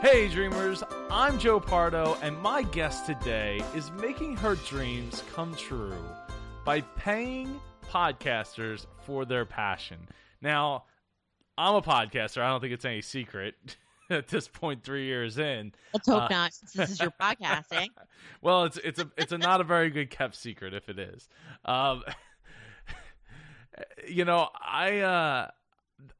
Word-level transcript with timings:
Hey, 0.00 0.28
dreamers, 0.28 0.84
I'm 1.10 1.40
Joe 1.40 1.58
Pardo, 1.58 2.16
and 2.22 2.40
my 2.40 2.62
guest 2.62 3.04
today 3.04 3.60
is 3.74 3.90
making 3.90 4.36
her 4.36 4.54
dreams 4.54 5.24
come 5.34 5.56
true 5.56 5.98
by 6.64 6.82
paying 6.82 7.60
podcasters 7.90 8.86
for 9.02 9.24
their 9.24 9.44
passion. 9.44 9.98
Now, 10.40 10.84
I'm 11.58 11.74
a 11.74 11.82
podcaster, 11.82 12.40
I 12.42 12.48
don't 12.48 12.60
think 12.60 12.74
it's 12.74 12.84
any 12.84 13.02
secret. 13.02 13.54
At 14.10 14.28
this 14.28 14.46
point, 14.46 14.84
three 14.84 15.06
years 15.06 15.36
in, 15.36 15.72
let's 15.92 16.06
hope 16.08 16.22
uh, 16.22 16.28
not. 16.30 16.54
Since 16.54 16.72
this 16.74 16.90
is 16.92 17.00
your 17.00 17.10
podcasting. 17.20 17.88
well, 18.40 18.64
it's 18.64 18.78
it's 18.78 19.00
a 19.00 19.10
it's 19.18 19.32
a 19.32 19.38
not 19.38 19.60
a 19.60 19.64
very 19.64 19.90
good 19.90 20.10
kept 20.10 20.36
secret 20.36 20.72
if 20.74 20.88
it 20.88 20.98
is. 20.98 21.28
Um, 21.64 22.04
you 24.08 24.24
know, 24.24 24.48
I 24.54 25.00
uh, 25.00 25.50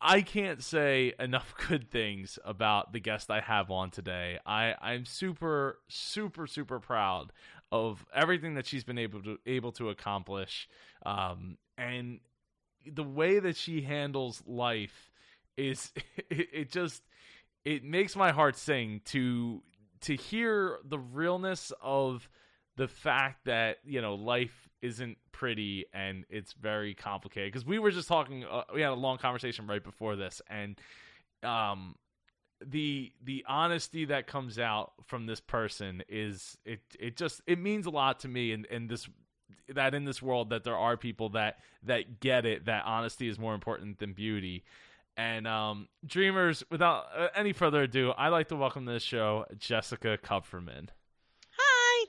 I 0.00 0.22
can't 0.22 0.62
say 0.62 1.14
enough 1.18 1.54
good 1.68 1.90
things 1.90 2.38
about 2.44 2.92
the 2.92 3.00
guest 3.00 3.30
I 3.30 3.40
have 3.40 3.70
on 3.70 3.90
today. 3.90 4.38
I 4.46 4.74
I'm 4.80 5.04
super 5.04 5.78
super 5.88 6.46
super 6.46 6.80
proud 6.80 7.32
of 7.70 8.04
everything 8.14 8.54
that 8.54 8.66
she's 8.66 8.84
been 8.84 8.98
able 8.98 9.22
to 9.22 9.38
able 9.46 9.72
to 9.72 9.90
accomplish, 9.90 10.68
um, 11.04 11.58
and 11.76 12.20
the 12.86 13.04
way 13.04 13.38
that 13.38 13.56
she 13.56 13.82
handles 13.82 14.42
life 14.46 15.10
is 15.56 15.92
it, 16.30 16.48
it 16.52 16.70
just 16.72 17.02
it 17.64 17.84
makes 17.84 18.16
my 18.16 18.32
heart 18.32 18.56
sing 18.56 19.00
to 19.06 19.62
to 20.00 20.14
hear 20.14 20.78
the 20.84 20.98
realness 20.98 21.72
of 21.82 22.28
the 22.76 22.88
fact 22.88 23.44
that 23.44 23.78
you 23.84 24.00
know 24.00 24.14
life 24.14 24.67
isn't 24.82 25.18
pretty 25.32 25.86
and 25.92 26.24
it's 26.30 26.52
very 26.52 26.94
complicated. 26.94 27.52
Because 27.52 27.66
we 27.66 27.78
were 27.78 27.90
just 27.90 28.08
talking 28.08 28.44
uh, 28.44 28.62
we 28.74 28.80
had 28.80 28.90
a 28.90 28.94
long 28.94 29.18
conversation 29.18 29.66
right 29.66 29.82
before 29.82 30.16
this 30.16 30.40
and 30.48 30.80
um 31.42 31.94
the 32.64 33.12
the 33.22 33.44
honesty 33.48 34.04
that 34.06 34.26
comes 34.26 34.58
out 34.58 34.92
from 35.06 35.26
this 35.26 35.40
person 35.40 36.02
is 36.08 36.58
it 36.64 36.80
it 36.98 37.16
just 37.16 37.40
it 37.46 37.58
means 37.58 37.86
a 37.86 37.90
lot 37.90 38.20
to 38.20 38.28
me 38.28 38.52
and 38.52 38.66
and 38.66 38.88
this 38.88 39.08
that 39.68 39.94
in 39.94 40.04
this 40.04 40.20
world 40.20 40.50
that 40.50 40.64
there 40.64 40.76
are 40.76 40.96
people 40.96 41.28
that 41.30 41.58
that 41.84 42.20
get 42.20 42.44
it 42.44 42.64
that 42.66 42.84
honesty 42.84 43.28
is 43.28 43.38
more 43.38 43.54
important 43.54 43.98
than 43.98 44.12
beauty. 44.12 44.64
And 45.16 45.46
um 45.48 45.88
dreamers 46.06 46.62
without 46.70 47.06
uh, 47.16 47.28
any 47.34 47.52
further 47.52 47.82
ado 47.82 48.12
i'd 48.16 48.28
like 48.28 48.48
to 48.48 48.56
welcome 48.56 48.86
to 48.86 48.92
the 48.92 49.00
show 49.00 49.46
jessica 49.58 50.16
kupferman 50.22 50.88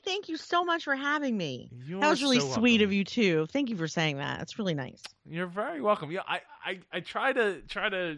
thank 0.03 0.30
you 0.30 0.38
so 0.38 0.64
much 0.64 0.83
for 0.83 0.95
having 0.95 1.38
me. 1.38 1.69
You're 1.86 2.02
that 2.02 2.09
was 2.09 2.22
really 2.22 2.39
so 2.39 2.53
sweet 2.53 2.81
of 2.81 2.92
you 2.92 3.03
too. 3.03 3.47
Thank 3.52 3.69
you 3.69 3.78
for 3.78 3.88
saying 3.88 4.17
that. 4.17 4.39
That's 4.39 4.58
really 4.58 4.73
nice. 4.73 5.02
You're 5.25 5.47
very 5.47 5.81
welcome. 5.81 6.11
Yeah, 6.11 6.22
I, 6.28 6.41
I, 6.66 6.80
I 6.91 7.00
try 7.00 7.33
to 7.33 7.61
try 7.67 7.89
to, 7.89 8.17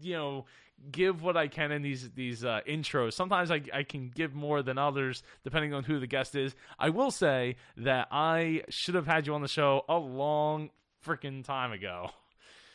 you 0.00 0.14
know, 0.14 0.46
give 0.90 1.22
what 1.22 1.36
I 1.36 1.48
can 1.48 1.72
in 1.72 1.82
these 1.82 2.10
these 2.10 2.44
uh, 2.44 2.60
intros. 2.68 3.12
Sometimes 3.12 3.50
I 3.50 3.62
I 3.72 3.82
can 3.82 4.10
give 4.14 4.34
more 4.34 4.62
than 4.62 4.78
others 4.78 5.22
depending 5.44 5.74
on 5.74 5.84
who 5.84 6.00
the 6.00 6.06
guest 6.06 6.34
is. 6.34 6.54
I 6.78 6.90
will 6.90 7.10
say 7.10 7.56
that 7.78 8.08
I 8.10 8.62
should 8.68 8.94
have 8.94 9.06
had 9.06 9.26
you 9.26 9.34
on 9.34 9.42
the 9.42 9.48
show 9.48 9.84
a 9.88 9.96
long 9.96 10.70
freaking 11.04 11.44
time 11.44 11.72
ago. 11.72 12.10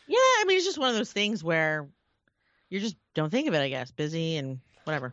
Yeah, 0.06 0.18
I 0.18 0.44
mean 0.46 0.56
it's 0.56 0.66
just 0.66 0.78
one 0.78 0.90
of 0.90 0.96
those 0.96 1.12
things 1.12 1.42
where 1.42 1.88
you 2.68 2.80
just 2.80 2.96
don't 3.14 3.30
think 3.30 3.48
of 3.48 3.54
it. 3.54 3.58
I 3.60 3.68
guess 3.68 3.90
busy 3.90 4.36
and 4.36 4.60
whatever. 4.84 5.12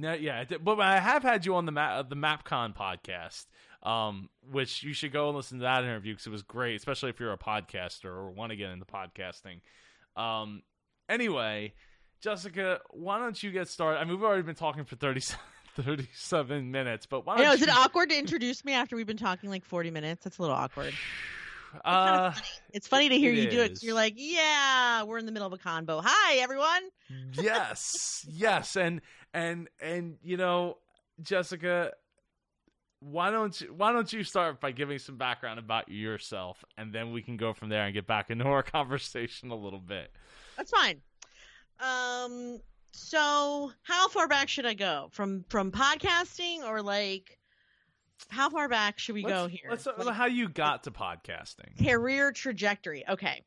That, 0.00 0.20
yeah, 0.20 0.44
but 0.62 0.80
I 0.80 0.98
have 1.00 1.22
had 1.22 1.46
you 1.46 1.54
on 1.54 1.66
the 1.66 1.72
map, 1.72 2.08
the 2.08 2.16
MapCon 2.16 2.74
podcast, 2.76 3.46
um, 3.82 4.28
which 4.50 4.82
you 4.82 4.92
should 4.92 5.12
go 5.12 5.28
and 5.28 5.36
listen 5.36 5.58
to 5.58 5.62
that 5.62 5.84
interview 5.84 6.12
because 6.12 6.26
it 6.26 6.30
was 6.30 6.42
great, 6.42 6.76
especially 6.76 7.10
if 7.10 7.18
you're 7.18 7.32
a 7.32 7.38
podcaster 7.38 8.06
or 8.06 8.30
want 8.30 8.50
to 8.50 8.56
get 8.56 8.70
into 8.70 8.84
podcasting. 8.84 9.60
Um, 10.16 10.62
anyway, 11.08 11.74
Jessica, 12.20 12.80
why 12.90 13.18
don't 13.18 13.42
you 13.42 13.50
get 13.50 13.68
started? 13.68 14.00
I 14.00 14.04
mean, 14.04 14.14
we've 14.14 14.24
already 14.24 14.42
been 14.42 14.54
talking 14.54 14.84
for 14.84 14.96
30, 14.96 15.20
37 15.76 16.70
minutes, 16.70 17.06
but 17.06 17.26
why 17.26 17.36
don't 17.36 17.44
know, 17.44 17.52
you... 17.52 17.56
Is 17.56 17.62
it 17.62 17.70
awkward 17.70 18.10
to 18.10 18.18
introduce 18.18 18.64
me 18.64 18.74
after 18.74 18.96
we've 18.96 19.06
been 19.06 19.16
talking 19.16 19.50
like 19.50 19.64
40 19.64 19.90
minutes? 19.90 20.24
That's 20.24 20.38
a 20.38 20.42
little 20.42 20.56
awkward. 20.56 20.94
Uh, 21.84 22.32
it's 22.72 22.88
funny 22.88 23.08
to 23.08 23.16
hear 23.16 23.32
you 23.32 23.44
is. 23.44 23.54
do 23.54 23.60
it. 23.60 23.80
You're 23.80 23.94
like, 23.94 24.14
yeah, 24.16 25.04
we're 25.04 25.18
in 25.18 25.26
the 25.26 25.30
middle 25.30 25.46
of 25.46 25.52
a 25.52 25.56
convo. 25.56 26.02
Hi, 26.04 26.38
everyone. 26.38 26.82
yes, 27.32 28.26
yes, 28.32 28.74
and 28.74 29.00
and 29.34 29.68
and 29.80 30.16
you 30.22 30.36
know, 30.36 30.78
Jessica, 31.22 31.92
why 33.00 33.30
don't 33.30 33.58
you 33.60 33.72
why 33.74 33.92
don't 33.92 34.12
you 34.12 34.24
start 34.24 34.60
by 34.60 34.72
giving 34.72 34.98
some 34.98 35.16
background 35.16 35.58
about 35.58 35.88
yourself, 35.88 36.64
and 36.76 36.92
then 36.92 37.12
we 37.12 37.22
can 37.22 37.36
go 37.36 37.52
from 37.52 37.68
there 37.68 37.84
and 37.84 37.94
get 37.94 38.06
back 38.06 38.30
into 38.30 38.44
our 38.44 38.62
conversation 38.62 39.50
a 39.50 39.56
little 39.56 39.80
bit. 39.80 40.12
That's 40.56 40.70
fine. 40.70 41.00
Um. 41.80 42.60
So, 42.92 43.70
how 43.82 44.08
far 44.08 44.26
back 44.26 44.48
should 44.48 44.66
I 44.66 44.74
go 44.74 45.08
from 45.12 45.44
from 45.48 45.70
podcasting 45.70 46.64
or 46.64 46.82
like? 46.82 47.38
how 48.28 48.50
far 48.50 48.68
back 48.68 48.98
should 48.98 49.14
we 49.14 49.22
let's, 49.22 49.34
go 49.34 49.48
here? 49.48 49.60
Let's 49.70 49.86
like, 49.86 50.14
how 50.14 50.26
you 50.26 50.48
got 50.48 50.84
to 50.84 50.90
podcasting. 50.90 51.82
Career 51.82 52.32
trajectory. 52.32 53.04
Okay. 53.08 53.42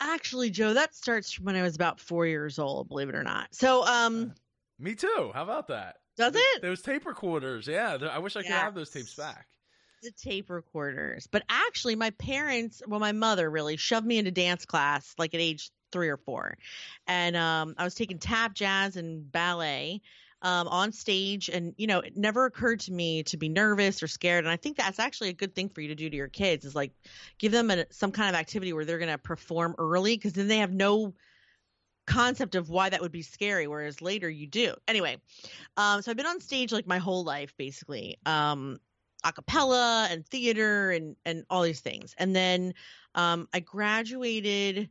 Actually, 0.00 0.50
Joe, 0.50 0.74
that 0.74 0.94
starts 0.94 1.32
from 1.32 1.46
when 1.46 1.56
I 1.56 1.62
was 1.62 1.74
about 1.74 2.00
four 2.00 2.26
years 2.26 2.58
old, 2.58 2.88
believe 2.88 3.08
it 3.08 3.14
or 3.14 3.22
not. 3.22 3.54
So, 3.54 3.84
um, 3.84 4.32
uh, 4.32 4.34
me 4.78 4.94
too. 4.94 5.30
How 5.34 5.42
about 5.42 5.68
that? 5.68 5.96
Does 6.16 6.34
it? 6.34 6.62
Those 6.62 6.82
tape 6.82 7.06
recorders. 7.06 7.66
Yeah, 7.66 7.98
I 8.10 8.18
wish 8.18 8.36
I 8.36 8.42
could 8.42 8.50
yes. 8.50 8.62
have 8.62 8.74
those 8.74 8.90
tapes 8.90 9.14
back. 9.14 9.46
The 10.02 10.10
tape 10.10 10.50
recorders. 10.50 11.26
But 11.26 11.42
actually, 11.48 11.96
my 11.96 12.10
parents, 12.10 12.82
well, 12.86 13.00
my 13.00 13.12
mother 13.12 13.50
really 13.50 13.76
shoved 13.76 14.06
me 14.06 14.18
into 14.18 14.30
dance 14.30 14.64
class 14.64 15.14
like 15.18 15.34
at 15.34 15.40
age 15.40 15.70
three 15.92 16.08
or 16.08 16.16
four, 16.16 16.56
and 17.06 17.36
um, 17.36 17.74
I 17.78 17.84
was 17.84 17.94
taking 17.94 18.18
tap, 18.18 18.54
jazz, 18.54 18.96
and 18.96 19.30
ballet 19.30 20.02
um, 20.42 20.68
on 20.68 20.92
stage. 20.92 21.48
And, 21.48 21.74
you 21.76 21.86
know, 21.86 22.00
it 22.00 22.16
never 22.16 22.44
occurred 22.44 22.80
to 22.80 22.92
me 22.92 23.22
to 23.24 23.36
be 23.36 23.48
nervous 23.48 24.02
or 24.02 24.06
scared. 24.06 24.44
And 24.44 24.52
I 24.52 24.56
think 24.56 24.76
that's 24.76 24.98
actually 24.98 25.30
a 25.30 25.34
good 25.34 25.54
thing 25.54 25.68
for 25.68 25.80
you 25.80 25.88
to 25.88 25.94
do 25.94 26.10
to 26.10 26.16
your 26.16 26.28
kids 26.28 26.64
is 26.64 26.74
like 26.74 26.92
give 27.38 27.52
them 27.52 27.70
a, 27.70 27.86
some 27.90 28.12
kind 28.12 28.28
of 28.28 28.38
activity 28.38 28.72
where 28.72 28.84
they're 28.84 28.98
going 28.98 29.10
to 29.10 29.18
perform 29.18 29.74
early 29.78 30.16
because 30.16 30.34
then 30.34 30.48
they 30.48 30.58
have 30.58 30.72
no 30.72 31.14
concept 32.06 32.54
of 32.54 32.70
why 32.70 32.88
that 32.88 33.00
would 33.00 33.12
be 33.12 33.22
scary 33.22 33.66
whereas 33.66 34.00
later 34.00 34.30
you 34.30 34.46
do 34.46 34.72
anyway 34.86 35.16
um 35.76 36.00
so 36.00 36.10
i've 36.10 36.16
been 36.16 36.24
on 36.24 36.40
stage 36.40 36.72
like 36.72 36.86
my 36.86 36.98
whole 36.98 37.24
life 37.24 37.52
basically 37.58 38.16
um 38.26 38.78
a 39.24 39.32
cappella 39.32 40.06
and 40.10 40.24
theater 40.26 40.92
and 40.92 41.16
and 41.24 41.44
all 41.50 41.62
these 41.62 41.80
things 41.80 42.14
and 42.18 42.34
then 42.34 42.72
um 43.16 43.48
i 43.52 43.58
graduated 43.58 44.88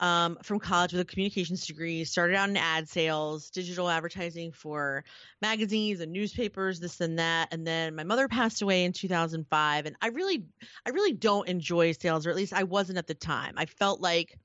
um, 0.00 0.38
from 0.42 0.58
college 0.58 0.92
with 0.92 1.00
a 1.00 1.04
communications 1.04 1.66
degree, 1.66 2.04
started 2.04 2.36
out 2.36 2.48
in 2.48 2.56
ad 2.56 2.88
sales, 2.88 3.50
digital 3.50 3.88
advertising 3.88 4.52
for 4.52 5.04
magazines 5.40 6.00
and 6.00 6.12
newspapers, 6.12 6.80
this 6.80 7.00
and 7.00 7.18
that. 7.18 7.48
And 7.52 7.66
then 7.66 7.94
my 7.94 8.04
mother 8.04 8.28
passed 8.28 8.62
away 8.62 8.84
in 8.84 8.92
2005. 8.92 9.86
And 9.86 9.96
I 10.02 10.08
really, 10.08 10.44
I 10.84 10.90
really 10.90 11.12
don't 11.12 11.48
enjoy 11.48 11.92
sales, 11.92 12.26
or 12.26 12.30
at 12.30 12.36
least 12.36 12.52
I 12.52 12.64
wasn't 12.64 12.98
at 12.98 13.06
the 13.06 13.14
time. 13.14 13.54
I 13.56 13.66
felt 13.66 14.00
like 14.00 14.38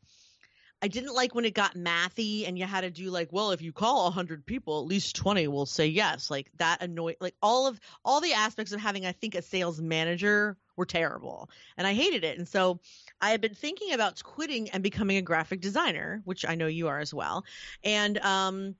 I 0.82 0.88
didn't 0.88 1.14
like 1.14 1.36
when 1.36 1.46
it 1.46 1.54
got 1.54 1.76
mathy 1.76 2.48
and 2.48 2.58
you 2.58 2.66
had 2.66 2.82
to 2.82 2.90
do 2.90 3.10
like, 3.10 3.30
well, 3.32 3.52
if 3.52 3.62
you 3.62 3.74
call 3.74 4.06
100 4.06 4.46
people, 4.46 4.80
at 4.80 4.88
least 4.88 5.16
20 5.16 5.48
will 5.50 5.66
say 5.66 5.88
yes. 5.88 6.32
Like 6.32 6.50
that 6.58 6.82
annoyed, 6.82 7.18
like 7.20 7.36
all 7.42 7.68
of 7.68 7.80
all 8.06 8.22
the 8.22 8.34
aspects 8.34 8.72
of 8.72 8.80
having, 8.80 9.06
I 9.06 9.12
think, 9.12 9.36
a 9.36 9.42
sales 9.42 9.82
manager 9.82 10.58
were 10.78 10.86
terrible. 10.86 11.50
And 11.78 11.86
I 11.86 11.94
hated 11.94 12.24
it. 12.24 12.38
And 12.38 12.48
so 12.48 12.80
I 13.20 13.32
had 13.32 13.42
been 13.42 13.56
thinking 13.56 13.92
about 13.92 14.24
quitting 14.24 14.70
and 14.70 14.82
becoming 14.82 15.18
a 15.18 15.22
graphic 15.22 15.60
designer, 15.60 16.22
which 16.24 16.46
I 16.48 16.56
know 16.56 16.68
you 16.68 16.88
are 16.88 17.00
as 17.00 17.14
well. 17.14 17.44
And 17.84 18.18
um, 18.20 18.76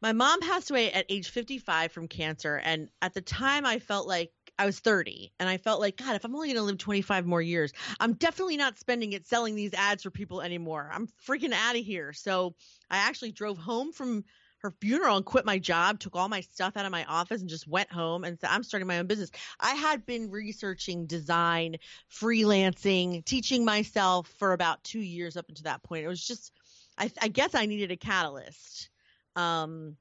my 0.00 0.12
mom 0.12 0.40
passed 0.40 0.70
away 0.70 0.92
at 0.92 1.06
age 1.08 1.28
55 1.28 1.90
from 1.92 2.06
cancer. 2.06 2.60
And 2.64 2.88
at 3.02 3.14
the 3.14 3.20
time, 3.20 3.66
I 3.66 3.80
felt 3.80 4.06
like 4.06 4.30
I 4.60 4.66
was 4.66 4.78
30 4.78 5.32
and 5.40 5.48
I 5.48 5.56
felt 5.56 5.80
like, 5.80 5.96
God, 5.96 6.16
if 6.16 6.22
I'm 6.22 6.34
only 6.34 6.48
going 6.48 6.58
to 6.58 6.62
live 6.62 6.76
25 6.76 7.24
more 7.24 7.40
years, 7.40 7.72
I'm 7.98 8.12
definitely 8.12 8.58
not 8.58 8.78
spending 8.78 9.14
it 9.14 9.26
selling 9.26 9.54
these 9.54 9.72
ads 9.72 10.02
for 10.02 10.10
people 10.10 10.42
anymore. 10.42 10.90
I'm 10.92 11.08
freaking 11.26 11.54
out 11.54 11.76
of 11.76 11.82
here. 11.82 12.12
So 12.12 12.54
I 12.90 12.98
actually 12.98 13.32
drove 13.32 13.56
home 13.56 13.90
from 13.90 14.22
her 14.58 14.70
funeral 14.70 15.16
and 15.16 15.24
quit 15.24 15.46
my 15.46 15.58
job, 15.58 15.98
took 15.98 16.14
all 16.14 16.28
my 16.28 16.42
stuff 16.42 16.76
out 16.76 16.84
of 16.84 16.92
my 16.92 17.06
office 17.06 17.40
and 17.40 17.48
just 17.48 17.68
went 17.68 17.90
home 17.90 18.22
and 18.22 18.38
said, 18.38 18.50
I'm 18.50 18.62
starting 18.62 18.86
my 18.86 18.98
own 18.98 19.06
business. 19.06 19.30
I 19.58 19.74
had 19.76 20.04
been 20.04 20.30
researching 20.30 21.06
design, 21.06 21.76
freelancing, 22.12 23.24
teaching 23.24 23.64
myself 23.64 24.28
for 24.38 24.52
about 24.52 24.84
two 24.84 25.00
years 25.00 25.38
up 25.38 25.48
until 25.48 25.64
that 25.64 25.82
point. 25.82 26.04
It 26.04 26.08
was 26.08 26.22
just, 26.22 26.52
I, 26.98 27.10
I 27.22 27.28
guess 27.28 27.54
I 27.54 27.64
needed 27.64 27.92
a 27.92 27.96
catalyst. 27.96 28.90
Um, 29.36 29.96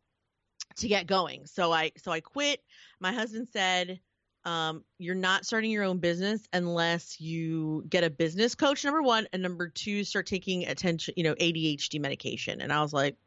to 0.78 0.88
get 0.88 1.08
going. 1.08 1.46
So 1.46 1.72
I 1.72 1.92
so 1.98 2.12
I 2.12 2.22
quit. 2.22 2.62
My 3.00 3.12
husband 3.12 3.48
said, 3.52 4.00
um, 4.46 4.84
you're 4.98 5.16
not 5.16 5.46
starting 5.46 5.72
your 5.72 5.84
own 5.84 5.98
business 5.98 6.42
unless 6.54 7.20
you 7.20 7.84
get 7.90 8.04
a 8.04 8.10
business 8.10 8.56
coach 8.56 8.84
number 8.86 9.02
one 9.02 9.28
and 9.34 9.42
number 9.42 9.68
two 9.68 10.04
start 10.04 10.26
taking 10.26 10.66
attention 10.66 11.14
you 11.18 11.24
know 11.24 11.36
adhd 11.36 12.00
medication. 12.00 12.62
And 12.62 12.72
i 12.72 12.82
was 12.82 12.94
like 12.94 13.18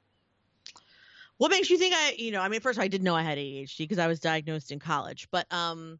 what 1.42 1.50
makes 1.50 1.70
you 1.70 1.76
think 1.76 1.92
I, 1.92 2.14
you 2.18 2.30
know, 2.30 2.40
I 2.40 2.48
mean, 2.48 2.60
first 2.60 2.78
all, 2.78 2.84
I 2.84 2.88
didn't 2.88 3.02
know 3.02 3.16
I 3.16 3.22
had 3.22 3.36
ADHD 3.36 3.78
because 3.78 3.98
I 3.98 4.06
was 4.06 4.20
diagnosed 4.20 4.70
in 4.70 4.78
college, 4.78 5.26
but 5.32 5.52
um, 5.52 5.98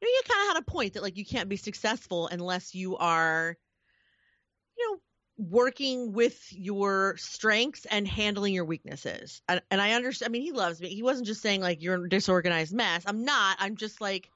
you 0.00 0.08
know, 0.08 0.10
you 0.10 0.22
kind 0.26 0.40
of 0.48 0.56
had 0.56 0.62
a 0.62 0.70
point 0.70 0.94
that 0.94 1.02
like 1.02 1.18
you 1.18 1.24
can't 1.26 1.50
be 1.50 1.56
successful 1.56 2.28
unless 2.28 2.74
you 2.74 2.96
are, 2.96 3.58
working 5.36 6.12
with 6.12 6.52
your 6.52 7.16
strengths 7.16 7.86
and 7.86 8.06
handling 8.06 8.54
your 8.54 8.64
weaknesses. 8.64 9.42
And, 9.48 9.60
and 9.70 9.80
I 9.80 9.92
understand. 9.92 10.30
I 10.30 10.32
mean, 10.32 10.42
he 10.42 10.52
loves 10.52 10.80
me. 10.80 10.88
He 10.88 11.02
wasn't 11.02 11.26
just 11.26 11.42
saying 11.42 11.60
like 11.60 11.82
you're 11.82 12.04
a 12.04 12.08
disorganized 12.08 12.72
mess. 12.72 13.02
I'm 13.06 13.24
not. 13.24 13.56
I'm 13.58 13.76
just 13.76 14.00
like, 14.00 14.30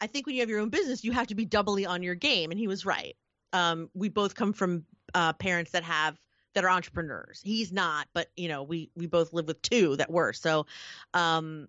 I 0.00 0.08
think 0.08 0.26
when 0.26 0.34
you 0.34 0.42
have 0.42 0.50
your 0.50 0.60
own 0.60 0.70
business, 0.70 1.04
you 1.04 1.12
have 1.12 1.28
to 1.28 1.36
be 1.36 1.44
doubly 1.44 1.86
on 1.86 2.02
your 2.02 2.16
game. 2.16 2.50
And 2.50 2.58
he 2.58 2.66
was 2.66 2.84
right. 2.84 3.16
Um, 3.52 3.88
we 3.94 4.08
both 4.08 4.34
come 4.34 4.52
from 4.52 4.84
uh, 5.14 5.32
parents 5.34 5.72
that 5.72 5.84
have 5.84 6.18
that 6.54 6.64
are 6.64 6.70
entrepreneurs. 6.70 7.40
He's 7.42 7.72
not, 7.72 8.08
but 8.12 8.28
you 8.36 8.48
know, 8.48 8.62
we 8.62 8.90
we 8.94 9.06
both 9.06 9.32
live 9.32 9.46
with 9.46 9.62
two 9.62 9.96
that 9.96 10.10
were. 10.10 10.32
So, 10.32 10.66
um, 11.14 11.68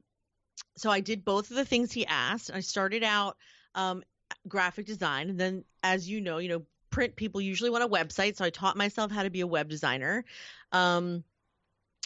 so 0.76 0.90
I 0.90 1.00
did 1.00 1.24
both 1.24 1.52
of 1.52 1.58
the 1.58 1.66
things 1.66 1.92
he 1.92 2.06
asked. 2.06 2.52
I 2.54 2.62
started 2.62 3.04
out 3.04 3.38
um, 3.76 4.04
graphic 4.48 4.86
design, 4.86 5.30
and 5.30 5.40
then, 5.40 5.64
as 5.84 6.10
you 6.10 6.22
know, 6.22 6.38
you 6.38 6.50
know, 6.50 6.64
print 6.94 7.16
people 7.16 7.42
usually 7.42 7.72
want 7.72 7.84
a 7.84 7.88
website, 7.88 8.36
so 8.36 8.46
I 8.46 8.52
taught 8.52 8.78
myself 8.78 9.12
how 9.12 9.24
to 9.24 9.32
be 9.32 9.42
a 9.42 9.48
web 9.48 9.68
designer. 9.68 10.26
Um, 10.72 11.24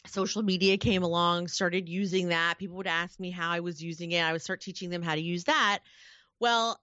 social 0.06 0.44
media 0.44 0.78
came 0.78 1.04
along, 1.04 1.50
started 1.50 1.90
using 1.90 2.30
that. 2.30 2.56
People 2.58 2.78
would 2.78 2.88
ask 2.88 3.20
me 3.20 3.30
how 3.30 3.52
I 3.52 3.60
was 3.60 3.84
using 3.84 4.14
it. 4.14 4.22
I 4.22 4.32
would 4.32 4.42
start 4.42 4.62
teaching 4.62 4.90
them 4.90 5.02
how 5.02 5.16
to 5.16 5.22
use 5.22 5.44
that. 5.44 5.80
Well, 6.40 6.80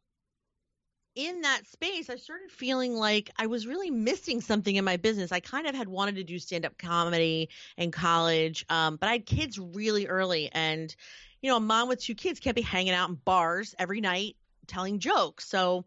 in 1.14 1.40
that 1.42 1.62
space, 1.66 2.10
I 2.10 2.16
started 2.16 2.50
feeling 2.50 2.94
like 2.94 3.30
I 3.38 3.46
was 3.46 3.66
really 3.66 3.90
missing 3.90 4.42
something 4.42 4.76
in 4.76 4.84
my 4.84 4.98
business. 4.98 5.32
I 5.32 5.40
kind 5.40 5.66
of 5.66 5.74
had 5.74 5.88
wanted 5.88 6.16
to 6.16 6.24
do 6.24 6.38
stand 6.38 6.66
up 6.66 6.76
comedy 6.76 7.48
in 7.78 7.90
college, 7.90 8.66
um, 8.68 8.96
but 8.96 9.08
I 9.08 9.12
had 9.12 9.24
kids 9.24 9.58
really 9.58 10.08
early. 10.08 10.50
And, 10.52 10.94
you 11.40 11.50
know, 11.50 11.56
a 11.56 11.60
mom 11.60 11.88
with 11.88 12.02
two 12.02 12.14
kids 12.14 12.38
can't 12.38 12.56
be 12.56 12.60
hanging 12.62 12.92
out 12.92 13.08
in 13.08 13.14
bars 13.14 13.74
every 13.78 14.02
night 14.02 14.36
telling 14.66 14.98
jokes. 14.98 15.48
So 15.48 15.86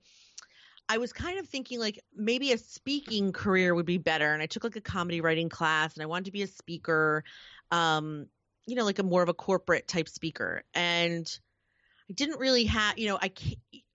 I 0.89 0.97
was 0.97 1.11
kind 1.11 1.37
of 1.37 1.47
thinking 1.47 1.79
like 1.79 1.99
maybe 2.15 2.53
a 2.53 2.57
speaking 2.57 3.33
career 3.33 3.75
would 3.75 3.85
be 3.85 3.97
better. 3.97 4.33
And 4.33 4.41
I 4.41 4.45
took 4.45 4.63
like 4.63 4.75
a 4.75 4.81
comedy 4.81 5.21
writing 5.21 5.49
class 5.49 5.93
and 5.93 6.03
I 6.03 6.05
wanted 6.05 6.25
to 6.25 6.31
be 6.31 6.43
a 6.43 6.47
speaker, 6.47 7.23
um, 7.71 8.27
you 8.65 8.75
know, 8.75 8.85
like 8.85 8.99
a 8.99 9.03
more 9.03 9.21
of 9.21 9.29
a 9.29 9.33
corporate 9.33 9.87
type 9.87 10.07
speaker. 10.07 10.63
And 10.73 11.27
I 12.09 12.13
didn't 12.13 12.39
really 12.39 12.63
have, 12.65 12.97
you 12.97 13.07
know, 13.07 13.19
I, 13.21 13.31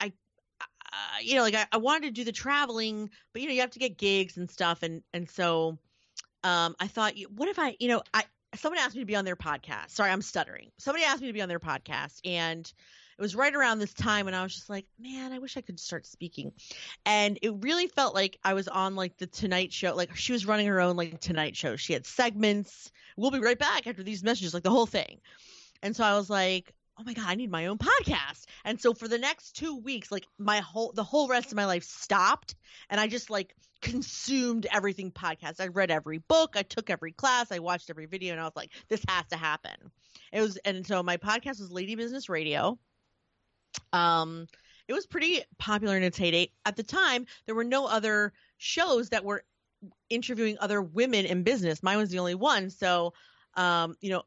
I, 0.00 0.12
uh, 0.60 1.18
you 1.22 1.34
know, 1.34 1.42
like 1.42 1.54
I, 1.54 1.66
I 1.72 1.78
wanted 1.78 2.02
to 2.02 2.10
do 2.10 2.24
the 2.24 2.32
traveling, 2.32 3.08
but 3.32 3.40
you 3.40 3.48
know, 3.48 3.54
you 3.54 3.62
have 3.62 3.70
to 3.70 3.78
get 3.78 3.96
gigs 3.96 4.36
and 4.36 4.50
stuff. 4.50 4.82
And, 4.82 5.02
and 5.14 5.28
so, 5.30 5.78
um, 6.44 6.74
I 6.78 6.88
thought, 6.88 7.14
what 7.34 7.48
if 7.48 7.58
I, 7.58 7.76
you 7.80 7.88
know, 7.88 8.02
I, 8.12 8.24
someone 8.54 8.78
asked 8.78 8.94
me 8.94 9.00
to 9.02 9.06
be 9.06 9.16
on 9.16 9.25
their 9.25 9.37
podcast. 9.37 9.90
Sorry, 9.90 10.10
I'm 10.10 10.22
stuttering. 10.22 10.70
Somebody 10.78 11.04
asked 11.04 11.20
me 11.20 11.28
to 11.28 11.32
be 11.32 11.43
on 11.43 11.49
their 11.49 11.60
podcast 11.60 12.20
and 12.25 12.70
it 13.19 13.20
was 13.20 13.37
right 13.37 13.54
around 13.54 13.78
this 13.78 13.93
time 13.94 14.26
and 14.26 14.34
I 14.34 14.43
was 14.43 14.54
just 14.54 14.70
like, 14.70 14.87
man, 14.99 15.32
I 15.32 15.38
wish 15.38 15.56
I 15.56 15.60
could 15.60 15.78
start 15.78 16.06
speaking. 16.06 16.52
And 17.06 17.38
it 17.43 17.52
really 17.60 17.87
felt 17.88 18.14
like 18.14 18.38
I 18.44 18.54
was 18.54 18.69
on 18.69 18.96
like 18.96 19.16
the 19.19 19.26
Tonight 19.26 19.72
Show. 19.72 19.94
Like 19.94 20.16
she 20.16 20.32
was 20.32 20.46
running 20.46 20.66
her 20.66 20.81
own 20.81 20.96
like 20.96 21.20
Tonight 21.20 21.56
Show. 21.56 21.76
She 21.76 21.93
had 21.93 22.06
segments. 22.06 22.90
We'll 23.16 23.31
be 23.31 23.40
right 23.40 23.58
back 23.58 23.87
after 23.87 24.02
these 24.02 24.25
messages, 24.25 24.54
like 24.54 24.62
the 24.62 24.70
whole 24.70 24.87
thing. 24.87 25.20
And 25.82 25.94
so 25.94 26.04
I 26.04 26.16
was 26.16 26.31
like, 26.31 26.72
oh 26.98 27.02
my 27.04 27.14
god 27.14 27.26
i 27.26 27.34
need 27.34 27.50
my 27.50 27.66
own 27.66 27.78
podcast 27.78 28.44
and 28.64 28.80
so 28.80 28.92
for 28.92 29.08
the 29.08 29.18
next 29.18 29.56
two 29.56 29.78
weeks 29.78 30.10
like 30.10 30.26
my 30.38 30.58
whole 30.58 30.92
the 30.94 31.04
whole 31.04 31.28
rest 31.28 31.50
of 31.50 31.56
my 31.56 31.66
life 31.66 31.84
stopped 31.84 32.54
and 32.90 33.00
i 33.00 33.06
just 33.06 33.30
like 33.30 33.54
consumed 33.80 34.66
everything 34.72 35.10
podcast 35.10 35.60
i 35.60 35.66
read 35.68 35.90
every 35.90 36.18
book 36.18 36.54
i 36.56 36.62
took 36.62 36.90
every 36.90 37.12
class 37.12 37.50
i 37.50 37.58
watched 37.58 37.90
every 37.90 38.06
video 38.06 38.32
and 38.32 38.40
i 38.40 38.44
was 38.44 38.52
like 38.54 38.70
this 38.88 39.02
has 39.08 39.26
to 39.26 39.36
happen 39.36 39.74
it 40.32 40.40
was 40.40 40.56
and 40.58 40.86
so 40.86 41.02
my 41.02 41.16
podcast 41.16 41.58
was 41.60 41.72
lady 41.72 41.94
business 41.94 42.28
radio 42.28 42.78
um, 43.92 44.46
it 44.88 44.92
was 44.92 45.06
pretty 45.06 45.42
popular 45.58 45.96
in 45.96 46.02
its 46.02 46.18
heyday. 46.18 46.50
At 46.64 46.76
the 46.76 46.82
time, 46.82 47.26
there 47.46 47.54
were 47.54 47.64
no 47.64 47.86
other 47.86 48.32
shows 48.58 49.10
that 49.10 49.24
were 49.24 49.44
interviewing 50.10 50.56
other 50.60 50.82
women 50.82 51.26
in 51.26 51.42
business. 51.42 51.82
Mine 51.82 51.98
was 51.98 52.10
the 52.10 52.18
only 52.18 52.34
one. 52.34 52.70
So, 52.70 53.14
um, 53.54 53.96
you 54.00 54.10
know, 54.10 54.22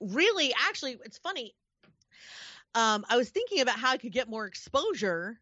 really, 0.00 0.54
actually, 0.68 0.96
it's 1.04 1.18
funny. 1.18 1.54
Um, 2.76 3.06
I 3.08 3.16
was 3.16 3.30
thinking 3.30 3.60
about 3.60 3.78
how 3.78 3.90
I 3.92 3.96
could 3.96 4.12
get 4.12 4.28
more 4.28 4.46
exposure. 4.46 5.40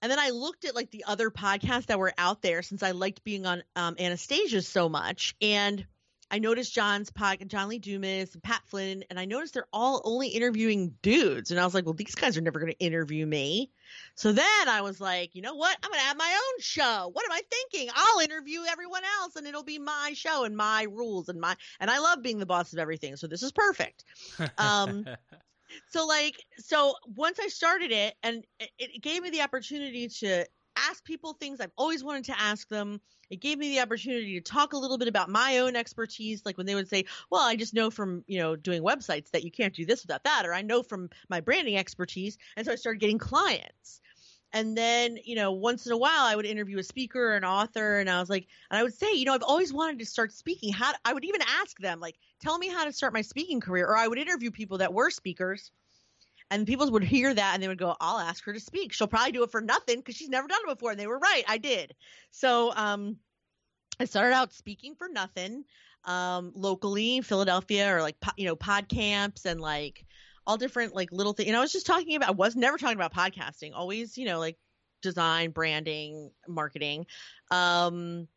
And 0.00 0.10
then 0.10 0.18
I 0.18 0.30
looked 0.30 0.64
at 0.64 0.74
like 0.74 0.90
the 0.90 1.04
other 1.06 1.30
podcasts 1.30 1.86
that 1.86 1.98
were 1.98 2.12
out 2.18 2.42
there 2.42 2.62
since 2.62 2.82
I 2.82 2.92
liked 2.92 3.22
being 3.22 3.44
on 3.46 3.62
um, 3.76 3.96
Anastasia 3.98 4.62
so 4.62 4.88
much. 4.88 5.36
And 5.42 5.86
I 6.30 6.38
noticed 6.38 6.74
John's 6.74 7.10
podcast, 7.10 7.48
John 7.48 7.68
Lee 7.68 7.78
Dumas, 7.78 8.32
and 8.34 8.42
Pat 8.42 8.62
Flynn, 8.66 9.04
and 9.10 9.20
I 9.20 9.26
noticed 9.26 9.54
they're 9.54 9.68
all 9.72 10.00
only 10.04 10.28
interviewing 10.28 10.94
dudes. 11.02 11.50
And 11.50 11.60
I 11.60 11.64
was 11.64 11.74
like, 11.74 11.84
well, 11.84 11.94
these 11.94 12.14
guys 12.14 12.36
are 12.38 12.40
never 12.40 12.58
going 12.58 12.72
to 12.72 12.78
interview 12.78 13.26
me. 13.26 13.70
So 14.14 14.32
then 14.32 14.68
I 14.68 14.80
was 14.80 15.00
like, 15.00 15.34
you 15.34 15.42
know 15.42 15.54
what? 15.54 15.76
I'm 15.82 15.90
going 15.90 16.00
to 16.00 16.06
have 16.06 16.16
my 16.16 16.34
own 16.34 16.60
show. 16.60 17.10
What 17.12 17.24
am 17.26 17.32
I 17.32 17.42
thinking? 17.50 17.92
I'll 17.94 18.20
interview 18.20 18.60
everyone 18.68 19.02
else 19.20 19.36
and 19.36 19.46
it'll 19.46 19.62
be 19.62 19.78
my 19.78 20.12
show 20.14 20.44
and 20.44 20.56
my 20.56 20.86
rules 20.90 21.28
and 21.28 21.40
my, 21.40 21.56
and 21.78 21.90
I 21.90 21.98
love 21.98 22.22
being 22.22 22.38
the 22.38 22.46
boss 22.46 22.72
of 22.72 22.78
everything. 22.78 23.16
So 23.16 23.26
this 23.26 23.42
is 23.42 23.52
perfect. 23.52 24.04
Um, 24.58 25.06
so 25.90 26.06
like, 26.06 26.36
so 26.58 26.94
once 27.16 27.38
I 27.40 27.48
started 27.48 27.92
it 27.92 28.14
and 28.22 28.44
it, 28.78 29.02
gave 29.02 29.22
me 29.22 29.30
the 29.30 29.42
opportunity 29.42 30.08
to 30.08 30.46
ask 30.76 31.04
people 31.04 31.34
things 31.34 31.60
I've 31.60 31.70
always 31.76 32.02
wanted 32.02 32.24
to 32.26 32.40
ask 32.40 32.68
them. 32.68 33.00
It 33.30 33.40
gave 33.40 33.58
me 33.58 33.70
the 33.70 33.80
opportunity 33.80 34.34
to 34.34 34.40
talk 34.40 34.72
a 34.72 34.76
little 34.76 34.98
bit 34.98 35.08
about 35.08 35.30
my 35.30 35.58
own 35.58 35.76
expertise. 35.76 36.42
Like 36.44 36.56
when 36.58 36.66
they 36.66 36.74
would 36.74 36.88
say, 36.88 37.04
well, 37.30 37.42
I 37.42 37.56
just 37.56 37.74
know 37.74 37.90
from, 37.90 38.24
you 38.26 38.38
know, 38.38 38.56
doing 38.56 38.82
websites 38.82 39.30
that 39.30 39.44
you 39.44 39.50
can't 39.50 39.74
do 39.74 39.86
this 39.86 40.02
without 40.02 40.24
that, 40.24 40.46
or 40.46 40.52
I 40.52 40.62
know 40.62 40.82
from 40.82 41.10
my 41.28 41.40
branding 41.40 41.76
expertise. 41.76 42.38
And 42.56 42.66
so 42.66 42.72
I 42.72 42.76
started 42.76 43.00
getting 43.00 43.18
clients. 43.18 44.00
And 44.54 44.78
then, 44.78 45.18
you 45.24 45.34
know, 45.34 45.50
once 45.50 45.84
in 45.84 45.92
a 45.92 45.96
while 45.96 46.22
I 46.22 46.36
would 46.36 46.46
interview 46.46 46.78
a 46.78 46.82
speaker, 46.84 47.32
or 47.32 47.36
an 47.36 47.44
author, 47.44 47.98
and 47.98 48.08
I 48.08 48.20
was 48.20 48.30
like, 48.30 48.46
and 48.70 48.78
I 48.78 48.84
would 48.84 48.94
say, 48.94 49.12
you 49.12 49.24
know, 49.24 49.34
I've 49.34 49.42
always 49.42 49.72
wanted 49.72 49.98
to 49.98 50.06
start 50.06 50.32
speaking. 50.32 50.72
How 50.72 50.92
I 51.04 51.12
would 51.12 51.24
even 51.24 51.42
ask 51.60 51.76
them, 51.80 51.98
like, 51.98 52.14
tell 52.40 52.56
me 52.56 52.68
how 52.68 52.84
to 52.84 52.92
start 52.92 53.12
my 53.12 53.20
speaking 53.20 53.60
career. 53.60 53.86
Or 53.86 53.96
I 53.96 54.06
would 54.06 54.16
interview 54.16 54.52
people 54.52 54.78
that 54.78 54.94
were 54.94 55.10
speakers 55.10 55.72
and 56.50 56.68
people 56.68 56.88
would 56.92 57.02
hear 57.02 57.34
that 57.34 57.54
and 57.54 57.62
they 57.62 57.66
would 57.66 57.78
go, 57.78 57.96
I'll 58.00 58.20
ask 58.20 58.44
her 58.44 58.52
to 58.52 58.60
speak. 58.60 58.92
She'll 58.92 59.08
probably 59.08 59.32
do 59.32 59.42
it 59.42 59.50
for 59.50 59.60
nothing 59.60 59.96
because 59.96 60.14
she's 60.14 60.28
never 60.28 60.46
done 60.46 60.60
it 60.64 60.72
before. 60.72 60.92
And 60.92 61.00
they 61.00 61.08
were 61.08 61.18
right. 61.18 61.42
I 61.48 61.58
did. 61.58 61.94
So 62.30 62.72
um, 62.76 63.16
I 63.98 64.04
started 64.04 64.34
out 64.34 64.52
speaking 64.52 64.94
for 64.94 65.08
nothing 65.08 65.64
um, 66.04 66.52
locally 66.54 67.16
in 67.16 67.22
Philadelphia 67.24 67.92
or 67.92 68.02
like, 68.02 68.16
you 68.36 68.46
know, 68.46 68.54
pod 68.54 68.88
camps 68.88 69.46
and 69.46 69.60
like 69.60 70.04
all 70.46 70.56
different 70.56 70.94
like 70.94 71.12
little 71.12 71.32
things. 71.32 71.48
And 71.48 71.56
I 71.56 71.60
was 71.60 71.72
just 71.72 71.86
talking 71.86 72.16
about, 72.16 72.28
I 72.28 72.32
was 72.32 72.56
never 72.56 72.78
talking 72.78 72.96
about 72.96 73.14
podcasting, 73.14 73.72
always, 73.74 74.18
you 74.18 74.26
know, 74.26 74.38
like 74.38 74.56
design, 75.02 75.50
branding, 75.50 76.30
marketing. 76.48 77.06
Um, 77.50 78.28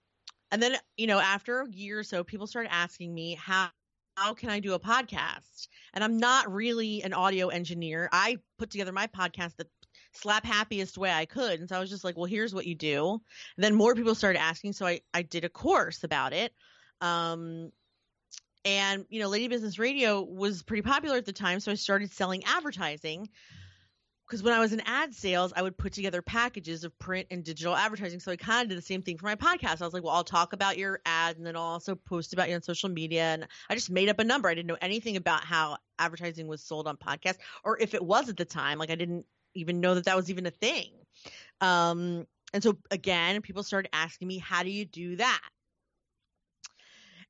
and 0.52 0.62
then, 0.62 0.78
you 0.96 1.08
know, 1.08 1.20
after 1.20 1.62
a 1.62 1.70
year 1.70 2.00
or 2.00 2.04
so, 2.04 2.24
people 2.24 2.48
started 2.48 2.74
asking 2.74 3.14
me 3.14 3.36
how 3.36 3.70
how 4.18 4.34
can 4.34 4.50
I 4.50 4.60
do 4.60 4.74
a 4.74 4.80
podcast? 4.80 5.68
And 5.94 6.04
I'm 6.04 6.18
not 6.18 6.52
really 6.52 7.04
an 7.04 7.14
audio 7.14 7.50
engineer. 7.50 8.10
I 8.12 8.38
put 8.58 8.72
together 8.72 8.92
my 8.92 9.06
podcast 9.06 9.58
the 9.58 9.68
slap 10.14 10.44
happiest 10.44 10.98
way 10.98 11.12
I 11.12 11.26
could. 11.26 11.60
And 11.60 11.70
so 11.70 11.78
I 11.78 11.80
was 11.80 11.92
just 11.92 12.04
like, 12.04 12.18
well, 12.18 12.26
here's 12.26 12.54
what 12.54 12.66
you 12.66 12.74
do. 12.74 13.12
And 13.12 13.64
then 13.64 13.76
more 13.76 13.94
people 13.94 14.16
started 14.16 14.40
asking. 14.40 14.74
So 14.74 14.88
I, 14.88 15.02
I 15.14 15.22
did 15.22 15.46
a 15.46 15.50
course 15.50 16.04
about 16.04 16.34
it. 16.34 16.52
Um, 17.00 17.72
and, 18.68 19.06
you 19.08 19.22
know, 19.22 19.30
Lady 19.30 19.48
Business 19.48 19.80
Radio 19.80 20.22
was 20.22 20.62
pretty 20.62 20.82
popular 20.82 21.16
at 21.16 21.26
the 21.26 21.32
time. 21.32 21.62
So 21.62 21.72
I 21.72 21.76
started 21.76 22.12
selling 22.12 22.44
advertising 22.44 23.30
because 24.28 24.44
when 24.44 24.54
I 24.54 24.60
was 24.60 24.74
in 24.74 24.82
ad 24.82 25.16
sales, 25.16 25.54
I 25.56 25.62
would 25.62 25.78
put 25.78 25.94
together 25.94 26.22
packages 26.22 26.84
of 26.84 27.00
print 27.00 27.28
and 27.32 27.46
digital 27.46 27.74
advertising. 27.74 28.20
So 28.20 28.30
I 28.30 28.36
kind 28.36 28.64
of 28.64 28.68
did 28.68 28.78
the 28.78 28.82
same 28.82 29.02
thing 29.02 29.18
for 29.18 29.26
my 29.26 29.36
podcast. 29.36 29.82
I 29.82 29.86
was 29.86 29.94
like, 29.94 30.04
well, 30.04 30.14
I'll 30.14 30.26
talk 30.26 30.52
about 30.52 30.78
your 30.78 31.00
ad 31.06 31.38
and 31.38 31.46
then 31.48 31.56
I'll 31.56 31.62
also 31.62 31.96
post 31.96 32.34
about 32.34 32.50
you 32.50 32.56
on 32.56 32.62
social 32.62 32.90
media. 32.90 33.24
And 33.24 33.48
I 33.70 33.74
just 33.74 33.90
made 33.90 34.10
up 34.10 34.20
a 34.20 34.26
number. 34.26 34.50
I 34.50 34.54
didn't 34.54 34.68
know 34.68 34.78
anything 34.82 35.16
about 35.16 35.46
how 35.46 35.78
advertising 35.98 36.48
was 36.48 36.62
sold 36.62 36.88
on 36.88 36.98
podcasts 36.98 37.38
or 37.64 37.80
if 37.80 37.94
it 37.94 38.04
was 38.04 38.28
at 38.28 38.36
the 38.36 38.44
time. 38.44 38.80
Like 38.80 38.92
I 38.92 38.96
didn't 38.96 39.26
even 39.54 39.80
know 39.80 39.96
that 39.96 40.04
that 40.04 40.18
was 40.18 40.30
even 40.30 40.46
a 40.46 40.52
thing. 40.52 40.92
Um, 41.62 42.28
and 42.54 42.62
so 42.62 42.78
again, 42.92 43.42
people 43.42 43.64
started 43.64 43.96
asking 43.96 44.28
me, 44.28 44.40
how 44.40 44.64
do 44.64 44.70
you 44.70 44.84
do 44.84 45.16
that? 45.16 45.50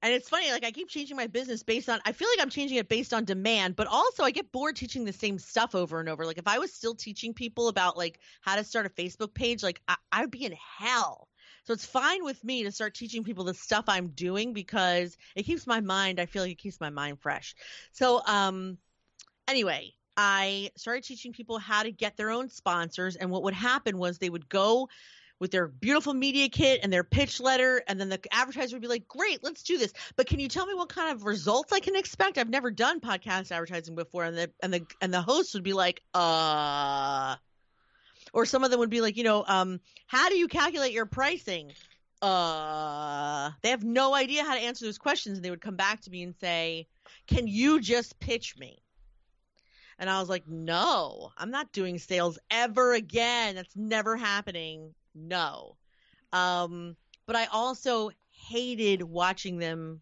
And 0.03 0.13
it's 0.13 0.29
funny, 0.29 0.51
like 0.51 0.63
I 0.63 0.71
keep 0.71 0.89
changing 0.89 1.17
my 1.17 1.25
business 1.25 1.63
based 1.63 1.89
on 1.89 1.99
I 2.05 2.11
feel 2.11 2.27
like 2.29 2.41
I'm 2.41 2.51
changing 2.51 2.77
it 2.77 2.87
based 2.87 3.13
on 3.13 3.25
demand, 3.25 3.75
but 3.75 3.87
also 3.87 4.23
I 4.23 4.31
get 4.31 4.51
bored 4.51 4.75
teaching 4.75 5.05
the 5.05 5.13
same 5.13 5.39
stuff 5.39 5.73
over 5.73 5.99
and 5.99 6.07
over. 6.07 6.25
Like 6.25 6.37
if 6.37 6.47
I 6.47 6.59
was 6.59 6.71
still 6.71 6.93
teaching 6.93 7.33
people 7.33 7.67
about 7.67 7.97
like 7.97 8.19
how 8.41 8.55
to 8.55 8.63
start 8.63 8.85
a 8.85 8.89
Facebook 8.89 9.33
page, 9.33 9.63
like 9.63 9.81
I, 9.87 9.95
I'd 10.11 10.31
be 10.31 10.45
in 10.45 10.53
hell. 10.53 11.27
So 11.63 11.73
it's 11.73 11.85
fine 11.85 12.23
with 12.23 12.43
me 12.43 12.63
to 12.63 12.71
start 12.71 12.93
teaching 12.93 13.23
people 13.23 13.43
the 13.43 13.53
stuff 13.53 13.85
I'm 13.87 14.09
doing 14.09 14.53
because 14.53 15.17
it 15.35 15.43
keeps 15.43 15.65
my 15.65 15.81
mind, 15.81 16.19
I 16.19 16.27
feel 16.27 16.43
like 16.43 16.51
it 16.51 16.59
keeps 16.59 16.79
my 16.79 16.91
mind 16.91 17.19
fresh. 17.19 17.55
So 17.91 18.21
um 18.25 18.77
anyway, 19.47 19.93
I 20.15 20.71
started 20.75 21.03
teaching 21.03 21.33
people 21.33 21.57
how 21.57 21.83
to 21.83 21.91
get 21.91 22.17
their 22.17 22.29
own 22.29 22.49
sponsors 22.49 23.15
and 23.15 23.31
what 23.31 23.43
would 23.43 23.53
happen 23.53 23.97
was 23.97 24.17
they 24.17 24.29
would 24.29 24.47
go 24.47 24.89
with 25.39 25.51
their 25.51 25.67
beautiful 25.67 26.13
media 26.13 26.49
kit 26.49 26.79
and 26.83 26.91
their 26.91 27.03
pitch 27.03 27.39
letter 27.39 27.81
and 27.87 27.99
then 27.99 28.09
the 28.09 28.19
advertiser 28.31 28.75
would 28.75 28.81
be 28.81 28.87
like 28.87 29.07
great 29.07 29.43
let's 29.43 29.63
do 29.63 29.77
this 29.77 29.93
but 30.15 30.27
can 30.27 30.39
you 30.39 30.47
tell 30.47 30.65
me 30.65 30.73
what 30.73 30.89
kind 30.89 31.11
of 31.15 31.23
results 31.25 31.71
i 31.73 31.79
can 31.79 31.95
expect 31.95 32.37
i've 32.37 32.49
never 32.49 32.71
done 32.71 32.99
podcast 32.99 33.51
advertising 33.51 33.95
before 33.95 34.23
and 34.23 34.37
the 34.37 34.51
and 34.61 34.73
the 34.73 34.85
and 35.01 35.13
the 35.13 35.21
host 35.21 35.53
would 35.53 35.63
be 35.63 35.73
like 35.73 36.01
uh 36.13 37.35
or 38.33 38.45
some 38.45 38.63
of 38.63 38.71
them 38.71 38.79
would 38.79 38.89
be 38.89 39.01
like 39.01 39.17
you 39.17 39.23
know 39.23 39.43
um 39.47 39.79
how 40.07 40.29
do 40.29 40.37
you 40.37 40.47
calculate 40.47 40.91
your 40.91 41.05
pricing 41.05 41.71
uh, 42.21 43.51
they 43.61 43.69
have 43.69 43.83
no 43.83 44.15
idea 44.15 44.43
how 44.43 44.55
to 44.55 44.61
answer 44.61 44.85
those 44.85 44.97
questions. 44.97 45.37
And 45.37 45.45
they 45.45 45.49
would 45.49 45.61
come 45.61 45.75
back 45.75 46.01
to 46.01 46.09
me 46.09 46.23
and 46.23 46.35
say, 46.39 46.87
Can 47.27 47.47
you 47.47 47.79
just 47.79 48.19
pitch 48.19 48.57
me? 48.57 48.79
And 49.99 50.09
I 50.09 50.19
was 50.19 50.29
like, 50.29 50.47
No, 50.47 51.31
I'm 51.37 51.51
not 51.51 51.71
doing 51.71 51.99
sales 51.99 52.39
ever 52.49 52.93
again. 52.93 53.55
That's 53.55 53.75
never 53.75 54.17
happening. 54.17 54.93
No. 55.17 55.77
Um, 56.31 56.95
but 57.25 57.35
I 57.35 57.45
also 57.45 58.11
hated 58.29 59.01
watching 59.01 59.57
them 59.57 60.01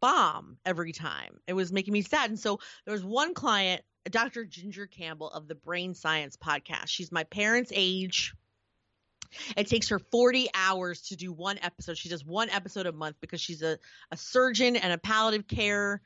bomb 0.00 0.58
every 0.64 0.92
time. 0.92 1.40
It 1.46 1.54
was 1.54 1.72
making 1.72 1.92
me 1.92 2.02
sad. 2.02 2.30
And 2.30 2.38
so 2.38 2.60
there 2.84 2.92
was 2.92 3.04
one 3.04 3.34
client, 3.34 3.82
Dr. 4.08 4.44
Ginger 4.44 4.86
Campbell 4.86 5.30
of 5.30 5.48
the 5.48 5.54
Brain 5.54 5.94
Science 5.94 6.36
podcast. 6.36 6.88
She's 6.88 7.10
my 7.10 7.24
parents' 7.24 7.72
age. 7.74 8.34
It 9.56 9.66
takes 9.66 9.88
her 9.88 9.98
40 9.98 10.48
hours 10.54 11.02
to 11.08 11.16
do 11.16 11.32
one 11.32 11.58
episode. 11.60 11.98
She 11.98 12.08
does 12.08 12.24
one 12.24 12.48
episode 12.50 12.86
a 12.86 12.92
month 12.92 13.16
because 13.20 13.40
she's 13.40 13.62
a, 13.62 13.78
a 14.12 14.16
surgeon 14.16 14.76
and 14.76 14.92
a 14.92 14.98
palliative 14.98 15.48
care 15.48 16.00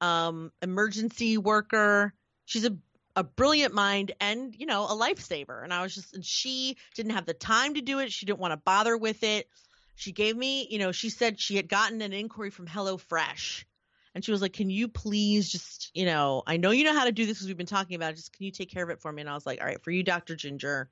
um, 0.00 0.52
emergency 0.62 1.38
worker. 1.38 2.12
She's 2.44 2.64
a 2.64 2.76
a 3.16 3.24
brilliant 3.24 3.74
mind 3.74 4.12
and 4.20 4.54
you 4.54 4.66
know 4.66 4.84
a 4.84 4.94
lifesaver. 4.94 5.64
And 5.64 5.72
i 5.72 5.82
was 5.82 5.94
just 5.94 6.14
and 6.14 6.24
she 6.24 6.76
didn't 6.94 7.12
have 7.12 7.26
the 7.26 7.34
time 7.34 7.74
to 7.74 7.80
do 7.80 7.98
it. 7.98 8.12
She 8.12 8.26
didn't 8.26 8.38
want 8.38 8.52
to 8.52 8.58
bother 8.58 8.96
with 8.96 9.22
it. 9.22 9.48
She 9.96 10.12
gave 10.12 10.36
me 10.36 10.68
you 10.70 10.78
know 10.78 10.92
she 10.92 11.10
said 11.10 11.40
she 11.40 11.56
had 11.56 11.68
gotten 11.68 12.02
an 12.02 12.12
inquiry 12.12 12.50
from 12.50 12.66
hello 12.66 12.98
fresh 12.98 13.66
and 14.14 14.24
she 14.24 14.30
was 14.30 14.42
like 14.42 14.52
can 14.52 14.70
you 14.70 14.88
please 14.88 15.48
just 15.48 15.90
you 15.94 16.04
know 16.04 16.42
i 16.46 16.56
know 16.56 16.70
you 16.70 16.84
know 16.84 16.92
how 16.92 17.04
to 17.04 17.12
do 17.12 17.26
this 17.26 17.38
because 17.38 17.48
we've 17.48 17.56
been 17.56 17.66
talking 17.66 17.96
about 17.96 18.12
it. 18.12 18.16
Just 18.16 18.32
can 18.32 18.44
you 18.44 18.52
take 18.52 18.70
care 18.70 18.84
of 18.84 18.90
it 18.90 19.00
for 19.00 19.10
me? 19.10 19.22
And 19.22 19.30
i 19.30 19.34
was 19.34 19.46
like 19.46 19.60
all 19.60 19.66
right 19.66 19.82
for 19.82 19.90
you 19.90 20.02
dr 20.02 20.36
ginger 20.36 20.90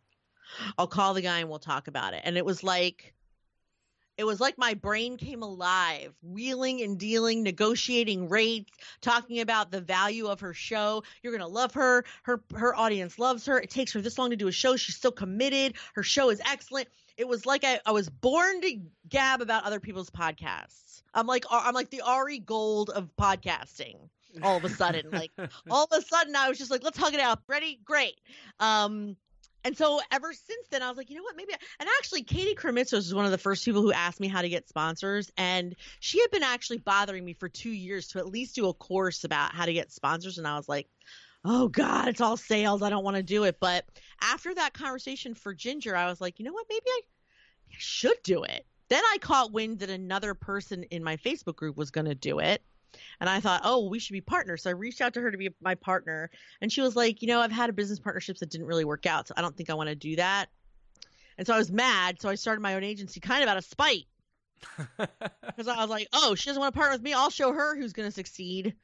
I'll 0.79 0.87
call 0.87 1.15
the 1.15 1.23
guy 1.23 1.41
and 1.41 1.49
we'll 1.49 1.59
talk 1.59 1.89
about 1.89 2.15
it. 2.15 2.23
And 2.25 2.37
it 2.37 2.45
was 2.45 2.63
like 2.63 3.15
it 4.17 4.25
was 4.25 4.41
like 4.41 4.57
my 4.59 4.75
brain 4.75 5.17
came 5.17 5.43
alive, 5.43 6.15
wheeling 6.23 6.83
and 6.83 6.99
dealing, 6.99 7.43
negotiating 7.43 8.29
rates, 8.29 8.73
talking 9.01 9.41
about 9.41 9.71
the 9.71 9.81
value 9.81 10.27
of 10.27 10.41
her 10.41 10.55
show. 10.55 11.03
You're 11.23 11.33
going 11.33 11.47
to 11.47 11.53
love 11.53 11.75
her. 11.75 12.05
Her 12.23 12.43
her 12.55 12.75
audience 12.77 13.19
loves 13.19 13.47
her. 13.47 13.59
It 13.59 13.71
takes 13.71 13.93
her 13.93 14.01
this 14.01 14.19
long 14.19 14.31
to 14.31 14.37
do 14.37 14.49
a 14.49 14.53
show. 14.53 14.77
She's 14.77 14.97
so 14.97 15.11
committed. 15.11 15.75
Her 15.95 16.03
show 16.03 16.31
is 16.31 16.41
excellent. 16.49 16.89
It 17.17 17.27
was 17.27 17.47
like 17.47 17.65
I, 17.65 17.81
I 17.87 17.93
was 17.93 18.09
born 18.09 18.61
to 18.63 18.81
gab 19.09 19.41
about 19.41 19.65
other 19.65 19.81
people's 19.81 20.11
podcasts. 20.11 21.03
I'm 21.13 21.27
like 21.27 21.45
I'm 21.51 21.75
like 21.75 21.91
the 21.91 22.03
Ari 22.03 22.41
Gold 22.41 22.91
of 22.91 23.11
podcasting. 23.17 23.97
All 24.43 24.57
of 24.57 24.65
a 24.65 24.69
sudden, 24.69 25.11
like 25.13 25.31
all 25.71 25.85
of 25.85 25.97
a 25.97 26.03
sudden, 26.03 26.35
I 26.35 26.49
was 26.49 26.59
just 26.59 26.71
like, 26.71 26.83
let's 26.83 26.99
hug 26.99 27.15
it 27.15 27.21
out. 27.21 27.41
Ready? 27.47 27.81
Great. 27.85 28.21
Um, 28.59 29.17
and 29.65 29.77
so 29.77 30.01
ever 30.13 30.33
since 30.33 30.69
then, 30.71 30.83
I 30.83 30.89
was 30.89 30.97
like, 30.97 31.11
you 31.11 31.17
know 31.17 31.23
what? 31.23 31.37
Maybe. 31.37 31.53
I... 31.55 31.57
And 31.81 31.89
actually, 31.99 32.23
Katie 32.23 32.55
Krimitsos 32.55 32.93
was 32.93 33.15
one 33.15 33.25
of 33.25 33.31
the 33.31 33.39
first 33.39 33.65
people 33.65 33.83
who 33.83 33.93
asked 33.93 34.21
me 34.21 34.29
how 34.29 34.43
to 34.43 34.49
get 34.49 34.69
sponsors, 34.69 35.31
and 35.37 35.75
she 36.01 36.21
had 36.21 36.31
been 36.31 36.43
actually 36.43 36.79
bothering 36.79 37.25
me 37.25 37.33
for 37.33 37.49
two 37.49 37.71
years 37.71 38.09
to 38.09 38.19
at 38.19 38.27
least 38.27 38.55
do 38.55 38.69
a 38.69 38.75
course 38.75 39.25
about 39.25 39.55
how 39.55 39.65
to 39.65 39.73
get 39.73 39.93
sponsors. 39.93 40.39
And 40.39 40.47
I 40.47 40.57
was 40.57 40.69
like, 40.69 40.89
oh 41.45 41.69
God, 41.69 42.09
it's 42.09 42.21
all 42.21 42.37
sales. 42.37 42.83
I 42.83 42.91
don't 42.91 43.05
want 43.05 43.17
to 43.17 43.23
do 43.23 43.45
it. 43.45 43.59
But 43.61 43.85
after 44.21 44.55
that 44.55 44.75
conversation 44.75 45.35
for 45.35 45.55
Ginger, 45.55 45.97
I 45.97 46.07
was 46.07 46.21
like, 46.21 46.39
you 46.39 46.45
know 46.45 46.53
what? 46.53 46.67
Maybe 46.69 46.87
I, 46.87 47.01
maybe 47.69 47.77
I 47.77 47.79
should 47.79 48.23
do 48.23 48.45
it. 48.45 48.67
Then 48.89 49.03
I 49.13 49.19
caught 49.19 49.53
wind 49.53 49.81
that 49.81 49.91
another 49.91 50.35
person 50.35 50.85
in 50.85 51.03
my 51.03 51.17
Facebook 51.17 51.57
group 51.57 51.77
was 51.77 51.91
going 51.91 52.07
to 52.07 52.15
do 52.15 52.39
it. 52.39 52.63
And 53.21 53.29
I 53.29 53.41
thought, 53.41 53.63
oh, 53.65 53.89
we 53.89 53.99
should 53.99 54.13
be 54.13 54.21
partners. 54.21 54.63
So 54.63 54.71
I 54.71 54.75
reached 54.75 55.01
out 55.01 55.15
to 55.15 55.21
her 55.21 55.31
to 55.31 55.39
be 55.39 55.51
my 55.61 55.75
partner. 55.75 56.31
And 56.61 56.73
she 56.73 56.81
was 56.81 56.97
like, 56.97 57.23
you 57.23 57.29
know, 57.29 57.41
I've 57.41 57.53
had 57.53 57.71
a 57.71 57.73
business 57.73 57.99
partnerships 57.99 58.41
that 58.41 58.51
didn't 58.51 58.67
really 58.67 58.85
work 58.85 59.07
out. 59.07 59.29
So 59.29 59.35
I 59.37 59.43
don't 59.43 59.57
think 59.57 59.71
I 59.71 59.75
want 59.75 59.89
to 59.89 59.95
do 59.95 60.17
that. 60.17 60.47
And 61.39 61.47
so 61.47 61.55
I 61.55 61.59
was 61.59 61.71
mad. 61.71 62.21
So 62.21 62.29
I 62.29 62.35
started 62.37 62.61
my 62.61 62.75
own 62.75 62.85
agency 62.85 63.21
kind 63.21 63.43
of 63.43 63.49
out 63.49 63.57
of 63.57 63.65
spite. 63.65 64.07
Because 65.47 65.69
I 65.69 65.77
was 65.77 65.91
like, 65.91 66.09
oh, 66.13 66.35
she 66.35 66.49
doesn't 66.49 66.61
want 66.61 66.75
to 66.75 66.79
partner 66.79 66.97
with 66.97 67.03
me. 67.03 67.13
I'll 67.13 67.31
show 67.31 67.53
her 67.53 67.77
who's 67.77 67.93
going 67.93 68.09
to 68.09 68.15
succeed. 68.15 68.75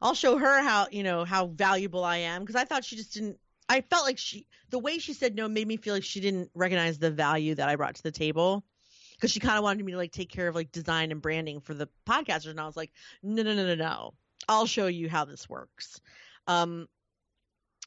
I'll 0.00 0.14
show 0.14 0.38
her 0.38 0.62
how, 0.62 0.86
you 0.92 1.02
know, 1.02 1.24
how 1.24 1.46
valuable 1.46 2.04
I 2.04 2.18
am. 2.18 2.42
Because 2.42 2.56
I 2.56 2.64
thought 2.64 2.84
she 2.84 2.94
just 2.94 3.14
didn't. 3.14 3.38
I 3.68 3.80
felt 3.80 4.04
like 4.04 4.18
she, 4.18 4.46
the 4.70 4.78
way 4.78 4.98
she 4.98 5.12
said 5.12 5.34
no 5.34 5.48
made 5.48 5.66
me 5.66 5.76
feel 5.76 5.94
like 5.94 6.04
she 6.04 6.20
didn't 6.20 6.50
recognize 6.54 6.98
the 6.98 7.10
value 7.10 7.54
that 7.54 7.68
I 7.68 7.76
brought 7.76 7.96
to 7.96 8.02
the 8.02 8.12
table 8.12 8.62
because 9.14 9.30
she 9.30 9.40
kind 9.40 9.56
of 9.56 9.64
wanted 9.64 9.84
me 9.84 9.92
to 9.92 9.98
like 9.98 10.12
take 10.12 10.30
care 10.30 10.48
of 10.48 10.54
like 10.54 10.72
design 10.72 11.10
and 11.10 11.22
branding 11.22 11.60
for 11.60 11.74
the 11.74 11.88
podcasters 12.06 12.50
and 12.50 12.60
i 12.60 12.66
was 12.66 12.76
like 12.76 12.90
no 13.22 13.42
no 13.42 13.54
no 13.54 13.66
no 13.66 13.74
no. 13.74 14.14
I'll 14.48 14.66
show 14.66 14.88
you 14.88 15.08
how 15.08 15.24
this 15.24 15.48
works. 15.48 16.00
Um 16.46 16.86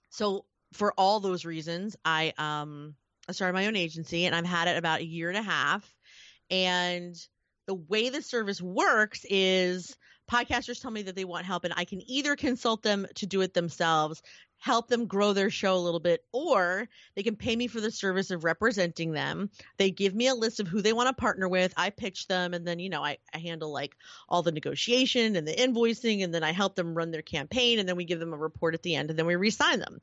so 0.09 0.45
for 0.73 0.93
all 0.97 1.19
those 1.19 1.45
reasons 1.45 1.95
i 2.03 2.33
um 2.37 2.95
i 3.29 3.31
started 3.31 3.53
my 3.53 3.67
own 3.67 3.75
agency 3.75 4.25
and 4.25 4.35
i've 4.35 4.45
had 4.45 4.67
it 4.67 4.77
about 4.77 5.01
a 5.01 5.05
year 5.05 5.29
and 5.29 5.37
a 5.37 5.43
half. 5.43 5.93
And 6.49 7.15
the 7.67 7.75
way 7.75 8.09
the 8.09 8.21
service 8.21 8.61
works 8.61 9.25
is 9.29 9.95
podcasters 10.31 10.81
tell 10.81 10.91
me 10.91 11.03
that 11.03 11.15
they 11.15 11.25
want 11.25 11.45
help 11.45 11.63
and 11.63 11.73
i 11.77 11.85
can 11.85 12.01
either 12.09 12.35
consult 12.35 12.81
them 12.81 13.05
to 13.15 13.25
do 13.25 13.41
it 13.41 13.53
themselves 13.53 14.21
help 14.59 14.87
them 14.87 15.05
grow 15.05 15.33
their 15.33 15.49
show 15.49 15.75
a 15.75 15.77
little 15.77 15.99
bit, 15.99 16.23
or 16.31 16.89
they 17.15 17.23
can 17.23 17.35
pay 17.35 17.55
me 17.55 17.67
for 17.67 17.79
the 17.79 17.91
service 17.91 18.31
of 18.31 18.43
representing 18.43 19.11
them. 19.11 19.49
They 19.77 19.91
give 19.91 20.13
me 20.13 20.27
a 20.27 20.35
list 20.35 20.59
of 20.59 20.67
who 20.67 20.81
they 20.81 20.93
want 20.93 21.07
to 21.15 21.21
partner 21.21 21.47
with. 21.47 21.73
I 21.77 21.89
pitch 21.89 22.27
them, 22.27 22.53
and 22.53 22.67
then, 22.67 22.79
you 22.79 22.89
know, 22.89 23.03
I, 23.03 23.17
I 23.33 23.37
handle 23.37 23.71
like 23.71 23.95
all 24.27 24.43
the 24.43 24.51
negotiation 24.51 25.35
and 25.35 25.47
the 25.47 25.53
invoicing, 25.53 26.23
and 26.23 26.33
then 26.33 26.43
I 26.43 26.51
help 26.51 26.75
them 26.75 26.95
run 26.95 27.11
their 27.11 27.21
campaign, 27.21 27.79
and 27.79 27.87
then 27.87 27.95
we 27.95 28.05
give 28.05 28.19
them 28.19 28.33
a 28.33 28.37
report 28.37 28.73
at 28.73 28.83
the 28.83 28.95
end, 28.95 29.09
and 29.09 29.17
then 29.17 29.25
we 29.25 29.35
resign 29.35 29.79
them. 29.79 29.99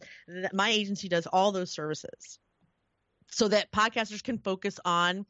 My 0.53 0.71
agency 0.71 1.09
does 1.09 1.27
all 1.27 1.53
those 1.53 1.71
services 1.71 2.39
so 3.31 3.49
that 3.49 3.73
podcasters 3.73 4.23
can 4.23 4.39
focus 4.39 4.79
on 4.85 5.27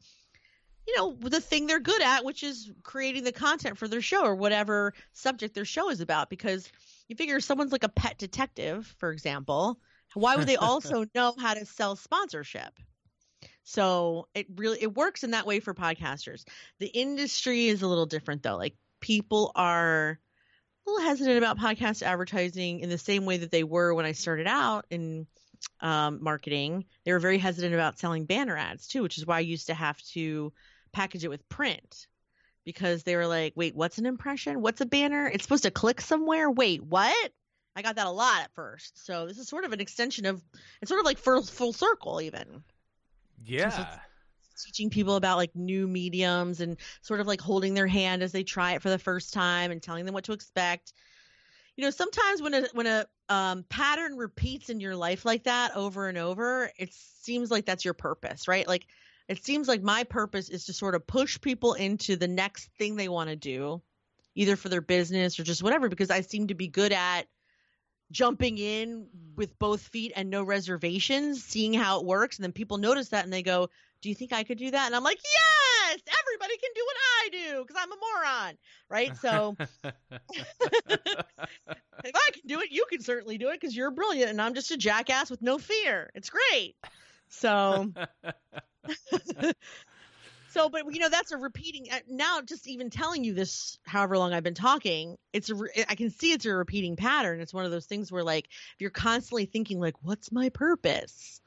you 0.87 0.95
know 0.97 1.15
the 1.29 1.41
thing 1.41 1.67
they're 1.67 1.79
good 1.79 2.01
at 2.01 2.23
which 2.23 2.43
is 2.43 2.71
creating 2.83 3.23
the 3.23 3.31
content 3.31 3.77
for 3.77 3.87
their 3.87 4.01
show 4.01 4.23
or 4.23 4.35
whatever 4.35 4.93
subject 5.13 5.55
their 5.55 5.65
show 5.65 5.89
is 5.89 6.01
about 6.01 6.29
because 6.29 6.69
you 7.07 7.15
figure 7.15 7.39
someone's 7.39 7.71
like 7.71 7.83
a 7.83 7.89
pet 7.89 8.17
detective, 8.17 8.93
for 8.97 9.11
example, 9.11 9.79
why 10.13 10.35
would 10.35 10.47
they 10.47 10.55
also 10.55 11.05
know 11.13 11.33
how 11.37 11.53
to 11.53 11.65
sell 11.65 11.95
sponsorship? 11.95 12.79
So 13.63 14.27
it 14.33 14.47
really 14.55 14.81
it 14.81 14.95
works 14.95 15.23
in 15.23 15.31
that 15.31 15.45
way 15.45 15.59
for 15.59 15.73
podcasters. 15.73 16.45
The 16.79 16.87
industry 16.87 17.67
is 17.67 17.81
a 17.81 17.87
little 17.87 18.05
different 18.05 18.43
though. 18.43 18.57
Like 18.57 18.75
people 19.01 19.51
are 19.55 20.19
a 20.85 20.89
little 20.89 21.07
hesitant 21.07 21.37
about 21.37 21.57
podcast 21.57 22.03
advertising 22.03 22.79
in 22.79 22.89
the 22.89 22.97
same 22.97 23.25
way 23.25 23.37
that 23.37 23.51
they 23.51 23.63
were 23.63 23.93
when 23.93 24.05
I 24.05 24.11
started 24.11 24.47
out 24.47 24.85
in 24.89 25.25
um, 25.81 26.23
marketing. 26.23 26.85
They 27.05 27.11
were 27.11 27.19
very 27.19 27.39
hesitant 27.39 27.73
about 27.73 27.97
selling 27.97 28.25
banner 28.25 28.55
ads 28.55 28.87
too, 28.87 29.01
which 29.01 29.17
is 29.17 29.25
why 29.25 29.37
I 29.37 29.41
used 29.41 29.67
to 29.67 29.73
have 29.73 29.99
to 30.13 30.53
package 30.95 31.25
it 31.25 31.29
with 31.29 31.47
print 31.49 32.07
because 32.63 33.03
they 33.03 33.15
were 33.15 33.27
like, 33.27 33.53
wait, 33.55 33.75
what's 33.75 33.97
an 33.97 34.05
impression? 34.05 34.61
What's 34.61 34.81
a 34.81 34.85
banner? 34.85 35.27
It's 35.27 35.43
supposed 35.43 35.63
to 35.63 35.71
click 35.71 36.01
somewhere? 36.01 36.49
Wait, 36.49 36.81
what? 36.81 37.31
I 37.75 37.81
got 37.81 37.97
that 37.97 38.07
a 38.07 38.11
lot 38.11 38.41
at 38.41 38.53
first. 38.53 39.05
So 39.05 39.27
this 39.27 39.37
is 39.37 39.49
sort 39.49 39.65
of 39.65 39.73
an 39.73 39.81
extension 39.81 40.25
of 40.25 40.41
it's 40.81 40.89
sort 40.89 41.01
of 41.01 41.05
like 41.05 41.17
full 41.17 41.43
full 41.43 41.73
circle 41.73 42.21
even. 42.21 42.63
Yeah. 43.43 43.69
So 43.69 43.85
teaching 44.65 44.89
people 44.89 45.17
about 45.17 45.35
like 45.35 45.53
new 45.53 45.85
mediums 45.85 46.61
and 46.61 46.77
sort 47.01 47.19
of 47.19 47.27
like 47.27 47.41
holding 47.41 47.73
their 47.73 47.87
hand 47.87 48.23
as 48.23 48.31
they 48.31 48.43
try 48.43 48.73
it 48.73 48.81
for 48.81 48.89
the 48.89 48.97
first 48.97 49.33
time 49.33 49.71
and 49.71 49.83
telling 49.83 50.05
them 50.05 50.13
what 50.13 50.23
to 50.23 50.33
expect. 50.33 50.93
You 51.75 51.83
know, 51.83 51.89
sometimes 51.89 52.41
when 52.41 52.53
a 52.53 52.63
when 52.71 52.87
a 52.87 53.05
um, 53.27 53.65
pattern 53.67 54.15
repeats 54.15 54.69
in 54.69 54.79
your 54.79 54.95
life 54.95 55.25
like 55.25 55.43
that 55.43 55.75
over 55.75 56.07
and 56.07 56.17
over, 56.17 56.71
it 56.77 56.93
seems 56.93 57.51
like 57.51 57.65
that's 57.65 57.83
your 57.83 57.93
purpose, 57.93 58.47
right? 58.47 58.65
Like 58.65 58.87
it 59.27 59.43
seems 59.43 59.67
like 59.67 59.81
my 59.81 60.03
purpose 60.03 60.49
is 60.49 60.65
to 60.65 60.73
sort 60.73 60.95
of 60.95 61.07
push 61.07 61.39
people 61.41 61.73
into 61.73 62.15
the 62.15 62.27
next 62.27 62.69
thing 62.77 62.95
they 62.95 63.09
want 63.09 63.29
to 63.29 63.35
do, 63.35 63.81
either 64.35 64.55
for 64.55 64.69
their 64.69 64.81
business 64.81 65.39
or 65.39 65.43
just 65.43 65.63
whatever, 65.63 65.89
because 65.89 66.11
I 66.11 66.21
seem 66.21 66.47
to 66.47 66.55
be 66.55 66.67
good 66.67 66.91
at 66.91 67.27
jumping 68.11 68.57
in 68.57 69.07
with 69.35 69.57
both 69.57 69.81
feet 69.81 70.13
and 70.15 70.29
no 70.29 70.43
reservations, 70.43 71.43
seeing 71.43 71.73
how 71.73 71.99
it 71.99 72.05
works. 72.05 72.37
And 72.37 72.43
then 72.43 72.51
people 72.51 72.77
notice 72.77 73.09
that 73.09 73.23
and 73.23 73.33
they 73.33 73.43
go, 73.43 73.69
Do 74.01 74.09
you 74.09 74.15
think 74.15 74.31
I 74.31 74.43
could 74.43 74.57
do 74.57 74.69
that? 74.71 74.85
And 74.85 74.95
I'm 74.95 75.03
like, 75.03 75.19
Yes, 75.23 75.99
everybody 76.21 76.57
can 76.57 76.69
do 76.75 76.85
what 76.85 76.97
I 76.99 77.29
do 77.31 77.65
because 77.65 77.81
I'm 77.81 77.91
a 77.91 77.95
moron. 77.95 78.57
Right. 78.89 79.17
So 79.17 79.55
if 82.03 82.15
I 82.15 82.29
can 82.31 82.41
do 82.45 82.59
it, 82.61 82.71
you 82.71 82.85
can 82.89 83.01
certainly 83.01 83.37
do 83.37 83.49
it 83.49 83.59
because 83.59 83.75
you're 83.75 83.91
brilliant 83.91 84.29
and 84.29 84.41
I'm 84.41 84.53
just 84.53 84.71
a 84.71 84.77
jackass 84.77 85.31
with 85.31 85.41
no 85.41 85.57
fear. 85.57 86.11
It's 86.13 86.29
great. 86.29 86.75
So 87.29 87.91
so, 90.49 90.69
but 90.69 90.93
you 90.93 90.99
know, 90.99 91.09
that's 91.09 91.31
a 91.31 91.37
repeating. 91.37 91.87
Uh, 91.91 91.99
now, 92.07 92.41
just 92.41 92.67
even 92.67 92.89
telling 92.89 93.23
you 93.23 93.33
this, 93.33 93.77
however 93.85 94.17
long 94.17 94.33
I've 94.33 94.43
been 94.43 94.53
talking, 94.53 95.17
it's 95.33 95.49
a. 95.49 95.55
I 95.89 95.95
can 95.95 96.09
see 96.09 96.31
it's 96.31 96.45
a 96.45 96.53
repeating 96.53 96.95
pattern. 96.95 97.41
It's 97.41 97.53
one 97.53 97.65
of 97.65 97.71
those 97.71 97.85
things 97.85 98.11
where, 98.11 98.23
like, 98.23 98.45
if 98.47 98.75
you're 98.79 98.89
constantly 98.89 99.45
thinking, 99.45 99.79
like, 99.79 99.95
"What's 100.01 100.31
my 100.31 100.49
purpose?" 100.49 101.41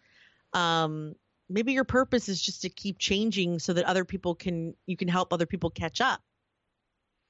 Um, 0.52 1.14
maybe 1.49 1.73
your 1.73 1.85
purpose 1.85 2.28
is 2.28 2.40
just 2.40 2.62
to 2.62 2.68
keep 2.68 2.99
changing 2.99 3.58
so 3.58 3.73
that 3.73 3.85
other 3.85 4.04
people 4.04 4.35
can 4.35 4.75
you 4.87 4.97
can 4.97 5.08
help 5.08 5.32
other 5.32 5.47
people 5.47 5.70
catch 5.70 6.00
up. 6.00 6.20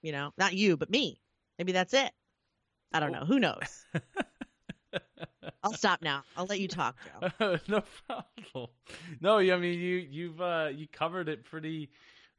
You 0.02 0.12
know, 0.12 0.32
not 0.38 0.54
you, 0.54 0.76
but 0.76 0.90
me. 0.90 1.20
Maybe 1.58 1.72
that's 1.72 1.94
it. 1.94 2.12
I 2.92 3.00
don't 3.00 3.12
know. 3.12 3.24
Who 3.24 3.38
knows? 3.38 3.84
I'll 5.62 5.72
stop 5.72 6.02
now. 6.02 6.22
I'll 6.36 6.46
let 6.46 6.60
you 6.60 6.68
talk, 6.68 6.96
Joe. 7.40 7.58
no 7.68 7.82
problem. 8.06 8.68
No, 9.20 9.38
I 9.38 9.56
mean 9.56 9.78
you 9.78 9.96
you've 10.10 10.40
uh, 10.40 10.68
you 10.72 10.86
covered 10.88 11.28
it 11.28 11.44
pretty 11.44 11.90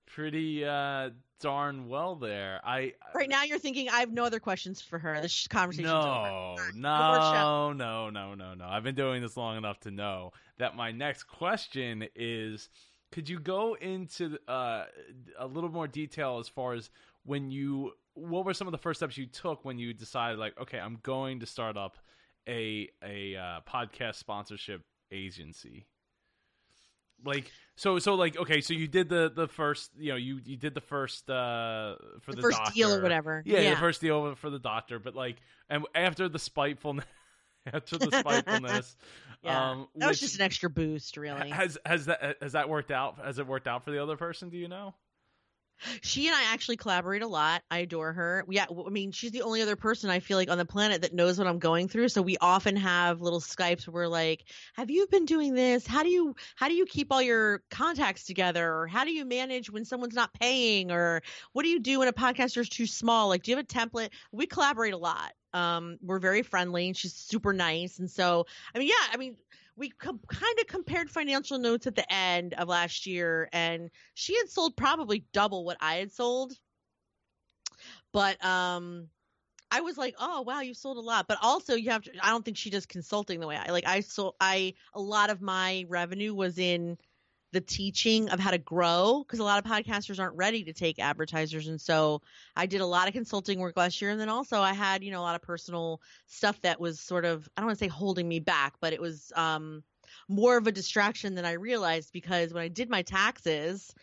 pretty 0.10 0.66
uh, 0.66 1.12
darn 1.40 1.88
well 1.88 2.16
there. 2.16 2.60
I 2.64 2.94
right 3.14 3.30
now 3.30 3.44
you're 3.44 3.60
thinking 3.60 3.90
I 3.90 4.00
have 4.00 4.12
no 4.12 4.24
other 4.26 4.40
questions 4.40 4.82
for 4.82 5.00
her. 5.00 5.20
This 5.22 5.48
conversation. 5.48 5.90
no, 5.90 6.56
over. 6.58 6.72
no, 6.76 7.74
no, 7.74 8.10
no, 8.10 8.36
no, 8.36 8.54
no. 8.54 8.66
I've 8.66 8.84
been 8.84 8.96
doing 8.96 9.22
this 9.22 9.38
long 9.38 9.58
enough 9.58 9.80
to 9.82 9.92
know 9.92 10.32
that 10.58 10.76
my 10.76 10.92
next 10.92 11.24
question 11.24 12.06
is: 12.16 12.70
Could 13.12 13.30
you 13.30 13.40
go 13.40 13.76
into 13.76 14.38
uh, 14.48 14.86
a 15.38 15.48
little 15.48 15.70
more 15.70 15.88
detail 15.88 16.40
as 16.40 16.48
far 16.48 16.74
as 16.74 16.90
when 17.26 17.52
you? 17.52 17.94
What 18.16 18.44
were 18.44 18.54
some 18.54 18.68
of 18.68 18.72
the 18.72 18.78
first 18.78 19.00
steps 19.00 19.18
you 19.18 19.28
took 19.28 19.64
when 19.64 19.80
you 19.80 19.94
decided, 19.94 20.40
like, 20.40 20.60
okay, 20.60 20.78
I'm 20.78 21.00
going 21.04 21.40
to 21.40 21.46
start 21.46 21.78
up 21.78 21.96
a 22.50 22.90
a 23.04 23.36
uh, 23.36 23.60
podcast 23.72 24.16
sponsorship 24.16 24.82
agency? 25.12 25.86
like 27.26 27.52
so 27.76 28.00
so 28.00 28.16
like 28.16 28.38
okay 28.38 28.62
so 28.62 28.74
you 28.74 28.88
did 28.88 29.10
the 29.10 29.32
the 29.34 29.48
first 29.48 29.92
you 29.98 30.10
know 30.10 30.16
you 30.16 30.40
you 30.46 30.58
did 30.58 30.74
the 30.74 30.82
first 30.82 31.30
uh 31.30 31.96
for 32.22 32.32
the, 32.32 32.38
the 32.38 32.42
first 32.42 32.58
doctor. 32.58 32.74
deal 32.74 32.94
or 32.94 33.02
whatever 33.02 33.44
yeah, 33.46 33.60
yeah, 33.60 33.70
the 33.72 33.76
first 33.78 34.02
deal 34.02 34.36
for 34.36 34.50
the 34.50 34.60
doctor 34.60 35.00
but 35.00 35.16
like 35.16 35.38
and 35.70 35.86
after 35.96 36.30
the 36.30 36.40
spitefulness 36.40 37.06
after 37.74 37.98
the 37.98 38.12
spitefulness 38.12 38.96
yeah. 39.44 39.72
um 39.72 39.88
that 39.96 40.08
was 40.08 40.20
just 40.20 40.36
an 40.36 40.42
extra 40.42 40.70
boost 40.70 41.18
really 41.18 41.50
has 41.50 41.78
has 41.86 42.06
that 42.06 42.38
has 42.42 42.54
that 42.54 42.70
worked 42.70 42.92
out 42.92 43.18
has 43.24 43.40
it 43.40 43.48
worked 43.48 43.68
out 43.68 43.84
for 43.84 43.92
the 43.92 44.02
other 44.02 44.18
person 44.18 44.50
do 44.50 44.58
you 44.58 44.68
know 44.68 44.94
she 46.02 46.28
and 46.28 46.36
I 46.36 46.54
actually 46.54 46.78
collaborate 46.78 47.22
a 47.22 47.28
lot. 47.28 47.64
I 47.72 47.80
adore 47.80 48.14
her. 48.14 48.46
Yeah, 48.50 48.66
I 48.70 48.90
mean, 48.90 49.12
she's 49.12 49.32
the 49.32 49.42
only 49.42 49.62
other 49.62 49.76
person 49.76 50.10
I 50.10 50.20
feel 50.20 50.38
like 50.38 50.50
on 50.50 50.58
the 50.58 50.66
planet 50.66 51.02
that 51.02 51.14
knows 51.14 51.38
what 51.38 51.48
I'm 51.48 51.60
going 51.60 51.88
through. 51.88 52.10
So 52.10 52.22
we 52.22 52.38
often 52.42 52.76
have 52.76 53.22
little 53.22 53.40
Skypes 53.40 53.88
where 53.88 54.04
we're 54.04 54.08
like, 54.08 54.46
"Have 54.76 54.90
you 54.90 55.08
been 55.08 55.26
doing 55.26 55.54
this? 55.54 55.86
How 55.88 56.04
do 56.04 56.10
you 56.10 56.36
how 56.56 56.68
do 56.68 56.74
you 56.74 56.86
keep 56.86 57.12
all 57.12 57.22
your 57.22 57.62
contacts 57.70 58.26
together? 58.26 58.74
Or 58.74 58.88
how 58.88 59.06
do 59.06 59.12
you 59.12 59.26
manage 59.26 59.70
when 59.70 59.86
someone's 59.86 60.16
not 60.16 60.34
paying? 60.34 60.92
Or 60.92 61.22
what 61.54 61.64
do 61.64 61.70
you 61.70 61.80
do 61.80 62.00
when 62.00 62.08
a 62.08 62.14
podcaster 62.14 62.58
is 62.58 62.70
too 62.70 62.86
small? 62.86 63.30
Like, 63.30 63.44
do 63.44 63.52
you 63.52 63.58
have 63.58 63.66
a 63.66 63.68
template?" 63.68 64.10
We 64.32 64.46
collaborate 64.46 64.94
a 64.94 64.98
lot. 64.98 65.34
Um, 65.54 65.98
we're 66.02 66.20
very 66.20 66.44
friendly, 66.44 66.88
and 66.88 66.98
she's 66.98 67.14
super 67.14 67.54
nice. 67.54 68.00
And 68.00 68.10
so, 68.10 68.46
I 68.76 68.80
mean, 68.80 68.88
yeah, 68.88 69.14
I 69.14 69.18
mean, 69.18 69.36
we 69.80 69.94
kind 70.00 70.60
of 70.60 70.68
compared 70.68 71.10
financial 71.10 71.58
notes 71.58 71.88
at 71.88 71.96
the 71.96 72.14
end 72.14 72.54
of 72.54 72.68
last 72.68 73.08
year, 73.08 73.48
and 73.54 73.90
she 74.14 74.36
had 74.36 74.50
sold 74.50 74.76
probably 74.76 75.26
double 75.32 75.64
what 75.64 75.78
I 75.80 75.96
had 75.96 76.12
sold. 76.12 76.54
But 78.12 78.44
um, 78.44 79.08
I 79.72 79.80
was 79.82 79.98
like, 79.98 80.16
oh 80.20 80.42
wow, 80.42 80.60
you 80.60 80.74
sold 80.74 80.98
a 80.98 81.02
lot. 81.02 81.28
But 81.30 81.38
also, 81.42 81.76
you 81.76 81.92
have 81.92 82.04
to. 82.04 82.12
I 82.22 82.30
don't 82.30 82.44
think 82.44 82.58
she 82.58 82.70
does 82.70 82.86
consulting 82.86 83.40
the 83.40 83.48
way 83.48 83.56
I 83.56 83.72
like. 83.72 83.88
I 83.88 84.02
sold. 84.02 84.36
I 84.42 84.74
a 84.94 85.02
lot 85.02 85.30
of 85.30 85.42
my 85.42 85.86
revenue 85.88 86.36
was 86.36 86.60
in 86.60 86.98
the 87.52 87.62
teaching 87.62 88.30
of 88.30 88.40
how 88.40 88.52
to 88.52 88.58
grow 88.58 89.24
because 89.26 89.40
a 89.40 89.44
lot 89.44 89.64
of 89.64 89.70
podcasters 89.70 90.20
aren't 90.20 90.36
ready 90.36 90.64
to 90.64 90.74
take 90.74 91.00
advertisers. 91.00 91.68
And 91.68 91.80
so 91.80 92.22
i 92.56 92.66
did 92.66 92.82
a 92.82 92.86
lot 92.86 93.08
of 93.08 93.14
consulting 93.14 93.60
work 93.60 93.76
last 93.78 94.02
year. 94.02 94.12
And 94.12 94.20
then 94.20 94.30
also 94.30 94.62
i 94.62 94.74
had 94.74 95.04
you 95.04 95.12
know 95.12 95.20
a 95.20 95.24
lot 95.24 95.36
of 95.36 95.42
personal 95.42 96.02
stuff 96.28 96.62
that 96.62 96.80
was 96.80 97.00
sort 97.00 97.26
of 97.26 97.48
i 97.56 97.62
don't 97.62 97.68
want 97.68 97.80
to 97.80 97.86
say 97.86 97.90
holding 97.90 98.28
me 98.28 98.40
back 98.40 98.74
but 98.80 98.94
it 98.94 99.02
was 99.02 99.32
um, 99.36 99.84
more 100.28 100.58
of 100.58 100.68
a 100.68 100.72
distraction 100.72 101.36
than 101.36 101.46
i 101.46 101.54
realized 101.54 102.12
because 102.14 102.54
when 102.54 102.64
i 102.64 102.68
did 102.68 102.90
my 102.90 103.02
taxes 103.02 103.94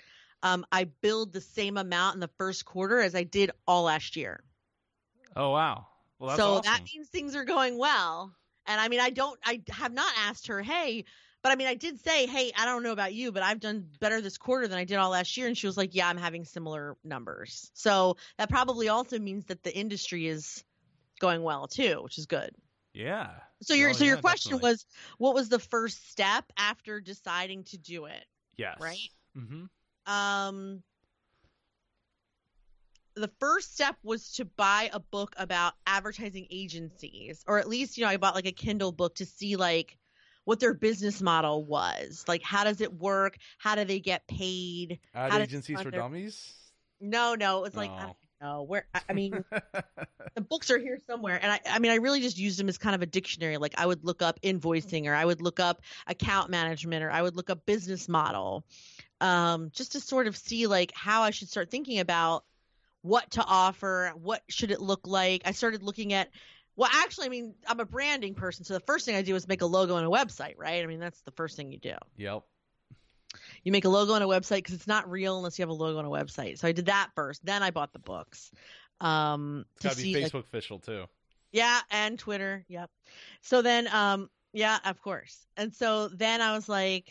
um, 0.42 0.66
i 0.72 0.84
billed 0.84 1.32
the 1.32 1.40
same 1.40 1.76
amount 1.76 2.14
in 2.14 2.20
the 2.20 2.30
first 2.38 2.64
quarter 2.64 3.00
as 3.00 3.14
i 3.14 3.22
did 3.22 3.50
all 3.66 3.84
last 3.84 4.16
year. 4.16 4.42
Oh 5.34 5.50
wow. 5.50 5.86
Well, 6.18 6.36
so 6.36 6.52
awesome. 6.52 6.62
that 6.64 6.82
means 6.94 7.08
things 7.08 7.36
are 7.36 7.44
going 7.44 7.78
well. 7.78 8.34
And 8.66 8.80
i 8.80 8.88
mean 8.88 9.00
i 9.00 9.10
don't 9.10 9.38
i 9.44 9.62
have 9.68 9.92
not 9.92 10.12
asked 10.26 10.48
her 10.48 10.60
hey 10.60 11.04
but 11.46 11.52
I 11.52 11.54
mean, 11.54 11.68
I 11.68 11.74
did 11.74 12.02
say, 12.02 12.26
hey, 12.26 12.50
I 12.58 12.64
don't 12.66 12.82
know 12.82 12.90
about 12.90 13.14
you, 13.14 13.30
but 13.30 13.44
I've 13.44 13.60
done 13.60 13.86
better 14.00 14.20
this 14.20 14.36
quarter 14.36 14.66
than 14.66 14.78
I 14.78 14.84
did 14.84 14.96
all 14.96 15.10
last 15.10 15.36
year. 15.36 15.46
And 15.46 15.56
she 15.56 15.68
was 15.68 15.76
like, 15.76 15.94
yeah, 15.94 16.08
I'm 16.08 16.16
having 16.16 16.44
similar 16.44 16.96
numbers. 17.04 17.70
So 17.72 18.16
that 18.36 18.48
probably 18.48 18.88
also 18.88 19.20
means 19.20 19.44
that 19.44 19.62
the 19.62 19.72
industry 19.72 20.26
is 20.26 20.64
going 21.20 21.44
well 21.44 21.68
too, 21.68 22.00
which 22.02 22.18
is 22.18 22.26
good. 22.26 22.50
Yeah. 22.94 23.30
So 23.62 23.74
your 23.74 23.90
oh, 23.90 23.92
so 23.92 24.02
yeah, 24.02 24.10
your 24.10 24.20
question 24.20 24.54
definitely. 24.54 24.70
was, 24.72 24.86
what 25.18 25.34
was 25.36 25.48
the 25.48 25.60
first 25.60 26.10
step 26.10 26.52
after 26.58 27.00
deciding 27.00 27.62
to 27.66 27.78
do 27.78 28.06
it? 28.06 28.24
Yes. 28.56 28.78
Right. 28.80 29.08
Mm-hmm. 29.38 30.12
Um. 30.12 30.82
The 33.14 33.30
first 33.38 33.72
step 33.72 33.94
was 34.02 34.32
to 34.32 34.44
buy 34.44 34.90
a 34.92 34.98
book 34.98 35.32
about 35.36 35.74
advertising 35.86 36.48
agencies, 36.50 37.44
or 37.46 37.60
at 37.60 37.68
least, 37.68 37.96
you 37.96 38.04
know, 38.04 38.10
I 38.10 38.16
bought 38.16 38.34
like 38.34 38.46
a 38.46 38.52
Kindle 38.52 38.90
book 38.90 39.14
to 39.14 39.26
see 39.26 39.54
like 39.54 39.96
what 40.46 40.60
their 40.60 40.72
business 40.72 41.20
model 41.20 41.62
was. 41.64 42.24
Like, 42.26 42.42
how 42.42 42.64
does 42.64 42.80
it 42.80 42.94
work? 42.94 43.36
How 43.58 43.74
do 43.74 43.84
they 43.84 43.98
get 44.00 44.26
paid? 44.26 45.00
Ad 45.14 45.32
How 45.32 45.38
agencies 45.40 45.80
for 45.82 45.90
their- 45.90 46.00
dummies. 46.00 46.54
No, 47.00 47.34
no, 47.34 47.58
it 47.58 47.62
was 47.62 47.74
like 47.76 47.90
I 47.90 47.94
No. 47.96 48.06
don't 48.06 48.16
know 48.40 48.62
where. 48.62 48.86
I 48.94 49.00
I 49.10 49.12
mean, 49.12 49.44
the 50.34 50.40
books 50.40 50.70
are 50.70 50.78
here 50.78 50.98
somewhere, 51.06 51.38
and 51.42 51.52
I, 51.52 51.60
I 51.68 51.78
mean, 51.80 51.90
I 51.92 51.96
really 51.96 52.20
just 52.20 52.38
used 52.38 52.58
them 52.58 52.68
as 52.70 52.78
kind 52.78 52.94
of 52.94 53.02
a 53.02 53.06
dictionary. 53.06 53.58
Like, 53.58 53.74
I 53.76 53.84
would 53.84 54.02
look 54.04 54.22
up 54.22 54.40
invoicing, 54.40 55.06
or 55.06 55.14
I 55.14 55.24
would 55.24 55.42
look 55.42 55.60
up 55.60 55.82
account 56.06 56.48
management, 56.48 57.02
or 57.04 57.10
I 57.10 57.20
would 57.20 57.36
look 57.36 57.50
up 57.50 57.66
business 57.66 58.08
model, 58.08 58.64
um, 59.20 59.70
just 59.74 59.92
to 59.92 60.00
sort 60.00 60.26
of 60.26 60.36
see 60.36 60.66
like 60.66 60.92
how 60.94 61.22
I 61.22 61.30
should 61.30 61.48
start 61.50 61.70
thinking 61.70 61.98
about 61.98 62.44
what 63.02 63.30
to 63.32 63.44
offer, 63.44 64.12
what 64.14 64.42
should 64.48 64.70
it 64.70 64.80
look 64.80 65.06
like. 65.06 65.42
I 65.44 65.52
started 65.52 65.82
looking 65.82 66.12
at. 66.14 66.30
Well, 66.76 66.90
actually, 66.92 67.26
I 67.26 67.30
mean, 67.30 67.54
I'm 67.66 67.80
a 67.80 67.84
branding 67.86 68.34
person, 68.34 68.64
so 68.64 68.74
the 68.74 68.80
first 68.80 69.06
thing 69.06 69.16
I 69.16 69.22
do 69.22 69.34
is 69.34 69.48
make 69.48 69.62
a 69.62 69.66
logo 69.66 69.96
and 69.96 70.06
a 70.06 70.10
website, 70.10 70.54
right? 70.58 70.82
I 70.82 70.86
mean, 70.86 71.00
that's 71.00 71.20
the 71.22 71.30
first 71.30 71.56
thing 71.56 71.72
you 71.72 71.78
do. 71.78 71.94
yep. 72.16 72.42
You 73.64 73.72
make 73.72 73.84
a 73.84 73.88
logo 73.88 74.12
on 74.14 74.22
a 74.22 74.26
website 74.26 74.56
because 74.58 74.74
it's 74.74 74.86
not 74.86 75.10
real 75.10 75.36
unless 75.36 75.58
you 75.58 75.62
have 75.62 75.68
a 75.70 75.74
logo 75.74 75.98
on 75.98 76.04
a 76.06 76.10
website. 76.10 76.58
So 76.58 76.68
I 76.68 76.72
did 76.72 76.86
that 76.86 77.10
first. 77.14 77.44
Then 77.44 77.62
I 77.62 77.70
bought 77.70 77.92
the 77.92 77.98
books. 77.98 78.50
Um, 79.00 79.66
It's 79.74 79.82
to 79.82 79.88
gotta 79.88 79.96
be 79.96 80.02
see, 80.14 80.22
like- 80.22 80.32
Facebook 80.32 80.40
official 80.44 80.78
too. 80.78 81.04
yeah, 81.52 81.80
and 81.90 82.18
Twitter. 82.18 82.64
Yep. 82.68 82.90
So 83.42 83.60
then, 83.62 83.88
um, 83.88 84.30
yeah, 84.54 84.78
of 84.84 85.02
course. 85.02 85.46
And 85.56 85.74
so 85.74 86.08
then 86.08 86.40
I 86.40 86.52
was 86.54 86.66
like, 86.68 87.10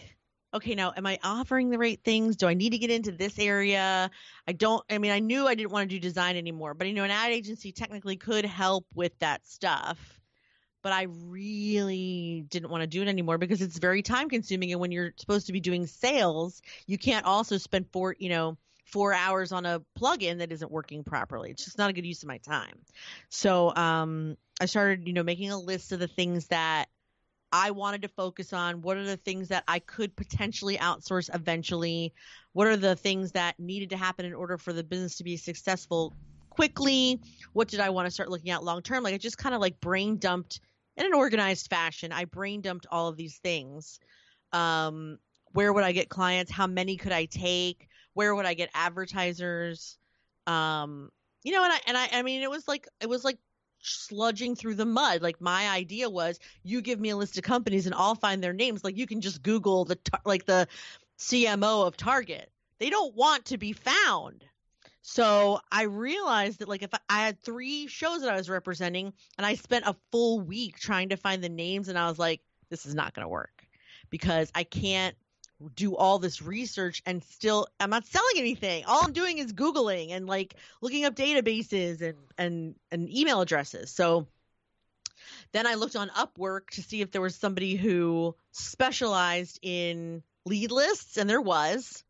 okay, 0.56 0.76
now 0.76 0.94
am 0.96 1.06
I 1.06 1.20
offering 1.24 1.70
the 1.70 1.78
right 1.78 2.00
things? 2.04 2.36
Do 2.36 2.48
I 2.48 2.54
need 2.54 2.72
to 2.72 2.78
get 2.78 2.90
into 2.90 3.12
this 3.12 3.38
area? 3.38 4.10
I 4.48 4.52
don't. 4.52 4.84
I 4.90 4.98
mean, 4.98 5.12
I 5.12 5.20
knew 5.20 5.48
I 5.48 5.56
didn't 5.56 5.72
want 5.72 5.90
to 5.90 5.96
do 5.96 6.00
design 6.00 6.38
anymore, 6.38 6.74
but 6.74 6.88
you 6.88 6.94
know, 6.94 7.04
an 7.04 7.12
ad 7.12 7.32
agency 7.32 7.72
technically 7.72 8.16
could 8.16 8.46
help 8.46 8.86
with 8.94 9.18
that 9.20 9.46
stuff. 9.46 10.20
But 10.82 10.94
I 10.94 11.08
really 11.10 12.46
didn't 12.48 12.70
want 12.70 12.82
to 12.82 12.88
do 12.88 13.02
it 13.02 13.08
anymore 13.08 13.40
because 13.40 13.62
it's 13.62 13.80
very 13.80 14.04
time 14.04 14.30
consuming. 14.30 14.72
And 14.72 14.80
when 14.80 14.92
you're 14.92 15.14
supposed 15.18 15.48
to 15.48 15.54
be 15.54 15.60
doing 15.60 15.88
sales, 15.88 16.62
you 16.86 17.00
can't 17.00 17.26
also 17.26 17.58
spend 17.58 17.88
four, 17.92 18.16
you 18.20 18.30
know, 18.30 18.56
four 18.86 19.12
hours 19.12 19.52
on 19.52 19.66
a 19.66 19.82
plugin 20.00 20.38
that 20.38 20.52
isn't 20.52 20.72
working 20.72 21.04
properly. 21.04 21.50
It's 21.50 21.66
just 21.66 21.80
not 21.80 21.90
a 21.90 21.94
good 21.94 22.06
use 22.06 22.22
of 22.22 22.28
my 22.28 22.38
time. 22.38 22.78
So 23.30 23.76
um, 23.76 24.38
I 24.62 24.68
started, 24.68 25.08
you 25.08 25.14
know, 25.14 25.24
making 25.24 25.50
a 25.50 25.60
list 25.60 25.92
of 25.92 26.00
the 26.00 26.08
things 26.08 26.48
that 26.48 26.86
I 27.52 27.72
wanted 27.72 28.02
to 28.02 28.08
focus 28.10 28.54
on. 28.54 28.82
What 28.82 28.98
are 28.98 29.06
the 29.06 29.18
things 29.18 29.48
that 29.50 29.64
I 29.68 29.80
could 29.80 30.16
potentially 30.16 30.78
outsource 30.78 31.34
eventually? 31.34 32.14
What 32.54 32.68
are 32.68 32.78
the 32.78 32.96
things 32.96 33.32
that 33.34 33.60
needed 33.60 33.90
to 33.92 33.98
happen 33.98 34.26
in 34.26 34.34
order 34.34 34.58
for 34.58 34.74
the 34.74 34.84
business 34.84 35.18
to 35.18 35.24
be 35.24 35.38
successful 35.38 36.14
quickly? 36.50 37.20
What 37.54 37.68
did 37.68 37.80
I 37.80 37.90
want 37.90 38.08
to 38.08 38.12
start 38.12 38.30
looking 38.30 38.52
at 38.52 38.64
long 38.64 38.82
term? 38.82 39.04
Like 39.04 39.14
I 39.14 39.18
just 39.18 39.38
kind 39.38 39.56
of 39.56 39.62
like 39.62 39.80
brain 39.80 40.18
dumped 40.18 40.62
in 40.98 41.06
an 41.06 41.14
organized 41.14 41.70
fashion. 41.70 42.12
I 42.12 42.26
brain 42.26 42.62
dumped 42.62 42.88
all 42.92 43.08
of 43.08 43.18
these 43.18 43.38
things. 43.38 44.00
Um, 44.52 45.18
where 45.52 45.72
would 45.72 45.84
I 45.84 45.92
get 45.92 46.10
clients? 46.10 46.52
How 46.52 46.68
many 46.68 46.98
could 46.98 47.12
I 47.12 47.26
take? 47.26 47.88
Where 48.14 48.36
would 48.36 48.46
I 48.46 48.54
get 48.54 48.70
advertisers? 48.74 49.98
Um, 50.48 51.10
you 51.44 51.52
know, 51.52 51.64
and 51.64 51.74
I 51.74 51.80
and 51.88 51.98
I 51.98 52.10
I 52.14 52.22
mean 52.24 52.42
it 52.42 52.50
was 52.50 52.68
like 52.68 52.88
it 53.00 53.08
was 53.08 53.24
like 53.24 53.38
sludging 53.86 54.58
through 54.58 54.76
the 54.76 54.86
mud. 54.86 55.22
Like 55.22 55.40
my 55.42 55.70
idea 55.70 56.10
was 56.10 56.40
you 56.64 56.82
give 56.82 57.00
me 57.00 57.10
a 57.10 57.18
list 57.18 57.38
of 57.38 57.44
companies 57.44 57.86
and 57.86 57.96
I'll 57.96 58.16
find 58.16 58.44
their 58.44 58.54
names. 58.54 58.84
Like 58.84 58.98
you 58.98 59.08
can 59.08 59.22
just 59.22 59.42
Google 59.42 59.86
the 59.86 59.98
like 60.26 60.46
the 60.46 60.68
CMO 61.20 61.88
of 61.88 61.98
Target. 61.98 62.50
They 62.80 62.90
don't 62.90 63.16
want 63.16 63.46
to 63.46 63.58
be 63.58 63.74
found. 63.74 64.44
So 65.02 65.60
I 65.72 65.84
realized 65.84 66.60
that 66.60 66.68
like 66.68 66.82
if 66.82 66.94
I, 66.94 67.00
I 67.10 67.20
had 67.20 67.40
three 67.40 67.88
shows 67.88 68.22
that 68.22 68.32
I 68.32 68.38
was 68.38 68.50
representing 68.50 69.14
and 69.38 69.46
I 69.46 69.56
spent 69.56 69.86
a 69.86 69.96
full 70.12 70.40
week 70.42 70.80
trying 70.80 71.10
to 71.10 71.18
find 71.18 71.44
the 71.44 71.50
names 71.50 71.90
and 71.90 71.98
I 71.98 72.10
was 72.10 72.18
like, 72.18 72.42
this 72.70 72.86
is 72.86 72.96
not 72.96 73.14
going 73.14 73.24
to 73.24 73.30
work 73.30 73.66
because 74.10 74.52
I 74.56 74.64
can't 74.64 75.16
do 75.74 75.96
all 75.96 76.20
this 76.20 76.42
research 76.42 77.02
and 77.06 77.24
still 77.24 77.68
I'm 77.80 77.90
not 77.90 78.06
selling 78.06 78.36
anything. 78.38 78.84
All 78.86 79.04
I'm 79.04 79.14
doing 79.14 79.38
is 79.38 79.54
googling 79.54 80.12
and 80.12 80.28
like 80.28 80.56
looking 80.82 81.06
up 81.06 81.16
databases 81.16 82.02
and 82.02 82.18
and 82.38 82.76
and 82.92 83.10
email 83.10 83.42
addresses. 83.42 83.92
So 83.92 84.28
then 85.52 85.66
I 85.66 85.76
looked 85.76 85.96
on 85.96 86.10
Upwork 86.10 86.72
to 86.72 86.82
see 86.82 87.02
if 87.02 87.12
there 87.12 87.22
was 87.22 87.36
somebody 87.36 87.76
who 87.76 88.36
specialized 88.52 89.60
in 89.62 90.24
lead 90.46 90.72
lists 90.72 91.18
and 91.18 91.30
there 91.30 91.42
was. 91.42 92.04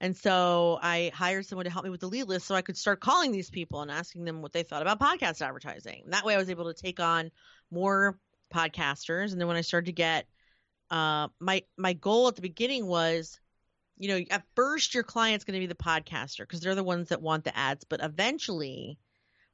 And 0.00 0.16
so 0.16 0.78
I 0.80 1.10
hired 1.12 1.44
someone 1.44 1.64
to 1.64 1.70
help 1.70 1.84
me 1.84 1.90
with 1.90 2.00
the 2.00 2.08
lead 2.08 2.28
list 2.28 2.46
so 2.46 2.54
I 2.54 2.62
could 2.62 2.76
start 2.76 3.00
calling 3.00 3.32
these 3.32 3.50
people 3.50 3.82
and 3.82 3.90
asking 3.90 4.24
them 4.24 4.42
what 4.42 4.52
they 4.52 4.62
thought 4.62 4.82
about 4.82 5.00
podcast 5.00 5.42
advertising. 5.42 6.02
And 6.04 6.12
that 6.12 6.24
way 6.24 6.34
I 6.34 6.38
was 6.38 6.50
able 6.50 6.72
to 6.72 6.80
take 6.80 7.00
on 7.00 7.30
more 7.70 8.18
podcasters 8.54 9.32
and 9.32 9.40
then 9.40 9.48
when 9.48 9.56
I 9.56 9.62
started 9.62 9.86
to 9.86 9.92
get 9.92 10.26
uh, 10.90 11.28
my 11.40 11.62
my 11.76 11.92
goal 11.92 12.28
at 12.28 12.36
the 12.36 12.42
beginning 12.42 12.86
was 12.86 13.40
you 13.98 14.08
know, 14.08 14.24
at 14.30 14.44
first 14.54 14.94
your 14.94 15.02
client's 15.02 15.44
going 15.44 15.54
to 15.54 15.60
be 15.60 15.66
the 15.66 15.74
podcaster 15.74 16.38
because 16.38 16.60
they're 16.60 16.76
the 16.76 16.84
ones 16.84 17.08
that 17.08 17.20
want 17.20 17.44
the 17.44 17.56
ads, 17.56 17.84
but 17.84 18.02
eventually 18.02 18.98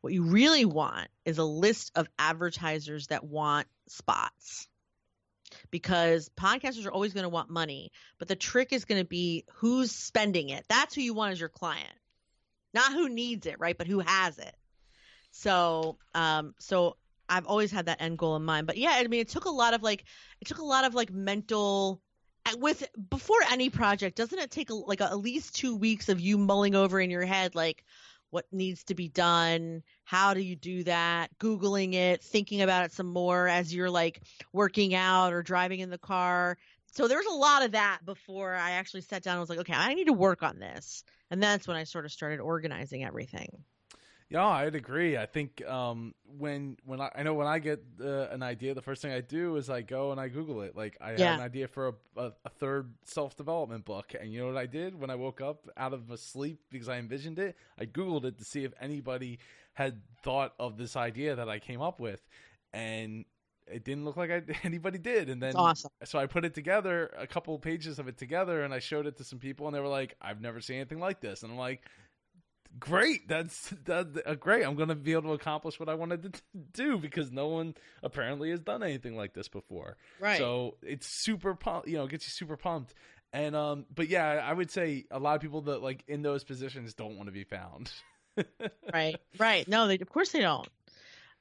what 0.02 0.12
you 0.12 0.22
really 0.22 0.66
want 0.66 1.08
is 1.24 1.38
a 1.38 1.44
list 1.44 1.92
of 1.94 2.06
advertisers 2.18 3.06
that 3.06 3.24
want 3.24 3.66
spots. 3.88 4.68
Because 5.70 6.30
podcasters 6.36 6.84
are 6.84 6.92
always 6.92 7.14
going 7.14 7.22
to 7.22 7.30
want 7.30 7.48
money, 7.48 7.90
but 8.18 8.28
the 8.28 8.36
trick 8.36 8.72
is 8.72 8.84
going 8.84 9.00
to 9.00 9.06
be 9.06 9.44
who's 9.54 9.92
spending 9.92 10.50
it. 10.50 10.64
That's 10.68 10.94
who 10.94 11.00
you 11.00 11.14
want 11.14 11.32
as 11.32 11.40
your 11.40 11.48
client. 11.48 11.94
Not 12.74 12.92
who 12.92 13.08
needs 13.08 13.46
it, 13.46 13.60
right? 13.60 13.78
But 13.78 13.86
who 13.86 14.00
has 14.00 14.38
it. 14.38 14.54
So, 15.30 15.96
um, 16.14 16.54
so 16.58 16.96
I've 17.34 17.46
always 17.46 17.72
had 17.72 17.86
that 17.86 18.00
end 18.00 18.18
goal 18.18 18.36
in 18.36 18.44
mind. 18.44 18.66
But 18.66 18.76
yeah, 18.76 18.92
I 18.92 19.06
mean, 19.06 19.20
it 19.20 19.28
took 19.28 19.44
a 19.44 19.50
lot 19.50 19.74
of 19.74 19.82
like, 19.82 20.04
it 20.40 20.46
took 20.46 20.58
a 20.58 20.64
lot 20.64 20.84
of 20.84 20.94
like 20.94 21.12
mental 21.12 22.00
uh, 22.46 22.56
with 22.58 22.86
before 23.10 23.38
any 23.50 23.70
project 23.70 24.16
doesn't 24.16 24.38
it 24.38 24.50
take 24.50 24.68
like 24.70 25.00
a, 25.00 25.04
at 25.04 25.18
least 25.18 25.56
two 25.56 25.76
weeks 25.76 26.08
of 26.10 26.20
you 26.20 26.36
mulling 26.36 26.74
over 26.74 27.00
in 27.00 27.10
your 27.10 27.24
head 27.24 27.54
like 27.54 27.84
what 28.30 28.46
needs 28.50 28.82
to 28.82 28.96
be 28.96 29.08
done? 29.08 29.80
How 30.02 30.34
do 30.34 30.40
you 30.40 30.56
do 30.56 30.82
that? 30.84 31.30
Googling 31.38 31.94
it 31.94 32.20
thinking 32.20 32.62
about 32.62 32.84
it 32.84 32.92
some 32.92 33.06
more 33.06 33.46
as 33.46 33.72
you're 33.72 33.90
like 33.90 34.22
working 34.52 34.92
out 34.92 35.32
or 35.32 35.40
driving 35.40 35.78
in 35.78 35.88
the 35.88 35.98
car. 35.98 36.58
So 36.86 37.06
there 37.06 37.18
was 37.18 37.26
a 37.26 37.38
lot 37.38 37.64
of 37.64 37.72
that 37.72 38.00
before 38.04 38.54
i 38.54 38.72
actually 38.72 39.02
sat 39.02 39.22
down 39.22 39.34
and 39.34 39.40
was 39.40 39.50
like 39.50 39.60
okay 39.60 39.72
i 39.72 39.94
need 39.94 40.06
to 40.06 40.12
work 40.12 40.42
on 40.42 40.58
this. 40.58 41.04
And 41.30 41.42
that's 41.42 41.66
when 41.66 41.76
i 41.76 41.84
sort 41.84 42.04
of 42.04 42.12
started 42.12 42.40
organizing 42.40 43.04
everything 43.04 43.64
yeah, 44.30 44.46
I'd 44.46 44.74
agree. 44.74 45.16
I 45.16 45.26
think 45.26 45.64
um, 45.66 46.14
when 46.38 46.76
when 46.84 47.00
I, 47.00 47.10
I 47.14 47.22
know 47.22 47.34
when 47.34 47.46
I 47.46 47.58
get 47.58 47.84
uh, 48.00 48.28
an 48.28 48.42
idea, 48.42 48.74
the 48.74 48.82
first 48.82 49.02
thing 49.02 49.12
I 49.12 49.20
do 49.20 49.56
is 49.56 49.68
I 49.68 49.82
go 49.82 50.12
and 50.12 50.20
I 50.20 50.28
Google 50.28 50.62
it. 50.62 50.74
Like 50.74 50.96
I 51.00 51.12
yeah. 51.12 51.32
had 51.32 51.34
an 51.40 51.40
idea 51.40 51.68
for 51.68 51.88
a, 51.88 51.92
a, 52.16 52.32
a 52.44 52.48
third 52.48 52.94
self 53.04 53.36
development 53.36 53.84
book, 53.84 54.14
and 54.18 54.32
you 54.32 54.40
know 54.40 54.46
what 54.46 54.56
I 54.56 54.66
did 54.66 54.98
when 54.98 55.10
I 55.10 55.14
woke 55.14 55.40
up 55.40 55.68
out 55.76 55.92
of 55.92 56.10
a 56.10 56.16
sleep 56.16 56.60
because 56.70 56.88
I 56.88 56.98
envisioned 56.98 57.38
it. 57.38 57.56
I 57.78 57.86
Googled 57.86 58.24
it 58.24 58.38
to 58.38 58.44
see 58.44 58.64
if 58.64 58.72
anybody 58.80 59.38
had 59.74 60.00
thought 60.22 60.54
of 60.58 60.78
this 60.78 60.96
idea 60.96 61.36
that 61.36 61.48
I 61.48 61.58
came 61.58 61.82
up 61.82 62.00
with, 62.00 62.26
and 62.72 63.26
it 63.66 63.84
didn't 63.84 64.04
look 64.04 64.16
like 64.16 64.30
I, 64.30 64.42
anybody 64.64 64.98
did. 64.98 65.28
And 65.28 65.42
then, 65.42 65.54
awesome. 65.56 65.90
so 66.04 66.18
I 66.18 66.26
put 66.26 66.44
it 66.44 66.54
together, 66.54 67.12
a 67.18 67.26
couple 67.26 67.58
pages 67.58 67.98
of 67.98 68.08
it 68.08 68.18
together, 68.18 68.62
and 68.64 68.72
I 68.72 68.78
showed 68.78 69.06
it 69.06 69.16
to 69.18 69.24
some 69.24 69.38
people, 69.38 69.66
and 69.66 69.76
they 69.76 69.80
were 69.80 69.88
like, 69.88 70.16
"I've 70.20 70.40
never 70.40 70.60
seen 70.60 70.76
anything 70.76 71.00
like 71.00 71.20
this." 71.20 71.42
And 71.42 71.52
I'm 71.52 71.58
like, 71.58 71.84
great. 72.78 73.28
That's 73.28 73.70
that 73.84 74.22
uh, 74.26 74.34
great. 74.34 74.64
I'm 74.64 74.74
going 74.74 74.88
to 74.88 74.94
be 74.94 75.12
able 75.12 75.22
to 75.22 75.32
accomplish 75.32 75.78
what 75.78 75.88
I 75.88 75.94
wanted 75.94 76.34
to 76.34 76.42
do 76.72 76.98
because 76.98 77.30
no 77.30 77.48
one 77.48 77.74
apparently 78.02 78.50
has 78.50 78.60
done 78.60 78.82
anything 78.82 79.16
like 79.16 79.34
this 79.34 79.48
before. 79.48 79.96
Right. 80.20 80.38
So 80.38 80.76
it's 80.82 81.06
super 81.06 81.54
pumped. 81.54 81.88
You 81.88 81.98
know, 81.98 82.06
gets 82.06 82.26
you 82.26 82.30
super 82.30 82.56
pumped. 82.56 82.94
And 83.32 83.56
um, 83.56 83.86
but 83.92 84.08
yeah, 84.08 84.26
I 84.26 84.52
would 84.52 84.70
say 84.70 85.06
a 85.10 85.18
lot 85.18 85.34
of 85.34 85.42
people 85.42 85.62
that 85.62 85.82
like 85.82 86.04
in 86.06 86.22
those 86.22 86.44
positions 86.44 86.94
don't 86.94 87.16
want 87.16 87.28
to 87.28 87.32
be 87.32 87.44
found. 87.44 87.90
right. 88.92 89.16
Right. 89.38 89.66
No, 89.66 89.88
they 89.88 89.98
of 89.98 90.08
course 90.08 90.32
they 90.32 90.40
don't. 90.40 90.68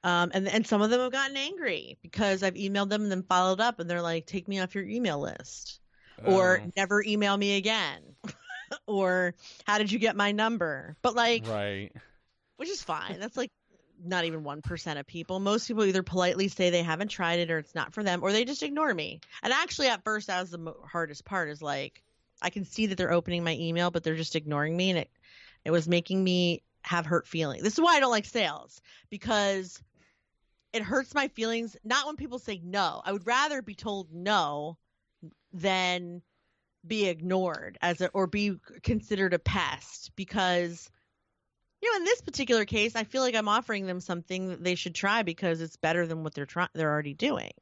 Um, 0.03 0.31
and 0.33 0.47
and 0.47 0.67
some 0.67 0.81
of 0.81 0.89
them 0.89 0.99
have 0.99 1.11
gotten 1.11 1.37
angry 1.37 1.97
because 2.01 2.43
I've 2.43 2.55
emailed 2.55 2.89
them 2.89 3.03
and 3.03 3.11
then 3.11 3.23
followed 3.23 3.61
up, 3.61 3.79
and 3.79 3.89
they're 3.89 4.01
like, 4.01 4.25
"Take 4.25 4.49
me 4.49 4.59
off 4.59 4.75
your 4.75 4.83
email 4.83 5.19
list," 5.19 5.79
or 6.25 6.61
oh. 6.61 6.71
"Never 6.75 7.01
email 7.03 7.37
me 7.37 7.55
again." 7.55 8.01
or 8.87 9.33
how 9.65 9.77
did 9.77 9.91
you 9.91 9.99
get 9.99 10.15
my 10.15 10.31
number? 10.31 10.95
But 11.01 11.15
like, 11.15 11.47
right, 11.47 11.91
which 12.57 12.69
is 12.69 12.81
fine. 12.81 13.19
That's 13.19 13.37
like 13.37 13.51
not 14.03 14.25
even 14.25 14.43
1% 14.43 14.99
of 14.99 15.07
people. 15.07 15.39
Most 15.39 15.67
people 15.67 15.85
either 15.85 16.03
politely 16.03 16.47
say 16.47 16.69
they 16.69 16.83
haven't 16.83 17.09
tried 17.09 17.39
it 17.39 17.51
or 17.51 17.57
it's 17.57 17.75
not 17.75 17.93
for 17.93 18.03
them 18.03 18.21
or 18.23 18.31
they 18.31 18.45
just 18.45 18.63
ignore 18.63 18.93
me. 18.93 19.21
And 19.41 19.53
actually, 19.53 19.87
at 19.87 20.03
first, 20.03 20.27
that 20.27 20.41
was 20.41 20.51
the 20.51 20.57
mo- 20.57 20.83
hardest 20.83 21.25
part 21.25 21.49
is 21.49 21.61
like, 21.61 22.03
I 22.41 22.49
can 22.49 22.65
see 22.65 22.87
that 22.87 22.97
they're 22.97 23.13
opening 23.13 23.43
my 23.43 23.55
email, 23.55 23.91
but 23.91 24.03
they're 24.03 24.15
just 24.15 24.35
ignoring 24.35 24.75
me. 24.75 24.89
And 24.89 24.99
it, 24.99 25.09
it 25.65 25.71
was 25.71 25.87
making 25.87 26.23
me 26.23 26.63
have 26.81 27.05
hurt 27.05 27.27
feelings. 27.27 27.63
This 27.63 27.73
is 27.73 27.81
why 27.81 27.95
I 27.95 27.99
don't 27.99 28.11
like 28.11 28.25
sales 28.25 28.81
because 29.09 29.81
it 30.73 30.81
hurts 30.81 31.13
my 31.13 31.29
feelings. 31.29 31.77
Not 31.83 32.05
when 32.05 32.17
people 32.17 32.39
say 32.39 32.59
no. 32.63 33.01
I 33.05 33.13
would 33.13 33.25
rather 33.25 33.61
be 33.61 33.75
told 33.75 34.11
no 34.11 34.77
than 35.53 36.21
be 36.85 37.07
ignored 37.07 37.77
as 37.81 38.01
a, 38.01 38.09
or 38.09 38.27
be 38.27 38.55
considered 38.83 39.33
a 39.33 39.39
pest 39.39 40.11
because 40.15 40.89
you 41.81 41.91
know 41.91 41.97
in 41.97 42.03
this 42.03 42.21
particular 42.21 42.65
case 42.65 42.95
I 42.95 43.03
feel 43.03 43.21
like 43.21 43.35
I'm 43.35 43.47
offering 43.47 43.85
them 43.85 43.99
something 43.99 44.49
that 44.49 44.63
they 44.63 44.75
should 44.75 44.95
try 44.95 45.23
because 45.23 45.61
it's 45.61 45.77
better 45.77 46.05
than 46.05 46.23
what 46.23 46.33
they're 46.33 46.45
trying 46.45 46.69
they're 46.73 46.91
already 46.91 47.13
doing. 47.13 47.53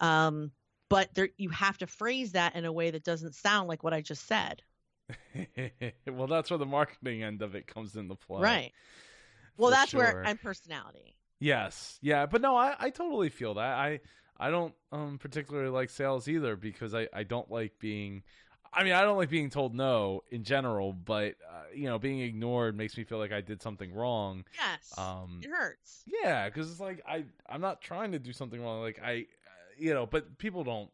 Um, 0.00 0.50
but 0.88 1.14
there 1.14 1.28
you 1.36 1.50
have 1.50 1.78
to 1.78 1.86
phrase 1.86 2.32
that 2.32 2.56
in 2.56 2.64
a 2.64 2.72
way 2.72 2.90
that 2.90 3.04
doesn't 3.04 3.34
sound 3.34 3.68
like 3.68 3.82
what 3.82 3.94
I 3.94 4.00
just 4.00 4.26
said. 4.26 4.62
well, 6.06 6.26
that's 6.26 6.50
where 6.50 6.58
the 6.58 6.66
marketing 6.66 7.22
end 7.22 7.42
of 7.42 7.54
it 7.54 7.66
comes 7.66 7.96
into 7.96 8.14
play. 8.14 8.42
Right. 8.42 8.72
Well, 9.56 9.70
that's 9.70 9.90
sure. 9.90 10.00
where 10.00 10.26
I'm 10.26 10.38
personality. 10.38 11.16
Yes. 11.40 11.98
Yeah, 12.00 12.26
but 12.26 12.40
no, 12.40 12.56
I 12.56 12.74
I 12.78 12.90
totally 12.90 13.28
feel 13.28 13.54
that. 13.54 13.78
I 13.78 14.00
I 14.38 14.50
don't 14.50 14.74
um 14.92 15.18
particularly 15.18 15.70
like 15.70 15.90
sales 15.90 16.28
either 16.28 16.56
because 16.56 16.94
I 16.94 17.08
I 17.12 17.22
don't 17.22 17.50
like 17.50 17.78
being 17.78 18.22
I 18.74 18.82
mean, 18.82 18.92
I 18.92 19.02
don't 19.02 19.16
like 19.16 19.30
being 19.30 19.50
told 19.50 19.74
no 19.74 20.22
in 20.30 20.42
general, 20.42 20.92
but 20.92 21.36
uh, 21.48 21.62
you 21.74 21.84
know, 21.84 21.98
being 21.98 22.20
ignored 22.20 22.76
makes 22.76 22.96
me 22.96 23.04
feel 23.04 23.18
like 23.18 23.32
I 23.32 23.40
did 23.40 23.62
something 23.62 23.94
wrong. 23.94 24.44
Yes, 24.54 24.98
um, 24.98 25.40
it 25.42 25.50
hurts. 25.50 26.02
Yeah, 26.06 26.48
because 26.48 26.70
it's 26.70 26.80
like 26.80 27.02
I 27.06 27.24
I'm 27.48 27.60
not 27.60 27.80
trying 27.80 28.12
to 28.12 28.18
do 28.18 28.32
something 28.32 28.60
wrong. 28.60 28.80
Like 28.80 29.00
I, 29.04 29.26
you 29.78 29.94
know, 29.94 30.06
but 30.06 30.38
people 30.38 30.64
don't. 30.64 30.90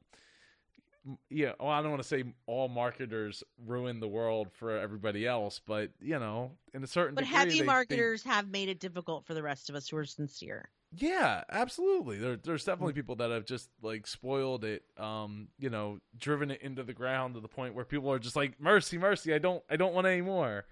Yeah, 1.31 1.53
well, 1.59 1.71
I 1.71 1.81
don't 1.81 1.91
want 1.91 2.03
to 2.03 2.09
say 2.09 2.25
all 2.47 2.69
marketers 2.69 3.43
ruin 3.67 4.01
the 4.01 4.09
world 4.09 4.49
for 4.53 4.77
everybody 4.79 5.27
else, 5.27 5.59
but 5.65 5.91
you 6.01 6.19
know, 6.19 6.53
in 6.75 6.85
a 6.85 6.87
certain 6.87 7.15
but 7.15 7.25
degree, 7.25 7.37
heavy 7.37 7.59
they, 7.61 7.65
marketers 7.65 8.23
they... 8.23 8.31
have 8.31 8.49
made 8.49 8.69
it 8.69 8.81
difficult 8.81 9.25
for 9.25 9.33
the 9.33 9.43
rest 9.43 9.71
of 9.71 9.75
us 9.75 9.89
who 9.89 9.97
are 9.97 10.05
sincere. 10.05 10.69
Yeah, 10.93 11.45
absolutely. 11.51 12.19
There, 12.19 12.37
there's 12.37 12.65
definitely 12.65 12.95
people 12.95 13.17
that 13.17 13.31
have 13.31 13.45
just 13.45 13.71
like 13.81 14.07
spoiled 14.09 14.65
it, 14.65 14.83
um, 14.99 15.49
you 15.59 15.71
know, 15.71 16.01
driven 16.19 16.51
it 16.51 16.63
into 16.63 16.83
the 16.83 16.93
ground 16.93 17.35
to 17.35 17.41
the 17.41 17.49
point 17.49 17.75
where 17.75 17.85
people 17.85 18.11
are 18.11 18.19
just 18.19 18.35
like, 18.35 18.61
"Mercy, 18.61 18.99
mercy! 18.99 19.33
I 19.33 19.39
don't, 19.39 19.63
I 19.71 19.77
don't 19.77 19.95
want 19.95 20.09
any 20.09 20.21
more." 20.21 20.65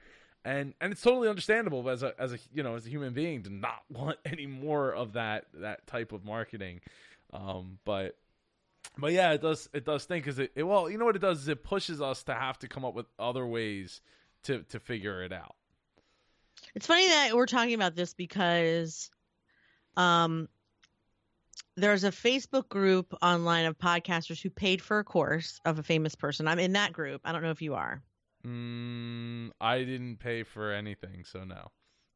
And 0.45 0.75
and 0.81 0.93
it's 0.93 1.03
totally 1.03 1.29
understandable 1.29 1.89
as 1.89 2.03
a 2.03 2.15
as 2.19 2.33
a 2.33 2.39
you 2.53 2.65
know 2.65 2.75
as 2.75 2.85
a 2.87 2.89
human 2.89 3.13
being 3.13 3.45
to 3.45 3.51
not 3.51 3.83
want 3.91 4.19
any 4.25 4.47
more 4.47 4.93
of 4.93 5.13
that 5.13 5.47
that 5.55 5.87
type 5.87 6.13
of 6.13 6.25
marketing. 6.25 6.81
Um, 7.33 7.79
but 7.85 8.17
but 8.97 9.13
yeah, 9.13 9.33
it 9.33 9.43
does 9.43 9.69
it 9.73 9.85
does 9.85 10.05
think 10.05 10.25
because 10.25 10.41
it, 10.41 10.51
it 10.57 10.65
well, 10.65 10.91
you 10.91 10.99
know 10.99 11.05
what 11.05 11.17
it 11.17 11.23
does 11.23 11.43
is 11.43 11.49
it 11.49 11.63
pushes 11.63 12.03
us 12.03 12.25
to 12.25 12.35
have 12.35 12.59
to 12.61 12.69
come 12.69 12.85
up 12.85 12.95
with 12.95 13.07
other 13.21 13.47
ways 13.47 14.01
to 14.45 14.65
to 14.65 14.81
figure 14.81 15.23
it 15.23 15.33
out. 15.33 15.55
It's 16.75 16.89
funny 16.89 17.07
that 17.07 17.35
we're 17.35 17.47
talking 17.47 17.75
about 17.75 17.95
this 17.95 18.15
because 18.15 19.11
um, 19.97 20.49
there's 21.77 22.05
a 22.05 22.11
Facebook 22.11 22.69
group 22.69 23.15
online 23.23 23.67
of 23.67 23.79
podcasters 23.79 24.43
who 24.43 24.51
paid 24.51 24.83
for 24.83 24.99
a 24.99 25.05
course 25.05 25.61
of 25.65 25.79
a 25.79 25.83
famous 25.83 26.15
person. 26.15 26.49
I'm 26.49 26.59
in 26.59 26.73
that 26.73 26.93
group. 26.93 27.21
I 27.25 27.33
don't 27.33 27.43
know 27.43 27.51
if 27.51 27.63
you 27.63 27.75
are. 27.75 28.03
Mm, 28.47 29.51
I 29.61 29.79
didn't 29.79 30.17
pay 30.17 30.43
for 30.43 30.73
anything, 30.73 31.25
so 31.25 31.45
no. 31.45 31.71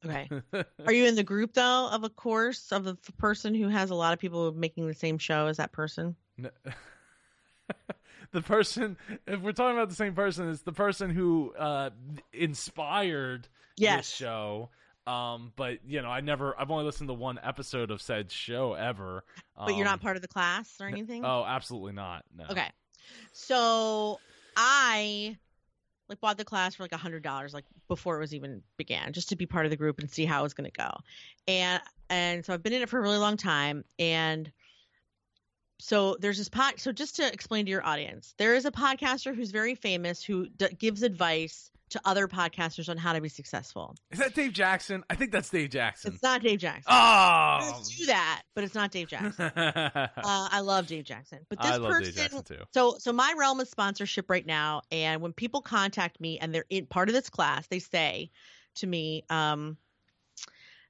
Okay. 0.05 0.29
are 0.87 0.93
you 0.93 1.07
in 1.07 1.15
the 1.15 1.23
group 1.23 1.55
though 1.55 1.89
of 1.91 2.03
a 2.03 2.09
course 2.09 2.73
of 2.73 2.87
a 2.87 2.95
person 3.19 3.55
who 3.55 3.69
has 3.69 3.91
a 3.91 3.95
lot 3.95 4.13
of 4.13 4.19
people 4.19 4.53
making 4.53 4.87
the 4.87 4.95
same 4.95 5.19
show 5.19 5.47
as 5.47 5.59
that 5.59 5.73
person? 5.73 6.17
No. 6.37 6.51
the 8.33 8.43
person, 8.43 8.97
if 9.27 9.41
we're 9.41 9.53
talking 9.53 9.77
about 9.77 9.89
the 9.89 9.95
same 9.95 10.15
person, 10.15 10.49
it's 10.49 10.63
the 10.63 10.73
person 10.73 11.11
who 11.11 11.55
uh, 11.57 11.91
inspired 12.33 13.49
yes. 13.77 13.99
this 13.99 14.09
show 14.09 14.71
um, 15.07 15.53
but 15.57 15.79
you 15.87 16.01
know, 16.03 16.09
I 16.09 16.21
never, 16.21 16.59
I've 16.59 16.71
only 16.71 16.85
listened 16.85 17.09
to 17.09 17.15
one 17.15 17.39
episode 17.43 17.91
of 17.91 18.01
said 18.01 18.31
show 18.31 18.75
ever. 18.75 19.25
Um, 19.57 19.67
but 19.67 19.77
you're 19.77 19.85
not 19.85 19.95
um, 19.95 19.99
part 20.01 20.17
of 20.17 20.23
the 20.23 20.29
class 20.29 20.75
or 20.81 20.87
anything? 20.87 21.25
Oh, 21.25 21.45
absolutely 21.47 21.93
not. 21.93 22.25
No. 22.37 22.45
Okay. 22.51 22.69
So 23.33 24.21
I 24.57 25.37
like 26.09 26.21
bought 26.21 26.37
the 26.37 26.45
class 26.45 26.75
for 26.77 26.85
like 26.85 26.93
a 26.93 26.97
hundred 26.97 27.23
dollars, 27.23 27.53
like 27.53 27.65
before 27.89 28.17
it 28.17 28.21
was 28.21 28.35
even 28.35 28.63
began, 28.77 29.13
just 29.13 29.29
to 29.31 29.37
be 29.37 29.47
part 29.47 29.67
of 29.67 29.71
the 29.71 29.77
group 29.77 29.99
and 29.99 30.11
see 30.11 30.25
how 30.25 30.41
it 30.41 30.45
was 30.45 30.55
going 30.55 30.71
to 30.71 30.79
go. 30.79 30.91
And, 31.49 31.83
and 32.09 32.45
so 32.45 32.53
I've 32.53 32.63
been 32.63 32.73
in 32.73 32.83
it 32.83 32.89
for 32.89 32.99
a 32.99 33.03
really 33.03 33.19
long 33.19 33.37
time. 33.37 33.85
And 33.99 34.51
so 35.83 36.17
there's 36.21 36.39
this 36.39 36.49
pod. 36.49 36.79
So 36.79 36.93
just 36.93 37.17
to 37.17 37.27
explain 37.27 37.65
to 37.67 37.71
your 37.71 37.85
audience, 37.85 38.35
there 38.39 38.55
is 38.55 38.65
a 38.65 38.71
podcaster 38.71 39.35
who's 39.35 39.51
very 39.51 39.75
famous 39.75 40.23
who 40.23 40.47
d- 40.49 40.69
gives 40.79 41.03
advice 41.03 41.73
to 41.91 42.01
other 42.05 42.29
podcasters 42.29 42.89
on 42.89 42.97
how 42.97 43.13
to 43.13 43.21
be 43.21 43.29
successful. 43.29 43.97
Is 44.13 44.21
that 44.21 44.33
Dave 44.33 44.53
Jackson? 44.53 45.03
I 45.11 45.17
think 45.17 45.33
that's 45.33 45.51
Dave 45.51 45.71
Jackson. 45.71 46.13
It's 46.15 46.23
not 46.23 46.41
Dave 46.41 46.61
Jackson. 46.61 46.85
Oh, 46.89 47.83
do 47.99 48.07
that, 48.07 48.43
but 48.55 48.63
it's 48.63 48.77
not 48.77 48.93
Dave 48.93 49.09
Jackson. 49.09 49.45
uh, 49.57 50.09
I 50.25 50.61
love 50.61 50.87
Dave 50.87 51.05
Jackson, 51.05 51.41
but 51.51 51.61
this 51.61 51.71
person. 51.91 52.13
So, 52.73 52.97
so 52.99 53.13
my 53.13 53.35
realm 53.37 53.61
is 53.61 53.69
sponsorship 53.69 54.31
right 54.31 54.47
now, 54.47 54.83
and 54.93 55.21
when 55.21 55.33
people 55.33 55.63
contact 55.63 56.21
me 56.21 56.39
and 56.39 56.55
they're 56.55 56.65
in 56.71 56.87
part 56.87 57.09
of 57.09 57.15
this 57.15 57.29
class, 57.29 57.67
they 57.67 57.81
say 57.81 58.31
to 58.77 58.87
me, 58.87 59.25
um, 59.29 59.77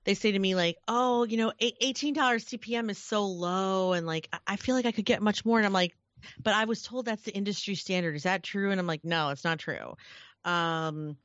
they 0.04 0.14
say 0.14 0.32
to 0.32 0.38
me 0.38 0.54
like, 0.54 0.76
"Oh, 0.88 1.24
you 1.24 1.36
know, 1.36 1.52
eighteen 1.60 2.14
dollars 2.14 2.44
CPM 2.44 2.90
is 2.90 2.98
so 2.98 3.24
low, 3.26 3.92
and 3.92 4.06
like 4.06 4.28
I 4.46 4.56
feel 4.56 4.74
like 4.74 4.86
I 4.86 4.92
could 4.92 5.04
get 5.04 5.22
much 5.22 5.44
more." 5.44 5.58
And 5.58 5.66
I'm 5.66 5.72
like, 5.72 5.94
but 6.42 6.54
I 6.54 6.64
was 6.64 6.82
told 6.82 7.06
that's 7.06 7.22
the 7.22 7.34
industry 7.34 7.74
standard. 7.74 8.14
Is 8.14 8.24
that 8.24 8.42
true? 8.42 8.70
And 8.70 8.80
I'm 8.80 8.86
like, 8.86 9.04
no, 9.04 9.30
it's 9.30 9.44
not 9.44 9.58
true. 9.58 9.96
Um, 10.44 11.16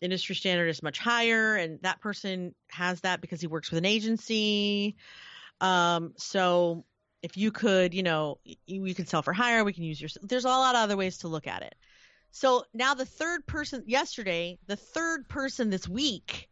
industry 0.00 0.34
standard 0.34 0.68
is 0.68 0.82
much 0.82 0.98
higher, 0.98 1.56
and 1.56 1.80
that 1.82 2.00
person 2.00 2.54
has 2.68 3.00
that 3.02 3.20
because 3.20 3.40
he 3.40 3.46
works 3.46 3.70
with 3.70 3.78
an 3.78 3.84
agency. 3.84 4.96
Um, 5.60 6.14
so 6.16 6.84
if 7.22 7.36
you 7.36 7.52
could, 7.52 7.94
you 7.94 8.02
know, 8.02 8.38
you, 8.66 8.94
can 8.94 9.06
sell 9.06 9.22
for 9.22 9.32
hire, 9.32 9.64
we 9.64 9.72
can 9.72 9.84
use 9.84 10.00
your. 10.00 10.10
There's 10.22 10.44
a 10.44 10.48
lot 10.48 10.74
of 10.74 10.80
other 10.80 10.96
ways 10.96 11.18
to 11.18 11.28
look 11.28 11.46
at 11.46 11.62
it. 11.62 11.74
So 12.32 12.64
now 12.72 12.94
the 12.94 13.04
third 13.04 13.46
person 13.46 13.84
yesterday, 13.86 14.58
the 14.66 14.76
third 14.76 15.28
person 15.28 15.70
this 15.70 15.88
week 15.88 16.48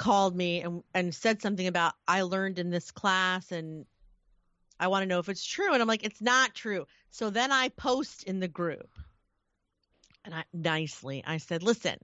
called 0.00 0.34
me 0.34 0.62
and, 0.62 0.82
and 0.94 1.14
said 1.14 1.42
something 1.42 1.66
about 1.66 1.92
I 2.08 2.22
learned 2.22 2.58
in 2.58 2.70
this 2.70 2.90
class 2.90 3.52
and 3.52 3.84
I 4.80 4.88
want 4.88 5.02
to 5.02 5.06
know 5.06 5.18
if 5.18 5.28
it's 5.28 5.44
true. 5.44 5.74
And 5.74 5.82
I'm 5.82 5.86
like, 5.86 6.04
it's 6.04 6.22
not 6.22 6.54
true. 6.54 6.86
So 7.10 7.28
then 7.28 7.52
I 7.52 7.68
post 7.68 8.22
in 8.22 8.40
the 8.40 8.48
group 8.48 8.88
and 10.24 10.34
I 10.34 10.44
nicely 10.54 11.22
I 11.26 11.36
said, 11.36 11.62
listen, 11.62 11.98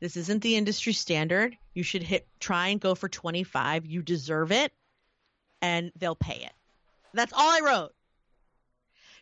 this 0.00 0.16
isn't 0.16 0.42
the 0.42 0.56
industry 0.56 0.94
standard. 0.94 1.54
You 1.74 1.82
should 1.82 2.02
hit 2.02 2.26
try 2.40 2.68
and 2.68 2.80
go 2.80 2.94
for 2.94 3.10
25. 3.10 3.84
You 3.84 4.00
deserve 4.00 4.50
it 4.50 4.72
and 5.60 5.92
they'll 5.98 6.16
pay 6.16 6.42
it. 6.42 6.52
That's 7.12 7.34
all 7.34 7.50
I 7.50 7.60
wrote. 7.62 7.92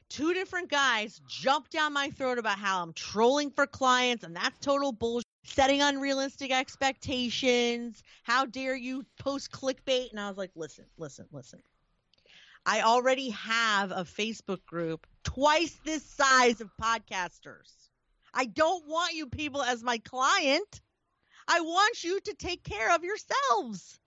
Two 0.09 0.33
different 0.33 0.70
guys 0.70 1.20
jumped 1.29 1.72
down 1.72 1.92
my 1.92 2.11
throat 2.11 2.38
about 2.38 2.59
how 2.59 2.85
I'm 2.85 2.92
trolling 2.92 3.50
for 3.50 3.66
clients 3.66 4.22
and 4.22 4.37
that's 4.37 4.64
total 4.64 4.92
bullshit. 4.92 5.26
Setting 5.42 5.83
unrealistic 5.83 6.53
expectations. 6.53 8.03
How 8.22 8.46
dare 8.46 8.76
you 8.76 9.05
post 9.18 9.50
clickbait? 9.50 10.11
And 10.11 10.20
I 10.20 10.29
was 10.29 10.37
like, 10.37 10.53
listen, 10.55 10.85
listen, 10.98 11.26
listen. 11.33 11.61
I 12.66 12.83
already 12.83 13.31
have 13.31 13.90
a 13.90 14.05
Facebook 14.05 14.64
group 14.66 15.07
twice 15.24 15.79
this 15.85 16.05
size 16.05 16.61
of 16.61 16.70
podcasters. 16.81 17.72
I 18.35 18.44
don't 18.44 18.87
want 18.87 19.14
you 19.14 19.26
people 19.26 19.62
as 19.62 19.83
my 19.83 19.98
client. 19.98 20.81
I 21.48 21.61
want 21.62 22.05
you 22.05 22.20
to 22.20 22.35
take 22.35 22.62
care 22.62 22.94
of 22.94 23.03
yourselves. 23.03 23.98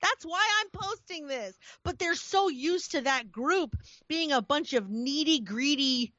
That's 0.00 0.24
why 0.24 0.46
I'm 0.60 0.70
posting 0.72 1.26
this. 1.26 1.58
But 1.82 1.98
they're 1.98 2.14
so 2.14 2.48
used 2.48 2.92
to 2.92 3.02
that 3.02 3.32
group 3.32 3.76
being 4.08 4.32
a 4.32 4.40
bunch 4.42 4.72
of 4.72 4.88
needy, 4.88 5.40
greedy 5.40 6.14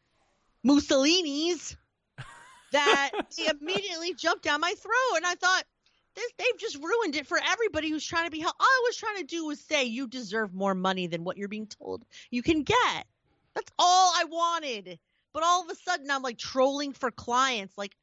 Mussolinis 0.65 1.75
that 2.71 3.11
they 3.37 3.47
immediately 3.47 4.13
jumped 4.13 4.43
down 4.43 4.61
my 4.61 4.73
throat. 4.73 5.17
And 5.17 5.25
I 5.25 5.35
thought, 5.35 5.63
this, 6.15 6.31
they've 6.37 6.59
just 6.59 6.77
ruined 6.81 7.15
it 7.15 7.27
for 7.27 7.39
everybody 7.45 7.89
who's 7.89 8.05
trying 8.05 8.25
to 8.25 8.31
be 8.31 8.39
helped. 8.39 8.59
All 8.59 8.67
I 8.67 8.83
was 8.87 8.97
trying 8.97 9.17
to 9.17 9.23
do 9.23 9.45
was 9.45 9.59
say 9.59 9.85
you 9.85 10.07
deserve 10.07 10.53
more 10.53 10.73
money 10.73 11.07
than 11.07 11.23
what 11.23 11.37
you're 11.37 11.47
being 11.47 11.67
told 11.67 12.05
you 12.31 12.41
can 12.41 12.63
get. 12.63 13.05
That's 13.53 13.71
all 13.79 14.13
I 14.15 14.25
wanted. 14.25 14.99
But 15.33 15.43
all 15.43 15.63
of 15.63 15.69
a 15.69 15.75
sudden, 15.75 16.09
I'm 16.09 16.23
like 16.23 16.37
trolling 16.37 16.93
for 16.93 17.11
clients. 17.11 17.77
Like, 17.77 17.95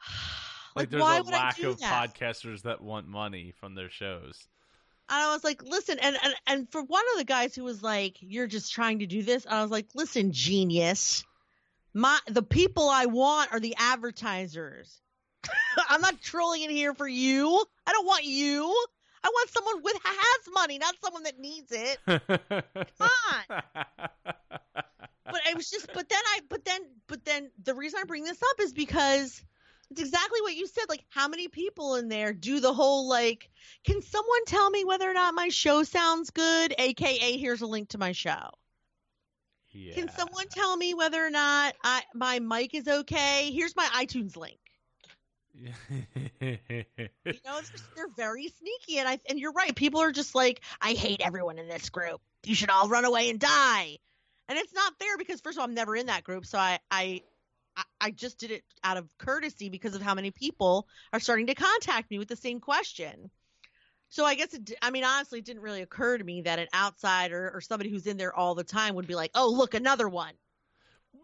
like, 0.76 0.84
like 0.84 0.90
there's 0.90 1.02
why 1.02 1.18
a 1.18 1.22
would 1.22 1.32
lack 1.32 1.58
I 1.58 1.62
do 1.62 1.70
of 1.70 1.80
that? 1.80 2.14
podcasters 2.14 2.62
that 2.62 2.82
want 2.82 3.08
money 3.08 3.52
from 3.58 3.74
their 3.74 3.90
shows. 3.90 4.48
And 5.08 5.22
I 5.22 5.32
was 5.32 5.44
like, 5.44 5.62
listen, 5.62 5.98
and, 5.98 6.16
and 6.22 6.34
and 6.46 6.72
for 6.72 6.82
one 6.82 7.02
of 7.12 7.18
the 7.18 7.24
guys 7.24 7.54
who 7.54 7.64
was 7.64 7.82
like, 7.82 8.16
you're 8.20 8.46
just 8.46 8.72
trying 8.72 9.00
to 9.00 9.06
do 9.06 9.22
this, 9.22 9.46
I 9.48 9.62
was 9.62 9.70
like, 9.70 9.86
listen, 9.94 10.32
genius. 10.32 11.24
My 11.94 12.18
the 12.26 12.42
people 12.42 12.88
I 12.88 13.06
want 13.06 13.52
are 13.52 13.60
the 13.60 13.74
advertisers. 13.78 15.00
I'm 15.88 16.00
not 16.00 16.20
trolling 16.20 16.62
in 16.62 16.70
here 16.70 16.94
for 16.94 17.08
you. 17.08 17.64
I 17.86 17.92
don't 17.92 18.06
want 18.06 18.24
you. 18.24 18.64
I 19.24 19.28
want 19.28 19.50
someone 19.50 19.82
with 19.82 19.96
has 20.04 20.52
money, 20.52 20.78
not 20.78 20.96
someone 21.02 21.22
that 21.24 21.38
needs 21.38 21.70
it. 21.70 21.98
Come 22.06 23.10
on. 23.32 23.62
But 25.24 25.40
I 25.48 25.54
was 25.54 25.70
just 25.70 25.86
but 25.92 26.08
then 26.08 26.22
I 26.34 26.40
but 26.48 26.64
then 26.64 26.80
but 27.06 27.24
then 27.24 27.50
the 27.62 27.74
reason 27.74 28.00
I 28.00 28.04
bring 28.04 28.24
this 28.24 28.42
up 28.42 28.60
is 28.60 28.72
because 28.72 29.42
it's 29.92 30.00
exactly 30.00 30.40
what 30.40 30.54
you 30.54 30.66
said. 30.66 30.84
Like, 30.88 31.04
how 31.10 31.28
many 31.28 31.48
people 31.48 31.96
in 31.96 32.08
there 32.08 32.32
do 32.32 32.60
the 32.60 32.72
whole 32.72 33.08
like, 33.08 33.50
can 33.84 34.00
someone 34.00 34.44
tell 34.46 34.70
me 34.70 34.84
whether 34.84 35.08
or 35.08 35.12
not 35.14 35.34
my 35.34 35.48
show 35.48 35.82
sounds 35.82 36.30
good? 36.30 36.74
AKA, 36.78 37.36
here's 37.36 37.60
a 37.60 37.66
link 37.66 37.90
to 37.90 37.98
my 37.98 38.12
show. 38.12 38.50
Yeah. 39.72 39.94
Can 39.94 40.08
someone 40.08 40.48
tell 40.48 40.76
me 40.76 40.94
whether 40.94 41.24
or 41.24 41.30
not 41.30 41.74
I, 41.84 42.02
my 42.14 42.38
mic 42.38 42.74
is 42.74 42.88
okay? 42.88 43.50
Here's 43.52 43.74
my 43.76 43.86
iTunes 43.94 44.36
link. 44.36 44.58
You 47.24 47.38
know, 47.44 47.58
it's 47.58 47.70
just, 47.70 47.94
they're 47.94 48.08
very 48.16 48.48
sneaky, 48.48 48.98
and 48.98 49.08
I 49.08 49.18
and 49.28 49.38
you're 49.38 49.52
right. 49.52 49.74
People 49.74 50.00
are 50.00 50.12
just 50.12 50.34
like, 50.34 50.60
I 50.80 50.92
hate 50.92 51.20
everyone 51.20 51.58
in 51.58 51.68
this 51.68 51.90
group. 51.90 52.20
You 52.44 52.54
should 52.54 52.70
all 52.70 52.88
run 52.88 53.04
away 53.04 53.30
and 53.30 53.38
die. 53.38 53.98
And 54.48 54.58
it's 54.58 54.74
not 54.74 54.94
fair 54.98 55.16
because 55.18 55.40
first 55.40 55.56
of 55.56 55.60
all, 55.60 55.68
I'm 55.68 55.74
never 55.74 55.94
in 55.94 56.06
that 56.06 56.24
group, 56.24 56.46
so 56.46 56.58
I 56.58 56.78
I- 56.90 57.22
I 58.00 58.10
just 58.10 58.38
did 58.38 58.50
it 58.50 58.64
out 58.84 58.98
of 58.98 59.08
courtesy 59.16 59.70
because 59.70 59.94
of 59.94 60.02
how 60.02 60.14
many 60.14 60.30
people 60.30 60.86
are 61.12 61.20
starting 61.20 61.46
to 61.46 61.54
contact 61.54 62.10
me 62.10 62.18
with 62.18 62.28
the 62.28 62.36
same 62.36 62.60
question. 62.60 63.30
So 64.12 64.26
I 64.26 64.34
guess 64.34 64.52
it, 64.52 64.72
I 64.82 64.90
mean, 64.90 65.04
honestly, 65.04 65.38
it 65.38 65.46
didn't 65.46 65.62
really 65.62 65.80
occur 65.80 66.18
to 66.18 66.22
me 66.22 66.42
that 66.42 66.58
an 66.58 66.66
outsider 66.74 67.50
or 67.54 67.62
somebody 67.62 67.88
who's 67.88 68.06
in 68.06 68.18
there 68.18 68.36
all 68.36 68.54
the 68.54 68.62
time 68.62 68.94
would 68.96 69.06
be 69.06 69.14
like, 69.14 69.30
oh, 69.34 69.48
look, 69.50 69.72
another 69.72 70.06
one. 70.06 70.34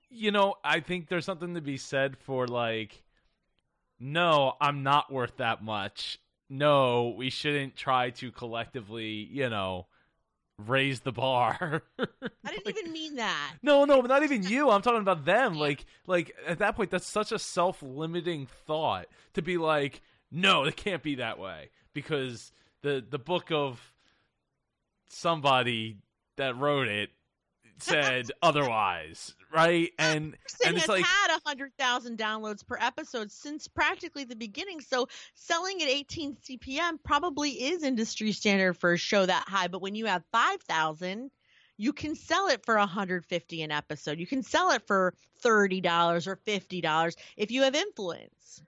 you 0.09 0.31
know, 0.31 0.55
I 0.65 0.81
think 0.81 1.07
there's 1.07 1.27
something 1.27 1.55
to 1.55 1.61
be 1.61 1.77
said 1.77 2.17
for 2.17 2.47
like, 2.49 3.03
no, 4.01 4.55
I'm 4.59 4.83
not 4.83 5.13
worth 5.13 5.37
that 5.37 5.63
much. 5.63 6.19
No, 6.49 7.15
we 7.15 7.29
shouldn't 7.29 7.77
try 7.77 8.09
to 8.09 8.33
collectively, 8.33 9.29
you 9.31 9.51
know, 9.51 9.87
raise 10.57 11.01
the 11.01 11.13
bar. 11.13 11.83
I 11.99 12.53
didn't 12.53 12.69
even 12.69 12.91
mean 12.91 13.17
that. 13.17 13.53
No, 13.63 13.85
no, 13.85 14.01
but 14.01 14.09
not 14.09 14.23
even 14.23 14.43
you. 14.49 14.71
I'm 14.71 14.81
talking 14.81 15.03
about 15.03 15.27
them. 15.27 15.59
Like, 15.59 15.85
like 16.07 16.35
at 16.47 16.61
that 16.61 16.75
point, 16.75 16.91
that's 16.91 17.07
such 17.07 17.33
a 17.33 17.39
self-limiting 17.39 18.49
thought 18.67 19.09
to 19.35 19.43
be 19.43 19.59
like, 19.59 20.01
no, 20.33 20.65
it 20.65 20.77
can't 20.77 21.03
be 21.03 21.17
that 21.17 21.39
way 21.39 21.69
because 21.93 22.51
the 22.83 23.05
the 23.09 23.19
book 23.19 23.51
of 23.51 23.81
somebody 25.09 25.99
that 26.37 26.57
wrote 26.57 26.89
it 26.89 27.11
said 27.81 28.31
otherwise, 28.43 29.35
right? 29.53 29.91
And 29.99 30.37
and 30.65 30.77
it's 30.77 30.87
has 30.87 30.89
like, 30.89 31.05
had 31.05 31.37
a 31.37 31.41
hundred 31.47 31.73
thousand 31.79 32.19
downloads 32.19 32.67
per 32.67 32.77
episode 32.81 33.31
since 33.31 33.69
practically 33.69 34.25
the 34.25 34.37
beginning. 34.37 34.81
So 34.81 35.09
selling 35.35 35.83
at 35.83 35.89
18 35.89 36.37
CPM 36.37 36.99
probably 37.05 37.51
is 37.51 37.83
industry 37.83 38.33
standard 38.33 38.75
for 38.75 38.93
a 38.93 38.99
show 38.99 39.25
that 39.27 39.45
high. 39.49 39.69
But 39.69 39.83
when 39.83 39.95
you 39.95 40.07
have 40.07 40.23
five 40.33 40.61
thousand, 40.63 41.31
you 41.77 41.93
can 41.93 42.15
sell 42.15 42.49
it 42.49 42.65
for 42.65 42.77
150 42.77 43.63
an 43.63 43.71
episode. 43.71 44.19
You 44.19 44.27
can 44.27 44.43
sell 44.43 44.71
it 44.73 44.87
for 44.87 45.15
thirty 45.41 45.81
dollars 45.81 46.27
or 46.27 46.37
fifty 46.37 46.81
dollars 46.81 47.17
if 47.37 47.51
you 47.51 47.63
have 47.63 47.75
influence. 47.75 48.63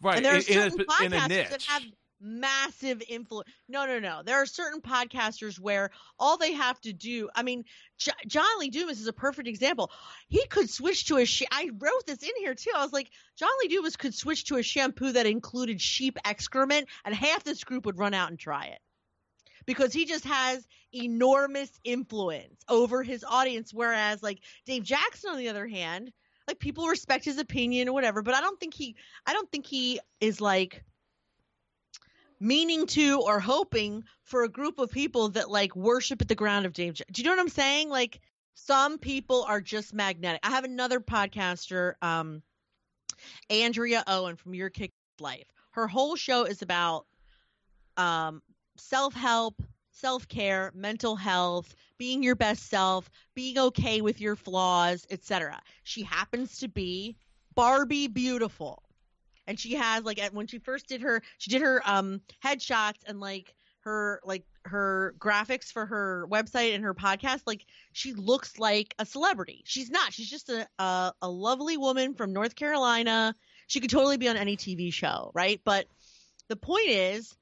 right? 0.00 0.16
and 0.16 0.24
there 0.24 0.34
are 0.34 0.38
in, 0.38 0.42
in 0.44 0.58
a, 0.58 0.70
certain 0.70 1.06
in 1.06 1.12
a 1.12 1.28
niche. 1.28 1.50
that 1.50 1.62
have 1.62 1.82
massive 2.22 3.02
influence. 3.08 3.48
No, 3.68 3.86
no, 3.86 3.98
no. 3.98 4.22
There 4.24 4.40
are 4.40 4.46
certain 4.46 4.80
podcasters 4.80 5.58
where 5.58 5.90
all 6.18 6.36
they 6.36 6.52
have 6.52 6.80
to 6.82 6.92
do. 6.92 7.28
I 7.34 7.42
mean, 7.42 7.64
J- 7.98 8.12
John 8.26 8.46
Lee 8.58 8.70
Dumas 8.70 9.00
is 9.00 9.06
a 9.06 9.12
perfect 9.12 9.48
example. 9.48 9.90
He 10.28 10.46
could 10.46 10.70
switch 10.70 11.06
to 11.06 11.16
a. 11.18 11.24
Sh- 11.24 11.42
I 11.50 11.70
wrote 11.78 12.06
this 12.06 12.22
in 12.22 12.30
here 12.38 12.54
too. 12.54 12.70
I 12.74 12.82
was 12.82 12.92
like, 12.92 13.10
John 13.36 13.50
Lee 13.60 13.68
Dumas 13.68 13.96
could 13.96 14.14
switch 14.14 14.44
to 14.46 14.56
a 14.56 14.62
shampoo 14.62 15.12
that 15.12 15.26
included 15.26 15.80
sheep 15.80 16.18
excrement, 16.24 16.88
and 17.04 17.14
half 17.14 17.44
this 17.44 17.64
group 17.64 17.86
would 17.86 17.98
run 17.98 18.14
out 18.14 18.30
and 18.30 18.38
try 18.38 18.66
it. 18.66 18.80
Because 19.66 19.92
he 19.92 20.06
just 20.06 20.24
has 20.24 20.66
enormous 20.92 21.70
influence 21.84 22.62
over 22.68 23.02
his 23.02 23.24
audience, 23.24 23.72
whereas 23.72 24.22
like 24.22 24.40
Dave 24.66 24.82
Jackson, 24.82 25.30
on 25.30 25.38
the 25.38 25.48
other 25.48 25.66
hand, 25.66 26.12
like 26.48 26.58
people 26.58 26.88
respect 26.88 27.24
his 27.24 27.38
opinion 27.38 27.88
or 27.88 27.92
whatever, 27.92 28.22
but 28.22 28.34
I 28.34 28.40
don't 28.40 28.58
think 28.58 28.74
he, 28.74 28.96
I 29.26 29.32
don't 29.32 29.50
think 29.50 29.66
he 29.66 30.00
is 30.20 30.40
like 30.40 30.84
meaning 32.42 32.86
to 32.88 33.20
or 33.20 33.38
hoping 33.38 34.02
for 34.24 34.42
a 34.42 34.48
group 34.48 34.80
of 34.80 34.90
people 34.90 35.28
that 35.28 35.48
like 35.48 35.76
worship 35.76 36.20
at 36.20 36.26
the 36.26 36.34
ground 36.34 36.66
of 36.66 36.72
Dave. 36.72 37.00
Do 37.12 37.22
you 37.22 37.24
know 37.24 37.30
what 37.30 37.40
I'm 37.40 37.48
saying? 37.48 37.88
Like 37.88 38.20
some 38.54 38.98
people 38.98 39.44
are 39.44 39.60
just 39.60 39.94
magnetic. 39.94 40.40
I 40.42 40.50
have 40.50 40.64
another 40.64 40.98
podcaster, 40.98 41.94
um, 42.02 42.42
Andrea 43.48 44.02
Owen 44.08 44.34
from 44.34 44.54
Your 44.54 44.70
Kick 44.70 44.90
Life. 45.20 45.46
Her 45.70 45.86
whole 45.86 46.16
show 46.16 46.42
is 46.42 46.62
about 46.62 47.06
um, 47.96 48.42
self 48.76 49.14
help, 49.14 49.62
self 49.92 50.26
care, 50.26 50.72
mental 50.74 51.14
health, 51.14 51.76
being 51.96 52.24
your 52.24 52.34
best 52.34 52.68
self, 52.68 53.08
being 53.36 53.56
okay 53.56 54.00
with 54.00 54.20
your 54.20 54.34
flaws, 54.34 55.06
etc. 55.12 55.60
She 55.84 56.02
happens 56.02 56.58
to 56.58 56.68
be 56.68 57.16
Barbie 57.54 58.08
beautiful 58.08 58.81
and 59.46 59.58
she 59.58 59.74
has 59.74 60.04
like 60.04 60.18
at- 60.22 60.34
when 60.34 60.46
she 60.46 60.58
first 60.58 60.86
did 60.88 61.02
her 61.02 61.22
she 61.38 61.50
did 61.50 61.62
her 61.62 61.82
um 61.84 62.20
headshots 62.44 62.98
and 63.06 63.20
like 63.20 63.54
her 63.80 64.20
like 64.24 64.44
her 64.64 65.14
graphics 65.18 65.72
for 65.72 65.84
her 65.86 66.26
website 66.30 66.74
and 66.74 66.84
her 66.84 66.94
podcast 66.94 67.42
like 67.46 67.66
she 67.92 68.12
looks 68.12 68.58
like 68.58 68.94
a 69.00 69.04
celebrity. 69.04 69.62
She's 69.66 69.90
not. 69.90 70.12
She's 70.12 70.30
just 70.30 70.48
a 70.50 70.68
a, 70.78 71.12
a 71.20 71.28
lovely 71.28 71.76
woman 71.76 72.14
from 72.14 72.32
north 72.32 72.54
carolina. 72.54 73.34
She 73.66 73.80
could 73.80 73.90
totally 73.90 74.18
be 74.18 74.28
on 74.28 74.36
any 74.36 74.56
tv 74.56 74.92
show 74.92 75.32
right? 75.34 75.60
But 75.64 75.86
the 76.48 76.56
point 76.56 76.88
is 76.88 77.34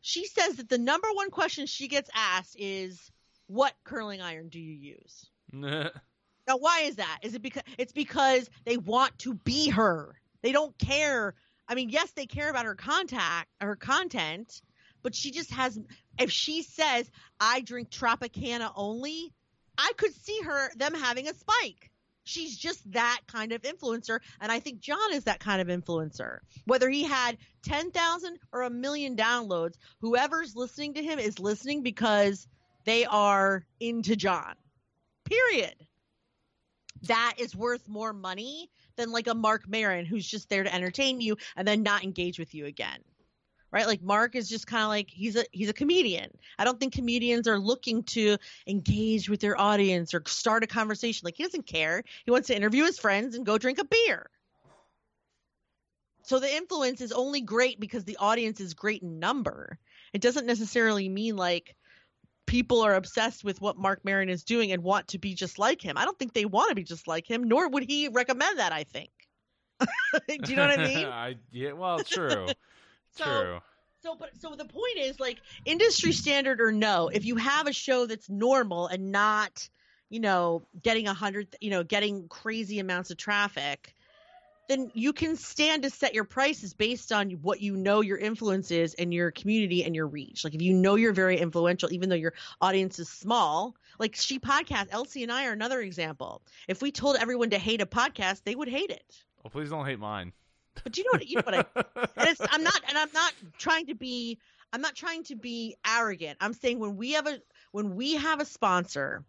she 0.00 0.26
says 0.26 0.56
that 0.56 0.68
the 0.68 0.78
number 0.78 1.08
one 1.12 1.30
question 1.30 1.66
she 1.66 1.86
gets 1.86 2.10
asked 2.14 2.56
is 2.58 3.10
what 3.46 3.74
curling 3.84 4.20
iron 4.20 4.48
do 4.48 4.58
you 4.58 4.72
use? 4.72 5.26
Now, 6.48 6.56
why 6.56 6.80
is 6.80 6.96
that? 6.96 7.18
Is 7.22 7.34
it 7.34 7.42
because 7.42 7.62
it's 7.78 7.92
because 7.92 8.50
they 8.64 8.76
want 8.76 9.16
to 9.20 9.34
be 9.34 9.68
her? 9.68 10.16
They 10.42 10.52
don't 10.52 10.76
care. 10.78 11.34
I 11.68 11.74
mean, 11.74 11.90
yes, 11.90 12.10
they 12.12 12.26
care 12.26 12.50
about 12.50 12.64
her 12.64 12.74
contact, 12.74 13.48
her 13.60 13.76
content, 13.76 14.62
but 15.02 15.14
she 15.14 15.30
just 15.30 15.50
has. 15.52 15.78
If 16.18 16.30
she 16.30 16.62
says, 16.62 17.10
"I 17.38 17.60
drink 17.60 17.90
Tropicana 17.90 18.72
only," 18.74 19.32
I 19.78 19.92
could 19.96 20.14
see 20.14 20.40
her 20.42 20.70
them 20.76 20.94
having 20.94 21.28
a 21.28 21.34
spike. 21.34 21.90
She's 22.24 22.56
just 22.56 22.90
that 22.92 23.20
kind 23.26 23.52
of 23.52 23.62
influencer, 23.62 24.20
and 24.40 24.52
I 24.52 24.60
think 24.60 24.80
John 24.80 25.12
is 25.12 25.24
that 25.24 25.40
kind 25.40 25.60
of 25.60 25.68
influencer. 25.68 26.40
Whether 26.64 26.88
he 26.88 27.02
had 27.02 27.38
ten 27.62 27.90
thousand 27.90 28.38
or 28.52 28.62
a 28.62 28.70
million 28.70 29.16
downloads, 29.16 29.76
whoever's 30.00 30.54
listening 30.54 30.94
to 30.94 31.02
him 31.02 31.18
is 31.18 31.38
listening 31.38 31.82
because 31.82 32.46
they 32.84 33.04
are 33.04 33.64
into 33.80 34.16
John. 34.16 34.54
Period 35.24 35.74
that 37.04 37.34
is 37.38 37.56
worth 37.56 37.88
more 37.88 38.12
money 38.12 38.70
than 38.96 39.12
like 39.12 39.26
a 39.26 39.34
Marc 39.34 39.68
Maron 39.68 40.04
who's 40.04 40.26
just 40.26 40.48
there 40.48 40.62
to 40.62 40.74
entertain 40.74 41.20
you 41.20 41.36
and 41.56 41.66
then 41.66 41.82
not 41.82 42.04
engage 42.04 42.38
with 42.38 42.54
you 42.54 42.66
again. 42.66 42.98
Right? 43.72 43.86
Like 43.86 44.02
Marc 44.02 44.34
is 44.34 44.48
just 44.48 44.66
kind 44.66 44.82
of 44.82 44.88
like 44.88 45.08
he's 45.08 45.36
a 45.36 45.44
he's 45.52 45.68
a 45.68 45.72
comedian. 45.72 46.30
I 46.58 46.64
don't 46.64 46.80
think 46.80 46.92
comedians 46.92 47.46
are 47.46 47.58
looking 47.58 48.02
to 48.04 48.36
engage 48.66 49.28
with 49.28 49.40
their 49.40 49.58
audience 49.60 50.12
or 50.12 50.22
start 50.26 50.64
a 50.64 50.66
conversation. 50.66 51.24
Like 51.24 51.36
he 51.36 51.44
doesn't 51.44 51.66
care. 51.66 52.02
He 52.24 52.32
wants 52.32 52.48
to 52.48 52.56
interview 52.56 52.84
his 52.84 52.98
friends 52.98 53.36
and 53.36 53.46
go 53.46 53.58
drink 53.58 53.78
a 53.78 53.84
beer. 53.84 54.28
So 56.24 56.38
the 56.38 56.54
influence 56.54 57.00
is 57.00 57.12
only 57.12 57.40
great 57.40 57.80
because 57.80 58.04
the 58.04 58.16
audience 58.18 58.60
is 58.60 58.74
great 58.74 59.02
in 59.02 59.18
number. 59.18 59.78
It 60.12 60.20
doesn't 60.20 60.46
necessarily 60.46 61.08
mean 61.08 61.36
like 61.36 61.76
people 62.46 62.82
are 62.82 62.94
obsessed 62.94 63.44
with 63.44 63.60
what 63.60 63.78
Marc 63.78 64.04
Maron 64.04 64.28
is 64.28 64.44
doing 64.44 64.72
and 64.72 64.82
want 64.82 65.08
to 65.08 65.18
be 65.18 65.34
just 65.34 65.58
like 65.58 65.80
him. 65.80 65.96
I 65.96 66.04
don't 66.04 66.18
think 66.18 66.32
they 66.32 66.44
want 66.44 66.70
to 66.70 66.74
be 66.74 66.84
just 66.84 67.06
like 67.06 67.30
him, 67.30 67.44
nor 67.44 67.68
would 67.68 67.84
he 67.84 68.08
recommend 68.08 68.58
that, 68.58 68.72
I 68.72 68.84
think. 68.84 69.10
Do 69.80 69.86
you 70.50 70.56
know 70.56 70.66
what 70.66 70.78
I 70.78 70.84
mean? 70.84 71.06
I, 71.06 71.36
yeah, 71.52 71.72
well, 71.72 71.98
true. 72.04 72.48
So- 73.16 73.24
true. 73.24 73.58
So, 74.02 74.14
but 74.18 74.30
so 74.40 74.54
the 74.54 74.64
point 74.64 74.96
is, 74.96 75.20
like, 75.20 75.36
industry 75.66 76.12
standard 76.12 76.62
or 76.62 76.72
no, 76.72 77.08
if 77.08 77.26
you 77.26 77.36
have 77.36 77.66
a 77.66 77.72
show 77.74 78.06
that's 78.06 78.30
normal 78.30 78.86
and 78.86 79.12
not, 79.12 79.68
you 80.08 80.20
know, 80.20 80.62
getting 80.82 81.06
a 81.06 81.12
hundred, 81.12 81.54
you 81.60 81.68
know, 81.68 81.82
getting 81.84 82.26
crazy 82.26 82.78
amounts 82.78 83.10
of 83.10 83.18
traffic, 83.18 83.94
then 84.70 84.88
you 84.94 85.12
can 85.12 85.34
stand 85.34 85.82
to 85.82 85.90
set 85.90 86.14
your 86.14 86.22
prices 86.22 86.74
based 86.74 87.10
on 87.10 87.32
what 87.42 87.60
you 87.60 87.76
know 87.76 88.02
your 88.02 88.16
influence 88.16 88.70
is 88.70 88.94
and 88.94 89.12
your 89.12 89.32
community 89.32 89.82
and 89.82 89.96
your 89.96 90.06
reach. 90.06 90.44
Like, 90.44 90.54
if 90.54 90.62
you 90.62 90.72
know 90.72 90.94
you're 90.94 91.12
very 91.12 91.38
influential, 91.38 91.92
even 91.92 92.08
though 92.08 92.14
your 92.14 92.34
audience 92.60 93.00
is 93.00 93.08
small, 93.08 93.74
like 93.98 94.14
She 94.14 94.38
Podcast, 94.38 94.86
Elsie 94.92 95.24
and 95.24 95.32
I 95.32 95.48
are 95.48 95.52
another 95.52 95.80
example. 95.80 96.40
If 96.68 96.82
we 96.82 96.92
told 96.92 97.16
everyone 97.16 97.50
to 97.50 97.58
hate 97.58 97.80
a 97.80 97.86
podcast, 97.86 98.42
they 98.44 98.54
would 98.54 98.68
hate 98.68 98.90
it. 98.90 99.24
Well, 99.42 99.50
please 99.50 99.70
don't 99.70 99.84
hate 99.84 99.98
mine. 99.98 100.32
But 100.84 100.96
you 100.96 101.02
know 101.02 101.10
what? 101.14 101.26
You 101.26 101.36
know 101.38 101.42
what 101.44 101.54
I 101.54 101.64
and 102.16 102.28
it's, 102.28 102.40
I'm 102.48 102.62
not, 102.62 102.80
and 102.88 102.96
I'm 102.96 103.12
not 103.12 103.32
trying 103.58 103.86
to 103.86 103.96
be, 103.96 104.38
I'm 104.72 104.80
not 104.80 104.94
trying 104.94 105.24
to 105.24 105.34
be 105.34 105.74
arrogant. 105.84 106.38
I'm 106.40 106.52
saying 106.52 106.78
when 106.78 106.96
we 106.96 107.12
have 107.12 107.26
a, 107.26 107.40
when 107.72 107.96
we 107.96 108.14
have 108.14 108.40
a 108.40 108.44
sponsor, 108.44 109.24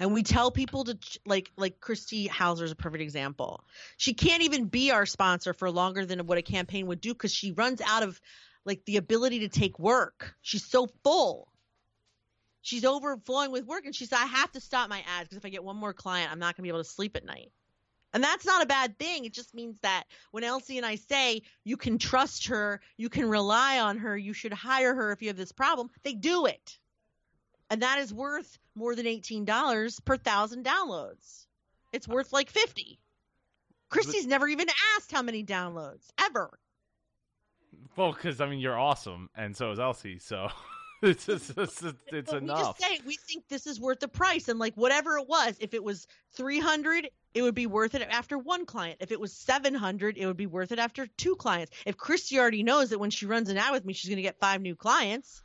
and 0.00 0.12
we 0.12 0.22
tell 0.22 0.50
people 0.50 0.84
to 0.84 0.98
like, 1.26 1.50
like 1.56 1.80
Christy 1.80 2.26
Hauser 2.26 2.64
is 2.64 2.72
a 2.72 2.76
perfect 2.76 3.02
example. 3.02 3.64
She 3.96 4.14
can't 4.14 4.42
even 4.42 4.66
be 4.66 4.90
our 4.90 5.06
sponsor 5.06 5.52
for 5.52 5.70
longer 5.70 6.04
than 6.04 6.26
what 6.26 6.38
a 6.38 6.42
campaign 6.42 6.86
would 6.86 7.00
do 7.00 7.12
because 7.12 7.32
she 7.32 7.52
runs 7.52 7.80
out 7.80 8.02
of 8.02 8.20
like 8.64 8.84
the 8.84 8.96
ability 8.96 9.40
to 9.40 9.48
take 9.48 9.78
work. 9.78 10.34
She's 10.42 10.64
so 10.64 10.88
full. 11.02 11.48
She's 12.60 12.84
overflowing 12.84 13.50
with 13.50 13.64
work, 13.64 13.86
and 13.86 13.94
she 13.94 14.04
said, 14.04 14.18
"I 14.18 14.26
have 14.26 14.52
to 14.52 14.60
stop 14.60 14.90
my 14.90 15.02
ads 15.06 15.28
because 15.28 15.38
if 15.38 15.44
I 15.46 15.48
get 15.48 15.64
one 15.64 15.76
more 15.76 15.94
client, 15.94 16.30
I'm 16.30 16.38
not 16.38 16.54
going 16.56 16.62
to 16.62 16.62
be 16.64 16.68
able 16.68 16.84
to 16.84 16.90
sleep 16.90 17.16
at 17.16 17.24
night." 17.24 17.50
And 18.12 18.22
that's 18.22 18.46
not 18.46 18.62
a 18.62 18.66
bad 18.66 18.98
thing. 18.98 19.24
It 19.24 19.34
just 19.34 19.54
means 19.54 19.78
that 19.80 20.04
when 20.30 20.44
Elsie 20.44 20.76
and 20.76 20.86
I 20.86 20.96
say 20.96 21.42
you 21.64 21.76
can 21.76 21.98
trust 21.98 22.48
her, 22.48 22.80
you 22.96 23.08
can 23.08 23.28
rely 23.28 23.80
on 23.80 23.98
her, 23.98 24.16
you 24.16 24.32
should 24.32 24.52
hire 24.52 24.94
her 24.94 25.12
if 25.12 25.22
you 25.22 25.28
have 25.28 25.36
this 25.36 25.52
problem, 25.52 25.90
they 26.02 26.14
do 26.14 26.46
it. 26.46 26.78
And 27.70 27.82
that 27.82 27.98
is 27.98 28.12
worth 28.12 28.58
more 28.74 28.94
than 28.94 29.06
$18 29.06 30.04
per 30.04 30.16
thousand 30.16 30.64
downloads. 30.64 31.46
It's 31.92 32.08
worth 32.08 32.32
like 32.32 32.50
50. 32.50 32.98
Christy's 33.90 34.26
never 34.26 34.48
even 34.48 34.68
asked 34.96 35.12
how 35.12 35.22
many 35.22 35.44
downloads 35.44 36.08
ever. 36.20 36.58
Well, 37.96 38.12
because 38.12 38.40
I 38.40 38.48
mean, 38.48 38.60
you're 38.60 38.78
awesome, 38.78 39.28
and 39.34 39.56
so 39.56 39.72
is 39.72 39.80
Elsie. 39.80 40.18
So 40.18 40.48
it's 41.02 41.26
just, 41.26 41.56
it's, 41.56 41.82
it's, 41.82 41.98
it's 42.12 42.32
enough. 42.32 42.58
We 42.58 42.64
just 42.64 42.80
say 42.80 43.00
we 43.06 43.16
think 43.16 43.48
this 43.48 43.66
is 43.66 43.80
worth 43.80 44.00
the 44.00 44.08
price, 44.08 44.48
and 44.48 44.58
like 44.58 44.74
whatever 44.74 45.16
it 45.16 45.28
was, 45.28 45.56
if 45.60 45.74
it 45.74 45.82
was 45.82 46.06
three 46.32 46.60
hundred, 46.60 47.10
it 47.34 47.42
would 47.42 47.54
be 47.54 47.66
worth 47.66 47.94
it 47.94 48.02
after 48.02 48.38
one 48.38 48.66
client. 48.66 48.98
If 49.00 49.10
it 49.10 49.18
was 49.18 49.32
seven 49.32 49.74
hundred, 49.74 50.16
it 50.16 50.26
would 50.26 50.36
be 50.36 50.46
worth 50.46 50.70
it 50.70 50.78
after 50.78 51.06
two 51.06 51.34
clients. 51.36 51.72
If 51.86 51.96
Christy 51.96 52.38
already 52.38 52.62
knows 52.62 52.90
that 52.90 53.00
when 53.00 53.10
she 53.10 53.26
runs 53.26 53.48
an 53.48 53.56
ad 53.58 53.72
with 53.72 53.84
me, 53.84 53.94
she's 53.94 54.10
going 54.10 54.16
to 54.16 54.22
get 54.22 54.38
five 54.38 54.60
new 54.60 54.76
clients, 54.76 55.42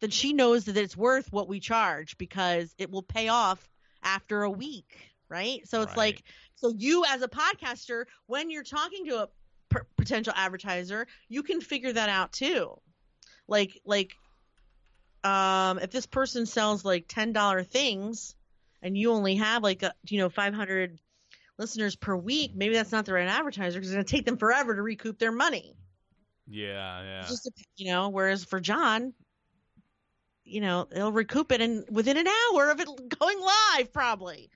then 0.00 0.10
she 0.10 0.32
knows 0.32 0.64
that 0.66 0.76
it's 0.76 0.96
worth 0.96 1.32
what 1.32 1.48
we 1.48 1.60
charge 1.60 2.16
because 2.18 2.74
it 2.78 2.90
will 2.90 3.02
pay 3.02 3.28
off 3.28 3.66
after 4.02 4.42
a 4.42 4.50
week, 4.50 5.10
right? 5.28 5.66
So 5.68 5.82
it's 5.82 5.96
Right. 5.96 5.96
like, 5.96 6.22
so 6.56 6.72
you 6.76 7.04
as 7.06 7.22
a 7.22 7.28
podcaster, 7.28 8.04
when 8.26 8.50
you're 8.50 8.62
talking 8.62 9.06
to 9.06 9.22
a 9.22 9.28
p- 9.70 9.80
potential 9.96 10.32
advertiser, 10.36 11.06
you 11.28 11.42
can 11.42 11.60
figure 11.60 11.92
that 11.92 12.08
out 12.08 12.32
too. 12.32 12.78
Like, 13.48 13.80
like 13.84 14.14
um, 15.24 15.78
if 15.78 15.90
this 15.90 16.06
person 16.06 16.46
sells 16.46 16.84
like 16.84 17.06
ten 17.08 17.32
dollar 17.32 17.62
things, 17.62 18.34
and 18.82 18.96
you 18.96 19.12
only 19.12 19.36
have 19.36 19.62
like 19.62 19.82
a, 19.82 19.92
you 20.04 20.18
know 20.18 20.28
five 20.28 20.54
hundred 20.54 21.00
listeners 21.58 21.96
per 21.96 22.14
week, 22.14 22.52
maybe 22.54 22.74
that's 22.74 22.92
not 22.92 23.06
the 23.06 23.12
right 23.12 23.26
advertiser 23.28 23.78
because 23.78 23.88
it's 23.90 23.94
going 23.94 24.04
to 24.04 24.10
take 24.16 24.24
them 24.26 24.36
forever 24.36 24.74
to 24.74 24.82
recoup 24.82 25.18
their 25.18 25.32
money. 25.32 25.74
Yeah, 26.46 27.02
yeah. 27.02 27.26
Just 27.28 27.46
a- 27.46 27.52
you 27.76 27.90
know, 27.92 28.08
whereas 28.10 28.44
for 28.44 28.60
John, 28.60 29.14
you 30.46 30.60
know, 30.60 30.86
they'll 30.90 31.12
recoup 31.12 31.52
it 31.52 31.60
in 31.60 31.84
within 31.90 32.16
an 32.16 32.26
hour 32.26 32.70
of 32.70 32.80
it 32.80 32.88
going 33.18 33.38
live, 33.40 33.92
probably. 33.92 34.50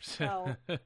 So- 0.00 0.54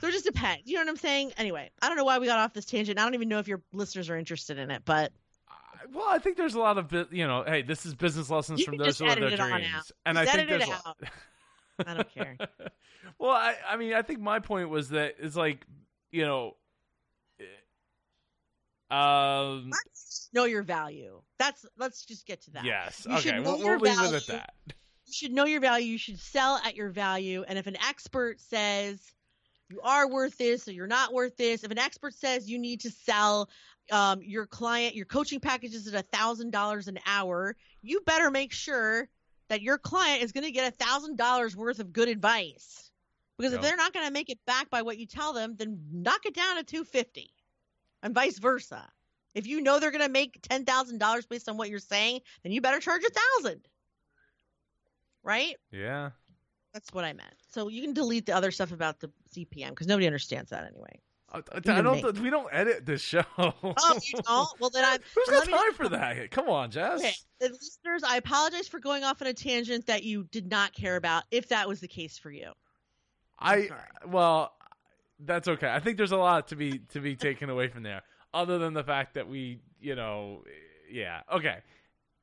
So 0.00 0.06
it 0.06 0.12
just 0.12 0.24
depends. 0.26 0.62
You 0.66 0.74
know 0.76 0.82
what 0.82 0.90
I'm 0.90 0.96
saying? 0.96 1.32
Anyway, 1.38 1.70
I 1.82 1.88
don't 1.88 1.96
know 1.96 2.04
why 2.04 2.20
we 2.20 2.26
got 2.26 2.38
off 2.38 2.52
this 2.52 2.64
tangent. 2.64 3.00
I 3.00 3.02
don't 3.02 3.14
even 3.14 3.28
know 3.28 3.40
if 3.40 3.48
your 3.48 3.60
listeners 3.72 4.08
are 4.08 4.16
interested 4.16 4.56
in 4.56 4.70
it, 4.70 4.82
but 4.84 5.10
well, 5.92 6.06
I 6.08 6.18
think 6.20 6.36
there's 6.36 6.54
a 6.54 6.60
lot 6.60 6.78
of. 6.78 6.92
You 7.12 7.26
know, 7.26 7.42
hey, 7.44 7.62
this 7.62 7.84
is 7.84 7.96
business 7.96 8.30
lessons 8.30 8.60
You 8.60 8.66
from 8.66 8.76
those 8.76 8.86
just 8.86 9.00
who 9.00 9.06
are 9.06 9.16
their 9.16 9.28
it 9.32 9.40
on 9.40 9.50
dreams, 9.50 9.66
out. 9.74 9.90
and 10.06 10.16
Just 10.18 10.28
I 10.32 10.36
think 10.36 10.50
edit 10.52 10.62
it 10.62 10.68
there's. 10.68 10.80
out. 10.86 10.96
I 11.88 11.94
don't 11.94 12.14
care. 12.14 12.36
well, 13.18 13.32
I, 13.32 13.56
I 13.68 13.76
mean, 13.76 13.92
I 13.94 14.02
think 14.02 14.20
my 14.20 14.38
point 14.38 14.68
was 14.68 14.90
that 14.90 15.16
it's 15.18 15.34
like, 15.34 15.66
you 16.12 16.24
know, 16.24 16.54
um, 18.90 19.70
know 20.32 20.44
your 20.44 20.62
value. 20.62 21.20
That's 21.38 21.64
let's 21.76 22.04
just 22.04 22.26
get 22.26 22.42
to 22.42 22.50
that. 22.52 22.64
yes, 22.64 23.06
You 23.08 23.16
okay, 23.16 23.40
we'll, 23.40 23.58
we'll 23.58 23.78
leave 23.78 23.92
it 23.92 23.96
value. 23.96 24.16
at 24.16 24.26
that. 24.28 24.54
You 25.06 25.12
should 25.12 25.32
know 25.32 25.44
your 25.46 25.60
value. 25.60 25.86
You 25.92 25.98
should 25.98 26.18
sell 26.18 26.60
at 26.64 26.76
your 26.76 26.90
value. 26.90 27.44
And 27.46 27.58
if 27.58 27.66
an 27.66 27.76
expert 27.76 28.40
says 28.40 29.00
you 29.70 29.80
are 29.82 30.08
worth 30.08 30.36
this 30.38 30.68
or 30.68 30.72
you're 30.72 30.86
not 30.86 31.12
worth 31.12 31.36
this, 31.36 31.64
if 31.64 31.70
an 31.70 31.78
expert 31.78 32.14
says 32.14 32.48
you 32.50 32.58
need 32.58 32.80
to 32.80 32.90
sell 32.90 33.48
um, 33.90 34.20
your 34.22 34.46
client 34.46 34.94
your 34.94 35.06
coaching 35.06 35.40
packages 35.40 35.86
at 35.86 35.94
a 35.94 36.02
thousand 36.16 36.50
dollars 36.50 36.88
an 36.88 36.98
hour, 37.06 37.56
you 37.82 38.00
better 38.04 38.30
make 38.30 38.52
sure 38.52 39.08
that 39.48 39.62
your 39.62 39.78
client 39.78 40.22
is 40.22 40.32
going 40.32 40.44
to 40.44 40.50
get 40.50 40.70
a 40.72 40.76
thousand 40.84 41.16
dollars 41.16 41.56
worth 41.56 41.78
of 41.78 41.92
good 41.92 42.08
advice. 42.08 42.90
Because 43.38 43.52
if 43.54 43.62
they're 43.62 43.76
not 43.76 43.94
going 43.94 44.04
to 44.04 44.12
make 44.12 44.28
it 44.30 44.38
back 44.46 44.68
by 44.68 44.82
what 44.82 44.98
you 44.98 45.06
tell 45.06 45.32
them, 45.32 45.54
then 45.56 45.78
knock 45.92 46.26
it 46.26 46.34
down 46.34 46.56
to 46.56 46.64
two 46.64 46.84
fifty, 46.84 47.30
and 48.02 48.14
vice 48.14 48.38
versa. 48.38 48.88
If 49.34 49.46
you 49.46 49.60
know 49.60 49.78
they're 49.78 49.90
going 49.90 50.04
to 50.04 50.10
make 50.10 50.40
ten 50.42 50.64
thousand 50.64 50.98
dollars 50.98 51.26
based 51.26 51.48
on 51.48 51.56
what 51.56 51.68
you're 51.70 51.78
saying, 51.78 52.20
then 52.42 52.52
you 52.52 52.60
better 52.60 52.80
charge 52.80 53.02
a 53.04 53.10
thousand. 53.42 53.60
Right? 55.22 55.56
Yeah. 55.70 56.10
That's 56.72 56.92
what 56.92 57.04
I 57.04 57.12
meant. 57.12 57.34
So 57.48 57.68
you 57.68 57.82
can 57.82 57.92
delete 57.92 58.26
the 58.26 58.32
other 58.34 58.50
stuff 58.50 58.72
about 58.72 59.00
the 59.00 59.10
CPM 59.34 59.70
because 59.70 59.86
nobody 59.86 60.06
understands 60.06 60.50
that 60.50 60.64
anyway. 60.66 61.00
I, 61.32 61.38
I- 61.38 61.58
Even 61.58 61.86
I 61.86 61.92
me. 61.92 62.00
don't. 62.02 62.18
We 62.20 62.30
don't 62.30 62.48
edit 62.52 62.86
this 62.86 63.02
show. 63.02 63.22
Oh, 63.36 63.98
you 64.02 64.18
don't? 64.26 64.48
Well, 64.60 64.70
then 64.70 64.84
I. 64.84 64.98
Who's 65.14 65.26
got 65.28 65.38
let 65.40 65.46
me- 65.46 65.52
time 65.52 65.72
for 65.74 65.88
that? 65.90 66.30
Come 66.30 66.48
on, 66.48 66.70
Jess. 66.70 67.00
Okay, 67.00 67.12
the 67.40 67.48
listeners, 67.50 68.02
I 68.06 68.16
apologize 68.16 68.66
for 68.68 68.80
going 68.80 69.04
off 69.04 69.20
on 69.20 69.28
a 69.28 69.34
tangent 69.34 69.86
that 69.86 70.04
you 70.04 70.24
did 70.30 70.50
not 70.50 70.72
care 70.72 70.96
about. 70.96 71.24
If 71.30 71.48
that 71.48 71.68
was 71.68 71.80
the 71.80 71.88
case 71.88 72.16
for 72.16 72.30
you, 72.30 72.52
I 73.38 73.66
sorry. 73.66 73.80
well, 74.06 74.52
that's 75.20 75.48
okay. 75.48 75.68
I 75.68 75.80
think 75.80 75.96
there's 75.96 76.12
a 76.12 76.16
lot 76.16 76.48
to 76.48 76.56
be 76.56 76.80
to 76.90 77.00
be 77.00 77.16
taken 77.16 77.50
away 77.50 77.68
from 77.68 77.82
there, 77.82 78.02
other 78.32 78.58
than 78.58 78.74
the 78.74 78.84
fact 78.84 79.14
that 79.14 79.28
we, 79.28 79.60
you 79.80 79.94
know, 79.94 80.44
yeah. 80.90 81.20
Okay. 81.32 81.58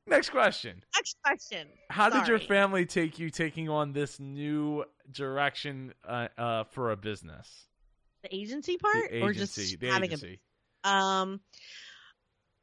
Next 0.07 0.29
question. 0.29 0.83
next 0.95 1.17
question. 1.23 1.67
How 1.89 2.09
did 2.09 2.27
your 2.27 2.37
family 2.37 2.85
take 2.85 3.17
you 3.17 3.31
taking 3.31 3.69
on 3.69 3.91
this 3.91 4.19
new 4.19 4.85
direction 5.11 5.93
uh, 6.07 6.27
uh, 6.37 6.63
for 6.65 6.91
a 6.91 6.97
business? 6.97 7.65
The 8.21 8.35
agency 8.35 8.77
part, 8.77 9.09
the 9.09 9.21
or 9.21 9.31
agency. 9.31 9.61
just 9.63 9.79
the 9.79 9.87
having 9.87 10.11
agency. 10.11 10.39
a 10.83 10.89
um. 10.89 11.41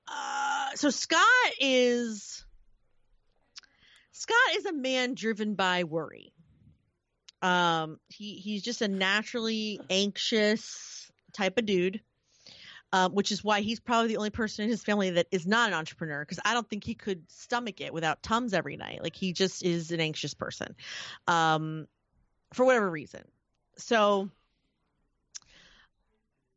Uh, 0.08 0.70
so 0.74 0.90
Scott 0.90 1.20
is 1.60 2.44
Scott 4.12 4.56
is 4.56 4.66
a 4.66 4.72
man 4.72 5.14
driven 5.14 5.54
by 5.54 5.84
worry. 5.84 6.32
Um, 7.43 7.99
he 8.09 8.34
he's 8.36 8.62
just 8.62 8.82
a 8.82 8.88
naturally 8.88 9.80
anxious 9.90 11.11
type 11.32 11.59
of 11.59 11.66
dude. 11.66 12.01
Um, 12.95 13.14
which 13.14 13.32
is 13.32 13.43
why 13.43 13.62
he's 13.62 13.80
probably 13.80 14.09
the 14.09 14.18
only 14.18 14.28
person 14.28 14.64
in 14.64 14.70
his 14.70 14.82
family 14.82 15.09
that 15.12 15.26
is 15.30 15.47
not 15.47 15.68
an 15.68 15.74
entrepreneur 15.74 16.20
because 16.20 16.40
I 16.45 16.53
don't 16.53 16.68
think 16.68 16.84
he 16.84 16.95
could 16.95 17.22
stomach 17.30 17.80
it 17.80 17.95
without 17.95 18.22
Tums 18.22 18.53
every 18.53 18.76
night. 18.76 19.03
Like 19.03 19.16
he 19.16 19.32
just 19.32 19.64
is 19.64 19.93
an 19.93 20.01
anxious 20.01 20.34
person, 20.34 20.74
um, 21.26 21.86
for 22.53 22.66
whatever 22.66 22.90
reason. 22.90 23.22
So 23.78 24.28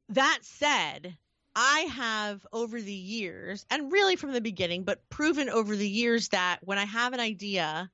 that 0.10 0.40
said, 0.42 1.16
I 1.56 1.80
have 1.96 2.46
over 2.52 2.82
the 2.82 2.94
years, 2.94 3.66
and 3.70 3.92
really 3.92 4.18
from 4.18 4.34
the 4.34 4.42
beginning, 4.42 4.84
but 4.84 5.08
proven 5.10 5.50
over 5.50 5.76
the 5.76 5.88
years 5.88 6.30
that 6.30 6.60
when 6.62 6.78
I 6.78 6.86
have 6.86 7.14
an 7.14 7.22
idea 7.22 7.90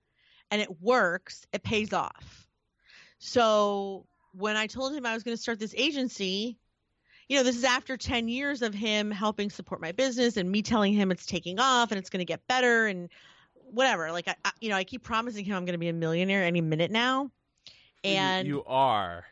and 0.49 0.61
it 0.61 0.81
works, 0.81 1.45
it 1.53 1.61
pays 1.61 1.93
off. 1.93 2.40
So 3.23 4.07
when 4.33 4.57
I 4.57 4.65
told 4.65 4.93
him 4.93 5.05
I 5.05 5.13
was 5.13 5.21
going 5.21 5.37
to 5.37 5.41
start 5.41 5.59
this 5.59 5.75
agency, 5.77 6.57
you 7.29 7.37
know, 7.37 7.43
this 7.43 7.55
is 7.55 7.63
after 7.63 7.95
10 7.95 8.27
years 8.27 8.63
of 8.63 8.73
him 8.73 9.11
helping 9.11 9.51
support 9.51 9.79
my 9.79 9.91
business 9.91 10.37
and 10.37 10.51
me 10.51 10.63
telling 10.63 10.91
him 10.91 11.11
it's 11.11 11.27
taking 11.27 11.59
off 11.59 11.91
and 11.91 11.99
it's 11.99 12.09
going 12.09 12.19
to 12.19 12.25
get 12.25 12.45
better 12.47 12.87
and 12.87 13.09
whatever. 13.53 14.11
Like, 14.11 14.27
I, 14.27 14.35
I, 14.43 14.51
you 14.59 14.69
know, 14.69 14.75
I 14.75 14.83
keep 14.83 15.03
promising 15.03 15.45
him 15.45 15.55
I'm 15.55 15.65
going 15.65 15.75
to 15.75 15.79
be 15.79 15.87
a 15.87 15.93
millionaire 15.93 16.43
any 16.43 16.61
minute 16.61 16.89
now. 16.89 17.29
And 18.03 18.47
you, 18.47 18.55
you 18.55 18.63
are. 18.65 19.23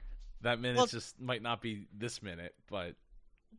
That 0.42 0.60
minute 0.60 0.78
well, 0.78 0.86
just 0.86 1.20
might 1.20 1.42
not 1.42 1.60
be 1.60 1.88
this 1.98 2.22
minute, 2.22 2.54
but 2.70 2.94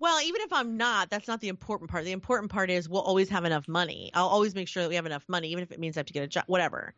well, 0.01 0.21
even 0.23 0.41
if 0.41 0.53
I'm 0.53 0.79
not, 0.79 1.11
that's 1.11 1.29
not 1.29 1.41
the 1.41 1.49
important 1.49 1.91
part. 1.91 2.05
The 2.05 2.13
important 2.13 2.51
part 2.51 2.71
is 2.71 2.89
we'll 2.89 3.03
always 3.03 3.29
have 3.29 3.45
enough 3.45 3.69
money. 3.69 4.11
I'll 4.15 4.29
always 4.29 4.55
make 4.55 4.67
sure 4.67 4.83
that 4.83 4.89
we 4.89 4.95
have 4.95 5.05
enough 5.05 5.25
money, 5.29 5.51
even 5.51 5.63
if 5.63 5.71
it 5.71 5.79
means 5.79 5.97
I 5.97 6.01
have 6.01 6.07
to 6.07 6.13
get 6.15 6.23
a 6.23 6.27
job, 6.27 6.45
whatever. 6.47 6.95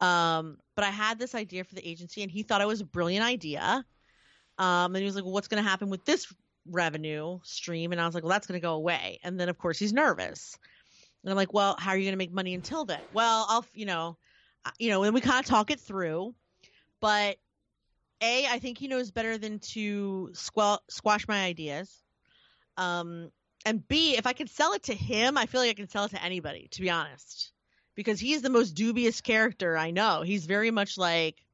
Um, 0.00 0.56
but 0.74 0.84
I 0.84 0.88
had 0.88 1.18
this 1.18 1.34
idea 1.34 1.62
for 1.64 1.74
the 1.74 1.86
agency, 1.86 2.22
and 2.22 2.30
he 2.30 2.42
thought 2.42 2.62
it 2.62 2.66
was 2.66 2.80
a 2.80 2.86
brilliant 2.86 3.24
idea. 3.24 3.84
Um, 4.56 4.94
and 4.94 4.96
he 4.96 5.04
was 5.04 5.14
like, 5.14 5.24
"Well, 5.24 5.34
what's 5.34 5.46
going 5.46 5.62
to 5.62 5.68
happen 5.68 5.90
with 5.90 6.06
this 6.06 6.32
revenue 6.66 7.38
stream?" 7.42 7.92
And 7.92 8.00
I 8.00 8.06
was 8.06 8.14
like, 8.14 8.24
"Well, 8.24 8.30
that's 8.30 8.46
going 8.46 8.58
to 8.58 8.64
go 8.64 8.74
away." 8.74 9.20
And 9.22 9.38
then, 9.38 9.50
of 9.50 9.58
course, 9.58 9.78
he's 9.78 9.92
nervous. 9.92 10.58
And 11.22 11.30
I'm 11.30 11.36
like, 11.36 11.52
"Well, 11.52 11.76
how 11.78 11.90
are 11.90 11.98
you 11.98 12.04
going 12.04 12.12
to 12.12 12.18
make 12.18 12.32
money 12.32 12.54
until 12.54 12.86
then?" 12.86 13.00
Well, 13.12 13.44
I'll, 13.48 13.66
you 13.74 13.84
know, 13.84 14.16
you 14.78 14.88
know, 14.88 15.02
and 15.02 15.12
we 15.12 15.20
kind 15.20 15.38
of 15.38 15.44
talk 15.44 15.70
it 15.70 15.80
through. 15.80 16.34
But 17.00 17.36
a, 18.22 18.46
I 18.46 18.58
think 18.58 18.78
he 18.78 18.88
knows 18.88 19.10
better 19.10 19.36
than 19.36 19.58
to 19.60 20.30
squel- 20.32 20.82
squash 20.88 21.28
my 21.28 21.44
ideas. 21.44 22.02
Um, 22.78 23.30
and 23.66 23.86
B, 23.86 24.16
if 24.16 24.26
I 24.26 24.32
can 24.32 24.46
sell 24.46 24.72
it 24.72 24.84
to 24.84 24.94
him, 24.94 25.36
I 25.36 25.46
feel 25.46 25.60
like 25.60 25.70
I 25.70 25.74
can 25.74 25.88
sell 25.88 26.04
it 26.04 26.12
to 26.12 26.24
anybody, 26.24 26.68
to 26.70 26.80
be 26.80 26.88
honest, 26.88 27.52
because 27.94 28.18
he's 28.18 28.40
the 28.40 28.50
most 28.50 28.70
dubious 28.70 29.20
character 29.20 29.76
I 29.76 29.90
know. 29.90 30.22
He's 30.22 30.46
very 30.46 30.70
much 30.70 30.96
like, 30.96 31.44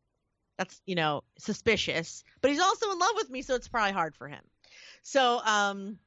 that's, 0.59 0.81
you 0.87 0.95
know, 0.95 1.25
suspicious, 1.39 2.23
but 2.41 2.51
he's 2.51 2.61
also 2.61 2.93
in 2.93 2.99
love 2.99 3.15
with 3.17 3.31
me, 3.31 3.43
so 3.43 3.57
it's 3.57 3.67
probably 3.67 3.93
hard 3.93 4.15
for 4.15 4.29
him. 4.29 4.43
So, 5.03 5.41
um, 5.45 5.99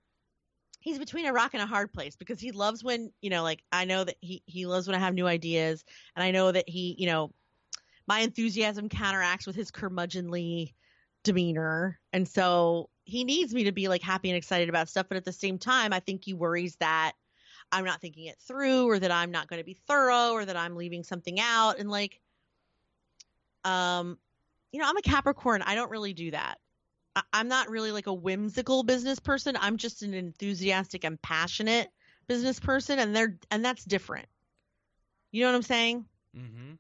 he's 0.80 1.00
between 1.00 1.26
a 1.26 1.34
rock 1.34 1.54
and 1.54 1.62
a 1.62 1.66
hard 1.66 1.92
place 1.92 2.16
because 2.16 2.40
he 2.40 2.52
loves 2.52 2.84
when, 2.84 3.12
you 3.22 3.30
know, 3.30 3.44
like 3.44 3.62
I 3.74 3.84
know 3.84 4.04
that 4.06 4.16
he, 4.22 4.44
he 4.46 4.66
loves 4.66 4.88
when 4.88 4.96
I 4.96 5.00
have 5.00 5.14
new 5.14 5.28
ideas 5.28 5.84
and 6.16 6.24
I 6.24 6.32
know 6.32 6.50
that 6.52 6.70
he, 6.70 6.96
you 6.98 7.08
know, 7.08 7.34
my 8.08 8.20
enthusiasm 8.20 8.88
counteracts 8.88 9.46
with 9.46 9.56
his 9.56 9.72
curmudgeonly 9.72 10.74
demeanor. 11.24 12.00
And 12.14 12.26
so 12.26 12.90
he 13.08 13.24
needs 13.24 13.54
me 13.54 13.64
to 13.64 13.72
be 13.72 13.88
like 13.88 14.02
happy 14.02 14.30
and 14.30 14.38
excited 14.38 14.68
about 14.68 14.90
stuff. 14.90 15.08
But 15.08 15.16
at 15.16 15.24
the 15.24 15.32
same 15.32 15.58
time, 15.58 15.94
I 15.94 16.02
think 16.02 16.26
he 16.26 16.34
worries 16.34 16.76
that 16.76 17.14
I'm 17.72 17.86
not 17.86 18.02
thinking 18.02 18.26
it 18.26 18.38
through 18.40 18.86
or 18.90 19.00
that 19.00 19.12
I'm 19.12 19.32
not 19.32 19.48
going 19.48 19.62
to 19.62 19.66
be 19.66 19.80
thorough 19.88 20.32
or 20.32 20.44
that 20.44 20.58
I'm 20.58 20.76
leaving 20.76 21.04
something 21.04 21.40
out. 21.40 21.80
And 21.80 21.90
like, 21.90 22.20
um, 23.64 24.18
you 24.74 24.82
know, 24.82 24.90
I'm 24.90 24.98
a 24.98 25.02
Capricorn. 25.02 25.62
I 25.62 25.76
don't 25.76 25.90
really 25.90 26.14
do 26.14 26.32
that. 26.32 26.60
I- 27.16 27.24
I'm 27.32 27.48
not 27.48 27.70
really 27.70 27.94
like 27.94 28.08
a 28.08 28.14
whimsical 28.14 28.84
business 28.84 29.20
person. 29.20 29.58
I'm 29.60 29.78
just 29.78 30.04
an 30.04 30.14
enthusiastic 30.14 31.06
and 31.06 31.22
passionate 31.22 31.90
business 32.28 32.60
person. 32.60 33.00
And 33.00 33.16
they're, 33.16 33.38
and 33.50 33.64
that's 33.64 33.86
different. 33.86 34.28
You 35.32 35.46
know 35.46 35.52
what 35.52 35.56
I'm 35.56 35.62
saying? 35.64 36.06
Mm-hmm. 36.38 36.74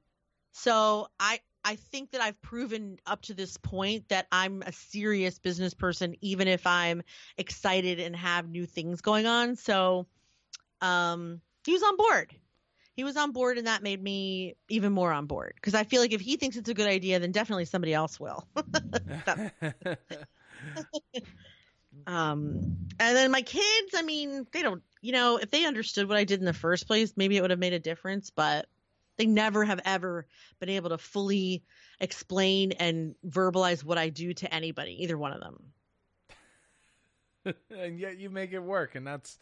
So 0.51 1.07
I 1.21 1.39
I 1.67 1.75
think 1.75 2.11
that 2.11 2.21
I've 2.21 2.41
proven 2.41 2.97
up 3.05 3.23
to 3.23 3.33
this 3.33 3.57
point 3.57 4.07
that 4.07 4.25
I'm 4.31 4.63
a 4.65 4.71
serious 4.71 5.37
business 5.37 5.73
person, 5.73 6.15
even 6.21 6.47
if 6.47 6.65
I'm 6.65 7.03
excited 7.37 7.99
and 7.99 8.15
have 8.15 8.47
new 8.47 8.65
things 8.65 9.01
going 9.01 9.25
on. 9.25 9.57
So 9.57 10.07
um, 10.79 11.41
he 11.65 11.73
was 11.73 11.83
on 11.83 11.97
board. 11.97 12.33
He 12.95 13.03
was 13.03 13.17
on 13.17 13.33
board, 13.33 13.57
and 13.57 13.67
that 13.67 13.83
made 13.83 14.01
me 14.01 14.55
even 14.69 14.93
more 14.93 15.11
on 15.11 15.25
board 15.25 15.55
because 15.55 15.75
I 15.75 15.83
feel 15.83 15.99
like 15.99 16.13
if 16.13 16.21
he 16.21 16.37
thinks 16.37 16.55
it's 16.55 16.69
a 16.69 16.73
good 16.73 16.87
idea, 16.87 17.19
then 17.19 17.33
definitely 17.33 17.65
somebody 17.65 17.93
else 17.93 18.17
will. 18.17 18.47
um, 22.07 22.77
and 22.97 23.17
then 23.17 23.29
my 23.29 23.41
kids, 23.41 23.93
I 23.93 24.03
mean, 24.03 24.47
they 24.53 24.61
don't, 24.61 24.83
you 25.01 25.11
know, 25.11 25.35
if 25.35 25.51
they 25.51 25.65
understood 25.65 26.07
what 26.07 26.17
I 26.17 26.23
did 26.23 26.39
in 26.39 26.45
the 26.45 26.53
first 26.53 26.87
place, 26.87 27.11
maybe 27.17 27.35
it 27.35 27.41
would 27.41 27.51
have 27.51 27.59
made 27.59 27.73
a 27.73 27.79
difference, 27.79 28.29
but 28.29 28.67
they 29.17 29.25
never 29.25 29.63
have 29.63 29.81
ever 29.85 30.27
been 30.59 30.69
able 30.69 30.89
to 30.89 30.97
fully 30.97 31.63
explain 31.99 32.71
and 32.73 33.15
verbalize 33.25 33.83
what 33.83 33.97
I 33.97 34.09
do 34.09 34.33
to 34.33 34.53
anybody, 34.53 35.03
either 35.03 35.17
one 35.17 35.33
of 35.33 35.41
them. 35.41 35.73
and 37.77 37.99
yet 37.99 38.17
you 38.17 38.29
make 38.29 38.53
it 38.53 38.59
work, 38.59 38.95
and 38.95 39.05
that's 39.05 39.39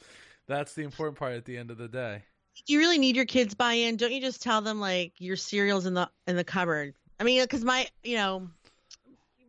that's 0.48 0.74
the 0.74 0.84
important 0.84 1.18
part 1.18 1.34
at 1.34 1.46
the 1.46 1.58
end 1.58 1.72
of 1.72 1.78
the 1.78 1.88
day. 1.88 2.24
You 2.68 2.80
really 2.80 2.98
need 2.98 3.16
your 3.16 3.26
kids 3.26 3.54
buy-in. 3.54 3.98
Don't 3.98 4.14
you 4.14 4.22
just 4.22 4.42
tell 4.42 4.62
them 4.62 4.80
like 4.80 5.14
your 5.18 5.36
cereals 5.36 5.86
in 5.86 5.94
the 5.94 6.10
in 6.28 6.36
the 6.36 6.44
cupboard? 6.44 6.94
I 7.20 7.24
mean, 7.24 7.42
because 7.42 7.64
my 7.64 7.88
you 8.04 8.16
know 8.16 8.50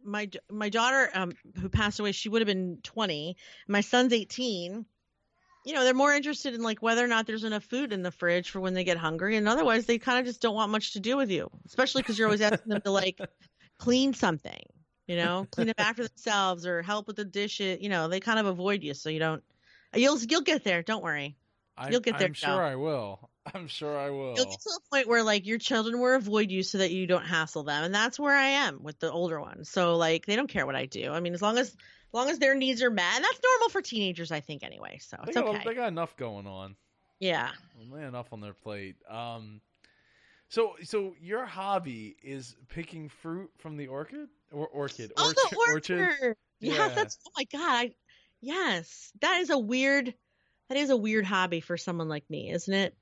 my 0.04 0.30
my 0.50 0.68
daughter 0.68 1.10
um, 1.14 1.32
who 1.60 1.68
passed 1.68 2.00
away, 2.00 2.12
she 2.12 2.28
would 2.28 2.40
have 2.40 2.46
been 2.46 2.78
20. 2.82 3.36
My 3.68 3.80
son's 3.80 4.12
18 4.12 4.86
you 5.66 5.74
know, 5.74 5.82
they're 5.82 5.94
more 5.94 6.14
interested 6.14 6.54
in 6.54 6.62
like 6.62 6.80
whether 6.80 7.04
or 7.04 7.08
not 7.08 7.26
there's 7.26 7.42
enough 7.42 7.64
food 7.64 7.92
in 7.92 8.02
the 8.02 8.12
fridge 8.12 8.50
for 8.50 8.60
when 8.60 8.72
they 8.72 8.84
get 8.84 8.96
hungry, 8.96 9.36
and 9.36 9.48
otherwise 9.48 9.84
they 9.84 9.98
kind 9.98 10.20
of 10.20 10.24
just 10.24 10.40
don't 10.40 10.54
want 10.54 10.70
much 10.70 10.92
to 10.92 11.00
do 11.00 11.16
with 11.16 11.28
you, 11.28 11.50
especially 11.66 12.02
because 12.02 12.16
you're 12.16 12.28
always 12.28 12.40
asking 12.40 12.70
them 12.70 12.80
to 12.82 12.92
like 12.92 13.18
clean 13.78 14.14
something, 14.14 14.62
you 15.08 15.16
know, 15.16 15.44
clean 15.50 15.68
up 15.68 15.80
after 15.80 16.06
themselves 16.06 16.66
or 16.66 16.82
help 16.82 17.08
with 17.08 17.16
the 17.16 17.24
dishes. 17.24 17.78
You 17.80 17.88
know, 17.88 18.06
they 18.06 18.20
kind 18.20 18.38
of 18.38 18.46
avoid 18.46 18.84
you, 18.84 18.94
so 18.94 19.10
you 19.10 19.18
don't. 19.18 19.42
You'll 19.92 20.20
you'll 20.20 20.42
get 20.42 20.62
there. 20.62 20.84
Don't 20.84 21.02
worry. 21.02 21.36
You'll 21.90 22.00
get 22.00 22.16
there. 22.16 22.28
I'm 22.28 22.34
sure 22.34 22.62
I 22.62 22.76
will. 22.76 23.28
I'm 23.52 23.66
sure 23.66 23.98
I 23.98 24.10
will. 24.10 24.34
You'll 24.36 24.46
get 24.46 24.60
to 24.60 24.70
the 24.70 24.80
point 24.92 25.08
where 25.08 25.24
like 25.24 25.46
your 25.46 25.58
children 25.58 26.00
will 26.00 26.14
avoid 26.14 26.52
you 26.52 26.62
so 26.62 26.78
that 26.78 26.92
you 26.92 27.08
don't 27.08 27.26
hassle 27.26 27.64
them, 27.64 27.82
and 27.82 27.94
that's 27.94 28.20
where 28.20 28.36
I 28.36 28.48
am 28.48 28.84
with 28.84 29.00
the 29.00 29.10
older 29.10 29.40
ones. 29.40 29.68
So 29.68 29.96
like 29.96 30.26
they 30.26 30.36
don't 30.36 30.48
care 30.48 30.64
what 30.64 30.76
I 30.76 30.86
do. 30.86 31.10
I 31.10 31.18
mean, 31.18 31.34
as 31.34 31.42
long 31.42 31.58
as 31.58 31.76
long 32.12 32.28
as 32.30 32.38
their 32.38 32.54
needs 32.54 32.82
are 32.82 32.90
met. 32.90 33.16
And 33.16 33.24
that's 33.24 33.40
normal 33.42 33.68
for 33.68 33.82
teenagers, 33.82 34.32
I 34.32 34.40
think, 34.40 34.62
anyway. 34.62 34.98
So 35.00 35.18
it's 35.22 35.34
they 35.34 35.40
got, 35.40 35.54
okay. 35.54 35.62
They 35.64 35.74
got 35.74 35.88
enough 35.88 36.16
going 36.16 36.46
on. 36.46 36.76
Yeah. 37.20 37.50
Enough 37.92 38.32
on 38.32 38.40
their 38.40 38.52
plate. 38.52 38.96
Um, 39.08 39.60
so 40.48 40.74
so 40.82 41.14
your 41.20 41.44
hobby 41.44 42.16
is 42.22 42.56
picking 42.68 43.08
fruit 43.08 43.50
from 43.58 43.76
the 43.76 43.88
orchid 43.88 44.28
or 44.52 44.68
orchid 44.68 45.12
oh, 45.16 45.32
the 45.32 45.56
orchard. 45.72 46.00
orchard. 46.00 46.36
Yes, 46.60 46.76
yeah. 46.78 46.88
that's 46.94 47.18
oh 47.26 47.30
my 47.36 47.44
god. 47.44 47.62
I, 47.62 47.94
yes, 48.40 49.12
that 49.20 49.40
is 49.40 49.50
a 49.50 49.58
weird. 49.58 50.14
That 50.68 50.78
is 50.78 50.90
a 50.90 50.96
weird 50.96 51.24
hobby 51.24 51.60
for 51.60 51.76
someone 51.76 52.08
like 52.08 52.28
me, 52.28 52.50
isn't 52.50 52.74
it? 52.74 52.96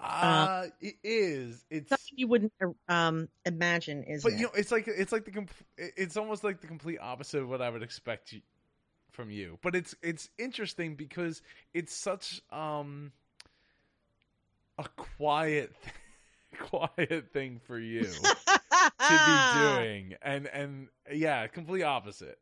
Uh, 0.00 0.62
um, 0.64 0.72
it 0.80 0.94
is. 1.02 1.64
It's 1.70 1.88
something 1.88 2.14
you 2.16 2.28
wouldn't 2.28 2.52
um 2.88 3.28
imagine, 3.44 4.04
is 4.04 4.22
But 4.22 4.34
you 4.34 4.44
know, 4.44 4.52
it's 4.54 4.70
like 4.70 4.86
it's 4.86 5.12
like 5.12 5.24
the 5.24 5.32
comp- 5.32 5.50
it's 5.76 6.16
almost 6.16 6.44
like 6.44 6.60
the 6.60 6.66
complete 6.66 6.98
opposite 7.00 7.42
of 7.42 7.48
what 7.48 7.60
I 7.60 7.70
would 7.70 7.82
expect 7.82 8.32
you, 8.32 8.40
from 9.10 9.30
you. 9.30 9.58
But 9.62 9.74
it's 9.74 9.94
it's 10.02 10.30
interesting 10.38 10.94
because 10.94 11.42
it's 11.74 11.94
such 11.94 12.40
um 12.50 13.12
a 14.78 14.84
quiet 14.96 15.74
quiet 16.58 17.32
thing 17.32 17.60
for 17.66 17.78
you 17.78 18.10
to 19.08 19.18
be 19.26 19.38
doing 19.52 20.14
and 20.22 20.46
and 20.46 20.88
yeah, 21.12 21.46
complete 21.48 21.82
opposite. 21.82 22.38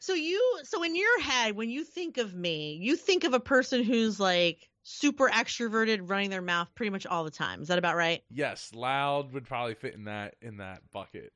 So 0.00 0.12
you 0.14 0.60
so 0.64 0.82
in 0.82 0.94
your 0.94 1.20
head 1.20 1.56
when 1.56 1.70
you 1.70 1.84
think 1.84 2.18
of 2.18 2.34
me, 2.34 2.74
you 2.74 2.96
think 2.96 3.24
of 3.24 3.34
a 3.34 3.40
person 3.40 3.82
who's 3.82 4.20
like 4.20 4.68
super 4.88 5.28
extroverted, 5.28 6.08
running 6.08 6.30
their 6.30 6.42
mouth 6.42 6.74
pretty 6.74 6.90
much 6.90 7.06
all 7.06 7.24
the 7.24 7.30
time. 7.30 7.60
Is 7.60 7.68
that 7.68 7.78
about 7.78 7.96
right? 7.96 8.22
Yes, 8.30 8.70
loud 8.74 9.32
would 9.34 9.44
probably 9.44 9.74
fit 9.74 9.94
in 9.94 10.04
that 10.04 10.36
in 10.40 10.56
that 10.58 10.80
bucket. 10.92 11.32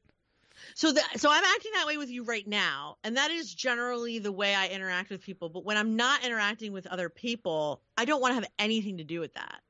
So 0.74 0.92
that 0.92 1.20
so 1.20 1.30
I'm 1.30 1.44
acting 1.44 1.72
that 1.74 1.86
way 1.86 1.96
with 1.96 2.11
you 2.11 2.24
right 2.24 2.46
now, 2.46 2.96
and 3.05 3.16
that 3.16 3.30
is 3.30 3.53
generally 3.53 4.18
the 4.18 4.32
way 4.32 4.55
I 4.55 4.68
interact 4.68 5.11
with 5.11 5.22
people. 5.22 5.48
But 5.48 5.64
when 5.64 5.76
I'm 5.76 5.96
not 5.96 6.24
interacting 6.24 6.72
with 6.72 6.86
other 6.86 7.09
people, 7.09 7.82
I 7.96 8.05
don't 8.05 8.20
want 8.20 8.32
to 8.32 8.34
have 8.36 8.48
anything 8.59 8.98
to 8.98 9.05
do 9.05 9.20
with 9.20 9.34
that, 9.34 9.61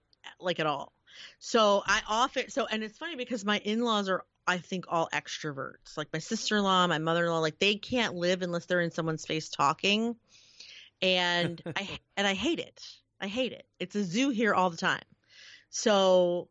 like 0.41 0.61
at 0.61 0.67
all. 0.67 0.93
So 1.39 1.83
I 1.87 2.03
often 2.09 2.51
so 2.51 2.67
and 2.67 2.83
it's 2.85 2.99
funny 2.99 3.17
because 3.17 3.45
my 3.45 3.59
in-laws 3.59 4.09
are 4.09 4.25
I 4.47 4.59
think 4.59 4.87
all 4.89 5.09
extroverts. 5.13 5.97
Like 5.97 6.09
my 6.13 6.19
sister-in-law, 6.19 6.87
my 6.87 6.99
mother-in-law, 6.99 7.41
like 7.41 7.59
they 7.59 7.77
can't 7.77 8.15
live 8.15 8.43
unless 8.43 8.67
they're 8.67 8.81
in 8.81 8.91
someone's 8.91 9.25
face 9.25 9.49
talking. 9.49 10.17
And 11.01 11.61
I 11.77 11.89
and 12.17 12.27
I 12.27 12.35
hate 12.35 12.61
it. 12.61 12.81
I 13.23 13.29
hate 13.29 13.53
it. 13.53 13.65
It's 13.79 13.95
a 13.95 14.05
zoo 14.05 14.31
here 14.31 14.53
all 14.53 14.69
the 14.69 14.77
time. 14.77 15.05
So 15.71 16.49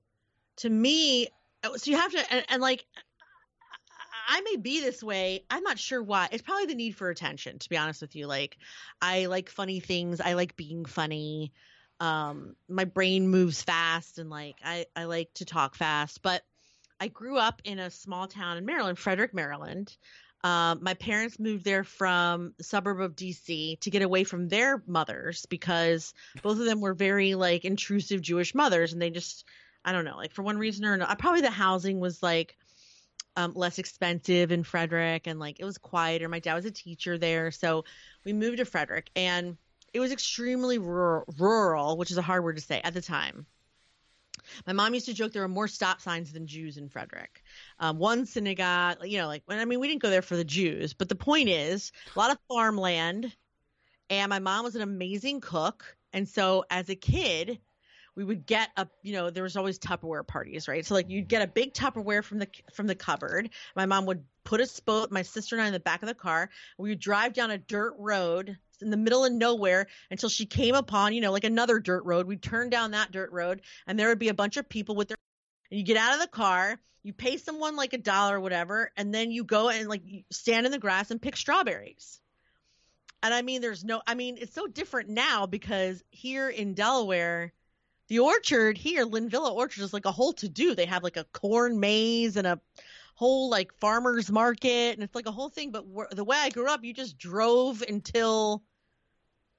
to 0.57 0.69
me, 0.69 1.27
so 1.63 1.91
you 1.91 1.97
have 1.97 2.11
to, 2.13 2.33
and, 2.33 2.45
and 2.49 2.61
like, 2.61 2.85
I 4.27 4.41
may 4.41 4.55
be 4.55 4.79
this 4.79 5.03
way. 5.03 5.43
I'm 5.49 5.63
not 5.63 5.77
sure 5.77 6.01
why. 6.01 6.29
It's 6.31 6.41
probably 6.41 6.67
the 6.67 6.75
need 6.75 6.95
for 6.95 7.09
attention, 7.09 7.59
to 7.59 7.69
be 7.69 7.77
honest 7.77 8.01
with 8.01 8.15
you. 8.15 8.27
Like, 8.27 8.57
I 9.01 9.25
like 9.25 9.49
funny 9.49 9.81
things. 9.81 10.21
I 10.21 10.33
like 10.33 10.55
being 10.55 10.85
funny. 10.85 11.51
Um, 11.99 12.55
my 12.69 12.85
brain 12.85 13.27
moves 13.27 13.61
fast, 13.61 14.19
and 14.19 14.29
like 14.29 14.55
I 14.63 14.85
I 14.95 15.03
like 15.03 15.33
to 15.35 15.45
talk 15.45 15.75
fast. 15.75 16.21
But 16.21 16.43
I 16.99 17.09
grew 17.09 17.37
up 17.37 17.61
in 17.65 17.77
a 17.79 17.91
small 17.91 18.27
town 18.27 18.57
in 18.57 18.65
Maryland, 18.65 18.97
Frederick, 18.97 19.33
Maryland. 19.33 19.95
Um, 20.43 20.79
my 20.81 20.95
parents 20.95 21.39
moved 21.39 21.63
there 21.63 21.83
from 21.83 22.53
the 22.57 22.63
suburb 22.63 22.99
of 22.99 23.15
DC 23.15 23.79
to 23.79 23.89
get 23.89 24.01
away 24.01 24.23
from 24.23 24.47
their 24.47 24.81
mothers 24.87 25.45
because 25.45 26.13
both 26.41 26.59
of 26.59 26.65
them 26.65 26.81
were 26.81 26.95
very 26.95 27.35
like 27.35 27.63
intrusive 27.63 28.21
Jewish 28.21 28.55
mothers, 28.55 28.93
and 28.93 29.01
they 29.01 29.11
just 29.11 29.45
I 29.85 29.91
don't 29.91 30.05
know, 30.05 30.17
like 30.17 30.33
for 30.33 30.43
one 30.43 30.57
reason 30.57 30.85
or 30.85 30.93
another, 30.93 31.15
probably 31.15 31.41
the 31.41 31.51
housing 31.51 31.99
was 31.99 32.23
like 32.23 32.57
um, 33.35 33.53
less 33.55 33.79
expensive 33.79 34.51
in 34.51 34.63
Frederick, 34.63 35.27
and 35.27 35.39
like 35.39 35.59
it 35.59 35.65
was 35.65 35.77
quieter. 35.77 36.27
My 36.27 36.39
dad 36.39 36.55
was 36.55 36.65
a 36.65 36.71
teacher 36.71 37.17
there, 37.17 37.51
so 37.51 37.85
we 38.25 38.33
moved 38.33 38.57
to 38.57 38.65
Frederick, 38.65 39.09
and 39.15 39.57
it 39.93 39.99
was 39.99 40.11
extremely 40.11 40.77
rural, 40.77 41.25
rural 41.37 41.97
which 41.97 42.11
is 42.11 42.17
a 42.17 42.21
hard 42.21 42.43
word 42.43 42.55
to 42.55 42.61
say 42.61 42.81
at 42.83 42.93
the 42.93 43.01
time. 43.01 43.45
My 44.67 44.73
mom 44.73 44.93
used 44.93 45.05
to 45.07 45.13
joke 45.13 45.31
there 45.31 45.41
were 45.41 45.47
more 45.47 45.67
stop 45.67 46.01
signs 46.01 46.31
than 46.31 46.47
Jews 46.47 46.77
in 46.77 46.89
Frederick. 46.89 47.43
Um, 47.79 47.97
one 47.97 48.25
synagogue, 48.25 48.97
you 49.03 49.17
know, 49.17 49.27
like 49.27 49.43
I 49.49 49.65
mean, 49.65 49.79
we 49.79 49.87
didn't 49.87 50.01
go 50.01 50.09
there 50.09 50.21
for 50.21 50.35
the 50.35 50.43
Jews, 50.43 50.93
but 50.93 51.09
the 51.09 51.15
point 51.15 51.49
is, 51.49 51.91
a 52.15 52.19
lot 52.19 52.31
of 52.31 52.37
farmland, 52.47 53.35
and 54.09 54.29
my 54.29 54.39
mom 54.39 54.63
was 54.63 54.75
an 54.75 54.81
amazing 54.81 55.41
cook, 55.41 55.97
and 56.13 56.27
so 56.27 56.65
as 56.69 56.89
a 56.89 56.95
kid, 56.95 57.59
we 58.15 58.23
would 58.23 58.45
get 58.45 58.69
a, 58.77 58.87
you 59.03 59.13
know, 59.13 59.29
there 59.29 59.43
was 59.43 59.55
always 59.55 59.79
Tupperware 59.79 60.27
parties, 60.27 60.67
right? 60.67 60.85
So 60.85 60.93
like 60.93 61.09
you'd 61.09 61.29
get 61.29 61.41
a 61.41 61.47
big 61.47 61.73
Tupperware 61.73 62.23
from 62.23 62.39
the 62.39 62.47
from 62.73 62.87
the 62.87 62.95
cupboard. 62.95 63.49
My 63.75 63.85
mom 63.85 64.05
would 64.05 64.23
put 64.43 64.59
a 64.59 64.81
both, 64.85 65.11
my 65.11 65.21
sister 65.21 65.55
and 65.55 65.63
I, 65.63 65.67
in 65.67 65.73
the 65.73 65.79
back 65.79 66.01
of 66.01 66.07
the 66.07 66.15
car. 66.15 66.49
We 66.77 66.89
would 66.89 66.99
drive 66.99 67.33
down 67.33 67.51
a 67.51 67.57
dirt 67.57 67.95
road 67.97 68.57
in 68.81 68.89
the 68.89 68.97
middle 68.97 69.25
of 69.25 69.31
nowhere 69.31 69.87
until 70.09 70.29
she 70.29 70.45
came 70.45 70.75
upon, 70.75 71.13
you 71.13 71.21
know, 71.21 71.31
like 71.31 71.43
another 71.43 71.79
dirt 71.79 72.03
road. 72.05 72.27
We'd 72.27 72.41
turn 72.41 72.69
down 72.69 72.91
that 72.91 73.11
dirt 73.11 73.31
road, 73.31 73.61
and 73.87 73.99
there 73.99 74.09
would 74.09 74.19
be 74.19 74.29
a 74.29 74.33
bunch 74.33 74.57
of 74.57 74.67
people 74.69 74.95
with 74.95 75.09
their. 75.09 75.17
And 75.69 75.79
you 75.79 75.85
get 75.85 75.97
out 75.97 76.13
of 76.13 76.19
the 76.19 76.27
car, 76.27 76.79
you 77.03 77.13
pay 77.13 77.37
someone 77.37 77.75
like 77.75 77.93
a 77.93 77.97
dollar 77.97 78.37
or 78.37 78.41
whatever, 78.41 78.91
and 78.97 79.13
then 79.13 79.31
you 79.31 79.43
go 79.43 79.69
and 79.69 79.87
like 79.87 80.03
stand 80.31 80.65
in 80.65 80.71
the 80.71 80.79
grass 80.79 81.11
and 81.11 81.21
pick 81.21 81.37
strawberries. 81.37 82.19
And 83.23 83.33
I 83.33 83.41
mean, 83.41 83.61
there's 83.61 83.83
no, 83.83 84.01
I 84.05 84.15
mean, 84.15 84.37
it's 84.39 84.53
so 84.53 84.67
different 84.67 85.09
now 85.09 85.45
because 85.45 86.03
here 86.09 86.49
in 86.49 86.73
Delaware, 86.73 87.53
the 88.07 88.19
orchard 88.19 88.77
here, 88.77 89.05
Linvilla 89.05 89.51
Orchard, 89.53 89.83
is 89.83 89.93
like 89.93 90.05
a 90.05 90.11
whole 90.11 90.33
to 90.33 90.49
do. 90.49 90.75
They 90.75 90.85
have 90.85 91.03
like 91.03 91.17
a 91.17 91.23
corn 91.25 91.79
maze 91.79 92.35
and 92.35 92.47
a 92.47 92.59
whole 93.15 93.49
like 93.49 93.73
farmers 93.79 94.31
market, 94.31 94.95
and 94.95 95.03
it's 95.03 95.15
like 95.15 95.27
a 95.27 95.31
whole 95.31 95.49
thing. 95.49 95.71
But 95.71 95.85
the 96.15 96.23
way 96.23 96.37
I 96.37 96.49
grew 96.49 96.67
up, 96.67 96.83
you 96.83 96.93
just 96.93 97.17
drove 97.17 97.81
until 97.87 98.63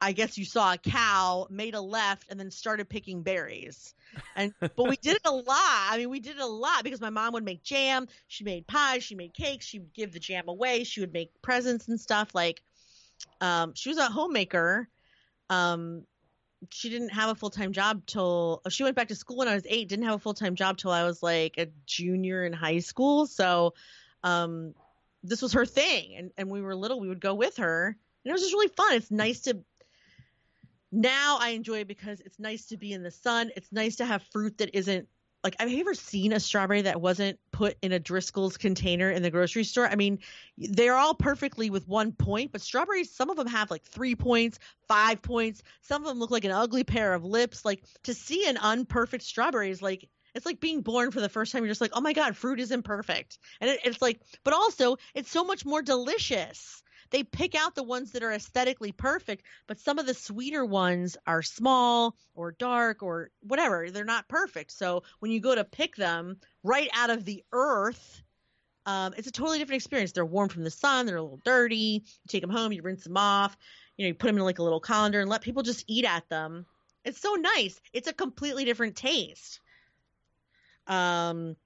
I 0.02 0.12
guess 0.12 0.36
you 0.36 0.44
saw 0.44 0.72
a 0.72 0.78
cow, 0.78 1.46
made 1.48 1.74
a 1.74 1.80
left, 1.80 2.26
and 2.28 2.38
then 2.38 2.50
started 2.50 2.88
picking 2.88 3.22
berries. 3.22 3.94
And 4.34 4.52
but 4.60 4.88
we 4.88 4.96
did 4.96 5.16
it 5.16 5.22
a 5.24 5.32
lot. 5.32 5.46
I 5.48 5.96
mean, 5.96 6.10
we 6.10 6.18
did 6.18 6.36
it 6.36 6.42
a 6.42 6.46
lot 6.46 6.82
because 6.82 7.00
my 7.00 7.10
mom 7.10 7.34
would 7.34 7.44
make 7.44 7.62
jam. 7.62 8.08
She 8.26 8.42
made 8.42 8.66
pies. 8.66 9.04
She 9.04 9.14
made 9.14 9.32
cakes. 9.32 9.64
She 9.64 9.78
would 9.78 9.94
give 9.94 10.12
the 10.12 10.18
jam 10.18 10.48
away. 10.48 10.84
She 10.84 11.00
would 11.00 11.12
make 11.12 11.30
presents 11.40 11.86
and 11.88 12.00
stuff. 12.00 12.34
Like, 12.34 12.62
um, 13.40 13.74
she 13.74 13.90
was 13.90 13.98
a 13.98 14.06
homemaker. 14.06 14.88
Um, 15.48 16.04
she 16.70 16.90
didn't 16.90 17.10
have 17.10 17.30
a 17.30 17.34
full 17.36 17.50
time 17.50 17.72
job 17.72 18.04
till 18.06 18.62
she 18.70 18.82
went 18.82 18.96
back 18.96 19.08
to 19.08 19.14
school 19.14 19.36
when 19.36 19.48
I 19.48 19.54
was 19.54 19.66
eight. 19.68 19.88
Didn't 19.88 20.06
have 20.06 20.16
a 20.16 20.18
full 20.18 20.34
time 20.34 20.56
job 20.56 20.78
till 20.78 20.90
I 20.90 21.04
was 21.04 21.22
like 21.22 21.58
a 21.58 21.68
junior 21.86 22.44
in 22.44 22.52
high 22.52 22.80
school. 22.80 23.26
So, 23.26 23.74
um, 24.24 24.74
this 25.22 25.42
was 25.42 25.52
her 25.52 25.66
thing, 25.66 26.16
and 26.16 26.30
and 26.36 26.50
we 26.50 26.60
were 26.60 26.74
little. 26.74 27.00
We 27.00 27.08
would 27.08 27.20
go 27.20 27.34
with 27.34 27.58
her, 27.58 27.86
and 27.86 28.30
it 28.30 28.32
was 28.32 28.42
just 28.42 28.54
really 28.54 28.68
fun. 28.68 28.94
It's 28.94 29.10
nice 29.10 29.42
to. 29.42 29.62
Now 30.92 31.38
I 31.40 31.50
enjoy 31.50 31.80
it 31.80 31.88
because 31.88 32.20
it's 32.20 32.38
nice 32.38 32.66
to 32.66 32.76
be 32.76 32.92
in 32.92 33.02
the 33.02 33.10
sun. 33.10 33.50
It's 33.56 33.72
nice 33.72 33.96
to 33.96 34.04
have 34.04 34.22
fruit 34.24 34.58
that 34.58 34.76
isn't 34.76 35.08
like 35.42 35.56
I've 35.58 35.72
ever 35.72 35.94
seen 35.94 36.32
a 36.32 36.38
strawberry 36.38 36.82
that 36.82 37.00
wasn't 37.00 37.38
put 37.50 37.76
in 37.82 37.92
a 37.92 37.98
Driscoll's 37.98 38.56
container 38.56 39.10
in 39.10 39.22
the 39.22 39.30
grocery 39.30 39.64
store? 39.64 39.88
I 39.88 39.96
mean, 39.96 40.20
they're 40.56 40.96
all 40.96 41.14
perfectly 41.14 41.70
with 41.70 41.88
one 41.88 42.12
point, 42.12 42.52
but 42.52 42.60
strawberries, 42.60 43.10
some 43.10 43.28
of 43.28 43.36
them 43.36 43.48
have 43.48 43.70
like 43.70 43.82
three 43.82 44.14
points, 44.14 44.58
five 44.86 45.20
points. 45.20 45.62
Some 45.80 46.02
of 46.02 46.08
them 46.08 46.18
look 46.18 46.30
like 46.30 46.44
an 46.44 46.52
ugly 46.52 46.84
pair 46.84 47.14
of 47.14 47.24
lips. 47.24 47.64
Like 47.64 47.82
to 48.04 48.14
see 48.14 48.46
an 48.48 48.56
unperfect 48.56 49.22
strawberry 49.22 49.70
is 49.70 49.82
like 49.82 50.08
it's 50.34 50.46
like 50.46 50.60
being 50.60 50.80
born 50.80 51.10
for 51.10 51.20
the 51.20 51.28
first 51.28 51.52
time. 51.52 51.64
You're 51.64 51.70
just 51.70 51.80
like, 51.80 51.92
oh 51.94 52.00
my 52.00 52.12
god, 52.12 52.36
fruit 52.36 52.60
is 52.60 52.70
imperfect, 52.70 53.38
and 53.60 53.70
it, 53.70 53.80
it's 53.84 54.02
like, 54.02 54.20
but 54.44 54.54
also 54.54 54.96
it's 55.14 55.30
so 55.30 55.42
much 55.42 55.64
more 55.64 55.82
delicious 55.82 56.82
they 57.12 57.22
pick 57.22 57.54
out 57.54 57.74
the 57.74 57.82
ones 57.82 58.12
that 58.12 58.22
are 58.22 58.32
aesthetically 58.32 58.90
perfect, 58.90 59.44
but 59.66 59.78
some 59.78 59.98
of 59.98 60.06
the 60.06 60.14
sweeter 60.14 60.64
ones 60.64 61.16
are 61.26 61.42
small 61.42 62.16
or 62.34 62.52
dark 62.52 63.02
or 63.02 63.30
whatever. 63.42 63.90
They're 63.90 64.04
not 64.04 64.28
perfect. 64.28 64.72
So 64.72 65.04
when 65.20 65.30
you 65.30 65.38
go 65.38 65.54
to 65.54 65.62
pick 65.62 65.94
them 65.94 66.38
right 66.64 66.88
out 66.94 67.10
of 67.10 67.24
the 67.24 67.44
earth, 67.52 68.22
um, 68.86 69.14
it's 69.16 69.28
a 69.28 69.32
totally 69.32 69.58
different 69.58 69.82
experience. 69.82 70.12
They're 70.12 70.24
warm 70.24 70.48
from 70.48 70.64
the 70.64 70.70
sun. 70.70 71.06
They're 71.06 71.18
a 71.18 71.22
little 71.22 71.40
dirty. 71.44 71.76
You 71.76 72.28
take 72.28 72.40
them 72.40 72.50
home, 72.50 72.72
you 72.72 72.82
rinse 72.82 73.04
them 73.04 73.16
off. 73.16 73.56
You 73.96 74.04
know, 74.04 74.08
you 74.08 74.14
put 74.14 74.26
them 74.28 74.38
in 74.38 74.42
like 74.42 74.58
a 74.58 74.64
little 74.64 74.80
colander 74.80 75.20
and 75.20 75.30
let 75.30 75.42
people 75.42 75.62
just 75.62 75.84
eat 75.86 76.06
at 76.06 76.28
them. 76.30 76.66
It's 77.04 77.20
so 77.20 77.34
nice. 77.34 77.78
It's 77.92 78.08
a 78.08 78.12
completely 78.12 78.64
different 78.64 78.96
taste. 78.96 79.60
Um, 80.86 81.56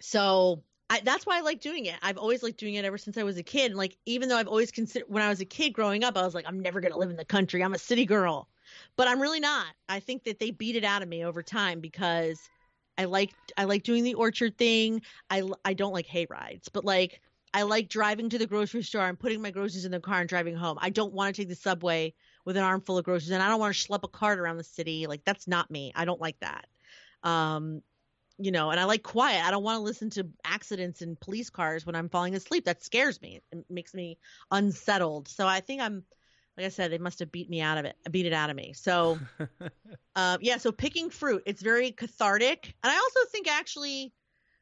so 0.00 0.62
I, 0.88 1.00
that's 1.00 1.26
why 1.26 1.38
I 1.38 1.40
like 1.40 1.60
doing 1.60 1.86
it. 1.86 1.96
I've 2.02 2.16
always 2.16 2.42
liked 2.42 2.58
doing 2.58 2.74
it 2.74 2.84
ever 2.84 2.98
since 2.98 3.16
I 3.18 3.24
was 3.24 3.36
a 3.36 3.42
kid. 3.42 3.72
And 3.72 3.78
like, 3.78 3.96
even 4.06 4.28
though 4.28 4.36
I've 4.36 4.46
always 4.46 4.70
considered 4.70 5.08
when 5.08 5.22
I 5.22 5.28
was 5.28 5.40
a 5.40 5.44
kid 5.44 5.70
growing 5.70 6.04
up, 6.04 6.16
I 6.16 6.22
was 6.22 6.34
like, 6.34 6.44
I'm 6.46 6.60
never 6.60 6.80
going 6.80 6.92
to 6.92 6.98
live 6.98 7.10
in 7.10 7.16
the 7.16 7.24
country. 7.24 7.62
I'm 7.62 7.74
a 7.74 7.78
city 7.78 8.06
girl, 8.06 8.48
but 8.96 9.08
I'm 9.08 9.20
really 9.20 9.40
not. 9.40 9.66
I 9.88 10.00
think 10.00 10.24
that 10.24 10.38
they 10.38 10.52
beat 10.52 10.76
it 10.76 10.84
out 10.84 11.02
of 11.02 11.08
me 11.08 11.24
over 11.24 11.42
time 11.42 11.80
because 11.80 12.50
I 12.96 13.06
like, 13.06 13.34
I 13.56 13.64
like 13.64 13.82
doing 13.82 14.04
the 14.04 14.14
orchard 14.14 14.56
thing. 14.56 15.02
I, 15.28 15.42
I 15.64 15.74
don't 15.74 15.92
like 15.92 16.06
hay 16.06 16.26
rides, 16.30 16.68
but 16.68 16.84
like, 16.84 17.20
I 17.52 17.62
like 17.62 17.88
driving 17.88 18.28
to 18.30 18.38
the 18.38 18.46
grocery 18.46 18.82
store 18.82 19.08
and 19.08 19.18
putting 19.18 19.40
my 19.40 19.50
groceries 19.50 19.86
in 19.86 19.92
the 19.92 19.98
car 20.00 20.20
and 20.20 20.28
driving 20.28 20.54
home. 20.54 20.78
I 20.80 20.90
don't 20.90 21.14
want 21.14 21.34
to 21.34 21.42
take 21.42 21.48
the 21.48 21.54
subway 21.54 22.14
with 22.44 22.56
an 22.56 22.62
armful 22.62 22.98
of 22.98 23.04
groceries 23.04 23.30
and 23.30 23.42
I 23.42 23.48
don't 23.48 23.60
want 23.60 23.74
to 23.74 23.88
schlep 23.88 24.00
a 24.04 24.08
cart 24.08 24.38
around 24.38 24.58
the 24.58 24.64
city. 24.64 25.06
Like 25.06 25.24
that's 25.24 25.48
not 25.48 25.70
me. 25.70 25.90
I 25.94 26.04
don't 26.04 26.20
like 26.20 26.38
that. 26.40 26.66
Um, 27.22 27.82
you 28.38 28.50
know, 28.50 28.70
and 28.70 28.78
I 28.78 28.84
like 28.84 29.02
quiet. 29.02 29.44
I 29.44 29.50
don't 29.50 29.62
want 29.62 29.78
to 29.78 29.82
listen 29.82 30.10
to 30.10 30.28
accidents 30.44 31.02
in 31.02 31.16
police 31.16 31.50
cars 31.50 31.86
when 31.86 31.94
I'm 31.94 32.08
falling 32.08 32.34
asleep. 32.34 32.66
That 32.66 32.82
scares 32.82 33.20
me. 33.22 33.40
It 33.50 33.64
makes 33.70 33.94
me 33.94 34.18
unsettled. 34.50 35.28
So 35.28 35.46
I 35.46 35.60
think 35.60 35.80
I'm, 35.80 36.04
like 36.56 36.66
I 36.66 36.70
said, 36.70 36.90
they 36.90 36.98
must 36.98 37.18
have 37.20 37.32
beat 37.32 37.48
me 37.48 37.60
out 37.60 37.78
of 37.78 37.86
it, 37.86 37.96
beat 38.10 38.26
it 38.26 38.32
out 38.32 38.50
of 38.50 38.56
me. 38.56 38.74
So, 38.74 39.18
uh, 40.16 40.38
yeah. 40.40 40.58
So 40.58 40.70
picking 40.72 41.10
fruit, 41.10 41.42
it's 41.46 41.62
very 41.62 41.92
cathartic, 41.92 42.74
and 42.82 42.90
I 42.90 42.96
also 42.96 43.20
think 43.30 43.48
actually 43.48 44.12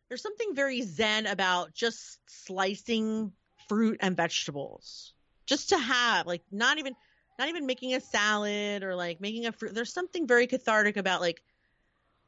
there's 0.09 0.22
something 0.22 0.55
very 0.55 0.83
zen 0.83 1.27
about 1.27 1.75
just 1.75 2.18
slicing 2.27 3.33
fruit 3.68 3.99
and 4.01 4.16
vegetables, 4.16 5.14
just 5.47 5.70
to 5.70 5.79
have 5.79 6.27
like 6.27 6.43
not 6.51 6.79
even 6.79 6.95
not 7.39 7.49
even 7.49 7.66
making 7.66 7.95
a 7.95 8.01
salad 8.01 8.83
or 8.83 8.95
like 8.95 9.20
making 9.20 9.47
a 9.47 9.53
fruit. 9.53 9.75
There's 9.75 9.93
something 9.93 10.27
very 10.27 10.47
cathartic 10.47 10.97
about 10.97 11.20
like 11.20 11.43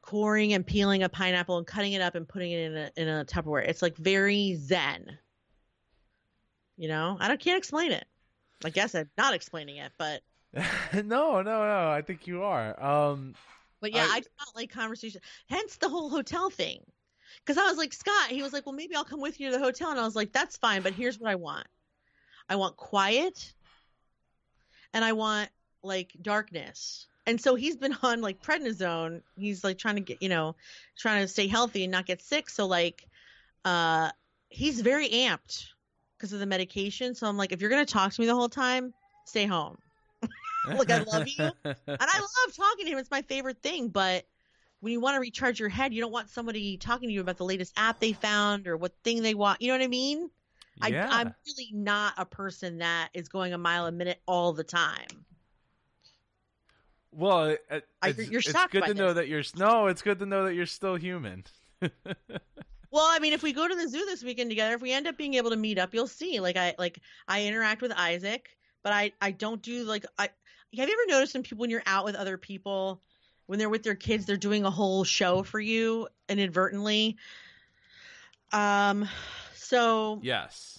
coring 0.07 0.54
and 0.54 0.64
peeling 0.64 1.02
a 1.02 1.09
pineapple 1.09 1.59
and 1.59 1.66
cutting 1.66 1.92
it 1.92 2.00
up 2.00 2.14
and 2.14 2.26
putting 2.26 2.52
it 2.52 2.61
in 2.61 2.76
a 2.76 2.90
in 2.96 3.09
a 3.09 3.24
Tupperware. 3.24 3.68
It's 3.68 3.82
like 3.82 3.96
very 3.96 4.54
zen. 4.54 5.18
You 6.76 6.88
know, 6.88 7.16
I 7.20 7.28
don't 7.28 7.40
can't 7.40 7.59
explain 7.59 7.92
it. 7.92 8.07
I 8.64 8.70
guess 8.70 8.94
I'm 8.94 9.11
not 9.18 9.34
explaining 9.34 9.76
it, 9.76 9.92
but 9.98 10.22
no, 10.94 11.42
no, 11.42 11.42
no. 11.42 11.90
I 11.90 12.02
think 12.07 12.26
you 12.26 12.42
are. 12.42 12.82
Um, 12.82 13.34
but 13.80 13.92
yeah, 13.92 14.07
I, 14.09 14.16
I 14.16 14.22
not 14.38 14.54
like 14.54 14.70
conversation. 14.70 15.20
Hence 15.50 15.76
the 15.76 15.88
whole 15.88 16.09
hotel 16.09 16.48
thing. 16.48 16.80
Because 17.44 17.59
I 17.59 17.68
was 17.68 17.76
like 17.76 17.92
Scott, 17.92 18.30
he 18.30 18.42
was 18.42 18.52
like, 18.52 18.64
"Well, 18.64 18.74
maybe 18.74 18.94
I'll 18.94 19.04
come 19.04 19.20
with 19.20 19.40
you 19.40 19.50
to 19.50 19.59
the 19.59 19.62
hotel," 19.62 19.90
and 19.90 20.00
I 20.00 20.04
was 20.04 20.16
like, 20.16 20.32
"That's 20.32 20.57
fine, 20.57 20.82
but 20.82 20.94
here's 20.94 21.18
what 21.18 21.30
I 21.30 21.34
want. 21.34 21.66
I 22.48 22.57
want 22.57 22.76
quiet, 22.76 23.52
and 24.94 25.04
I 25.04 25.12
want 25.12 25.50
like 25.82 26.12
darkness." 26.22 27.09
And 27.27 27.41
so 27.41 27.55
he's 27.55 27.77
been 27.77 27.97
on 28.03 28.20
like 28.20 28.43
prednisone. 28.43 29.20
He's 29.37 29.64
like 29.64 29.79
trying 29.79 29.97
to 29.97 30.01
get 30.01 30.22
you 30.22 30.29
know 30.29 30.55
trying 30.97 31.22
to 31.22 31.29
stay 31.29 31.47
healthy 31.47 31.85
and 31.85 31.93
not 31.93 32.07
get 32.07 32.22
sick. 32.22 32.49
So 32.49 32.66
like 32.66 33.07
uh 33.64 34.11
he's 34.49 34.81
very 34.81 35.09
amped 35.09 35.66
because 36.16 36.33
of 36.33 36.41
the 36.41 36.47
medication. 36.47 37.14
So 37.14 37.27
i'm 37.27 37.37
like 37.37 37.53
if 37.53 37.61
you're 37.61 37.70
gonna 37.70 37.85
talk 37.85 38.12
to 38.12 38.20
me 38.20 38.27
the 38.27 38.35
whole 38.35 38.49
time 38.49 38.95
stay 39.24 39.47
home. 39.47 39.77
Like 40.68 40.91
i 40.91 40.99
love 40.99 41.29
you. 41.29 41.45
And 41.64 41.77
i 41.87 42.18
love 42.18 42.57
talking 42.57 42.87
to 42.87 42.91
him. 42.91 42.99
It's 42.99 43.11
my 43.11 43.22
favorite 43.22 43.62
thing. 43.62 43.89
But 43.89 44.24
when 44.81 44.93
you 44.93 44.99
want 44.99 45.14
to 45.14 45.20
recharge 45.20 45.61
your 45.61 45.68
head 45.68 45.95
you 45.95 46.01
don't 46.01 46.11
want 46.11 46.29
somebody 46.29 46.77
talking 46.77 47.09
to 47.09 47.12
you 47.12 47.20
about 47.20 47.37
the 47.37 47.45
latest 47.45 47.72
app 47.77 48.01
they 48.01 48.12
found 48.12 48.66
or 48.66 48.77
what 48.77 48.93
thing 49.05 49.22
they 49.22 49.35
want. 49.35 49.62
You 49.62 49.68
know 49.68 49.74
what 49.74 49.85
i 49.85 49.89
mean? 49.89 50.29
Yeah. 50.85 51.09
I, 51.09 51.20
i'm 51.20 51.35
really 51.47 51.70
not 51.72 52.14
a 52.18 52.24
person 52.24 52.79
that 52.79 53.11
is 53.14 53.29
going 53.29 53.53
a 53.53 53.59
mile 53.59 53.87
a 53.87 53.93
minute 53.93 54.20
all 54.27 54.53
the 54.53 54.64
time 54.64 55.26
well, 57.16 57.44
it, 57.46 57.60
it, 57.70 57.84
I, 58.02 58.08
it's, 58.10 58.28
you're 58.30 58.40
it's 58.40 58.50
shocked 58.50 58.72
good 58.72 58.84
to 58.84 58.94
this. 58.94 58.98
know 58.98 59.12
that 59.14 59.28
you're 59.28 59.42
no. 59.56 59.86
It's 59.88 60.02
good 60.02 60.18
to 60.20 60.26
know 60.26 60.44
that 60.44 60.54
you're 60.54 60.66
still 60.66 60.96
human. 60.96 61.44
well, 61.80 61.90
Well, 62.92 63.04
I 63.10 63.18
mean, 63.18 63.32
if 63.32 63.42
we 63.42 63.52
go 63.52 63.66
to 63.66 63.74
the 63.74 63.88
zoo 63.88 64.04
this 64.06 64.22
weekend 64.22 64.48
together, 64.50 64.74
if 64.74 64.80
we 64.80 64.92
end 64.92 65.06
up 65.06 65.18
being 65.18 65.34
able 65.34 65.50
to 65.50 65.56
meet 65.56 65.78
up, 65.78 65.92
you'll 65.92 66.06
see. 66.06 66.40
Like 66.40 66.56
I 66.56 66.74
like 66.78 67.00
I 67.28 67.44
interact 67.44 67.82
with 67.82 67.92
Isaac, 67.92 68.48
but 68.82 68.92
I 68.92 69.12
I 69.20 69.32
don't 69.32 69.60
do 69.60 69.84
like 69.84 70.06
I. 70.18 70.24
Have 70.76 70.88
you 70.88 70.94
ever 70.94 71.02
noticed 71.12 71.34
when 71.34 71.42
people 71.42 71.58
when 71.62 71.70
you're 71.70 71.82
out 71.86 72.04
with 72.04 72.14
other 72.14 72.36
people, 72.38 73.02
when 73.46 73.58
they're 73.58 73.68
with 73.68 73.82
their 73.82 73.94
kids, 73.94 74.24
they're 74.26 74.36
doing 74.36 74.64
a 74.64 74.70
whole 74.70 75.04
show 75.04 75.42
for 75.42 75.60
you 75.60 76.08
inadvertently. 76.28 77.16
Um, 78.52 79.08
so 79.54 80.20
Yes. 80.22 80.78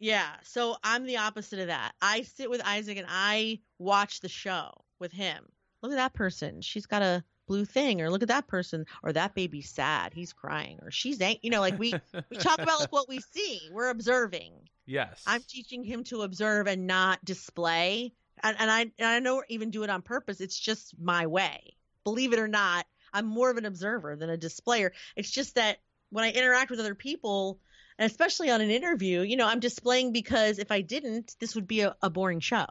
yeah, 0.00 0.28
so 0.42 0.76
I'm 0.82 1.04
the 1.04 1.18
opposite 1.18 1.60
of 1.60 1.68
that. 1.68 1.92
I 2.02 2.22
sit 2.22 2.50
with 2.50 2.60
Isaac 2.64 2.98
and 2.98 3.06
I 3.08 3.60
watch 3.78 4.20
the 4.20 4.28
show 4.28 4.70
with 4.98 5.12
him. 5.12 5.44
Look 5.84 5.92
at 5.92 5.96
that 5.96 6.14
person. 6.14 6.62
She's 6.62 6.86
got 6.86 7.02
a 7.02 7.22
blue 7.46 7.66
thing 7.66 8.00
or 8.00 8.08
look 8.08 8.22
at 8.22 8.28
that 8.28 8.46
person 8.46 8.86
or 9.02 9.12
that 9.12 9.34
baby's 9.34 9.68
sad. 9.68 10.14
He's 10.14 10.32
crying 10.32 10.78
or 10.80 10.90
she's 10.90 11.20
ang- 11.20 11.36
you 11.42 11.50
know 11.50 11.60
like 11.60 11.78
we 11.78 11.92
we 12.30 12.38
talk 12.38 12.58
about 12.58 12.80
like 12.80 12.90
what 12.90 13.06
we 13.06 13.20
see. 13.32 13.60
We're 13.70 13.90
observing. 13.90 14.52
Yes. 14.86 15.22
I'm 15.26 15.42
teaching 15.46 15.84
him 15.84 16.04
to 16.04 16.22
observe 16.22 16.66
and 16.68 16.86
not 16.86 17.22
display. 17.22 18.14
And, 18.42 18.56
and 18.58 18.70
I 18.70 18.80
and 18.98 19.06
I 19.06 19.20
don't 19.20 19.44
even 19.50 19.70
do 19.70 19.82
it 19.82 19.90
on 19.90 20.00
purpose. 20.00 20.40
It's 20.40 20.58
just 20.58 20.98
my 20.98 21.26
way. 21.26 21.74
Believe 22.02 22.32
it 22.32 22.38
or 22.38 22.48
not, 22.48 22.86
I'm 23.12 23.26
more 23.26 23.50
of 23.50 23.58
an 23.58 23.66
observer 23.66 24.16
than 24.16 24.30
a 24.30 24.38
displayer. 24.38 24.92
It's 25.16 25.30
just 25.30 25.56
that 25.56 25.80
when 26.08 26.24
I 26.24 26.30
interact 26.32 26.70
with 26.70 26.80
other 26.80 26.94
people, 26.94 27.60
and 27.98 28.10
especially 28.10 28.48
on 28.48 28.62
an 28.62 28.70
interview, 28.70 29.20
you 29.20 29.36
know, 29.36 29.46
I'm 29.46 29.60
displaying 29.60 30.12
because 30.12 30.58
if 30.58 30.72
I 30.72 30.80
didn't, 30.80 31.36
this 31.40 31.54
would 31.54 31.66
be 31.68 31.80
a, 31.80 31.94
a 32.00 32.08
boring 32.08 32.40
show. 32.40 32.66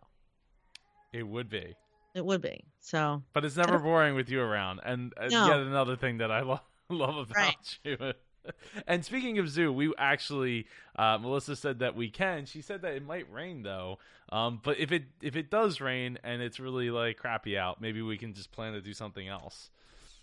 it 1.14 1.28
would 1.28 1.49
be. 1.49 1.76
It 2.14 2.26
would 2.26 2.41
be. 2.41 2.64
So 2.80 3.24
But 3.34 3.45
it's 3.45 3.55
never 3.57 3.80
boring 3.80 4.16
with 4.16 4.30
you 4.30 4.41
around, 4.41 4.82
and 4.84 5.14
uh, 5.18 5.28
No. 5.30 5.47
yet 5.47 5.59
another 5.59 5.95
thing 5.95 6.18
that 6.20 6.32
I 6.32 6.41
lo- 6.43 6.59
love 6.89 7.30
about 7.32 7.36
Right. 7.38 7.80
you. 7.84 7.97
and 8.88 9.03
speaking 9.05 9.39
of 9.39 9.49
zoo, 9.49 9.72
we 9.72 9.93
actually 9.97 10.68
uh, 10.95 11.18
Melissa 11.18 11.55
said 11.55 11.80
that 11.80 11.95
we 11.95 12.09
can. 12.09 12.45
She 12.45 12.61
said 12.61 12.82
that 12.84 12.93
it 12.93 13.05
might 13.05 13.32
rain 13.32 13.64
though. 13.64 13.99
Um, 14.30 14.59
but 14.64 14.78
if 14.80 14.91
it 14.91 15.03
if 15.22 15.36
it 15.36 15.49
does 15.49 15.80
rain 15.82 16.20
and 16.24 16.41
it's 16.41 16.59
really 16.59 16.89
like 16.91 17.18
crappy 17.18 17.57
out, 17.57 17.82
maybe 17.82 18.01
we 18.01 18.18
can 18.18 18.34
just 18.34 18.51
plan 18.51 18.74
to 18.74 18.82
do 18.82 18.93
something 18.93 19.28
else. 19.28 19.70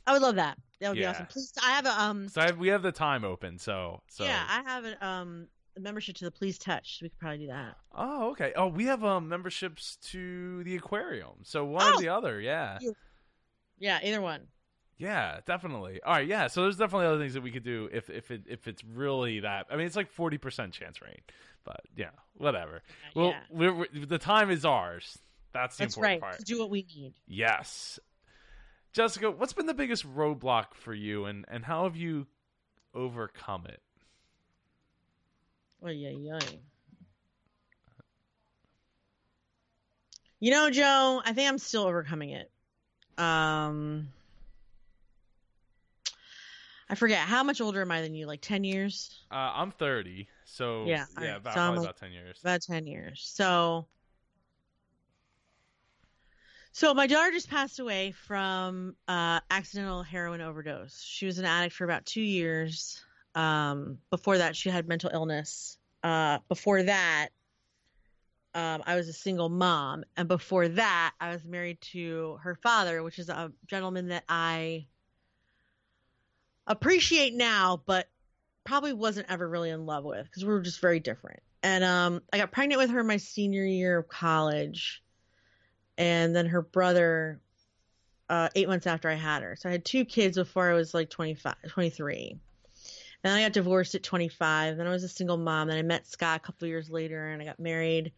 I 0.06 0.12
would 0.12 0.22
love 0.22 0.36
that. 0.36 0.58
That 0.80 0.88
would 0.90 0.98
Yeah. 0.98 1.10
be 1.12 1.14
awesome. 1.14 1.26
Please, 1.26 1.52
I 1.62 1.70
have 1.72 1.86
a 1.86 2.00
um. 2.00 2.28
So 2.28 2.40
I, 2.40 2.50
we 2.52 2.68
have 2.68 2.82
the 2.82 2.92
time 2.92 3.24
open. 3.24 3.58
So 3.58 4.00
so 4.08 4.24
Yeah, 4.24 4.44
I 4.48 4.62
have 4.70 4.84
a 4.84 5.06
um 5.06 5.48
membership 5.80 6.16
to 6.16 6.24
the 6.24 6.30
Please 6.30 6.58
Touch. 6.58 7.00
We 7.02 7.08
could 7.08 7.18
probably 7.18 7.38
do 7.38 7.46
that. 7.48 7.76
oh 7.94 8.30
okay. 8.30 8.52
Oh, 8.56 8.68
we 8.68 8.84
have 8.86 9.02
um 9.04 9.28
memberships 9.28 9.96
to 10.10 10.62
the 10.64 10.76
aquarium. 10.76 11.42
So 11.44 11.64
one 11.64 11.84
or 11.86 11.94
Oh! 11.96 12.00
the 12.00 12.08
other. 12.08 12.40
Yeah. 12.40 12.78
Yeah, 13.78 13.98
either 14.02 14.20
one. 14.20 14.48
Yeah, 14.98 15.40
definitely. 15.46 16.00
All 16.04 16.12
right, 16.12 16.26
yeah. 16.28 16.48
So 16.48 16.62
there's 16.62 16.76
definitely 16.76 17.06
other 17.06 17.18
things 17.18 17.32
that 17.32 17.42
we 17.42 17.50
could 17.50 17.64
do 17.64 17.88
if 17.90 18.10
if 18.10 18.30
it 18.30 18.42
if 18.46 18.68
it's 18.68 18.84
really 18.84 19.40
that. 19.40 19.66
I 19.70 19.76
mean, 19.76 19.86
it's 19.86 19.96
like 19.96 20.10
forty 20.10 20.36
percent 20.36 20.74
chance 20.74 21.00
rain, 21.00 21.20
but 21.64 21.80
yeah, 21.96 22.10
whatever. 22.34 22.82
Well, 23.16 23.30
yeah, 23.30 23.40
we're, 23.50 23.72
we're, 23.74 23.86
the 24.06 24.18
time 24.18 24.50
is 24.50 24.66
ours. 24.66 25.18
That's 25.54 25.78
the 25.78 25.84
that's 25.84 25.96
important 25.96 26.22
right. 26.22 26.30
part. 26.32 26.38
To 26.40 26.44
do 26.44 26.58
what 26.58 26.68
we 26.68 26.86
need. 26.94 27.14
Yes, 27.26 27.98
Jessica, 28.92 29.30
what's 29.30 29.54
been 29.54 29.64
the 29.64 29.72
biggest 29.72 30.06
roadblock 30.06 30.74
for 30.74 30.92
you, 30.92 31.24
and 31.24 31.46
and 31.48 31.64
how 31.64 31.84
have 31.84 31.96
you 31.96 32.26
overcome 32.94 33.64
it? 33.66 33.80
Oh 35.82 35.88
yeah, 35.88 36.10
yeah. 36.10 36.38
You 40.38 40.50
know, 40.50 40.70
Joe, 40.70 41.20
I 41.24 41.32
think 41.32 41.48
I'm 41.48 41.58
still 41.58 41.82
overcoming 41.82 42.30
it. 42.30 42.50
Um, 43.18 44.08
I 46.88 46.94
forget 46.94 47.18
how 47.18 47.42
much 47.42 47.60
older 47.60 47.82
am 47.82 47.90
I 47.90 48.00
than 48.00 48.14
you? 48.14 48.26
Like 48.26 48.40
ten 48.40 48.64
years? 48.64 49.20
Uh, 49.30 49.52
I'm 49.54 49.70
thirty, 49.70 50.28
so 50.44 50.84
Yeah, 50.86 51.04
yeah, 51.18 51.20
alright. 51.24 51.36
about, 51.36 51.54
So 51.54 51.60
probably 51.60 51.78
like- 51.78 51.84
about 51.86 51.96
ten 51.98 52.12
years. 52.12 52.38
About 52.40 52.62
ten 52.62 52.86
years. 52.86 53.30
So, 53.34 53.86
so 56.72 56.94
my 56.94 57.06
daughter 57.06 57.30
just 57.32 57.50
passed 57.50 57.78
away 57.78 58.12
from 58.12 58.96
uh, 59.08 59.40
accidental 59.50 60.02
heroin 60.02 60.40
overdose. 60.40 61.02
She 61.02 61.26
was 61.26 61.38
an 61.38 61.44
addict 61.44 61.74
for 61.74 61.84
about 61.84 62.06
two 62.06 62.22
years. 62.22 63.04
Um, 63.34 63.98
before 64.10 64.38
that, 64.38 64.56
she 64.56 64.70
had 64.70 64.88
mental 64.88 65.10
illness. 65.12 65.78
Uh, 66.02 66.38
before 66.48 66.82
that, 66.82 67.28
um, 68.54 68.82
I 68.84 68.96
was 68.96 69.08
a 69.08 69.12
single 69.12 69.48
mom, 69.48 70.04
and 70.16 70.26
before 70.26 70.68
that, 70.68 71.14
I 71.20 71.30
was 71.30 71.44
married 71.44 71.80
to 71.92 72.38
her 72.42 72.56
father, 72.56 73.02
which 73.02 73.18
is 73.18 73.28
a 73.28 73.52
gentleman 73.66 74.08
that 74.08 74.24
I 74.28 74.86
appreciate 76.66 77.34
now, 77.34 77.80
but 77.86 78.08
probably 78.64 78.92
wasn't 78.92 79.30
ever 79.30 79.48
really 79.48 79.70
in 79.70 79.86
love 79.86 80.04
with 80.04 80.24
because 80.24 80.44
we 80.44 80.50
were 80.50 80.62
just 80.62 80.80
very 80.80 81.00
different. 81.00 81.40
And 81.62 81.84
um, 81.84 82.22
I 82.32 82.38
got 82.38 82.50
pregnant 82.50 82.80
with 82.80 82.90
her 82.90 83.04
my 83.04 83.18
senior 83.18 83.64
year 83.64 83.98
of 83.98 84.08
college, 84.08 85.02
and 85.96 86.34
then 86.34 86.46
her 86.46 86.62
brother 86.62 87.40
uh, 88.28 88.48
eight 88.54 88.68
months 88.68 88.86
after 88.86 89.08
I 89.08 89.14
had 89.14 89.42
her. 89.42 89.56
So 89.56 89.68
I 89.68 89.72
had 89.72 89.84
two 89.84 90.04
kids 90.04 90.36
before 90.36 90.70
I 90.70 90.74
was 90.74 90.94
like 90.94 91.10
25, 91.10 91.54
23. 91.68 92.38
Then 93.22 93.36
I 93.36 93.42
got 93.42 93.52
divorced 93.52 93.94
at 93.94 94.02
25. 94.02 94.76
Then 94.76 94.86
I 94.86 94.90
was 94.90 95.04
a 95.04 95.08
single 95.08 95.36
mom. 95.36 95.68
Then 95.68 95.76
I 95.76 95.82
met 95.82 96.06
Scott 96.06 96.38
a 96.38 96.40
couple 96.40 96.68
years 96.68 96.90
later, 96.90 97.28
and 97.28 97.42
I 97.42 97.44
got 97.44 97.60
married 97.60 98.12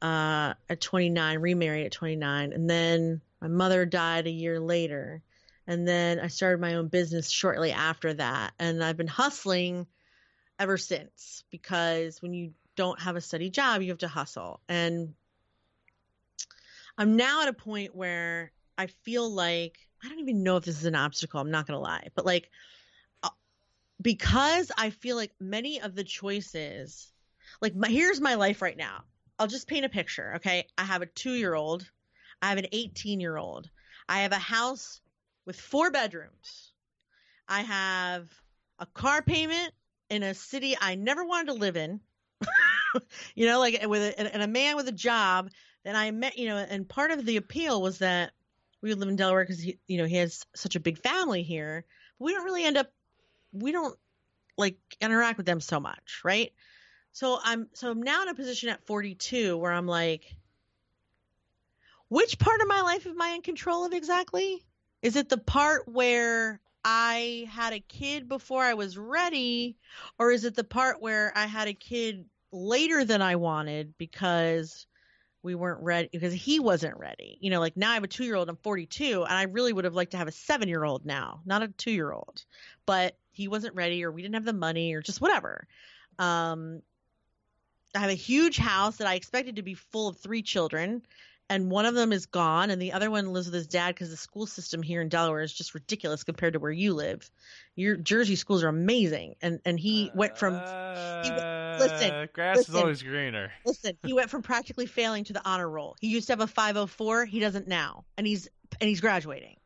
uh, 0.00 0.54
at 0.68 0.80
29, 0.80 1.38
remarried 1.38 1.86
at 1.86 1.92
29. 1.92 2.52
And 2.52 2.68
then 2.68 3.20
my 3.40 3.48
mother 3.48 3.84
died 3.84 4.26
a 4.26 4.30
year 4.30 4.58
later. 4.58 5.22
And 5.66 5.86
then 5.86 6.18
I 6.18 6.28
started 6.28 6.60
my 6.60 6.74
own 6.74 6.88
business 6.88 7.30
shortly 7.30 7.72
after 7.72 8.14
that. 8.14 8.52
And 8.58 8.82
I've 8.82 8.96
been 8.96 9.06
hustling 9.06 9.86
ever 10.58 10.76
since 10.76 11.44
because 11.50 12.20
when 12.22 12.34
you 12.34 12.52
don't 12.76 13.00
have 13.00 13.16
a 13.16 13.20
steady 13.20 13.50
job, 13.50 13.82
you 13.82 13.90
have 13.90 13.98
to 13.98 14.08
hustle. 14.08 14.60
And 14.68 15.14
I'm 16.96 17.16
now 17.16 17.42
at 17.42 17.48
a 17.48 17.52
point 17.52 17.94
where 17.94 18.52
I 18.76 18.86
feel 18.86 19.30
like 19.30 19.78
I 20.02 20.08
don't 20.08 20.20
even 20.20 20.42
know 20.42 20.56
if 20.56 20.64
this 20.64 20.78
is 20.78 20.86
an 20.86 20.94
obstacle. 20.94 21.40
I'm 21.40 21.50
not 21.50 21.66
going 21.66 21.76
to 21.76 21.82
lie. 21.82 22.08
But 22.14 22.26
like, 22.26 22.50
because 24.00 24.70
I 24.76 24.90
feel 24.90 25.16
like 25.16 25.32
many 25.40 25.80
of 25.80 25.94
the 25.94 26.04
choices, 26.04 27.12
like 27.60 27.74
my, 27.74 27.88
here's 27.88 28.20
my 28.20 28.34
life 28.34 28.62
right 28.62 28.76
now. 28.76 29.04
I'll 29.38 29.46
just 29.46 29.68
paint 29.68 29.84
a 29.84 29.90
picture. 29.90 30.34
Okay. 30.36 30.66
I 30.76 30.84
have 30.84 31.02
a 31.02 31.06
two 31.06 31.32
year 31.32 31.54
old, 31.54 31.88
I 32.42 32.48
have 32.50 32.58
an 32.58 32.66
18 32.72 33.20
year 33.20 33.36
old, 33.36 33.68
I 34.08 34.20
have 34.20 34.32
a 34.32 34.38
house 34.38 35.00
with 35.46 35.60
four 35.60 35.90
bedrooms, 35.90 36.72
I 37.48 37.62
have 37.62 38.28
a 38.78 38.86
car 38.86 39.22
payment 39.22 39.72
in 40.08 40.22
a 40.22 40.34
city 40.34 40.76
I 40.80 40.96
never 40.96 41.24
wanted 41.24 41.46
to 41.46 41.54
live 41.54 41.76
in. 41.76 42.00
you 43.34 43.46
know, 43.46 43.58
like 43.60 43.86
with 43.86 44.02
a, 44.02 44.20
and, 44.34 44.42
a 44.42 44.48
man 44.48 44.76
with 44.76 44.88
a 44.88 44.92
job. 44.92 45.50
Then 45.84 45.96
I 45.96 46.10
met, 46.10 46.36
you 46.36 46.46
know, 46.46 46.56
and 46.56 46.88
part 46.88 47.10
of 47.10 47.24
the 47.24 47.36
appeal 47.36 47.80
was 47.80 47.98
that 47.98 48.32
we 48.82 48.90
would 48.90 48.98
live 48.98 49.08
in 49.08 49.16
Delaware 49.16 49.44
because 49.44 49.64
you 49.64 49.76
know, 49.88 50.04
he 50.04 50.16
has 50.16 50.44
such 50.54 50.76
a 50.76 50.80
big 50.80 50.98
family 50.98 51.42
here. 51.42 51.84
But 52.18 52.24
we 52.26 52.32
don't 52.32 52.44
really 52.44 52.64
end 52.64 52.76
up, 52.76 52.90
we 53.52 53.72
don't 53.72 53.96
like 54.56 54.76
interact 55.00 55.36
with 55.36 55.46
them 55.46 55.60
so 55.60 55.80
much, 55.80 56.20
right? 56.24 56.52
So 57.12 57.38
I'm, 57.42 57.68
so 57.72 57.90
I'm 57.90 58.02
now 58.02 58.22
in 58.22 58.28
a 58.28 58.34
position 58.34 58.68
at 58.68 58.86
42 58.86 59.56
where 59.56 59.72
I'm 59.72 59.86
like, 59.86 60.36
which 62.08 62.38
part 62.38 62.60
of 62.60 62.68
my 62.68 62.80
life 62.82 63.06
am 63.06 63.20
I 63.20 63.30
in 63.30 63.42
control 63.42 63.84
of 63.84 63.92
exactly? 63.92 64.64
Is 65.02 65.16
it 65.16 65.28
the 65.28 65.38
part 65.38 65.88
where 65.88 66.60
I 66.84 67.48
had 67.50 67.72
a 67.72 67.80
kid 67.80 68.28
before 68.28 68.64
I 68.64 68.74
was 68.74 68.98
ready, 68.98 69.76
or 70.18 70.30
is 70.30 70.44
it 70.44 70.54
the 70.54 70.64
part 70.64 71.00
where 71.00 71.32
I 71.36 71.46
had 71.46 71.68
a 71.68 71.74
kid 71.74 72.24
later 72.52 73.04
than 73.04 73.22
I 73.22 73.36
wanted 73.36 73.96
because 73.96 74.86
we 75.42 75.54
weren't 75.54 75.82
ready 75.82 76.08
because 76.10 76.32
he 76.32 76.58
wasn't 76.58 76.98
ready? 76.98 77.38
You 77.40 77.50
know, 77.50 77.60
like 77.60 77.76
now 77.76 77.92
I 77.92 77.94
have 77.94 78.04
a 78.04 78.08
two 78.08 78.24
year 78.24 78.34
old, 78.34 78.48
I'm 78.48 78.56
42, 78.56 79.24
and 79.24 79.32
I 79.32 79.44
really 79.44 79.72
would 79.72 79.84
have 79.84 79.94
liked 79.94 80.12
to 80.12 80.18
have 80.18 80.28
a 80.28 80.32
seven 80.32 80.68
year 80.68 80.84
old 80.84 81.04
now, 81.04 81.42
not 81.44 81.62
a 81.62 81.68
two 81.68 81.92
year 81.92 82.12
old, 82.12 82.44
but 82.86 83.16
he 83.32 83.48
wasn't 83.48 83.74
ready, 83.74 84.04
or 84.04 84.10
we 84.12 84.22
didn't 84.22 84.34
have 84.34 84.44
the 84.44 84.52
money, 84.52 84.94
or 84.94 85.02
just 85.02 85.20
whatever. 85.20 85.66
Um, 86.18 86.82
I 87.94 87.98
have 88.00 88.10
a 88.10 88.14
huge 88.14 88.56
house 88.56 88.98
that 88.98 89.08
I 89.08 89.14
expected 89.14 89.56
to 89.56 89.62
be 89.62 89.74
full 89.74 90.08
of 90.08 90.18
three 90.18 90.42
children, 90.42 91.02
and 91.48 91.68
one 91.70 91.84
of 91.86 91.94
them 91.94 92.12
is 92.12 92.26
gone, 92.26 92.70
and 92.70 92.80
the 92.80 92.92
other 92.92 93.10
one 93.10 93.32
lives 93.32 93.46
with 93.46 93.54
his 93.54 93.66
dad 93.66 93.94
because 93.94 94.10
the 94.10 94.16
school 94.16 94.46
system 94.46 94.82
here 94.82 95.00
in 95.02 95.08
Delaware 95.08 95.42
is 95.42 95.52
just 95.52 95.74
ridiculous 95.74 96.22
compared 96.22 96.52
to 96.52 96.60
where 96.60 96.70
you 96.70 96.94
live. 96.94 97.28
Your 97.74 97.96
Jersey 97.96 98.36
schools 98.36 98.62
are 98.62 98.68
amazing, 98.68 99.34
and 99.42 99.60
and 99.64 99.78
he 99.80 100.12
went 100.14 100.38
from 100.38 100.54
Uh, 100.54 101.76
listen, 101.80 102.28
grass 102.32 102.68
is 102.68 102.74
always 102.74 103.02
greener. 103.02 103.50
listen, 103.64 103.96
he 104.04 104.12
went 104.12 104.30
from 104.30 104.42
practically 104.42 104.86
failing 104.86 105.24
to 105.24 105.32
the 105.32 105.42
honor 105.44 105.68
roll. 105.68 105.96
He 106.00 106.08
used 106.08 106.26
to 106.28 106.32
have 106.34 106.40
a 106.40 106.46
504, 106.46 107.24
he 107.24 107.40
doesn't 107.40 107.66
now, 107.66 108.04
and 108.16 108.26
he's 108.26 108.48
and 108.80 108.88
he's 108.88 109.00
graduating, 109.00 109.56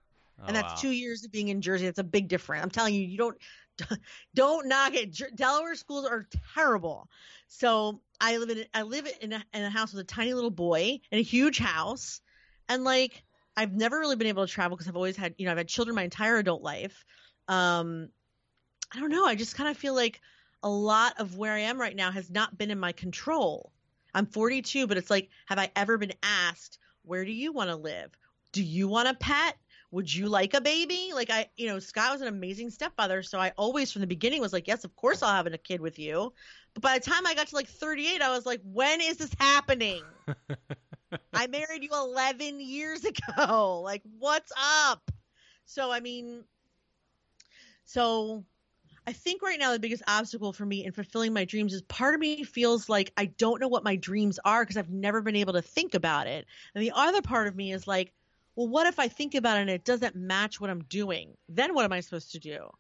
Oh, 0.41 0.45
and 0.47 0.57
that's 0.57 0.74
wow. 0.74 0.80
two 0.80 0.91
years 0.91 1.24
of 1.24 1.32
being 1.32 1.49
in 1.49 1.61
Jersey. 1.61 1.87
That's 1.87 1.99
a 1.99 2.05
big 2.05 2.28
difference. 2.28 2.62
I'm 2.62 2.70
telling 2.70 2.95
you, 2.95 3.03
you 3.03 3.18
don't 3.18 3.39
don't 4.35 4.68
knock 4.68 4.95
it. 4.95 5.18
Delaware 5.37 5.74
schools 5.74 6.07
are 6.07 6.28
terrible. 6.55 7.09
So 7.49 8.01
I 8.20 8.37
live 8.39 8.51
in 8.51 8.64
I 8.74 8.82
live 8.82 9.09
in 9.20 9.32
a, 9.32 9.45
in 9.53 9.62
a 9.62 9.70
house 9.70 9.93
with 9.93 10.03
a 10.03 10.07
tiny 10.07 10.35
little 10.35 10.51
boy 10.51 11.01
in 11.11 11.18
a 11.18 11.22
huge 11.22 11.59
house, 11.59 12.20
and 12.68 12.85
like 12.85 13.22
I've 13.57 13.72
never 13.72 13.99
really 13.99 14.16
been 14.16 14.26
able 14.26 14.47
to 14.47 14.53
travel 14.53 14.76
because 14.76 14.89
I've 14.89 14.97
always 14.97 15.16
had 15.16 15.35
you 15.39 15.47
know 15.47 15.53
I've 15.53 15.59
had 15.59 15.68
children 15.68 15.95
my 15.95 16.05
entire 16.05 16.39
adult 16.39 16.62
life. 16.62 17.05
Um, 17.49 18.09
I 18.95 19.01
don't 19.01 19.11
know. 19.11 19.26
I 19.26 19.35
just 19.35 19.57
kind 19.57 19.68
of 19.68 19.76
feel 19.76 19.95
like 19.95 20.20
a 20.62 20.68
lot 20.68 21.14
of 21.18 21.37
where 21.37 21.53
I 21.53 21.61
am 21.61 21.80
right 21.80 21.95
now 21.95 22.11
has 22.11 22.30
not 22.30 22.57
been 22.57 22.70
in 22.70 22.78
my 22.78 22.93
control. 22.93 23.72
I'm 24.14 24.26
42, 24.26 24.87
but 24.87 24.97
it's 24.97 25.11
like, 25.11 25.28
have 25.47 25.59
I 25.59 25.70
ever 25.76 25.99
been 25.99 26.12
asked, 26.22 26.78
where 27.03 27.24
do 27.24 27.32
you 27.32 27.53
want 27.53 27.70
to 27.70 27.76
live? 27.76 28.16
Do 28.53 28.62
you 28.62 28.89
want 28.89 29.09
a 29.09 29.14
pet? 29.14 29.57
Would 29.95 30.12
you 30.12 30.28
like 30.28 30.55
a 30.55 30.61
baby? 30.61 31.12
Like 31.14 31.30
I, 31.30 31.49
you 31.57 31.68
know, 31.68 31.78
Scott 31.78 32.11
was 32.11 32.20
an 32.20 32.26
amazing 32.26 32.70
stepfather, 32.70 33.22
so 33.22 33.38
I 33.38 33.53
always 33.57 33.92
from 33.92 34.01
the 34.01 34.09
beginning 34.09 34.40
was 34.40 34.53
like, 34.53 34.66
yes, 34.66 34.82
of 34.82 34.97
course 34.97 35.22
I'll 35.22 35.32
have 35.32 35.47
a 35.47 35.57
kid 35.57 35.80
with 35.80 36.01
you. 36.01 36.32
But 36.74 36.82
by 36.82 36.99
the 36.99 37.05
time 37.09 37.24
I 37.24 37.34
got 37.34 37.47
to 37.47 37.55
like 37.55 37.68
38, 37.68 38.20
I 38.20 38.30
was 38.30 38.45
like, 38.45 38.61
when 38.64 39.01
is 39.01 39.18
this 39.18 39.30
happening? 39.38 40.03
I 41.32 41.47
married 41.47 41.84
you 41.84 41.90
11 41.92 42.61
years 42.61 43.05
ago. 43.05 43.82
Like, 43.82 44.03
what's 44.18 44.51
up? 44.82 45.12
So, 45.64 45.92
I 45.92 46.01
mean, 46.01 46.42
so 47.84 48.45
I 49.07 49.12
think 49.12 49.42
right 49.42 49.61
now 49.61 49.70
the 49.70 49.78
biggest 49.78 50.03
obstacle 50.09 50.53
for 50.53 50.66
me 50.66 50.84
in 50.84 50.90
fulfilling 50.90 51.32
my 51.32 51.45
dreams 51.45 51.72
is 51.72 51.82
part 51.82 52.14
of 52.14 52.20
me 52.20 52.42
feels 52.42 52.88
like 52.88 53.12
I 53.16 53.26
don't 53.26 53.61
know 53.61 53.68
what 53.68 53.84
my 53.84 53.95
dreams 53.95 54.40
are 54.45 54.64
because 54.64 54.76
I've 54.76 54.90
never 54.90 55.22
been 55.22 55.36
able 55.36 55.53
to 55.53 55.62
think 55.62 55.95
about 55.95 56.26
it. 56.26 56.47
And 56.74 56.82
the 56.82 56.90
other 56.92 57.22
part 57.22 57.47
of 57.47 57.55
me 57.55 57.72
is 57.72 57.86
like, 57.86 58.12
well, 58.57 58.69
what 58.69 58.87
if 58.87 58.99
I 58.99 59.09
think 59.09 59.35
about 59.35 59.59
it 59.59 59.63
and 59.63 59.71
it 59.71 59.85
doesn't 59.85 60.17
match 60.17 60.61
what 60.61 60.71
I'm 60.71 60.85
doing? 60.85 61.37
Then 61.49 61.75
what 61.75 61.85
am 61.85 61.93
I 61.93 62.01
supposed 62.01 62.33
to 62.33 62.39
do? 62.39 62.71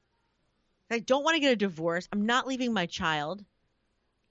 I 0.90 1.00
don't 1.00 1.24
want 1.24 1.34
to 1.34 1.40
get 1.40 1.52
a 1.52 1.56
divorce. 1.56 2.08
I'm 2.12 2.26
not 2.26 2.46
leaving 2.46 2.72
my 2.72 2.86
child. 2.86 3.44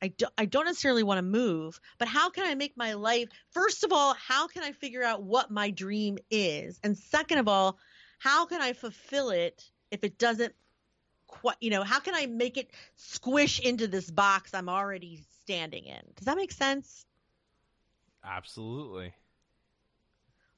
I 0.02 0.10
don't, 0.10 0.34
I 0.38 0.46
don't 0.46 0.66
necessarily 0.66 1.04
want 1.04 1.20
to 1.20 1.24
move, 1.24 1.80
but 1.98 2.10
how 2.10 2.30
can 2.30 2.46
I 2.46 2.56
make 2.56 2.76
my 2.76 2.94
life? 2.94 3.30
First 3.52 3.84
of 3.84 3.94
all, 3.94 4.14
how 4.16 4.48
can 4.48 4.64
I 4.64 4.74
figure 4.74 5.04
out 5.04 5.24
what 5.24 5.50
my 5.50 5.72
dream 5.72 6.18
is? 6.30 6.80
And 6.84 6.98
second 6.98 7.38
of 7.38 7.48
all, 7.48 7.78
how 8.20 8.46
can 8.46 8.62
I 8.62 8.74
fulfill 8.74 9.30
it 9.30 9.64
if 9.92 10.04
it 10.04 10.18
doesn't 10.18 10.54
quite, 11.28 11.56
you 11.62 11.70
know, 11.70 11.84
how 11.84 12.00
can 12.00 12.16
I 12.16 12.26
make 12.26 12.58
it 12.58 12.72
squish 12.96 13.60
into 13.60 13.88
this 13.88 14.12
box 14.12 14.54
I'm 14.54 14.70
already 14.70 15.24
standing 15.42 15.86
in? 15.86 16.02
Does 16.16 16.26
that 16.26 16.38
make 16.38 16.52
sense? 16.52 17.06
Absolutely. 18.26 19.14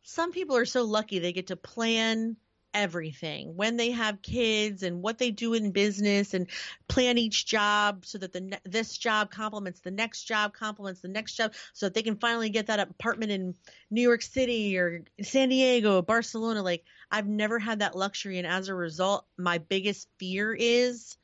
Some 0.08 0.32
people 0.32 0.56
are 0.56 0.66
so 0.66 0.84
lucky 0.84 1.18
they 1.18 1.34
get 1.34 1.47
to 1.47 1.56
plan 1.56 2.38
everything. 2.76 3.56
When 3.56 3.76
they 3.76 3.89
have 3.89 4.22
kids 4.22 4.84
and 4.84 5.01
what 5.01 5.18
they 5.18 5.32
do 5.32 5.56
in 5.56 5.72
business 5.72 6.36
and 6.36 6.47
plan 6.88 7.18
each 7.18 7.47
job 7.47 8.06
so 8.06 8.20
that 8.20 8.32
the 8.32 8.41
ne- 8.41 8.60
this 8.66 8.97
job 8.99 9.32
complements 9.32 9.80
the 9.80 9.89
next 9.89 10.26
job 10.26 10.53
complements 10.53 11.01
the 11.01 11.08
next 11.08 11.34
job 11.36 11.53
so 11.74 11.88
that 11.88 11.95
they 11.95 12.03
can 12.03 12.18
finally 12.18 12.49
get 12.49 12.68
that 12.68 12.80
apartment 12.80 13.32
in 13.32 13.56
New 13.89 14.01
York 14.01 14.22
City 14.22 14.78
or 14.78 15.03
San 15.24 15.49
Diego, 15.49 15.97
or 15.97 16.03
Barcelona. 16.03 16.62
Like 16.62 16.84
I've 17.10 17.28
never 17.28 17.58
had 17.58 17.80
that 17.80 17.95
luxury. 17.95 18.38
And 18.38 18.45
as 18.45 18.68
a 18.68 18.76
result 18.76 19.26
my 19.38 19.58
biggest 19.58 20.08
fear 20.20 20.53
is 20.53 21.18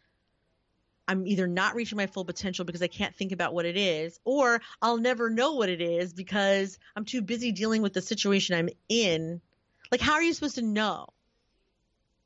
I'm 1.11 1.27
either 1.27 1.45
not 1.45 1.75
reaching 1.75 1.97
my 1.97 2.07
full 2.07 2.23
potential 2.23 2.63
because 2.63 2.81
I 2.81 2.87
can't 2.87 3.13
think 3.13 3.33
about 3.33 3.53
what 3.53 3.65
it 3.65 3.75
is, 3.75 4.17
or 4.23 4.61
I'll 4.81 4.97
never 4.97 5.29
know 5.29 5.55
what 5.55 5.67
it 5.67 5.81
is 5.81 6.13
because 6.13 6.79
I'm 6.95 7.03
too 7.03 7.21
busy 7.21 7.51
dealing 7.51 7.81
with 7.81 7.91
the 7.91 8.01
situation 8.01 8.55
I'm 8.55 8.69
in. 8.87 9.41
Like, 9.91 9.99
how 9.99 10.13
are 10.13 10.23
you 10.23 10.33
supposed 10.33 10.55
to 10.55 10.61
know? 10.61 11.07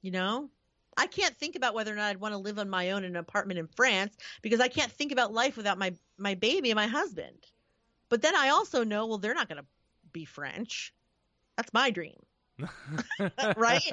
You 0.04 0.12
know? 0.12 0.52
I 0.96 1.08
can't 1.08 1.36
think 1.36 1.56
about 1.56 1.74
whether 1.74 1.92
or 1.92 1.96
not 1.96 2.12
I'd 2.12 2.20
want 2.20 2.36
to 2.36 2.38
live 2.38 2.60
on 2.60 2.70
my 2.70 2.92
own 2.92 3.04
in 3.04 3.10
an 3.10 3.16
apartment 3.16 3.58
in 3.58 3.68
France 3.68 4.16
because 4.44 4.60
I 4.60 4.68
can't 4.68 4.92
think 4.92 5.12
about 5.12 5.34
life 5.34 5.58
without 5.58 5.80
my 5.80 5.96
my 6.20 6.36
baby 6.36 6.70
and 6.70 6.78
my 6.78 6.88
husband. 6.88 7.48
But 8.08 8.22
then 8.22 8.36
I 8.36 8.50
also 8.50 8.84
know, 8.84 9.08
well, 9.08 9.18
they're 9.18 9.34
not 9.34 9.50
going 9.50 9.62
to 9.62 9.68
be 10.14 10.26
French. 10.26 10.94
That's 11.58 11.74
my 11.74 11.90
dream. 11.90 12.20
right? 13.58 13.92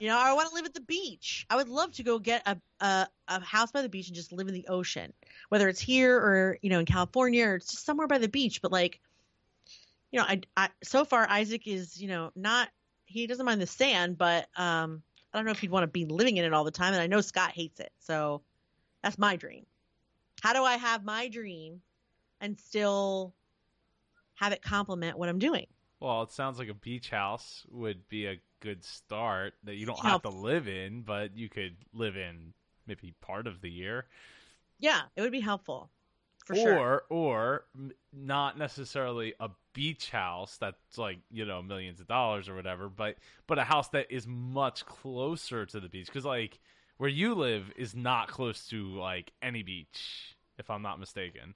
You 0.00 0.08
know, 0.08 0.18
I 0.18 0.32
want 0.32 0.48
to 0.48 0.54
live 0.54 0.64
at 0.64 0.74
the 0.74 0.80
beach. 0.80 1.46
I 1.50 1.56
would 1.56 1.68
love 1.68 1.92
to 1.92 2.02
go 2.02 2.18
get 2.18 2.42
a, 2.46 2.56
a 2.80 3.08
a 3.28 3.40
house 3.40 3.72
by 3.72 3.82
the 3.82 3.88
beach 3.88 4.08
and 4.08 4.16
just 4.16 4.32
live 4.32 4.48
in 4.48 4.54
the 4.54 4.66
ocean, 4.68 5.12
whether 5.48 5.68
it's 5.68 5.80
here 5.80 6.16
or 6.16 6.58
you 6.62 6.70
know 6.70 6.78
in 6.78 6.86
California 6.86 7.46
or 7.46 7.54
it's 7.56 7.70
just 7.70 7.84
somewhere 7.84 8.06
by 8.06 8.18
the 8.18 8.28
beach. 8.28 8.62
But 8.62 8.72
like, 8.72 9.00
you 10.10 10.18
know, 10.18 10.26
I, 10.26 10.40
I 10.56 10.68
so 10.82 11.04
far 11.04 11.28
Isaac 11.28 11.66
is 11.66 12.00
you 12.00 12.08
know 12.08 12.30
not 12.34 12.68
he 13.04 13.26
doesn't 13.26 13.44
mind 13.44 13.60
the 13.60 13.66
sand, 13.66 14.16
but 14.16 14.48
um 14.56 15.02
I 15.32 15.38
don't 15.38 15.44
know 15.44 15.52
if 15.52 15.60
he'd 15.60 15.70
want 15.70 15.84
to 15.84 15.88
be 15.88 16.06
living 16.06 16.38
in 16.38 16.44
it 16.44 16.54
all 16.54 16.64
the 16.64 16.70
time. 16.70 16.94
And 16.94 17.02
I 17.02 17.08
know 17.08 17.20
Scott 17.20 17.52
hates 17.52 17.78
it, 17.80 17.92
so 17.98 18.42
that's 19.02 19.18
my 19.18 19.36
dream. 19.36 19.66
How 20.42 20.52
do 20.52 20.64
I 20.64 20.76
have 20.76 21.04
my 21.04 21.28
dream 21.28 21.82
and 22.40 22.58
still 22.58 23.34
have 24.34 24.52
it 24.52 24.62
complement 24.62 25.18
what 25.18 25.28
I'm 25.28 25.38
doing? 25.38 25.66
Well, 26.00 26.22
it 26.22 26.32
sounds 26.32 26.58
like 26.58 26.68
a 26.68 26.74
beach 26.74 27.10
house 27.10 27.64
would 27.70 28.08
be 28.08 28.26
a 28.26 28.40
good 28.60 28.84
start 28.84 29.54
that 29.64 29.76
you 29.76 29.86
don't 29.86 29.98
have 30.00 30.22
to 30.22 30.28
live 30.28 30.68
in, 30.68 31.02
but 31.02 31.36
you 31.36 31.48
could 31.48 31.76
live 31.94 32.16
in 32.16 32.52
maybe 32.86 33.14
part 33.20 33.46
of 33.46 33.60
the 33.60 33.70
year. 33.70 34.06
Yeah, 34.78 35.02
it 35.14 35.22
would 35.22 35.32
be 35.32 35.40
helpful. 35.40 35.90
For 36.44 36.54
or 36.54 36.56
sure. 36.58 37.02
or 37.08 37.64
not 38.12 38.56
necessarily 38.56 39.34
a 39.40 39.50
beach 39.72 40.10
house 40.10 40.58
that's 40.58 40.96
like 40.96 41.18
you 41.30 41.44
know 41.44 41.60
millions 41.60 41.98
of 41.98 42.06
dollars 42.06 42.48
or 42.48 42.54
whatever, 42.54 42.88
but 42.88 43.16
but 43.48 43.58
a 43.58 43.64
house 43.64 43.88
that 43.88 44.06
is 44.10 44.26
much 44.28 44.86
closer 44.86 45.66
to 45.66 45.80
the 45.80 45.88
beach 45.88 46.06
because 46.06 46.24
like 46.24 46.60
where 46.98 47.10
you 47.10 47.34
live 47.34 47.72
is 47.76 47.94
not 47.96 48.28
close 48.28 48.68
to 48.68 48.86
like 48.96 49.32
any 49.42 49.62
beach, 49.62 50.36
if 50.56 50.70
I'm 50.70 50.82
not 50.82 51.00
mistaken. 51.00 51.54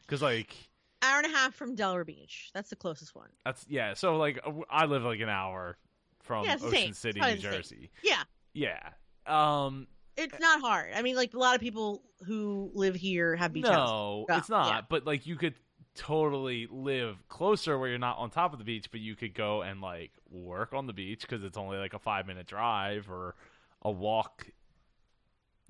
Because 0.00 0.22
like 0.22 0.69
hour 1.02 1.18
and 1.18 1.26
a 1.26 1.36
half 1.36 1.54
from 1.54 1.74
Delaware 1.74 2.04
Beach. 2.04 2.50
That's 2.54 2.70
the 2.70 2.76
closest 2.76 3.14
one. 3.14 3.28
That's 3.44 3.64
yeah. 3.68 3.94
So 3.94 4.16
like 4.16 4.38
I 4.70 4.86
live 4.86 5.02
like 5.02 5.20
an 5.20 5.28
hour 5.28 5.76
from 6.20 6.44
yeah, 6.44 6.56
Ocean 6.60 6.92
City, 6.94 7.20
New 7.20 7.36
Jersey. 7.36 7.90
Yeah. 8.02 8.22
Yeah. 8.52 8.80
Um 9.26 9.86
it's 10.16 10.38
not 10.38 10.60
hard. 10.60 10.92
I 10.94 11.02
mean 11.02 11.16
like 11.16 11.34
a 11.34 11.38
lot 11.38 11.54
of 11.54 11.60
people 11.60 12.02
who 12.26 12.70
live 12.74 12.94
here 12.94 13.36
have 13.36 13.52
beach 13.52 13.64
No, 13.64 14.26
houses. 14.28 14.40
it's 14.42 14.48
not. 14.50 14.66
Yeah. 14.68 14.80
But 14.88 15.06
like 15.06 15.26
you 15.26 15.36
could 15.36 15.54
totally 15.94 16.68
live 16.70 17.16
closer 17.28 17.78
where 17.78 17.88
you're 17.88 17.98
not 17.98 18.18
on 18.18 18.30
top 18.30 18.52
of 18.52 18.58
the 18.58 18.64
beach, 18.64 18.90
but 18.90 19.00
you 19.00 19.16
could 19.16 19.34
go 19.34 19.62
and 19.62 19.80
like 19.80 20.12
work 20.30 20.72
on 20.72 20.86
the 20.86 20.92
beach 20.92 21.22
because 21.22 21.42
it's 21.44 21.56
only 21.58 21.78
like 21.78 21.94
a 21.94 21.98
5 21.98 22.26
minute 22.26 22.46
drive 22.46 23.10
or 23.10 23.34
a 23.82 23.90
walk 23.90 24.46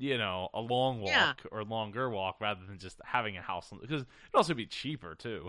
you 0.00 0.16
know, 0.16 0.48
a 0.54 0.60
long 0.60 1.00
walk 1.00 1.10
yeah. 1.10 1.32
or 1.52 1.62
longer 1.62 2.08
walk 2.08 2.36
rather 2.40 2.60
than 2.66 2.78
just 2.78 2.98
having 3.04 3.36
a 3.36 3.42
house 3.42 3.70
because 3.70 4.02
it'd 4.02 4.34
also 4.34 4.54
be 4.54 4.66
cheaper 4.66 5.14
too. 5.14 5.48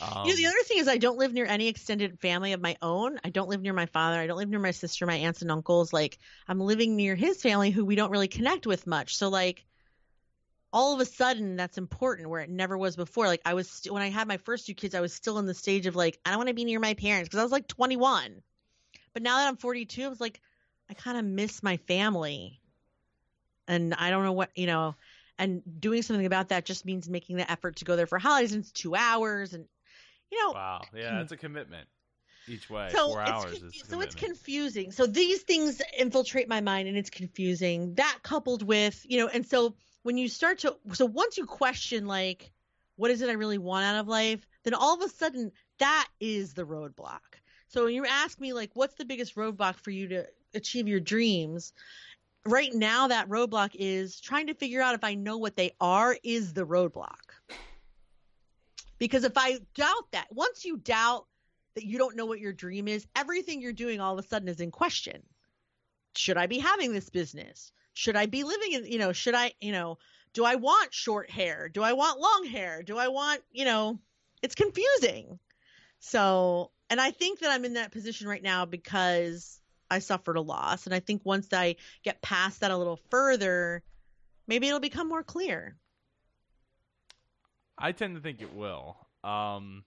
Um, 0.00 0.24
you 0.24 0.30
know, 0.30 0.36
the 0.36 0.46
other 0.46 0.62
thing 0.64 0.78
is 0.78 0.88
I 0.88 0.96
don't 0.96 1.18
live 1.18 1.34
near 1.34 1.44
any 1.44 1.68
extended 1.68 2.18
family 2.18 2.52
of 2.52 2.62
my 2.62 2.76
own. 2.80 3.18
I 3.24 3.30
don't 3.30 3.48
live 3.48 3.60
near 3.60 3.74
my 3.74 3.86
father. 3.86 4.18
I 4.18 4.26
don't 4.26 4.38
live 4.38 4.48
near 4.48 4.60
my 4.60 4.70
sister, 4.70 5.04
my 5.04 5.16
aunts 5.16 5.42
and 5.42 5.50
uncles. 5.50 5.92
Like 5.92 6.18
I'm 6.48 6.60
living 6.60 6.96
near 6.96 7.14
his 7.14 7.42
family 7.42 7.70
who 7.70 7.84
we 7.84 7.96
don't 7.96 8.10
really 8.10 8.28
connect 8.28 8.66
with 8.66 8.86
much. 8.86 9.16
So 9.16 9.28
like 9.28 9.66
all 10.72 10.94
of 10.94 11.00
a 11.00 11.04
sudden 11.04 11.56
that's 11.56 11.76
important 11.76 12.30
where 12.30 12.40
it 12.40 12.48
never 12.48 12.78
was 12.78 12.96
before. 12.96 13.26
Like 13.26 13.42
I 13.44 13.54
was 13.54 13.68
st- 13.68 13.92
when 13.92 14.02
I 14.02 14.08
had 14.08 14.28
my 14.28 14.38
first 14.38 14.66
two 14.66 14.74
kids, 14.74 14.94
I 14.94 15.00
was 15.00 15.12
still 15.12 15.38
in 15.38 15.46
the 15.46 15.54
stage 15.54 15.86
of 15.86 15.96
like 15.96 16.18
I 16.24 16.30
don't 16.30 16.38
want 16.38 16.48
to 16.48 16.54
be 16.54 16.64
near 16.64 16.80
my 16.80 16.94
parents 16.94 17.28
because 17.28 17.40
I 17.40 17.44
was 17.44 17.52
like 17.52 17.68
21. 17.68 18.42
But 19.12 19.22
now 19.22 19.38
that 19.38 19.48
I'm 19.48 19.56
42, 19.56 20.04
I 20.04 20.08
was 20.08 20.20
like 20.20 20.40
I 20.88 20.94
kind 20.94 21.18
of 21.18 21.24
miss 21.24 21.62
my 21.62 21.76
family 21.76 22.61
and 23.68 23.94
I 23.94 24.10
don't 24.10 24.24
know 24.24 24.32
what 24.32 24.50
you 24.54 24.66
know. 24.66 24.94
And 25.38 25.62
doing 25.80 26.02
something 26.02 26.26
about 26.26 26.50
that 26.50 26.64
just 26.64 26.84
means 26.84 27.08
making 27.08 27.36
the 27.36 27.50
effort 27.50 27.76
to 27.76 27.84
go 27.84 27.96
there 27.96 28.06
for 28.06 28.18
holidays. 28.18 28.52
And 28.52 28.62
it's 28.62 28.72
two 28.72 28.94
hours, 28.94 29.54
and 29.54 29.64
you 30.30 30.42
know. 30.42 30.52
Wow, 30.52 30.82
yeah, 30.94 31.16
hmm. 31.16 31.22
it's 31.22 31.32
a 31.32 31.36
commitment 31.36 31.88
each 32.48 32.68
way. 32.70 32.90
So 32.92 33.08
Four 33.08 33.20
hours 33.20 33.58
confu- 33.58 33.78
so 33.88 34.00
it's 34.00 34.14
confusing. 34.14 34.92
So 34.92 35.06
these 35.06 35.42
things 35.42 35.80
infiltrate 35.98 36.48
my 36.48 36.60
mind, 36.60 36.88
and 36.88 36.96
it's 36.96 37.10
confusing. 37.10 37.94
That 37.94 38.18
coupled 38.22 38.62
with 38.62 39.04
you 39.08 39.18
know, 39.18 39.28
and 39.28 39.46
so 39.46 39.74
when 40.02 40.18
you 40.18 40.28
start 40.28 40.58
to, 40.60 40.76
so 40.92 41.06
once 41.06 41.38
you 41.38 41.46
question 41.46 42.06
like, 42.06 42.50
what 42.96 43.10
is 43.10 43.22
it 43.22 43.28
I 43.30 43.34
really 43.34 43.58
want 43.58 43.84
out 43.84 44.00
of 44.00 44.08
life, 44.08 44.46
then 44.64 44.74
all 44.74 44.94
of 44.94 45.02
a 45.02 45.08
sudden 45.08 45.52
that 45.78 46.08
is 46.20 46.54
the 46.54 46.64
roadblock. 46.64 47.20
So 47.68 47.84
when 47.84 47.94
you 47.94 48.04
ask 48.04 48.38
me 48.40 48.52
like, 48.52 48.70
what's 48.74 48.96
the 48.96 49.04
biggest 49.04 49.34
roadblock 49.36 49.76
for 49.76 49.90
you 49.90 50.08
to 50.08 50.26
achieve 50.54 50.88
your 50.88 51.00
dreams? 51.00 51.72
Right 52.44 52.72
now 52.74 53.08
that 53.08 53.28
roadblock 53.28 53.70
is 53.74 54.20
trying 54.20 54.48
to 54.48 54.54
figure 54.54 54.82
out 54.82 54.94
if 54.94 55.04
I 55.04 55.14
know 55.14 55.38
what 55.38 55.56
they 55.56 55.72
are 55.80 56.16
is 56.22 56.52
the 56.52 56.66
roadblock. 56.66 57.30
Because 58.98 59.24
if 59.24 59.32
I 59.36 59.58
doubt 59.74 60.12
that, 60.12 60.26
once 60.30 60.64
you 60.64 60.76
doubt 60.76 61.26
that 61.74 61.84
you 61.84 61.98
don't 61.98 62.16
know 62.16 62.26
what 62.26 62.40
your 62.40 62.52
dream 62.52 62.88
is, 62.88 63.06
everything 63.16 63.60
you're 63.60 63.72
doing 63.72 64.00
all 64.00 64.18
of 64.18 64.24
a 64.24 64.28
sudden 64.28 64.48
is 64.48 64.60
in 64.60 64.70
question. 64.70 65.22
Should 66.16 66.36
I 66.36 66.46
be 66.46 66.58
having 66.58 66.92
this 66.92 67.10
business? 67.10 67.72
Should 67.94 68.16
I 68.16 68.26
be 68.26 68.44
living 68.44 68.72
in, 68.72 68.86
you 68.86 68.98
know, 68.98 69.12
should 69.12 69.34
I, 69.34 69.52
you 69.60 69.72
know, 69.72 69.98
do 70.34 70.44
I 70.44 70.56
want 70.56 70.94
short 70.94 71.30
hair? 71.30 71.68
Do 71.68 71.82
I 71.82 71.92
want 71.92 72.20
long 72.20 72.44
hair? 72.44 72.82
Do 72.82 72.98
I 72.98 73.08
want, 73.08 73.42
you 73.50 73.64
know, 73.64 73.98
it's 74.42 74.54
confusing. 74.54 75.38
So, 76.00 76.70
and 76.90 77.00
I 77.00 77.10
think 77.10 77.40
that 77.40 77.50
I'm 77.50 77.64
in 77.64 77.74
that 77.74 77.92
position 77.92 78.28
right 78.28 78.42
now 78.42 78.64
because 78.64 79.60
I 79.92 79.98
suffered 79.98 80.36
a 80.36 80.40
loss. 80.40 80.86
And 80.86 80.94
I 80.94 81.00
think 81.00 81.22
once 81.24 81.48
I 81.52 81.76
get 82.02 82.22
past 82.22 82.60
that 82.60 82.70
a 82.70 82.76
little 82.76 82.98
further, 83.10 83.82
maybe 84.46 84.66
it'll 84.66 84.80
become 84.80 85.08
more 85.08 85.22
clear. 85.22 85.76
I 87.78 87.92
tend 87.92 88.16
to 88.16 88.22
think 88.22 88.40
it 88.40 88.54
will. 88.54 88.96
Um, 89.22 89.84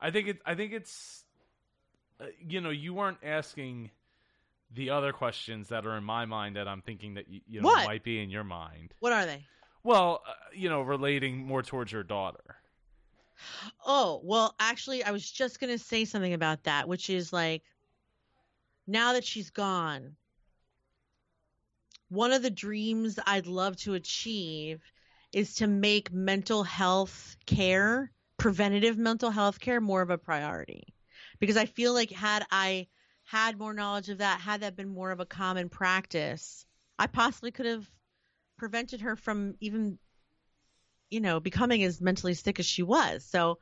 I 0.00 0.10
think 0.10 0.28
it. 0.28 0.38
I 0.46 0.54
think 0.54 0.72
it's. 0.72 1.24
Uh, 2.20 2.26
you 2.46 2.60
know, 2.60 2.70
you 2.70 2.94
weren't 2.94 3.18
asking 3.24 3.90
the 4.74 4.90
other 4.90 5.12
questions 5.12 5.68
that 5.68 5.86
are 5.86 5.96
in 5.96 6.04
my 6.04 6.24
mind 6.24 6.56
that 6.56 6.68
I'm 6.68 6.82
thinking 6.82 7.14
that 7.14 7.28
you, 7.28 7.40
you 7.46 7.60
know 7.60 7.68
What? 7.68 7.86
might 7.86 8.04
be 8.04 8.22
in 8.22 8.30
your 8.30 8.44
mind. 8.44 8.94
What 9.00 9.12
are 9.12 9.26
they? 9.26 9.44
Well, 9.82 10.22
uh, 10.26 10.32
you 10.54 10.68
know, 10.68 10.82
relating 10.82 11.44
more 11.44 11.62
towards 11.62 11.90
your 11.90 12.04
daughter. 12.04 12.56
Oh, 13.84 14.20
well, 14.22 14.54
actually, 14.60 15.02
I 15.02 15.10
was 15.10 15.28
just 15.28 15.58
going 15.58 15.76
to 15.76 15.78
say 15.78 16.04
something 16.04 16.32
about 16.32 16.64
that, 16.64 16.86
which 16.86 17.10
is 17.10 17.32
like, 17.32 17.62
now 18.86 19.12
that 19.12 19.24
she's 19.24 19.50
gone, 19.50 20.16
one 22.08 22.32
of 22.32 22.42
the 22.42 22.50
dreams 22.50 23.18
I'd 23.26 23.46
love 23.46 23.76
to 23.78 23.94
achieve 23.94 24.82
is 25.32 25.54
to 25.56 25.66
make 25.66 26.12
mental 26.12 26.62
health 26.62 27.36
care, 27.46 28.12
preventative 28.36 28.98
mental 28.98 29.30
health 29.30 29.60
care, 29.60 29.80
more 29.80 30.02
of 30.02 30.10
a 30.10 30.18
priority. 30.18 30.94
Because 31.38 31.56
I 31.56 31.66
feel 31.66 31.94
like, 31.94 32.10
had 32.10 32.44
I 32.50 32.88
had 33.24 33.58
more 33.58 33.72
knowledge 33.72 34.10
of 34.10 34.18
that, 34.18 34.40
had 34.40 34.60
that 34.60 34.76
been 34.76 34.88
more 34.88 35.10
of 35.10 35.20
a 35.20 35.26
common 35.26 35.68
practice, 35.68 36.66
I 36.98 37.06
possibly 37.06 37.50
could 37.50 37.66
have 37.66 37.90
prevented 38.58 39.00
her 39.00 39.16
from 39.16 39.54
even 39.60 39.98
you 41.10 41.20
know 41.20 41.40
becoming 41.40 41.82
as 41.82 42.00
mentally 42.00 42.34
sick 42.34 42.58
as 42.58 42.66
she 42.66 42.82
was 42.82 43.24
so 43.24 43.58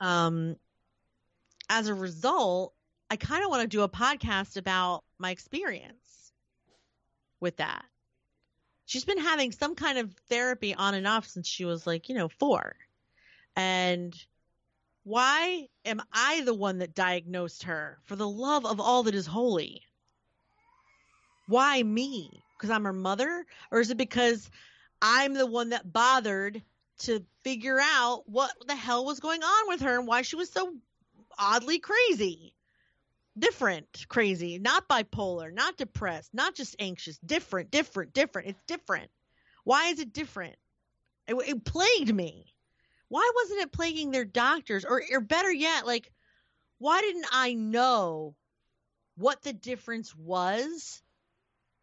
um 0.00 0.56
as 1.68 1.86
a 1.88 1.94
result 1.94 2.74
i 3.10 3.16
kind 3.16 3.44
of 3.44 3.50
want 3.50 3.62
to 3.62 3.68
do 3.68 3.82
a 3.82 3.88
podcast 3.88 4.56
about 4.56 5.04
my 5.18 5.30
experience 5.30 6.32
with 7.40 7.56
that. 7.58 7.84
She's 8.86 9.04
been 9.04 9.18
having 9.18 9.52
some 9.52 9.74
kind 9.74 9.98
of 9.98 10.12
therapy 10.28 10.74
on 10.74 10.94
and 10.94 11.06
off 11.06 11.26
since 11.26 11.46
she 11.46 11.64
was 11.64 11.86
like 11.86 12.08
you 12.08 12.14
know 12.14 12.28
4 12.28 12.74
and 13.56 14.14
why 15.04 15.68
am 15.84 16.02
i 16.12 16.42
the 16.42 16.54
one 16.54 16.78
that 16.78 16.94
diagnosed 16.94 17.64
her 17.64 17.98
for 18.04 18.16
the 18.16 18.28
love 18.28 18.66
of 18.66 18.80
all 18.80 19.04
that 19.04 19.14
is 19.14 19.26
holy? 19.26 19.82
Why 21.46 21.82
me? 21.82 22.42
Because 22.56 22.70
i'm 22.70 22.84
her 22.84 22.92
mother? 22.92 23.46
Or 23.70 23.80
is 23.80 23.90
it 23.90 23.96
because 23.96 24.50
i'm 25.00 25.34
the 25.34 25.46
one 25.46 25.70
that 25.70 25.92
bothered 25.92 26.62
to 27.00 27.24
figure 27.44 27.78
out 27.80 28.24
what 28.26 28.50
the 28.66 28.74
hell 28.74 29.04
was 29.04 29.20
going 29.20 29.42
on 29.42 29.68
with 29.68 29.80
her 29.80 29.98
and 29.98 30.06
why 30.06 30.22
she 30.22 30.36
was 30.36 30.50
so 30.50 30.74
oddly 31.38 31.78
crazy. 31.78 32.54
Different 33.38 34.06
crazy, 34.08 34.58
not 34.58 34.88
bipolar, 34.88 35.52
not 35.52 35.76
depressed, 35.76 36.32
not 36.32 36.54
just 36.54 36.74
anxious, 36.78 37.18
different, 37.18 37.70
different, 37.70 38.12
different. 38.12 38.48
It's 38.48 38.62
different. 38.66 39.10
Why 39.64 39.88
is 39.88 40.00
it 40.00 40.12
different? 40.12 40.56
It, 41.26 41.34
it 41.46 41.64
plagued 41.64 42.14
me. 42.14 42.46
Why 43.08 43.30
wasn't 43.34 43.60
it 43.60 43.72
plaguing 43.72 44.10
their 44.10 44.24
doctors? 44.24 44.84
Or, 44.84 45.02
or 45.12 45.20
better 45.20 45.52
yet, 45.52 45.86
like, 45.86 46.10
why 46.78 47.00
didn't 47.00 47.26
I 47.32 47.54
know 47.54 48.34
what 49.16 49.42
the 49.42 49.52
difference 49.52 50.14
was 50.16 51.02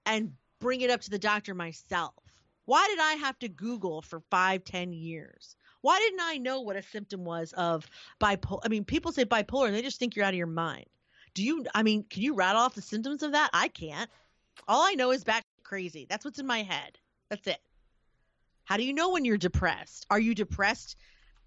and 0.06 0.34
bring 0.60 0.82
it 0.82 0.90
up 0.90 1.02
to 1.02 1.10
the 1.10 1.20
doctor 1.20 1.54
myself? 1.54 2.14
Why 2.66 2.88
did 2.88 3.00
I 3.00 3.14
have 3.14 3.38
to 3.40 3.50
Google 3.50 4.02
for 4.02 4.22
five, 4.32 4.64
ten 4.64 4.94
years? 4.94 5.56
Why 5.82 6.00
didn't 6.00 6.22
I 6.22 6.38
know 6.38 6.62
what 6.62 6.76
a 6.76 6.82
symptom 6.82 7.24
was 7.24 7.54
of 7.54 7.88
bipolar? 8.20 8.62
I 8.64 8.70
mean, 8.70 8.86
people 8.86 9.12
say 9.12 9.26
bipolar 9.26 9.68
and 9.68 9.76
they 9.76 9.84
just 9.84 10.00
think 10.00 10.16
you're 10.16 10.26
out 10.26 10.34
of 10.34 10.38
your 10.38 10.48
mind. 10.48 10.86
Do 11.36 11.44
you, 11.44 11.66
I 11.76 11.84
mean, 11.84 12.04
can 12.10 12.24
you 12.24 12.34
rattle 12.34 12.62
off 12.62 12.76
the 12.76 12.82
symptoms 12.82 13.22
of 13.22 13.34
that? 13.34 13.52
I 13.54 13.68
can't. 13.68 14.10
All 14.68 14.84
I 14.84 14.94
know 14.94 15.12
is 15.12 15.24
back 15.24 15.44
crazy. 15.64 16.08
That's 16.10 16.26
what's 16.26 16.40
in 16.40 16.48
my 16.48 16.64
head. 16.64 16.98
That's 17.30 17.46
it. 17.46 17.60
How 18.64 18.78
do 18.78 18.84
you 18.84 18.94
know 18.94 19.12
when 19.12 19.26
you're 19.26 19.38
depressed? 19.38 20.06
Are 20.10 20.20
you 20.20 20.34
depressed? 20.34 20.96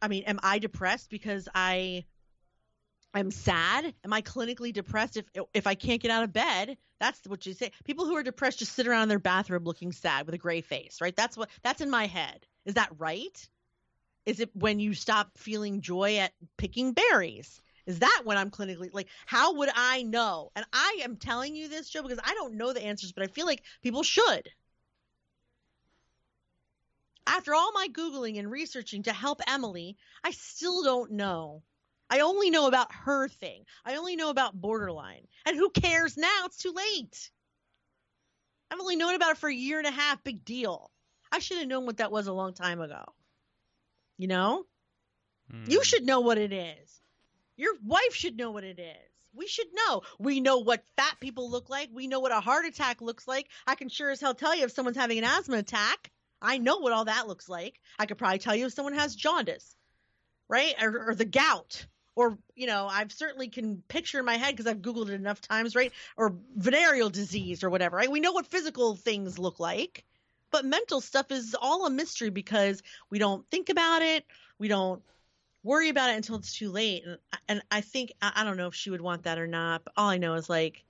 I 0.00 0.08
mean, 0.08 0.22
am 0.24 0.38
I 0.42 0.58
depressed 0.58 1.10
because 1.10 1.48
I 1.54 2.04
am 3.14 3.30
sad? 3.30 3.94
Am 4.04 4.12
I 4.12 4.22
clinically 4.22 4.72
depressed 4.72 5.16
if 5.16 5.24
if 5.52 5.66
I 5.66 5.74
can't 5.74 6.00
get 6.00 6.10
out 6.10 6.22
of 6.22 6.32
bed? 6.32 6.76
That's 7.00 7.20
what 7.26 7.46
you 7.46 7.54
say. 7.54 7.72
People 7.84 8.04
who 8.04 8.16
are 8.16 8.22
depressed 8.22 8.60
just 8.60 8.74
sit 8.74 8.86
around 8.86 9.04
in 9.04 9.08
their 9.08 9.18
bathroom 9.18 9.64
looking 9.64 9.92
sad 9.92 10.26
with 10.26 10.34
a 10.34 10.38
gray 10.38 10.60
face, 10.60 11.00
right? 11.00 11.16
That's 11.16 11.36
what 11.36 11.50
that's 11.62 11.80
in 11.80 11.90
my 11.90 12.06
head. 12.06 12.46
Is 12.64 12.74
that 12.74 12.92
right? 12.98 13.48
Is 14.26 14.40
it 14.40 14.50
when 14.54 14.78
you 14.78 14.94
stop 14.94 15.38
feeling 15.38 15.80
joy 15.80 16.18
at 16.18 16.32
picking 16.56 16.92
berries? 16.92 17.60
Is 17.88 18.00
that 18.00 18.20
when 18.24 18.36
I'm 18.36 18.50
clinically 18.50 18.90
like 18.92 19.08
how 19.24 19.54
would 19.54 19.70
I 19.74 20.02
know? 20.02 20.52
And 20.54 20.66
I 20.74 21.00
am 21.02 21.16
telling 21.16 21.56
you 21.56 21.68
this, 21.68 21.88
Joe, 21.88 22.02
because 22.02 22.20
I 22.22 22.34
don't 22.34 22.54
know 22.54 22.74
the 22.74 22.84
answers, 22.84 23.12
but 23.12 23.24
I 23.24 23.28
feel 23.28 23.46
like 23.46 23.62
people 23.82 24.02
should. 24.02 24.46
After 27.26 27.54
all 27.54 27.72
my 27.72 27.88
Googling 27.90 28.38
and 28.38 28.50
researching 28.50 29.04
to 29.04 29.12
help 29.14 29.40
Emily, 29.48 29.96
I 30.22 30.32
still 30.32 30.84
don't 30.84 31.12
know. 31.12 31.62
I 32.10 32.20
only 32.20 32.50
know 32.50 32.66
about 32.66 32.92
her 32.92 33.26
thing. 33.26 33.64
I 33.86 33.96
only 33.96 34.16
know 34.16 34.28
about 34.28 34.58
borderline. 34.58 35.26
And 35.46 35.56
who 35.56 35.70
cares 35.70 36.18
now? 36.18 36.42
It's 36.44 36.58
too 36.58 36.72
late. 36.72 37.30
I've 38.70 38.80
only 38.80 38.96
known 38.96 39.14
about 39.14 39.32
it 39.32 39.38
for 39.38 39.48
a 39.48 39.54
year 39.54 39.78
and 39.78 39.86
a 39.86 39.90
half. 39.90 40.22
Big 40.22 40.44
deal. 40.44 40.90
I 41.32 41.38
should 41.38 41.58
have 41.58 41.68
known 41.68 41.86
what 41.86 41.98
that 41.98 42.12
was 42.12 42.26
a 42.26 42.34
long 42.34 42.52
time 42.52 42.82
ago. 42.82 43.04
You 44.18 44.28
know? 44.28 44.64
Hmm. 45.50 45.70
You 45.70 45.82
should 45.84 46.04
know 46.04 46.20
what 46.20 46.36
it 46.36 46.52
is. 46.52 47.00
Your 47.58 47.74
wife 47.84 48.14
should 48.14 48.36
know 48.36 48.52
what 48.52 48.64
it 48.64 48.78
is. 48.78 49.10
We 49.34 49.48
should 49.48 49.66
know. 49.74 50.02
We 50.18 50.40
know 50.40 50.58
what 50.58 50.84
fat 50.96 51.16
people 51.20 51.50
look 51.50 51.68
like. 51.68 51.90
We 51.92 52.06
know 52.06 52.20
what 52.20 52.32
a 52.32 52.40
heart 52.40 52.64
attack 52.64 53.02
looks 53.02 53.28
like. 53.28 53.48
I 53.66 53.74
can 53.74 53.88
sure 53.88 54.10
as 54.10 54.20
hell 54.20 54.34
tell 54.34 54.56
you 54.56 54.64
if 54.64 54.72
someone's 54.72 54.96
having 54.96 55.18
an 55.18 55.24
asthma 55.24 55.58
attack. 55.58 56.10
I 56.40 56.58
know 56.58 56.78
what 56.78 56.92
all 56.92 57.06
that 57.06 57.26
looks 57.26 57.48
like. 57.48 57.80
I 57.98 58.06
could 58.06 58.16
probably 58.16 58.38
tell 58.38 58.54
you 58.54 58.66
if 58.66 58.72
someone 58.72 58.94
has 58.94 59.16
jaundice, 59.16 59.76
right? 60.48 60.74
Or, 60.80 61.10
or 61.10 61.14
the 61.16 61.24
gout. 61.24 61.84
Or, 62.14 62.38
you 62.54 62.66
know, 62.66 62.88
I've 62.88 63.12
certainly 63.12 63.48
can 63.48 63.82
picture 63.88 64.20
in 64.20 64.24
my 64.24 64.36
head 64.36 64.56
because 64.56 64.66
I've 64.66 64.82
Googled 64.82 65.08
it 65.08 65.14
enough 65.14 65.40
times, 65.40 65.74
right? 65.74 65.92
Or 66.16 66.36
venereal 66.56 67.10
disease 67.10 67.64
or 67.64 67.70
whatever, 67.70 67.96
right? 67.96 68.10
We 68.10 68.20
know 68.20 68.32
what 68.32 68.46
physical 68.46 68.94
things 68.94 69.38
look 69.38 69.60
like. 69.60 70.04
But 70.50 70.64
mental 70.64 71.00
stuff 71.00 71.30
is 71.30 71.56
all 71.60 71.86
a 71.86 71.90
mystery 71.90 72.30
because 72.30 72.82
we 73.10 73.18
don't 73.18 73.46
think 73.50 73.68
about 73.68 74.02
it. 74.02 74.24
We 74.58 74.68
don't 74.68 75.02
worry 75.62 75.88
about 75.88 76.10
it 76.10 76.16
until 76.16 76.36
it's 76.36 76.56
too 76.56 76.70
late. 76.70 77.02
And, 77.04 77.18
and 77.48 77.62
I 77.70 77.80
think, 77.80 78.12
I, 78.22 78.32
I 78.36 78.44
don't 78.44 78.56
know 78.56 78.68
if 78.68 78.74
she 78.74 78.90
would 78.90 79.00
want 79.00 79.24
that 79.24 79.38
or 79.38 79.46
not, 79.46 79.84
but 79.84 79.92
all 79.96 80.08
I 80.08 80.18
know 80.18 80.34
is 80.34 80.48
like, 80.48 80.84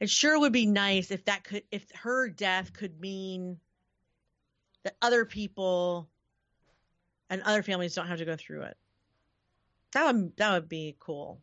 it 0.00 0.10
sure 0.10 0.38
would 0.38 0.52
be 0.52 0.66
nice 0.66 1.10
if 1.10 1.24
that 1.24 1.44
could, 1.44 1.64
if 1.72 1.84
her 1.94 2.28
death 2.28 2.72
could 2.72 3.00
mean 3.00 3.58
that 4.84 4.96
other 5.02 5.24
people 5.24 6.08
and 7.30 7.42
other 7.42 7.62
families 7.62 7.94
don't 7.94 8.06
have 8.06 8.18
to 8.18 8.24
go 8.24 8.36
through 8.36 8.62
it. 8.62 8.76
That 9.92 10.06
would, 10.06 10.36
that 10.36 10.52
would 10.52 10.68
be 10.68 10.96
cool. 11.00 11.40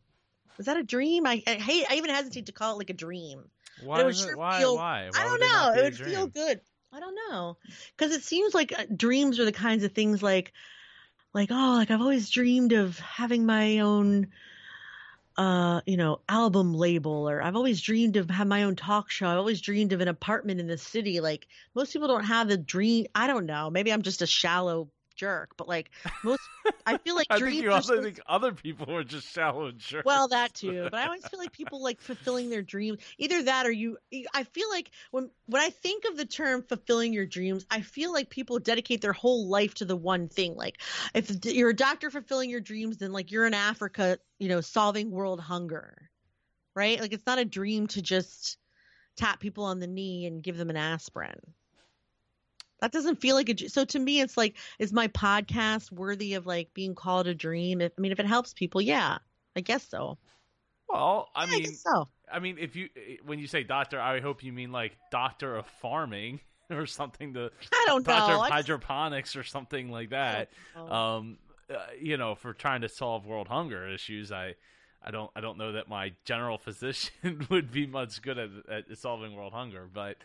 Is 0.58 0.66
that 0.66 0.78
a 0.78 0.82
dream? 0.82 1.26
I, 1.26 1.42
I 1.46 1.54
hate, 1.54 1.84
I 1.90 1.96
even 1.96 2.10
hesitate 2.10 2.46
to 2.46 2.52
call 2.52 2.72
it 2.74 2.78
like 2.78 2.90
a 2.90 2.94
dream. 2.94 3.44
Why? 3.82 4.00
it 4.00 4.06
is 4.06 4.24
it- 4.24 4.38
why? 4.38 4.58
feel- 4.58 4.76
why? 4.76 5.10
Why 5.10 5.20
I 5.20 5.22
don't 5.24 5.32
would 5.32 5.42
it 5.42 5.48
know. 5.48 5.72
It 5.76 5.82
would 5.84 5.96
feel 5.98 6.26
good. 6.28 6.60
I 6.92 7.00
don't 7.00 7.18
know. 7.28 7.58
Because 7.94 8.14
it 8.14 8.22
seems 8.22 8.54
like 8.54 8.72
uh, 8.72 8.86
dreams 8.96 9.38
are 9.38 9.44
the 9.44 9.52
kinds 9.52 9.84
of 9.84 9.92
things 9.92 10.22
like, 10.22 10.54
like, 11.34 11.50
oh, 11.52 11.74
like 11.76 11.90
I've 11.90 12.00
always 12.00 12.30
dreamed 12.30 12.72
of 12.72 12.98
having 12.98 13.46
my 13.46 13.80
own, 13.80 14.28
uh, 15.36 15.80
you 15.86 15.96
know, 15.96 16.20
album 16.28 16.74
label, 16.74 17.28
or 17.28 17.42
I've 17.42 17.56
always 17.56 17.80
dreamed 17.80 18.16
of 18.16 18.30
have 18.30 18.46
my 18.46 18.62
own 18.64 18.76
talk 18.76 19.10
show. 19.10 19.28
I've 19.28 19.38
always 19.38 19.60
dreamed 19.60 19.92
of 19.92 20.00
an 20.00 20.08
apartment 20.08 20.60
in 20.60 20.66
the 20.66 20.78
city. 20.78 21.20
Like 21.20 21.46
most 21.74 21.92
people 21.92 22.08
don't 22.08 22.24
have 22.24 22.48
the 22.48 22.56
dream. 22.56 23.06
I 23.14 23.26
don't 23.26 23.46
know. 23.46 23.70
Maybe 23.70 23.92
I'm 23.92 24.02
just 24.02 24.22
a 24.22 24.26
shallow 24.26 24.88
jerk, 25.16 25.56
but 25.56 25.68
like 25.68 25.90
most, 26.22 26.40
I 26.86 26.98
feel 26.98 27.16
like 27.16 27.26
I 27.30 27.40
think 27.40 27.62
you 27.62 27.72
also 27.72 28.02
think 28.02 28.20
other 28.28 28.52
people 28.52 28.94
are 28.94 29.04
just 29.04 29.32
shallow 29.32 29.72
jerks. 29.72 30.04
well, 30.04 30.28
that 30.28 30.54
too. 30.54 30.84
But 30.84 30.94
I 30.94 31.06
always 31.06 31.26
feel 31.26 31.40
like 31.40 31.52
people 31.52 31.82
like 31.82 32.00
fulfilling 32.00 32.50
their 32.50 32.62
dreams. 32.62 32.98
Either 33.18 33.42
that 33.44 33.66
or 33.66 33.72
you. 33.72 33.98
I 34.34 34.44
feel 34.44 34.68
like 34.70 34.90
when 35.10 35.30
when 35.46 35.62
I 35.62 35.70
think 35.70 36.04
of 36.04 36.16
the 36.16 36.26
term 36.26 36.62
fulfilling 36.62 37.12
your 37.12 37.26
dreams, 37.26 37.66
I 37.70 37.80
feel 37.80 38.12
like 38.12 38.30
people 38.30 38.58
dedicate 38.58 39.00
their 39.00 39.12
whole 39.12 39.48
life 39.48 39.74
to 39.74 39.84
the 39.84 39.96
one 39.96 40.28
thing. 40.28 40.54
Like 40.54 40.80
if 41.14 41.44
you're 41.44 41.70
a 41.70 41.76
doctor 41.76 42.10
fulfilling 42.10 42.50
your 42.50 42.60
dreams, 42.60 42.98
then 42.98 43.12
like 43.12 43.32
you're 43.32 43.46
in 43.46 43.54
Africa, 43.54 44.18
you 44.38 44.48
know, 44.48 44.60
solving 44.60 45.10
world 45.10 45.40
hunger, 45.40 46.10
right? 46.74 47.00
Like 47.00 47.12
it's 47.12 47.26
not 47.26 47.38
a 47.38 47.44
dream 47.44 47.86
to 47.88 48.02
just 48.02 48.58
tap 49.16 49.40
people 49.40 49.64
on 49.64 49.80
the 49.80 49.86
knee 49.86 50.26
and 50.26 50.42
give 50.42 50.56
them 50.56 50.70
an 50.70 50.76
aspirin. 50.76 51.40
That 52.80 52.92
doesn't 52.92 53.20
feel 53.20 53.34
like 53.36 53.48
a 53.48 53.68
so 53.68 53.84
to 53.86 53.98
me. 53.98 54.20
It's 54.20 54.36
like 54.36 54.56
is 54.78 54.92
my 54.92 55.08
podcast 55.08 55.90
worthy 55.92 56.34
of 56.34 56.46
like 56.46 56.72
being 56.74 56.94
called 56.94 57.26
a 57.26 57.34
dream? 57.34 57.80
If, 57.80 57.92
I 57.96 58.00
mean, 58.00 58.12
if 58.12 58.20
it 58.20 58.26
helps 58.26 58.52
people, 58.52 58.80
yeah, 58.82 59.18
I 59.56 59.60
guess 59.60 59.88
so. 59.88 60.18
well, 60.88 61.28
I 61.34 61.44
Yeah, 61.44 61.50
mean, 61.52 61.62
guess 61.62 61.82
so. 61.82 62.08
I 62.30 62.38
mean, 62.38 62.58
if 62.58 62.76
you 62.76 62.88
when 63.24 63.38
you 63.38 63.46
say 63.46 63.62
doctor, 63.62 64.00
I 64.00 64.20
hope 64.20 64.42
you 64.42 64.52
mean 64.52 64.72
like 64.72 64.96
doctor 65.10 65.56
of 65.56 65.66
farming 65.80 66.40
or 66.70 66.86
something. 66.86 67.32
The 67.32 67.50
I 67.72 67.84
don't 67.86 68.06
know. 68.06 68.12
doctor 68.12 68.34
of 68.34 68.40
I 68.40 68.44
just- 68.48 68.52
hydroponics 68.52 69.36
or 69.36 69.42
something 69.44 69.90
like 69.90 70.10
that. 70.10 70.50
Um, 70.76 71.38
uh, 71.68 71.74
you 72.00 72.16
know, 72.16 72.34
for 72.36 72.52
trying 72.52 72.82
to 72.82 72.88
solve 72.88 73.26
world 73.26 73.48
hunger 73.48 73.88
issues, 73.88 74.30
I, 74.30 74.54
I 75.02 75.10
don't 75.10 75.30
I 75.34 75.40
don't 75.40 75.58
know 75.58 75.72
that 75.72 75.88
my 75.88 76.12
general 76.24 76.58
physician 76.66 77.46
would 77.50 77.72
be 77.72 77.86
much 77.86 78.20
good 78.22 78.38
at, 78.38 78.50
at 78.90 78.98
solving 78.98 79.34
world 79.34 79.52
hunger, 79.52 79.88
but 79.92 80.16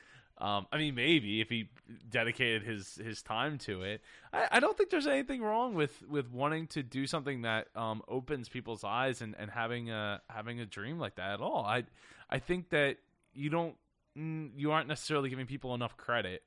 um, 0.41 0.65
I 0.71 0.77
mean 0.77 0.95
maybe 0.95 1.39
if 1.39 1.49
he 1.49 1.69
dedicated 2.09 2.63
his 2.63 2.95
his 2.95 3.21
time 3.21 3.57
to 3.59 3.83
it. 3.83 4.01
I, 4.33 4.47
I 4.53 4.59
don't 4.59 4.75
think 4.77 4.89
there's 4.89 5.07
anything 5.07 5.41
wrong 5.41 5.75
with 5.75 6.01
with 6.09 6.31
wanting 6.31 6.67
to 6.67 6.83
do 6.83 7.05
something 7.07 7.43
that 7.43 7.67
um, 7.75 8.01
opens 8.07 8.49
people's 8.49 8.83
eyes 8.83 9.21
and, 9.21 9.35
and 9.37 9.51
having 9.51 9.91
a 9.91 10.21
having 10.29 10.59
a 10.59 10.65
dream 10.65 10.99
like 10.99 11.15
that 11.15 11.35
at 11.35 11.41
all. 11.41 11.63
I 11.63 11.83
I 12.29 12.39
think 12.39 12.69
that 12.69 12.97
you 13.33 13.49
don't 13.49 13.75
you 14.15 14.71
aren't 14.71 14.87
necessarily 14.87 15.29
giving 15.29 15.45
people 15.45 15.73
enough 15.73 15.95
credit. 15.95 16.43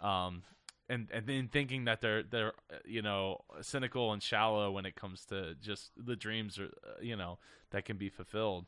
Um, 0.00 0.44
and 0.88 1.08
and 1.12 1.26
then 1.26 1.48
thinking 1.48 1.84
that 1.84 2.00
they're 2.00 2.22
they're 2.22 2.52
you 2.86 3.02
know 3.02 3.42
cynical 3.60 4.12
and 4.12 4.22
shallow 4.22 4.70
when 4.70 4.86
it 4.86 4.94
comes 4.94 5.24
to 5.26 5.54
just 5.60 5.90
the 5.96 6.16
dreams 6.16 6.58
or 6.58 6.66
uh, 6.66 7.00
you 7.02 7.16
know 7.16 7.38
that 7.70 7.84
can 7.84 7.96
be 7.96 8.08
fulfilled. 8.08 8.66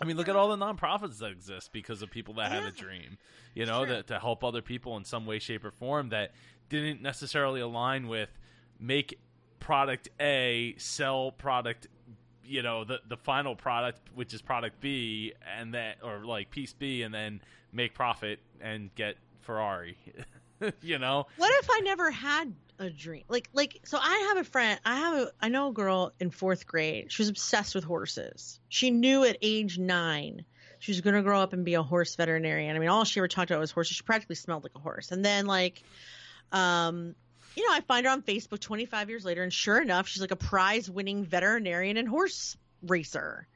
I 0.00 0.04
mean, 0.04 0.16
look 0.16 0.28
at 0.28 0.36
all 0.36 0.48
the 0.48 0.56
nonprofits 0.56 1.18
that 1.18 1.30
exist 1.30 1.72
because 1.72 2.02
of 2.02 2.10
people 2.10 2.34
that 2.34 2.50
had 2.50 2.64
a 2.64 2.72
dream, 2.72 3.18
you 3.54 3.64
know, 3.64 3.86
that 3.86 4.08
to 4.08 4.18
help 4.18 4.42
other 4.42 4.60
people 4.62 4.96
in 4.96 5.04
some 5.04 5.24
way, 5.24 5.38
shape, 5.38 5.64
or 5.64 5.70
form 5.70 6.08
that 6.08 6.32
didn't 6.68 7.00
necessarily 7.00 7.60
align 7.60 8.08
with 8.08 8.28
make 8.80 9.18
product 9.60 10.08
A 10.20 10.74
sell 10.78 11.30
product, 11.30 11.86
you 12.44 12.62
know, 12.62 12.84
the 12.84 13.00
the 13.08 13.16
final 13.16 13.54
product 13.54 14.00
which 14.14 14.34
is 14.34 14.42
product 14.42 14.80
B, 14.80 15.32
and 15.56 15.74
that 15.74 15.98
or 16.02 16.24
like 16.24 16.50
piece 16.50 16.72
B, 16.72 17.02
and 17.02 17.14
then 17.14 17.40
make 17.72 17.94
profit 17.94 18.40
and 18.60 18.92
get 18.96 19.16
Ferrari. 19.42 19.96
you 20.82 20.98
know? 20.98 21.26
What 21.36 21.52
if 21.62 21.68
i 21.70 21.80
never 21.80 22.10
had 22.10 22.52
a 22.78 22.90
dream? 22.90 23.24
Like 23.28 23.48
like 23.52 23.80
so 23.84 23.98
i 24.00 24.28
have 24.28 24.38
a 24.38 24.44
friend 24.44 24.80
i 24.84 24.96
have 24.96 25.14
a 25.14 25.30
i 25.40 25.48
know 25.48 25.68
a 25.68 25.72
girl 25.72 26.12
in 26.20 26.30
fourth 26.30 26.66
grade. 26.66 27.12
She 27.12 27.22
was 27.22 27.28
obsessed 27.28 27.74
with 27.74 27.84
horses. 27.84 28.60
She 28.68 28.90
knew 28.90 29.24
at 29.24 29.38
age 29.42 29.78
nine 29.78 30.44
she 30.78 30.92
was 30.92 31.00
going 31.00 31.14
to 31.14 31.22
grow 31.22 31.40
up 31.40 31.54
and 31.54 31.64
be 31.64 31.74
a 31.74 31.82
horse 31.82 32.14
veterinarian. 32.14 32.76
I 32.76 32.78
mean 32.78 32.88
all 32.88 33.04
she 33.04 33.20
ever 33.20 33.28
talked 33.28 33.50
about 33.50 33.60
was 33.60 33.70
horses. 33.70 33.96
She 33.96 34.02
practically 34.02 34.36
smelled 34.36 34.64
like 34.64 34.74
a 34.74 34.80
horse. 34.80 35.12
And 35.12 35.24
then 35.24 35.46
like 35.46 35.82
um 36.52 37.14
you 37.56 37.66
know 37.66 37.74
i 37.74 37.80
find 37.80 38.04
her 38.04 38.12
on 38.12 38.22
facebook 38.22 38.60
25 38.60 39.08
years 39.08 39.24
later 39.24 39.42
and 39.42 39.52
sure 39.52 39.80
enough 39.80 40.08
she's 40.08 40.20
like 40.20 40.32
a 40.32 40.36
prize 40.36 40.90
winning 40.90 41.24
veterinarian 41.24 41.96
and 41.96 42.08
horse 42.08 42.56
racer. 42.82 43.46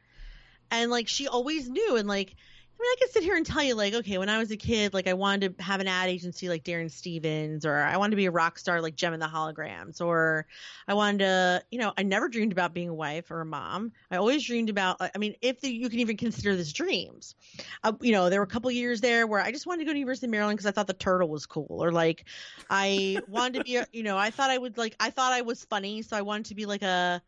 And 0.71 0.91
like 0.91 1.09
she 1.09 1.29
always 1.29 1.69
knew. 1.69 1.97
And 1.97 2.09
like 2.09 2.35
I 2.79 2.81
mean, 2.81 2.91
I 2.93 2.97
could 3.01 3.13
sit 3.13 3.25
here 3.25 3.35
and 3.35 3.45
tell 3.45 3.65
you, 3.65 3.75
like, 3.75 3.93
okay, 3.93 4.19
when 4.19 4.29
I 4.29 4.39
was 4.39 4.53
a 4.53 4.57
kid, 4.57 4.95
like, 4.95 5.09
I 5.09 5.15
wanted 5.15 5.59
to 5.59 5.65
have 5.65 5.81
an 5.81 5.89
ad 5.89 6.09
agency 6.09 6.49
like 6.49 6.63
Darrin 6.63 6.89
Stephens, 6.89 7.67
or 7.67 7.75
I 7.75 7.97
wanted 7.97 8.11
to 8.11 8.17
be 8.17 8.27
a 8.27 8.31
rock 8.31 8.57
star 8.57 8.81
like 8.81 8.95
Jem 8.95 9.13
and 9.13 9.21
the 9.21 9.27
Holograms, 9.27 10.01
or 10.01 10.47
I 10.87 10.95
wanted 10.95 11.19
to, 11.19 11.65
you 11.73 11.81
know, 11.81 11.93
I 11.99 12.05
never 12.05 12.29
dreamed 12.29 12.53
about 12.53 12.75
being 12.75 12.89
a 12.89 12.95
wife 12.95 13.33
or 13.33 13.41
a 13.41 13.45
mom. 13.45 13.91
I 14.13 14.17
always 14.17 14.45
dreamed 14.45 14.71
about, 14.71 14.99
I 15.01 15.19
mean, 15.19 15.35
if 15.43 15.61
the, 15.61 15.69
you 15.69 15.89
can 15.89 15.99
even 15.99 16.17
consider 16.17 16.55
this 16.55 16.73
dreams. 16.73 17.35
Uh, 17.83 17.95
you 18.01 18.13
know, 18.13 18.31
there 18.31 18.39
were 18.39 18.45
a 18.45 18.49
couple 18.49 18.71
years 18.71 19.01
there 19.01 19.27
where 19.27 19.41
I 19.41 19.51
just 19.51 19.67
wanted 19.67 19.81
to 19.81 19.87
go 19.87 19.93
to 19.93 19.99
University 19.99 20.27
of 20.27 20.31
Maryland 20.31 20.57
because 20.57 20.69
I 20.69 20.71
thought 20.71 20.87
the 20.87 20.93
turtle 20.93 21.29
was 21.29 21.47
cool, 21.47 21.83
or 21.83 21.91
like, 21.91 22.27
I 22.71 23.19
wanted 23.27 23.59
to 23.59 23.65
be, 23.65 23.75
a, 23.75 23.89
you 23.93 24.05
know, 24.05 24.17
I 24.17 24.31
thought 24.31 24.51
I 24.51 24.59
would 24.59 24.79
like, 24.79 24.95
I 25.01 25.11
thought 25.11 25.33
I 25.33 25.41
was 25.41 25.65
funny, 25.65 26.03
so 26.03 26.17
I 26.17 26.23
wanted 26.23 26.47
to 26.47 26.55
be 26.55 26.65
like 26.65 26.83
a, 26.83 27.21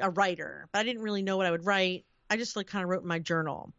a 0.00 0.10
writer, 0.10 0.68
but 0.72 0.80
I 0.80 0.82
didn't 0.82 1.02
really 1.02 1.22
know 1.22 1.36
what 1.36 1.46
I 1.46 1.52
would 1.52 1.64
write. 1.64 2.06
I 2.28 2.36
just 2.36 2.56
like 2.56 2.66
kind 2.66 2.82
of 2.82 2.90
wrote 2.90 3.02
in 3.02 3.08
my 3.08 3.20
journal 3.20 3.72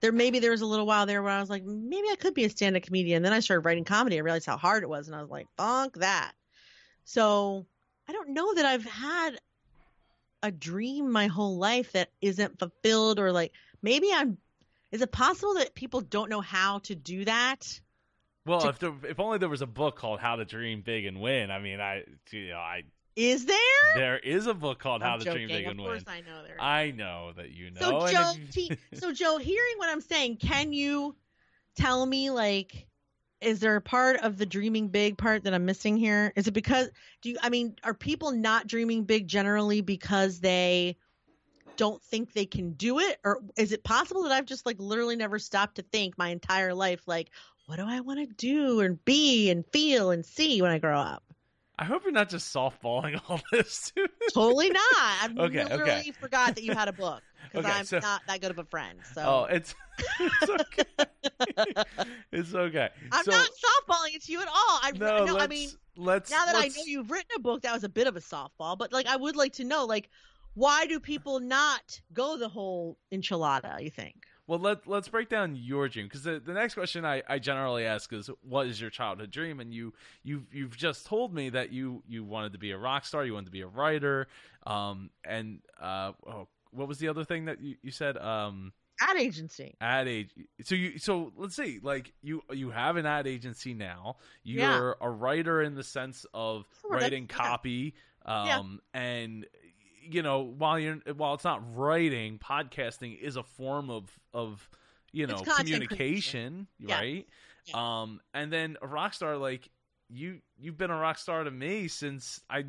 there 0.00 0.12
maybe 0.12 0.38
there 0.38 0.50
was 0.50 0.60
a 0.60 0.66
little 0.66 0.86
while 0.86 1.06
there 1.06 1.22
where 1.22 1.32
I 1.32 1.40
was 1.40 1.50
like, 1.50 1.64
maybe 1.64 2.08
I 2.10 2.16
could 2.16 2.34
be 2.34 2.44
a 2.44 2.50
stand 2.50 2.76
up 2.76 2.82
comedian. 2.82 3.22
Then 3.22 3.32
I 3.32 3.40
started 3.40 3.64
writing 3.64 3.84
comedy. 3.84 4.16
I 4.16 4.20
realized 4.20 4.46
how 4.46 4.56
hard 4.56 4.82
it 4.82 4.88
was, 4.88 5.08
and 5.08 5.16
I 5.16 5.20
was 5.20 5.30
like, 5.30 5.46
funk 5.56 5.98
that. 5.98 6.32
So 7.04 7.66
I 8.08 8.12
don't 8.12 8.30
know 8.30 8.54
that 8.54 8.64
I've 8.64 8.84
had 8.84 9.38
a 10.42 10.50
dream 10.50 11.10
my 11.10 11.26
whole 11.26 11.58
life 11.58 11.92
that 11.92 12.10
isn't 12.20 12.58
fulfilled, 12.58 13.18
or 13.18 13.32
like 13.32 13.52
maybe 13.82 14.10
I'm. 14.12 14.38
Is 14.90 15.02
it 15.02 15.12
possible 15.12 15.54
that 15.54 15.74
people 15.74 16.00
don't 16.00 16.30
know 16.30 16.40
how 16.40 16.78
to 16.80 16.94
do 16.94 17.24
that? 17.26 17.80
Well, 18.46 18.60
to... 18.60 18.68
if 18.68 18.78
there, 18.78 18.94
if 19.04 19.20
only 19.20 19.38
there 19.38 19.48
was 19.48 19.62
a 19.62 19.66
book 19.66 19.96
called 19.96 20.20
How 20.20 20.36
to 20.36 20.44
Dream 20.44 20.80
Big 20.80 21.04
and 21.04 21.20
Win. 21.20 21.50
I 21.50 21.58
mean, 21.58 21.80
I 21.80 22.04
you 22.30 22.50
know 22.50 22.56
I 22.56 22.84
is 23.18 23.46
there? 23.46 23.56
There 23.96 24.18
is 24.18 24.46
a 24.46 24.54
book 24.54 24.78
called 24.78 25.02
I'm 25.02 25.08
How 25.08 25.16
to. 25.16 25.32
Dream 25.32 25.48
Big 25.48 25.66
and 25.66 25.80
Win. 25.80 25.90
Of 25.90 26.04
course 26.04 26.04
I 26.06 26.20
know 26.20 26.44
there. 26.44 26.56
I 26.60 26.92
know 26.92 27.32
that 27.36 27.50
you 27.50 27.72
know. 27.72 28.06
So 28.06 28.08
Joe, 28.12 28.32
so 28.94 29.12
Joe, 29.12 29.38
hearing 29.38 29.74
what 29.76 29.88
I'm 29.88 30.00
saying, 30.00 30.36
can 30.36 30.72
you 30.72 31.16
tell 31.74 32.06
me 32.06 32.30
like 32.30 32.86
is 33.40 33.60
there 33.60 33.76
a 33.76 33.80
part 33.80 34.16
of 34.20 34.36
the 34.36 34.46
dreaming 34.46 34.88
big 34.88 35.16
part 35.16 35.44
that 35.44 35.54
I'm 35.54 35.64
missing 35.64 35.96
here? 35.96 36.32
Is 36.36 36.46
it 36.46 36.52
because 36.52 36.90
do 37.22 37.30
you 37.30 37.36
I 37.42 37.48
mean, 37.48 37.74
are 37.82 37.94
people 37.94 38.30
not 38.30 38.68
dreaming 38.68 39.02
big 39.02 39.26
generally 39.26 39.80
because 39.80 40.38
they 40.38 40.96
don't 41.76 42.02
think 42.02 42.32
they 42.32 42.46
can 42.46 42.72
do 42.72 43.00
it 43.00 43.18
or 43.24 43.40
is 43.56 43.72
it 43.72 43.84
possible 43.84 44.24
that 44.24 44.32
I've 44.32 44.46
just 44.46 44.66
like 44.66 44.78
literally 44.78 45.16
never 45.16 45.38
stopped 45.38 45.76
to 45.76 45.82
think 45.82 46.18
my 46.18 46.28
entire 46.30 46.74
life 46.74 47.06
like 47.06 47.30
what 47.66 47.76
do 47.76 47.84
I 47.86 48.00
want 48.00 48.18
to 48.18 48.26
do 48.26 48.80
and 48.80 49.04
be 49.04 49.50
and 49.50 49.64
feel 49.66 50.10
and 50.10 50.24
see 50.24 50.62
when 50.62 50.70
I 50.70 50.78
grow 50.78 50.98
up? 50.98 51.27
I 51.80 51.84
hope 51.84 52.02
you're 52.02 52.12
not 52.12 52.28
just 52.28 52.52
softballing 52.54 53.20
all 53.28 53.40
this. 53.52 53.92
totally 54.32 54.70
not. 54.70 54.82
I 54.94 55.28
okay, 55.38 55.62
literally 55.64 55.82
okay. 55.92 56.10
forgot 56.12 56.54
that 56.56 56.64
you 56.64 56.72
had 56.74 56.88
a 56.88 56.92
book 56.92 57.22
because 57.52 57.64
Okay, 57.64 57.74
I'm 57.78 57.84
so- 57.84 57.98
not 58.00 58.22
that 58.26 58.40
good 58.40 58.50
of 58.50 58.58
a 58.58 58.64
friend. 58.64 58.98
So 59.14 59.22
Oh, 59.24 59.44
it's 59.54 59.74
it's 60.20 60.50
okay. 60.50 60.84
it's 62.32 62.54
okay. 62.54 62.88
I'm 63.12 63.24
so, 63.24 63.30
not 63.30 63.48
softballing 63.48 64.14
it 64.14 64.24
to 64.24 64.32
you 64.32 64.40
at 64.42 64.48
all. 64.48 64.80
I 64.82 64.92
no, 64.96 65.24
no, 65.24 65.38
I 65.38 65.46
mean 65.46 65.70
let's 65.96 66.30
now 66.30 66.44
that 66.46 66.56
I 66.56 66.60
let's- 66.60 66.76
know 66.76 66.82
you've 66.86 67.10
written 67.10 67.30
a 67.36 67.40
book, 67.40 67.62
that 67.62 67.72
was 67.72 67.84
a 67.84 67.88
bit 67.88 68.06
of 68.06 68.16
a 68.16 68.20
softball. 68.20 68.76
But 68.76 68.92
like, 68.92 69.06
I 69.06 69.16
would 69.16 69.36
like 69.36 69.52
to 69.54 69.64
know, 69.64 69.84
like, 69.84 70.10
why 70.54 70.86
do 70.86 70.98
people 70.98 71.38
not 71.40 72.00
go 72.12 72.36
the 72.36 72.48
whole 72.48 72.98
enchilada? 73.12 73.80
You 73.82 73.90
think? 73.90 74.16
Well, 74.48 74.58
let 74.58 74.86
let's 74.88 75.08
break 75.08 75.28
down 75.28 75.54
your 75.56 75.88
dream 75.90 76.06
because 76.06 76.22
the, 76.24 76.40
the 76.40 76.54
next 76.54 76.72
question 76.74 77.04
I, 77.04 77.22
I 77.28 77.38
generally 77.38 77.84
ask 77.84 78.10
is 78.14 78.30
what 78.42 78.66
is 78.66 78.80
your 78.80 78.88
childhood 78.90 79.30
dream? 79.30 79.60
And 79.60 79.72
you 79.74 79.92
you've 80.24 80.52
you've 80.52 80.74
just 80.76 81.06
told 81.06 81.34
me 81.34 81.50
that 81.50 81.70
you 81.70 82.02
you 82.08 82.24
wanted 82.24 82.52
to 82.54 82.58
be 82.58 82.70
a 82.70 82.78
rock 82.78 83.04
star, 83.04 83.24
you 83.26 83.34
wanted 83.34 83.46
to 83.46 83.52
be 83.52 83.60
a 83.60 83.66
writer, 83.66 84.26
um, 84.66 85.10
and 85.22 85.60
uh, 85.78 86.12
oh, 86.26 86.48
what 86.70 86.88
was 86.88 86.98
the 86.98 87.08
other 87.08 87.24
thing 87.24 87.44
that 87.44 87.60
you, 87.60 87.76
you 87.82 87.90
said? 87.90 88.16
Um, 88.16 88.72
Ad 89.00 89.16
agency. 89.18 89.76
ad 89.82 90.08
age. 90.08 90.30
So 90.62 90.74
you 90.74 90.98
so 90.98 91.30
let's 91.36 91.54
see, 91.54 91.78
like 91.82 92.14
you 92.22 92.42
you 92.50 92.70
have 92.70 92.96
an 92.96 93.04
ad 93.04 93.26
agency 93.26 93.74
now. 93.74 94.16
You're 94.44 94.96
Yeah. 95.00 95.06
a 95.06 95.10
writer 95.10 95.60
in 95.62 95.74
the 95.74 95.84
sense 95.84 96.24
of 96.32 96.64
Sure, 96.80 96.92
writing 96.92 97.26
copy, 97.28 97.94
Yeah. 98.26 98.58
um, 98.58 98.80
and 98.94 99.46
you 100.10 100.22
know 100.22 100.40
while 100.40 100.78
you're 100.78 100.98
while 101.16 101.34
it's 101.34 101.44
not 101.44 101.62
writing, 101.76 102.38
podcasting 102.38 103.18
is 103.20 103.36
a 103.36 103.42
form 103.42 103.90
of 103.90 104.10
of 104.32 104.68
you 105.12 105.26
know 105.26 105.38
communication, 105.56 106.66
Yeah. 106.78 106.98
right? 107.00 107.26
Um, 107.74 108.20
and 108.34 108.52
then 108.52 108.76
a 108.80 108.86
rock 108.86 109.14
star 109.14 109.36
like 109.36 109.68
you 110.08 110.40
you've 110.58 110.78
been 110.78 110.90
a 110.90 110.96
rock 110.98 111.18
star 111.18 111.44
to 111.44 111.50
me 111.50 111.88
since 111.88 112.40
I 112.48 112.64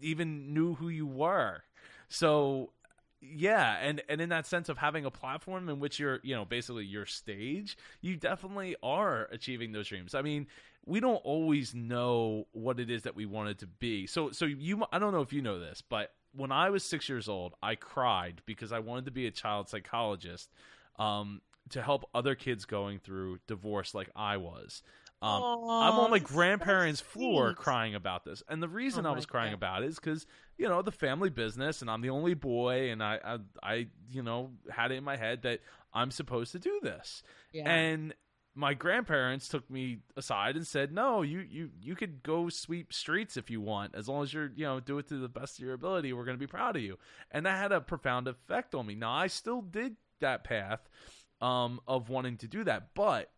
even 0.00 0.54
knew 0.54 0.74
who 0.74 0.88
you 0.88 1.06
were. 1.06 1.62
So 2.08 2.72
yeah, 3.20 3.78
and 3.80 4.02
and 4.08 4.20
in 4.20 4.28
that 4.28 4.46
sense 4.46 4.68
of 4.68 4.78
having 4.78 5.04
a 5.04 5.10
platform 5.10 5.68
in 5.68 5.80
which 5.80 5.98
you're, 5.98 6.20
you 6.22 6.34
know, 6.34 6.44
basically 6.44 6.84
your 6.84 7.06
stage, 7.06 7.76
you 8.02 8.16
definitely 8.16 8.76
are 8.82 9.28
achieving 9.32 9.72
those 9.72 9.88
dreams. 9.88 10.14
I 10.14 10.22
mean, 10.22 10.46
we 10.86 11.00
don't 11.00 11.16
always 11.24 11.74
know 11.74 12.46
what 12.52 12.78
it 12.78 12.90
is 12.90 13.02
that 13.04 13.16
we 13.16 13.24
wanted 13.26 13.58
to 13.60 13.66
be. 13.66 14.06
So 14.06 14.30
so 14.30 14.44
you 14.44 14.84
I 14.92 14.98
don't 14.98 15.12
know 15.12 15.22
if 15.22 15.32
you 15.32 15.42
know 15.42 15.58
this, 15.58 15.82
but 15.82 16.12
when 16.36 16.52
I 16.52 16.70
was 16.70 16.82
6 16.84 17.08
years 17.08 17.28
old, 17.28 17.54
I 17.62 17.74
cried 17.74 18.42
because 18.46 18.72
I 18.72 18.78
wanted 18.80 19.04
to 19.06 19.10
be 19.10 19.26
a 19.26 19.30
child 19.30 19.68
psychologist 19.68 20.50
um 20.98 21.40
to 21.70 21.80
help 21.82 22.08
other 22.14 22.34
kids 22.34 22.66
going 22.66 22.98
through 22.98 23.38
divorce 23.46 23.94
like 23.94 24.10
I 24.14 24.36
was. 24.36 24.82
Um, 25.22 25.42
I'm 25.42 25.94
on 25.98 26.10
my 26.10 26.18
grandparents' 26.18 27.00
floor 27.00 27.54
crying 27.54 27.94
about 27.94 28.26
this, 28.26 28.42
and 28.48 28.62
the 28.62 28.68
reason 28.68 29.06
Oh 29.06 29.10
I 29.10 29.12
was 29.12 29.24
crying 29.24 29.52
God. 29.52 29.56
about 29.56 29.82
it 29.82 29.86
is 29.86 29.94
because 29.98 30.26
you 30.58 30.68
know 30.68 30.82
the 30.82 30.92
family 30.92 31.30
business, 31.30 31.80
and 31.80 31.90
I'm 31.90 32.02
the 32.02 32.10
only 32.10 32.34
boy, 32.34 32.90
and 32.90 33.02
I, 33.02 33.18
I, 33.24 33.38
I, 33.62 33.86
you 34.10 34.22
know, 34.22 34.50
had 34.70 34.92
it 34.92 34.96
in 34.96 35.04
my 35.04 35.16
head 35.16 35.40
that 35.42 35.60
I'm 35.94 36.10
supposed 36.10 36.52
to 36.52 36.58
do 36.58 36.78
this, 36.82 37.22
Yeah. 37.52 37.70
and 37.70 38.14
my 38.54 38.74
grandparents 38.74 39.48
took 39.48 39.68
me 39.68 39.98
aside 40.16 40.56
and 40.56 40.66
said, 40.66 40.92
"No, 40.92 41.22
you, 41.22 41.40
you, 41.40 41.70
you 41.80 41.96
could 41.96 42.22
go 42.22 42.48
sweep 42.48 42.92
streets 42.92 43.36
if 43.36 43.50
you 43.50 43.60
want, 43.60 43.94
as 43.94 44.08
long 44.08 44.22
as 44.22 44.32
you're, 44.32 44.52
you 44.54 44.64
know, 44.64 44.80
do 44.80 44.98
it 44.98 45.08
to 45.08 45.18
the 45.18 45.28
best 45.28 45.58
of 45.58 45.64
your 45.64 45.74
ability. 45.74 46.12
We're 46.12 46.24
going 46.24 46.36
to 46.36 46.40
be 46.40 46.46
proud 46.46 46.76
of 46.76 46.82
you." 46.82 46.98
And 47.30 47.46
that 47.46 47.58
had 47.58 47.72
a 47.72 47.80
profound 47.80 48.28
effect 48.28 48.74
on 48.74 48.86
me. 48.86 48.94
Now 48.94 49.12
I 49.12 49.26
still 49.26 49.60
did 49.60 49.96
that 50.20 50.44
path 50.44 50.88
um, 51.40 51.80
of 51.88 52.08
wanting 52.08 52.36
to 52.38 52.48
do 52.48 52.62
that, 52.64 52.94
but 52.94 53.30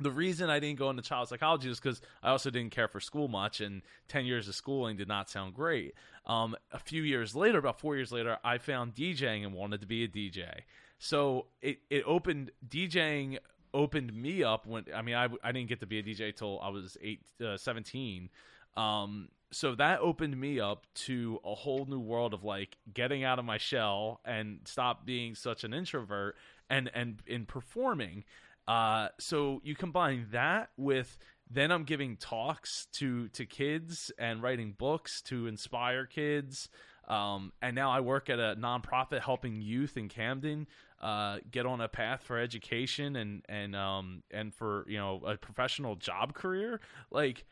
the 0.00 0.10
reason 0.10 0.50
I 0.50 0.58
didn't 0.58 0.78
go 0.78 0.90
into 0.90 1.02
child 1.02 1.28
psychology 1.28 1.70
is 1.70 1.78
because 1.78 2.00
I 2.22 2.30
also 2.30 2.50
didn't 2.50 2.72
care 2.72 2.88
for 2.88 3.00
school 3.00 3.28
much, 3.28 3.60
and 3.60 3.82
ten 4.08 4.26
years 4.26 4.48
of 4.48 4.56
schooling 4.56 4.96
did 4.96 5.08
not 5.08 5.30
sound 5.30 5.54
great. 5.54 5.94
Um, 6.26 6.56
a 6.72 6.78
few 6.78 7.02
years 7.02 7.36
later, 7.36 7.58
about 7.58 7.80
four 7.80 7.94
years 7.94 8.10
later, 8.10 8.38
I 8.42 8.58
found 8.58 8.94
DJing 8.94 9.44
and 9.44 9.52
wanted 9.52 9.80
to 9.82 9.86
be 9.86 10.02
a 10.02 10.08
DJ. 10.08 10.62
So 10.98 11.46
it 11.60 11.78
it 11.90 12.02
opened 12.06 12.50
DJing 12.66 13.38
opened 13.74 14.14
me 14.14 14.42
up 14.42 14.66
when 14.66 14.84
I 14.94 15.02
mean 15.02 15.16
I, 15.16 15.28
I 15.42 15.52
didn't 15.52 15.68
get 15.68 15.80
to 15.80 15.86
be 15.86 15.98
a 15.98 16.02
DJ 16.02 16.34
till 16.34 16.60
I 16.60 16.68
was 16.70 16.96
eight 17.02 17.20
uh, 17.44 17.58
17 17.58 18.30
Um, 18.76 19.28
so 19.50 19.74
that 19.74 20.00
opened 20.00 20.40
me 20.40 20.58
up 20.58 20.86
to 20.94 21.40
a 21.44 21.54
whole 21.54 21.86
new 21.86 22.00
world 22.00 22.34
of 22.34 22.42
like 22.42 22.76
getting 22.92 23.22
out 23.22 23.38
of 23.38 23.44
my 23.44 23.58
shell 23.58 24.20
and 24.24 24.60
stop 24.64 25.04
being 25.04 25.34
such 25.34 25.64
an 25.64 25.74
introvert 25.74 26.36
and 26.70 26.90
and 26.94 27.22
in 27.26 27.44
performing. 27.46 28.24
Uh, 28.66 29.08
so 29.18 29.60
you 29.62 29.74
combine 29.74 30.28
that 30.32 30.70
with 30.76 31.18
then 31.50 31.70
I'm 31.70 31.84
giving 31.84 32.16
talks 32.16 32.86
to 32.94 33.28
to 33.28 33.44
kids 33.44 34.10
and 34.18 34.42
writing 34.42 34.74
books 34.76 35.20
to 35.22 35.46
inspire 35.46 36.06
kids. 36.06 36.68
Um, 37.06 37.52
and 37.60 37.74
now 37.76 37.90
I 37.90 38.00
work 38.00 38.30
at 38.30 38.38
a 38.38 38.56
nonprofit 38.58 39.20
helping 39.20 39.60
youth 39.60 39.96
in 39.96 40.08
Camden 40.08 40.66
uh, 41.00 41.38
get 41.50 41.66
on 41.66 41.80
a 41.80 41.88
path 41.88 42.22
for 42.22 42.38
education 42.38 43.16
and 43.16 43.44
and 43.48 43.76
um, 43.76 44.22
and 44.30 44.54
for 44.54 44.84
you 44.88 44.98
know 44.98 45.20
a 45.26 45.36
professional 45.36 45.96
job 45.96 46.34
career. 46.34 46.80
Like 47.10 47.44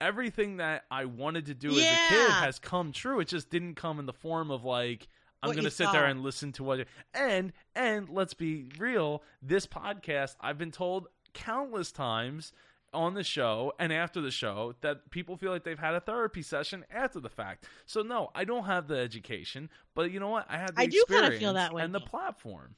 everything 0.00 0.58
that 0.58 0.84
I 0.90 1.06
wanted 1.06 1.46
to 1.46 1.54
do 1.54 1.70
yeah. 1.70 1.84
as 1.84 1.92
a 1.92 2.14
kid 2.14 2.30
has 2.30 2.58
come 2.58 2.92
true. 2.92 3.20
It 3.20 3.28
just 3.28 3.50
didn't 3.50 3.74
come 3.74 3.98
in 3.98 4.06
the 4.06 4.12
form 4.12 4.50
of 4.50 4.64
like 4.64 5.08
I'm 5.42 5.48
What 5.48 5.56
gonna 5.56 5.70
sit 5.70 5.86
saw. 5.86 5.92
there 5.92 6.06
and 6.06 6.22
listen 6.22 6.52
to 6.52 6.64
what 6.64 6.86
and 7.12 7.52
and 7.74 8.08
let's 8.08 8.34
be 8.34 8.70
real, 8.78 9.22
this 9.42 9.66
podcast 9.66 10.36
I've 10.40 10.58
been 10.58 10.70
told 10.70 11.08
countless 11.34 11.92
times 11.92 12.52
on 12.94 13.14
the 13.14 13.24
show 13.24 13.72
and 13.78 13.92
after 13.92 14.20
the 14.20 14.30
show 14.30 14.74
that 14.80 15.10
people 15.10 15.36
feel 15.36 15.50
like 15.50 15.64
they've 15.64 15.78
had 15.78 15.94
a 15.94 16.00
therapy 16.00 16.42
session 16.42 16.84
after 16.90 17.20
the 17.20 17.28
fact. 17.28 17.66
So 17.86 18.02
no, 18.02 18.30
I 18.34 18.44
don't 18.44 18.64
have 18.64 18.88
the 18.88 18.96
education, 18.96 19.68
but 19.94 20.10
you 20.10 20.20
know 20.20 20.28
what? 20.28 20.46
I 20.48 20.56
had 20.56 20.74
the 20.74 20.82
I 20.82 20.86
do 20.86 21.04
kinda 21.08 21.32
feel 21.32 21.54
that 21.54 21.74
way, 21.74 21.82
and 21.82 21.94
the 21.94 22.00
platform. 22.00 22.76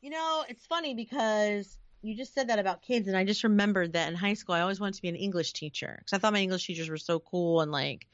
You 0.00 0.10
know, 0.10 0.44
it's 0.48 0.64
funny 0.66 0.94
because 0.94 1.78
you 2.02 2.16
just 2.16 2.32
said 2.32 2.48
that 2.48 2.58
about 2.58 2.82
kids, 2.82 3.08
and 3.08 3.16
I 3.16 3.24
just 3.24 3.42
remembered 3.44 3.92
that 3.94 4.08
in 4.08 4.14
high 4.14 4.34
school 4.34 4.54
I 4.54 4.60
always 4.60 4.80
wanted 4.80 4.94
to 4.94 5.02
be 5.02 5.08
an 5.08 5.16
English 5.16 5.52
teacher 5.52 5.96
because 5.98 6.12
I 6.12 6.18
thought 6.18 6.32
my 6.32 6.40
English 6.40 6.66
teachers 6.66 6.88
were 6.88 6.96
so 6.96 7.18
cool 7.18 7.60
and 7.60 7.72
like 7.72 8.06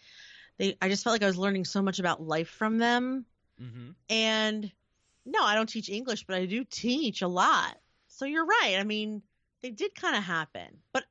they. 0.59 0.77
I 0.81 0.89
just 0.89 1.05
felt 1.05 1.15
like 1.15 1.23
I 1.23 1.27
was 1.27 1.39
learning 1.39 1.65
so 1.65 1.83
much 1.83 1.99
about 1.99 2.23
life 2.23 2.49
from 2.49 2.79
them. 2.79 3.27
hmm 3.59 3.91
And 4.09 4.73
no, 5.27 5.43
I 5.43 5.55
don't 5.55 5.69
teach 5.69 5.89
English, 5.89 6.25
but 6.27 6.37
I 6.37 6.47
do 6.47 6.65
teach 6.65 7.23
a 7.23 7.29
lot. 7.29 7.79
So 8.09 8.25
you're 8.27 8.47
right. 8.47 8.77
I 8.79 8.85
mean, 8.85 9.23
they 9.65 9.71
did 9.71 9.95
kind 9.95 10.15
of 10.15 10.23
happen, 10.23 10.67
but 10.93 11.05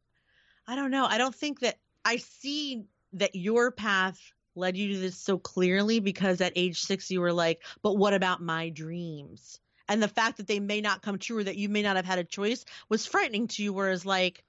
I 0.68 0.76
don't 0.76 0.92
know. 0.92 1.06
I 1.06 1.18
don't 1.18 1.34
think 1.34 1.62
that 1.62 1.80
I 2.06 2.18
see 2.18 2.84
that 3.14 3.34
your 3.34 3.72
path 3.72 4.20
led 4.54 4.78
you 4.78 4.94
to 4.94 5.00
this 5.00 5.18
so 5.18 5.40
clearly 5.40 6.00
because 6.00 6.40
at 6.40 6.54
age 6.56 6.80
six 6.80 7.10
you 7.10 7.20
were 7.20 7.34
like, 7.34 7.64
but 7.82 7.98
what 7.98 8.14
about 8.14 8.44
my 8.44 8.70
dreams? 8.70 9.60
And 9.90 10.04
the 10.04 10.08
fact 10.08 10.38
that 10.38 10.46
they 10.46 10.60
may 10.60 10.82
not 10.82 11.02
come 11.02 11.18
true 11.18 11.40
or 11.40 11.44
that 11.46 11.58
you 11.58 11.68
may 11.68 11.82
not 11.82 11.96
have 11.96 12.06
had 12.06 12.20
a 12.20 12.24
choice 12.24 12.64
was 12.90 13.08
frightening 13.08 13.48
to 13.48 13.64
you. 13.64 13.74
Whereas, 13.74 14.06
like, 14.06 14.44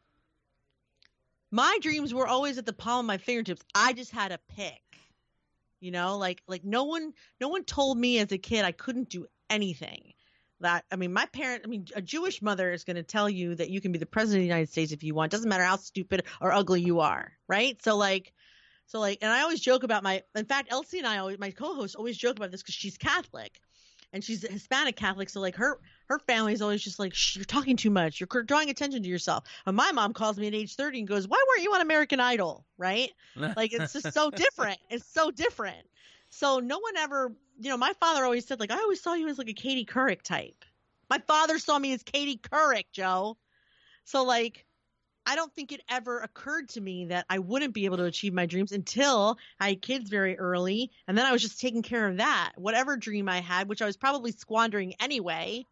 my 1.50 1.78
dreams 1.80 2.12
were 2.12 2.26
always 2.26 2.58
at 2.58 2.66
the 2.66 2.74
palm 2.74 3.06
of 3.06 3.06
my 3.06 3.16
fingertips. 3.16 3.64
I 3.74 3.94
just 3.94 4.10
had 4.10 4.32
to 4.32 4.38
pick. 4.54 4.82
You 5.80 5.92
know, 5.92 6.18
like 6.18 6.42
like 6.46 6.62
no 6.62 6.84
one 6.84 7.14
no 7.40 7.48
one 7.48 7.64
told 7.64 7.96
me 7.96 8.18
as 8.18 8.32
a 8.32 8.38
kid 8.38 8.66
I 8.66 8.72
couldn't 8.72 9.08
do 9.08 9.26
anything. 9.48 10.12
That 10.60 10.84
I 10.90 10.96
mean, 10.96 11.12
my 11.12 11.26
parent, 11.26 11.62
I 11.64 11.68
mean, 11.68 11.86
a 11.94 12.02
Jewish 12.02 12.40
mother 12.40 12.72
is 12.72 12.84
going 12.84 12.96
to 12.96 13.02
tell 13.02 13.28
you 13.28 13.54
that 13.56 13.70
you 13.70 13.80
can 13.80 13.92
be 13.92 13.98
the 13.98 14.06
president 14.06 14.40
of 14.40 14.42
the 14.42 14.48
United 14.48 14.70
States 14.70 14.92
if 14.92 15.02
you 15.02 15.14
want. 15.14 15.32
Doesn't 15.32 15.48
matter 15.48 15.64
how 15.64 15.76
stupid 15.76 16.24
or 16.40 16.52
ugly 16.52 16.80
you 16.80 17.00
are, 17.00 17.32
right? 17.48 17.82
So 17.82 17.96
like, 17.96 18.32
so 18.86 19.00
like, 19.00 19.18
and 19.22 19.30
I 19.30 19.42
always 19.42 19.60
joke 19.60 19.82
about 19.82 20.02
my. 20.02 20.22
In 20.34 20.44
fact, 20.44 20.68
Elsie 20.70 20.98
and 20.98 21.06
I, 21.06 21.18
always, 21.18 21.38
my 21.38 21.50
co-host, 21.50 21.96
always 21.96 22.16
joke 22.16 22.36
about 22.36 22.50
this 22.50 22.62
because 22.62 22.74
she's 22.74 22.96
Catholic, 22.96 23.60
and 24.12 24.22
she's 24.22 24.44
a 24.44 24.52
Hispanic 24.52 24.96
Catholic. 24.96 25.28
So 25.28 25.40
like, 25.40 25.56
her 25.56 25.80
her 26.08 26.18
family 26.18 26.52
is 26.52 26.62
always 26.62 26.82
just 26.82 26.98
like, 26.98 27.14
Shh, 27.14 27.36
you're 27.36 27.44
talking 27.44 27.76
too 27.76 27.90
much. 27.90 28.20
You're 28.20 28.42
drawing 28.42 28.70
attention 28.70 29.02
to 29.02 29.08
yourself. 29.08 29.44
And 29.66 29.76
my 29.76 29.92
mom 29.92 30.12
calls 30.12 30.38
me 30.38 30.46
at 30.46 30.54
age 30.54 30.76
30 30.76 31.00
and 31.00 31.08
goes, 31.08 31.26
why 31.26 31.42
weren't 31.48 31.62
you 31.64 31.72
on 31.74 31.80
American 31.80 32.20
Idol, 32.20 32.64
right? 32.76 33.10
Like 33.56 33.72
it's 33.72 33.92
just 33.92 34.12
so 34.12 34.30
different. 34.30 34.78
It's 34.90 35.06
so 35.06 35.30
different. 35.30 35.86
So 36.28 36.58
no 36.58 36.78
one 36.78 36.96
ever, 36.96 37.32
you 37.58 37.70
know, 37.70 37.76
my 37.76 37.92
father 38.00 38.24
always 38.24 38.46
said 38.46 38.60
like 38.60 38.70
I 38.70 38.78
always 38.78 39.00
saw 39.00 39.14
you 39.14 39.28
as 39.28 39.38
like 39.38 39.48
a 39.48 39.54
Katie 39.54 39.84
Couric 39.84 40.22
type. 40.22 40.64
My 41.10 41.18
father 41.18 41.58
saw 41.58 41.78
me 41.78 41.92
as 41.92 42.02
Katie 42.02 42.38
Couric, 42.38 42.86
Joe. 42.92 43.36
So 44.04 44.24
like 44.24 44.64
I 45.26 45.36
don't 45.36 45.54
think 45.54 45.72
it 45.72 45.80
ever 45.88 46.20
occurred 46.20 46.68
to 46.70 46.80
me 46.80 47.06
that 47.06 47.24
I 47.30 47.38
wouldn't 47.38 47.72
be 47.72 47.86
able 47.86 47.96
to 47.96 48.04
achieve 48.04 48.34
my 48.34 48.44
dreams 48.44 48.72
until 48.72 49.38
I 49.58 49.70
had 49.70 49.82
kids 49.82 50.10
very 50.10 50.38
early 50.38 50.90
and 51.08 51.16
then 51.16 51.24
I 51.24 51.32
was 51.32 51.40
just 51.42 51.60
taking 51.60 51.82
care 51.82 52.06
of 52.06 52.18
that. 52.18 52.52
Whatever 52.56 52.96
dream 52.96 53.28
I 53.28 53.40
had, 53.40 53.68
which 53.68 53.82
I 53.82 53.86
was 53.86 53.96
probably 53.96 54.32
squandering 54.32 54.94
anyway, 55.00 55.64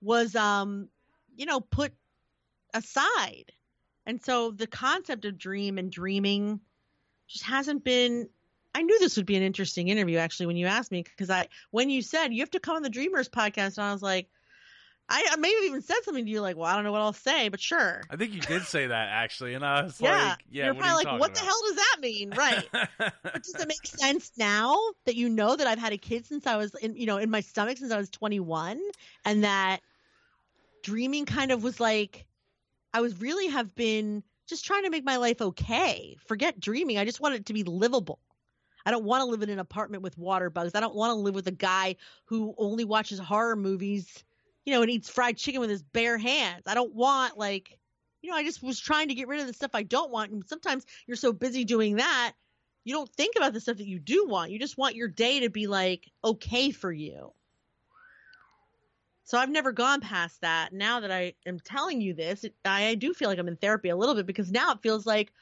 was 0.00 0.34
um 0.34 0.88
you 1.36 1.46
know, 1.46 1.60
put 1.60 1.92
aside. 2.74 3.52
And 4.06 4.22
so 4.22 4.50
the 4.50 4.66
concept 4.66 5.24
of 5.24 5.38
dream 5.38 5.78
and 5.78 5.90
dreaming 5.90 6.60
just 7.28 7.44
hasn't 7.44 7.84
been 7.84 8.28
I 8.74 8.82
knew 8.82 8.98
this 8.98 9.16
would 9.16 9.26
be 9.26 9.36
an 9.36 9.42
interesting 9.42 9.88
interview 9.88 10.18
actually 10.18 10.46
when 10.46 10.56
you 10.56 10.66
asked 10.66 10.92
me 10.92 11.02
because 11.02 11.30
I 11.30 11.48
when 11.70 11.90
you 11.90 12.02
said 12.02 12.32
you 12.32 12.40
have 12.40 12.50
to 12.50 12.60
come 12.60 12.76
on 12.76 12.82
the 12.82 12.90
Dreamers 12.90 13.28
podcast 13.28 13.78
and 13.78 13.86
I 13.86 13.92
was 13.92 14.02
like 14.02 14.28
I, 15.10 15.26
I 15.32 15.36
maybe 15.36 15.66
even 15.66 15.82
said 15.82 15.96
something 16.04 16.24
to 16.24 16.30
you 16.30 16.40
like, 16.40 16.56
well, 16.56 16.66
I 16.66 16.76
don't 16.76 16.84
know 16.84 16.92
what 16.92 17.00
I'll 17.00 17.12
say, 17.12 17.48
but 17.48 17.58
sure. 17.58 18.02
I 18.10 18.14
think 18.14 18.32
you 18.32 18.40
did 18.40 18.62
say 18.62 18.86
that 18.86 19.08
actually, 19.10 19.54
and 19.54 19.66
I 19.66 19.82
was 19.82 20.00
yeah, 20.00 20.28
like, 20.28 20.44
"Yeah, 20.48 20.66
you're 20.66 20.74
what 20.74 20.82
probably 20.84 21.02
you 21.02 21.10
like, 21.10 21.20
what 21.20 21.34
the 21.34 21.40
hell 21.40 21.60
does 21.66 21.76
that 21.76 21.96
mean, 22.00 22.30
right? 22.30 22.68
but 22.98 23.42
does 23.42 23.56
it 23.56 23.66
make 23.66 23.84
sense 23.84 24.30
now 24.38 24.78
that 25.06 25.16
you 25.16 25.28
know 25.28 25.56
that 25.56 25.66
I've 25.66 25.80
had 25.80 25.92
a 25.92 25.98
kid 25.98 26.26
since 26.26 26.46
I 26.46 26.56
was 26.56 26.76
in, 26.76 26.94
you 26.94 27.06
know, 27.06 27.16
in 27.16 27.28
my 27.28 27.40
stomach 27.40 27.78
since 27.78 27.90
I 27.90 27.98
was 27.98 28.08
21, 28.08 28.80
and 29.24 29.42
that 29.42 29.80
dreaming 30.84 31.26
kind 31.26 31.50
of 31.50 31.64
was 31.64 31.80
like, 31.80 32.24
I 32.94 33.00
was 33.00 33.20
really 33.20 33.48
have 33.48 33.74
been 33.74 34.22
just 34.46 34.64
trying 34.64 34.84
to 34.84 34.90
make 34.90 35.04
my 35.04 35.16
life 35.16 35.42
okay. 35.42 36.16
Forget 36.24 36.60
dreaming. 36.60 36.98
I 36.98 37.04
just 37.04 37.20
want 37.20 37.34
it 37.34 37.46
to 37.46 37.52
be 37.52 37.64
livable. 37.64 38.20
I 38.84 38.90
don't 38.90 39.04
want 39.04 39.22
to 39.22 39.26
live 39.26 39.42
in 39.42 39.50
an 39.50 39.58
apartment 39.58 40.02
with 40.02 40.18
water 40.18 40.50
bugs. 40.50 40.74
I 40.74 40.80
don't 40.80 40.94
want 40.94 41.10
to 41.10 41.20
live 41.20 41.34
with 41.34 41.46
a 41.46 41.52
guy 41.52 41.96
who 42.26 42.54
only 42.58 42.84
watches 42.84 43.18
horror 43.18 43.56
movies, 43.56 44.24
you 44.64 44.72
know, 44.72 44.82
and 44.82 44.90
eats 44.90 45.08
fried 45.08 45.36
chicken 45.36 45.60
with 45.60 45.70
his 45.70 45.82
bare 45.82 46.18
hands. 46.18 46.62
I 46.66 46.74
don't 46.74 46.94
want 46.94 47.38
like, 47.38 47.78
you 48.22 48.30
know, 48.30 48.36
I 48.36 48.44
just 48.44 48.62
was 48.62 48.80
trying 48.80 49.08
to 49.08 49.14
get 49.14 49.28
rid 49.28 49.40
of 49.40 49.46
the 49.46 49.52
stuff 49.52 49.70
I 49.74 49.82
don't 49.82 50.10
want. 50.10 50.32
And 50.32 50.46
sometimes 50.46 50.86
you're 51.06 51.16
so 51.16 51.32
busy 51.32 51.64
doing 51.64 51.96
that, 51.96 52.32
you 52.84 52.94
don't 52.94 53.10
think 53.10 53.36
about 53.36 53.52
the 53.52 53.60
stuff 53.60 53.76
that 53.76 53.86
you 53.86 53.98
do 53.98 54.26
want. 54.26 54.50
You 54.50 54.58
just 54.58 54.78
want 54.78 54.96
your 54.96 55.08
day 55.08 55.40
to 55.40 55.50
be 55.50 55.66
like 55.66 56.10
okay 56.24 56.70
for 56.70 56.92
you. 56.92 57.32
So 59.24 59.38
I've 59.38 59.50
never 59.50 59.70
gone 59.70 60.00
past 60.00 60.40
that. 60.40 60.72
Now 60.72 61.00
that 61.00 61.12
I 61.12 61.34
am 61.46 61.60
telling 61.60 62.00
you 62.00 62.14
this, 62.14 62.44
I, 62.64 62.86
I 62.86 62.94
do 62.96 63.14
feel 63.14 63.28
like 63.28 63.38
I'm 63.38 63.46
in 63.46 63.56
therapy 63.56 63.90
a 63.90 63.96
little 63.96 64.16
bit 64.16 64.26
because 64.26 64.50
now 64.50 64.72
it 64.72 64.82
feels 64.82 65.06
like 65.06 65.32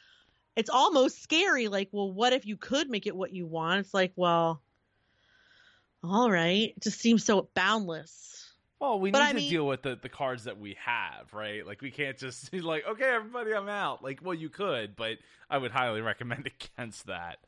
it's 0.59 0.69
almost 0.71 1.23
scary. 1.23 1.69
Like, 1.69 1.89
well, 1.93 2.13
what 2.13 2.33
if 2.35 2.45
you 2.45 2.57
could 2.57 2.91
make 2.91 3.07
it 3.07 3.17
what 3.17 3.33
you 3.33 3.47
want? 3.47 3.81
It's 3.81 3.95
like, 3.95 4.13
well, 4.17 4.61
all 6.05 6.31
right. 6.31 6.75
It 6.77 6.83
just 6.83 7.01
seems 7.01 7.25
so 7.25 7.49
boundless. 7.55 8.53
Well, 8.81 9.01
we 9.01 9.11
But 9.11 9.19
need 9.21 9.25
I 9.25 9.29
to 9.31 9.35
mean- 9.37 9.51
deal 9.51 9.67
with 9.67 9.83
the, 9.83 9.99
the 10.01 10.09
cards 10.09 10.45
that 10.45 10.59
we 10.59 10.77
have, 10.85 11.33
right? 11.33 11.67
Like 11.67 11.81
we 11.83 11.91
can't 11.91 12.17
just 12.19 12.51
be 12.53 12.61
like, 12.61 12.87
okay, 12.87 13.05
everybody, 13.05 13.53
I'm 13.55 13.69
out. 13.69 14.05
Like, 14.05 14.21
well, 14.23 14.35
you 14.35 14.49
could, 14.49 14.95
but 14.97 15.19
I 15.51 15.59
would 15.59 15.71
highly 15.73 16.01
recommend 16.13 16.47
against 16.49 17.07
that. 17.07 17.39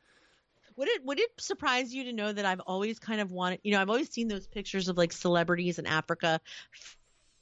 Would 0.77 0.87
it 0.87 1.05
would 1.05 1.19
it 1.19 1.29
surprise 1.37 1.93
you 1.93 2.05
to 2.05 2.13
know 2.13 2.31
that 2.31 2.45
I've 2.45 2.61
always 2.61 2.97
kind 2.97 3.19
of 3.21 3.31
wanted, 3.31 3.59
you 3.63 3.73
know, 3.73 3.81
I've 3.81 3.89
always 3.89 4.09
seen 4.09 4.29
those 4.29 4.47
pictures 4.47 4.87
of 4.87 4.97
like 4.97 5.11
celebrities 5.11 5.79
in 5.79 5.85
Africa 5.85 6.39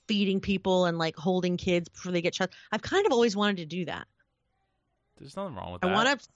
feeding 0.07 0.39
people 0.39 0.86
and 0.86 0.97
like 0.97 1.15
holding 1.15 1.55
kids 1.55 1.88
before 1.89 2.11
they 2.11 2.22
get 2.22 2.34
shot. 2.34 2.49
I've 2.72 2.82
kind 2.82 3.05
of 3.05 3.11
always 3.11 3.36
wanted 3.36 3.58
to 3.58 3.66
do 3.66 3.86
that. 3.86 4.08
There's 5.20 5.36
nothing 5.36 5.55
wrong 5.55 5.74
with 5.74 5.82
that. 5.82 5.91
I 5.91 5.93
want 5.93 6.20
to. 6.20 6.28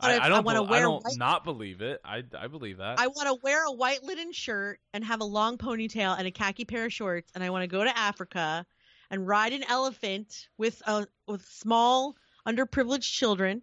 I, 0.00 0.18
I 0.18 0.28
don't. 0.28 0.44
want 0.44 0.56
to 0.58 0.64
bel- 0.64 0.74
I 0.74 0.80
don't 0.80 1.04
white, 1.04 1.16
not 1.16 1.44
believe 1.44 1.80
it. 1.80 2.00
I 2.04 2.22
I 2.38 2.48
believe 2.48 2.78
that. 2.78 2.98
I 2.98 3.06
want 3.06 3.28
to 3.28 3.38
wear 3.42 3.64
a 3.66 3.72
white 3.72 4.02
linen 4.02 4.32
shirt 4.32 4.80
and 4.92 5.04
have 5.04 5.20
a 5.20 5.24
long 5.24 5.58
ponytail 5.58 6.18
and 6.18 6.26
a 6.26 6.30
khaki 6.30 6.64
pair 6.64 6.86
of 6.86 6.92
shorts, 6.92 7.30
and 7.34 7.44
I 7.44 7.50
want 7.50 7.62
to 7.62 7.68
go 7.68 7.84
to 7.84 7.96
Africa 7.96 8.66
and 9.10 9.26
ride 9.26 9.52
an 9.52 9.62
elephant 9.68 10.48
with 10.58 10.82
a 10.86 11.06
with 11.28 11.44
small 11.44 12.16
underprivileged 12.46 13.12
children, 13.12 13.62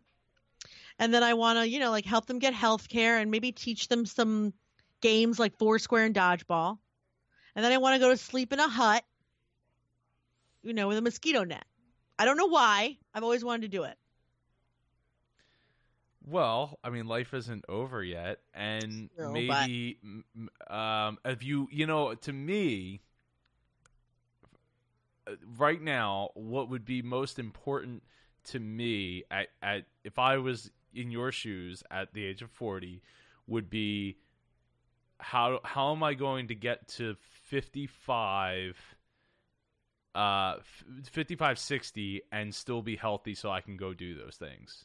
and 0.99 1.13
then 1.13 1.23
I 1.23 1.33
want 1.33 1.59
to 1.59 1.67
you 1.67 1.79
know 1.79 1.91
like 1.91 2.05
help 2.05 2.27
them 2.27 2.39
get 2.39 2.53
health 2.53 2.87
care 2.87 3.17
and 3.17 3.31
maybe 3.31 3.51
teach 3.51 3.87
them 3.87 4.05
some 4.05 4.53
games 5.01 5.39
like 5.39 5.57
Foursquare 5.57 6.05
and 6.05 6.15
dodgeball, 6.15 6.77
and 7.55 7.65
then 7.65 7.71
I 7.71 7.77
want 7.77 7.95
to 7.95 7.99
go 7.99 8.09
to 8.09 8.17
sleep 8.17 8.53
in 8.53 8.59
a 8.59 8.69
hut, 8.69 9.03
you 10.63 10.73
know, 10.73 10.87
with 10.87 10.97
a 10.97 11.01
mosquito 11.01 11.43
net. 11.43 11.65
I 12.17 12.25
don't 12.25 12.37
know 12.37 12.47
why. 12.47 12.97
I've 13.13 13.23
always 13.23 13.43
wanted 13.43 13.63
to 13.63 13.77
do 13.77 13.83
it. 13.83 13.97
Well, 16.25 16.77
I 16.83 16.89
mean, 16.91 17.07
life 17.07 17.33
isn't 17.33 17.65
over 17.67 18.03
yet, 18.03 18.39
and 18.53 19.09
but- 19.17 19.33
maybe, 19.33 19.97
m- 20.03 20.49
um, 20.75 21.17
if 21.25 21.43
you, 21.43 21.67
you 21.71 21.87
know, 21.87 22.13
to 22.13 22.31
me, 22.33 23.01
uh, 25.27 25.31
right 25.57 25.81
now, 25.81 26.29
what 26.35 26.69
would 26.69 26.85
be 26.85 27.01
most 27.01 27.39
important 27.39 28.03
to 28.45 28.59
me 28.59 29.23
at, 29.31 29.47
at 29.61 29.85
if 30.03 30.17
I 30.19 30.37
was 30.37 30.71
in 30.93 31.11
your 31.11 31.31
shoes 31.31 31.83
at 31.91 32.13
the 32.13 32.25
age 32.25 32.41
of 32.41 32.51
forty, 32.51 33.01
would 33.47 33.69
be 33.69 34.17
how 35.19 35.59
how 35.63 35.91
am 35.91 36.03
I 36.03 36.13
going 36.13 36.47
to 36.49 36.55
get 36.55 36.87
to 36.89 37.15
fifty 37.43 37.87
five. 37.87 38.77
Uh, 40.13 40.55
f- 40.59 40.83
55, 41.09 41.57
60 41.57 42.21
and 42.33 42.53
still 42.53 42.81
be 42.81 42.97
healthy 42.97 43.33
so 43.33 43.49
I 43.49 43.61
can 43.61 43.77
go 43.77 43.93
do 43.93 44.13
those 44.13 44.35
things. 44.35 44.83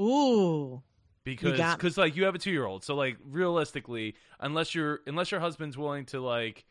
Ooh. 0.00 0.82
because 1.24 1.58
because 1.76 1.98
like 1.98 2.16
you 2.16 2.24
have 2.24 2.34
a 2.34 2.38
two 2.38 2.50
year 2.50 2.66
old 2.66 2.82
so 2.84 2.94
like 2.94 3.16
realistically 3.24 4.14
unless 4.40 4.74
you're 4.74 5.00
unless 5.06 5.30
your 5.30 5.40
husband's 5.40 5.78
willing 5.78 6.04
to 6.06 6.20
like 6.20 6.64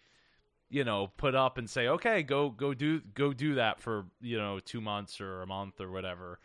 you 0.69 0.83
know 0.83 1.11
put 1.17 1.35
up 1.35 1.57
and 1.57 1.69
say 1.69 1.87
okay 1.87 2.23
go 2.23 2.49
go 2.49 2.73
do 2.73 3.01
go 3.13 3.33
do 3.33 3.55
that 3.55 3.79
for 3.79 4.05
you 4.21 4.37
know 4.37 4.59
two 4.59 4.81
months 4.81 5.21
or 5.21 5.41
a 5.41 5.47
month 5.47 5.79
or 5.79 5.91
whatever 5.91 6.39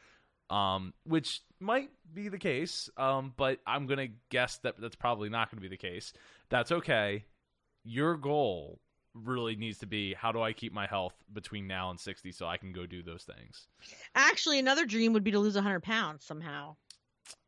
um 0.51 0.93
which 1.05 1.43
might 1.59 1.90
be 2.15 2.28
the 2.28 2.39
case 2.39 2.89
um 2.97 3.32
but 3.36 3.59
i'm 3.66 3.86
gonna 3.86 4.09
guess 4.31 4.59
that 4.59 4.74
that's 4.81 4.94
probably 4.94 5.28
not 5.28 5.51
gonna 5.51 5.61
be 5.61 5.69
the 5.69 5.77
case. 5.77 6.12
That's 6.48 6.70
okay. 6.70 7.24
Your 7.85 8.16
goal 8.16 8.78
really 9.24 9.56
needs 9.56 9.78
to 9.78 9.86
be 9.86 10.14
how 10.14 10.30
do 10.32 10.40
i 10.43 10.52
keep 10.52 10.72
my 10.72 10.86
health 10.86 11.14
between 11.32 11.66
now 11.66 11.90
and 11.90 11.98
60 11.98 12.32
so 12.32 12.47
i 12.47 12.56
can 12.56 12.72
go 12.72 12.86
do 12.86 13.02
those 13.02 13.24
things 13.24 13.66
Actually, 14.14 14.59
another 14.59 14.84
dream 14.86 15.12
would 15.12 15.24
be 15.24 15.30
to 15.30 15.38
lose 15.38 15.55
100 15.55 15.82
pounds 15.82 16.24
somehow. 16.24 16.76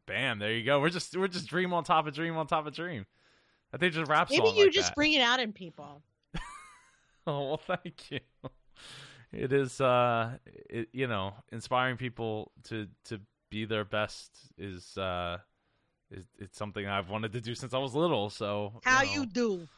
Bam! 0.07 0.39
There 0.39 0.53
you 0.53 0.65
go. 0.65 0.81
We're 0.81 0.91
just 0.91 1.17
we're 1.17 1.29
just 1.29 1.47
dream 1.49 1.73
on 1.73 1.85
top 1.85 2.07
of 2.07 2.15
dream 2.15 2.37
on 2.37 2.47
top 2.47 2.67
of 2.67 2.75
dream. 2.75 3.07
I 3.73 3.77
think 3.77 3.93
just 3.95 4.09
rap 4.11 4.29
Maybe 4.31 4.49
you 4.51 4.65
like 4.65 4.73
just 4.73 4.89
that. 4.89 4.95
bring 4.95 5.13
it 5.13 5.21
out 5.21 5.41
in 5.41 5.53
people. 5.53 6.03
Oh 7.27 7.49
well, 7.49 7.57
thank 7.59 8.11
you. 8.11 8.21
It 9.33 9.53
is, 9.53 9.83
uh, 9.83 10.39
it, 10.71 10.89
you 10.93 11.07
know, 11.07 11.35
inspiring 11.53 11.99
people 11.99 12.53
to 12.65 12.87
to 13.07 13.21
be 13.51 13.67
their 13.67 13.85
best 13.85 14.31
is 14.57 14.97
uh, 14.97 15.37
is 16.11 16.25
it's 16.39 16.57
something 16.57 16.87
I've 16.87 17.11
wanted 17.11 17.33
to 17.35 17.41
do 17.43 17.55
since 17.55 17.75
I 17.75 17.79
was 17.79 17.95
little. 17.95 18.31
So 18.31 18.81
How 18.85 19.03
know, 19.03 19.13
you 19.13 19.27
do? 19.27 19.69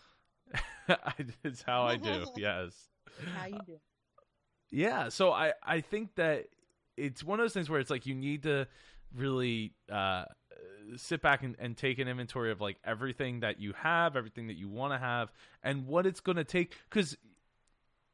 it's 1.44 1.62
how 1.62 1.82
I 1.82 1.96
do. 1.96 2.24
Yes. 2.36 2.88
How 3.36 3.46
you 3.46 3.60
do? 3.66 3.78
Yeah, 4.70 5.08
so 5.08 5.32
I 5.32 5.52
I 5.62 5.80
think 5.80 6.14
that 6.16 6.46
it's 6.96 7.24
one 7.24 7.40
of 7.40 7.44
those 7.44 7.54
things 7.54 7.68
where 7.68 7.80
it's 7.80 7.90
like 7.90 8.06
you 8.06 8.14
need 8.14 8.44
to 8.44 8.66
really 9.16 9.72
uh 9.90 10.24
sit 10.96 11.22
back 11.22 11.42
and, 11.42 11.56
and 11.58 11.76
take 11.76 11.98
an 11.98 12.08
inventory 12.08 12.50
of 12.50 12.60
like 12.60 12.76
everything 12.84 13.40
that 13.40 13.60
you 13.60 13.72
have, 13.74 14.16
everything 14.16 14.48
that 14.48 14.56
you 14.56 14.68
want 14.68 14.92
to 14.92 14.98
have, 14.98 15.30
and 15.62 15.86
what 15.86 16.06
it's 16.06 16.20
going 16.20 16.36
to 16.36 16.44
take 16.44 16.74
because 16.88 17.16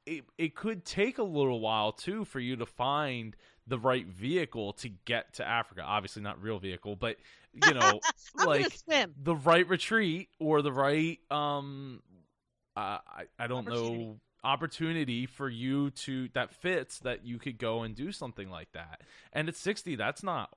it 0.06 0.24
it 0.38 0.54
could 0.54 0.84
take 0.84 1.18
a 1.18 1.22
little 1.22 1.60
while 1.60 1.92
too 1.92 2.24
for 2.24 2.40
you 2.40 2.56
to 2.56 2.66
find 2.66 3.36
the 3.66 3.78
right 3.78 4.06
vehicle 4.06 4.72
to 4.74 4.88
get 4.88 5.34
to 5.34 5.46
Africa. 5.46 5.82
Obviously, 5.82 6.22
not 6.22 6.40
real 6.40 6.58
vehicle, 6.58 6.96
but 6.96 7.16
you 7.52 7.74
know, 7.74 8.00
like 8.46 8.78
the 9.22 9.34
right 9.34 9.68
retreat 9.68 10.28
or 10.38 10.62
the 10.62 10.72
right 10.72 11.18
um 11.30 12.00
uh, 12.76 12.98
I 13.06 13.24
I 13.38 13.46
don't 13.46 13.66
Opportunity. 13.66 14.04
know 14.04 14.20
opportunity 14.44 15.26
for 15.26 15.48
you 15.48 15.90
to 15.90 16.28
that 16.34 16.54
fits 16.54 17.00
that 17.00 17.24
you 17.26 17.38
could 17.38 17.58
go 17.58 17.82
and 17.82 17.96
do 17.96 18.12
something 18.12 18.48
like 18.48 18.70
that. 18.72 19.00
And 19.32 19.48
at 19.48 19.56
60 19.56 19.96
that's 19.96 20.22
not 20.22 20.50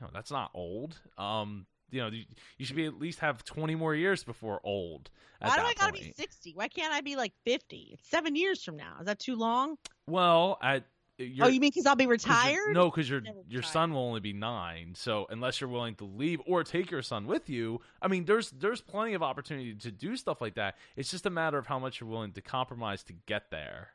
you 0.00 0.06
know, 0.06 0.10
that's 0.14 0.30
not 0.30 0.50
old. 0.54 0.98
Um 1.18 1.66
you 1.90 2.00
know, 2.00 2.08
you, 2.08 2.24
you 2.58 2.64
should 2.64 2.76
be 2.76 2.86
at 2.86 2.98
least 2.98 3.20
have 3.20 3.44
20 3.44 3.74
more 3.76 3.94
years 3.94 4.24
before 4.24 4.60
old. 4.64 5.10
Why 5.40 5.56
do 5.56 5.62
I 5.62 5.74
gotta 5.74 5.92
be 5.92 6.12
60? 6.16 6.52
Why 6.54 6.68
can't 6.68 6.92
I 6.92 7.02
be 7.02 7.16
like 7.16 7.32
50? 7.44 7.90
It's 7.92 8.08
seven 8.08 8.34
years 8.34 8.64
from 8.64 8.76
now. 8.76 8.96
Is 9.00 9.06
that 9.06 9.18
too 9.18 9.36
long? 9.36 9.76
Well, 10.06 10.58
at 10.62 10.84
oh, 11.20 11.46
you 11.46 11.60
mean 11.60 11.60
because 11.60 11.86
I'll 11.86 11.96
be 11.96 12.04
you're- 12.04 12.12
retired? 12.12 12.72
No, 12.72 12.90
because 12.90 13.08
your 13.08 13.22
your 13.48 13.62
son 13.62 13.92
will 13.92 14.02
only 14.02 14.20
be 14.20 14.32
nine. 14.32 14.94
So 14.96 15.26
unless 15.30 15.60
you're 15.60 15.70
willing 15.70 15.94
to 15.96 16.04
leave 16.04 16.40
or 16.46 16.64
take 16.64 16.90
your 16.90 17.02
son 17.02 17.26
with 17.26 17.48
you, 17.48 17.80
I 18.02 18.08
mean, 18.08 18.24
there's 18.24 18.50
there's 18.50 18.80
plenty 18.80 19.14
of 19.14 19.22
opportunity 19.22 19.74
to 19.74 19.90
do 19.90 20.16
stuff 20.16 20.40
like 20.40 20.54
that. 20.54 20.76
It's 20.96 21.10
just 21.10 21.26
a 21.26 21.30
matter 21.30 21.58
of 21.58 21.66
how 21.66 21.78
much 21.78 22.00
you're 22.00 22.08
willing 22.10 22.32
to 22.32 22.40
compromise 22.40 23.02
to 23.04 23.12
get 23.26 23.50
there, 23.50 23.88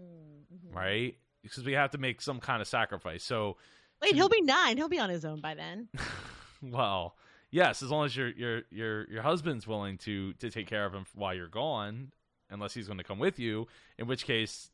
Mm-hmm. 0.00 0.76
right? 0.76 1.16
Because 1.42 1.64
we 1.64 1.72
have 1.72 1.90
to 1.92 1.98
make 1.98 2.20
some 2.20 2.40
kind 2.40 2.60
of 2.60 2.68
sacrifice. 2.68 3.22
So, 3.24 3.56
Wait, 4.02 4.14
he'll 4.14 4.28
be 4.28 4.42
nine. 4.42 4.76
He'll 4.76 4.88
be 4.88 4.98
on 4.98 5.10
his 5.10 5.24
own 5.24 5.40
by 5.40 5.54
then. 5.54 5.88
well, 6.62 7.16
yes, 7.50 7.82
as 7.82 7.90
long 7.90 8.06
as 8.06 8.16
your 8.16 8.28
your 8.30 8.62
your 8.70 9.10
your 9.10 9.22
husband's 9.22 9.66
willing 9.66 9.98
to 9.98 10.32
to 10.34 10.50
take 10.50 10.66
care 10.66 10.84
of 10.86 10.92
him 10.94 11.04
while 11.14 11.34
you're 11.34 11.48
gone, 11.48 12.12
unless 12.50 12.74
he's 12.74 12.86
going 12.86 12.98
to 12.98 13.04
come 13.04 13.18
with 13.18 13.38
you, 13.38 13.66
in 13.98 14.06
which 14.06 14.24
case. 14.24 14.70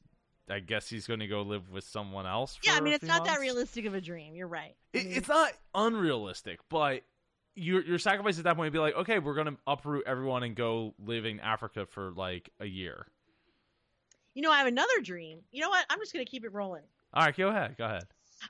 I 0.48 0.60
guess 0.60 0.89
he's 0.89 1.06
going 1.06 1.20
to 1.20 1.27
go 1.27 1.43
live 1.43 1.70
with 1.70 1.85
someone 1.85 2.27
else. 2.27 2.59
Yeah, 2.62 2.74
I 2.74 2.81
mean, 2.81 2.93
it's 2.93 3.05
not 3.05 3.24
that 3.24 3.40
realistic 3.40 3.85
of 3.86 3.94
a 3.94 4.01
dream. 4.01 4.35
You're 4.36 4.47
right. 4.47 4.77
I 4.94 4.98
mean, 4.98 5.12
it's 5.12 5.28
not 5.28 5.52
unrealistic, 5.74 6.60
but 6.68 7.02
your 7.55 7.82
your 7.82 7.98
sacrifice 7.98 8.39
at 8.39 8.44
that 8.44 8.55
point 8.56 8.66
would 8.66 8.73
be 8.73 8.78
like, 8.78 8.94
okay, 8.94 9.18
we're 9.18 9.35
gonna 9.35 9.56
uproot 9.66 10.05
everyone 10.06 10.43
and 10.43 10.55
go 10.55 10.94
live 11.05 11.24
in 11.24 11.40
Africa 11.40 11.86
for 11.86 12.12
like 12.12 12.51
a 12.60 12.66
year. 12.66 13.06
you 14.35 14.43
know, 14.43 14.51
I 14.52 14.59
have 14.59 14.66
another 14.66 15.01
dream. 15.02 15.40
You 15.51 15.62
know 15.62 15.70
what? 15.70 15.85
I'm 15.89 15.98
just 15.98 16.12
gonna 16.12 16.27
keep 16.27 16.44
it 16.44 16.52
rolling. 16.52 16.82
All 17.14 17.24
right, 17.24 17.36
go 17.36 17.48
ahead, 17.48 17.77
go 17.78 17.86
ahead. 17.86 18.05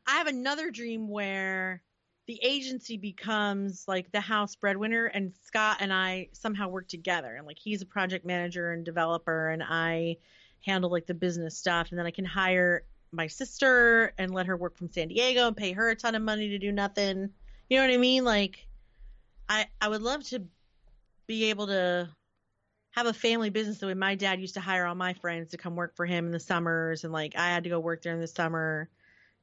I 0.07 0.17
have 0.17 0.27
another 0.27 0.71
dream 0.73 1.09
where 1.09 1.83
the 2.27 2.41
agency 2.43 2.97
becomes 2.97 3.85
like 3.87 4.11
the 4.11 4.21
house 4.21 4.57
breadwinner, 4.57 5.07
and 5.07 5.33
Scott 5.45 5.77
and 5.81 5.93
I 5.93 6.29
somehow 6.33 6.67
work 6.69 6.89
together. 6.89 7.37
And 7.37 7.47
like 7.47 7.59
he's 7.59 7.83
a 7.83 7.87
project 7.87 8.27
manager 8.27 8.73
and 8.73 8.85
developer, 8.85 9.49
and 9.51 9.63
I 9.63 10.17
handle 10.65 10.91
like 10.91 11.07
the 11.07 11.15
business 11.15 11.57
stuff. 11.57 11.91
And 11.91 11.99
then 11.99 12.07
I 12.07 12.11
can 12.11 12.25
hire 12.25 12.85
my 13.13 13.27
sister 13.27 14.13
and 14.19 14.33
let 14.33 14.47
her 14.47 14.57
work 14.57 14.77
from 14.77 14.91
San 14.91 15.09
Diego 15.09 15.49
and 15.49 15.57
pay 15.57 15.73
her 15.73 15.91
a 15.91 15.97
ton 15.97 16.15
of 16.15 16.23
money 16.23 16.49
to 16.49 16.59
do 16.59 16.73
nothing. 16.73 17.31
You 17.69 17.79
know 17.79 17.87
what 17.87 17.95
I 17.95 17.99
mean? 17.99 18.25
Like, 18.25 18.67
I 19.49 19.67
I 19.81 19.89
would 19.89 20.03
love 20.03 20.25
to 20.25 20.43
be 21.27 21.51
able 21.51 21.69
to 21.69 22.09
have 22.93 23.07
a 23.07 23.13
family 23.13 23.51
business 23.51 23.79
the 23.79 23.87
way 23.87 23.95
my 23.95 24.15
dad 24.15 24.41
used 24.41 24.55
to 24.55 24.61
hire 24.61 24.87
all 24.87 24.95
my 24.95 25.15
friends 25.15 25.51
to 25.51 25.57
come 25.57 25.77
work 25.77 25.97
for 25.97 26.07
him 26.07 26.27
in 26.27 26.33
the 26.33 26.41
summers, 26.41 27.05
and 27.05 27.13
like 27.13 27.37
I 27.37 27.49
had 27.49 27.65
to 27.65 27.71
go 27.71 27.79
work 27.79 28.03
there 28.03 28.15
in 28.15 28.21
the 28.21 28.27
summer 28.27 28.89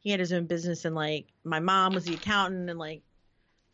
he 0.04 0.12
had 0.12 0.20
his 0.20 0.34
own 0.34 0.46
business 0.46 0.86
and 0.86 0.94
like 0.94 1.28
my 1.44 1.60
mom 1.60 1.94
was 1.94 2.04
the 2.04 2.14
accountant 2.14 2.70
and 2.70 2.78
like 2.78 3.02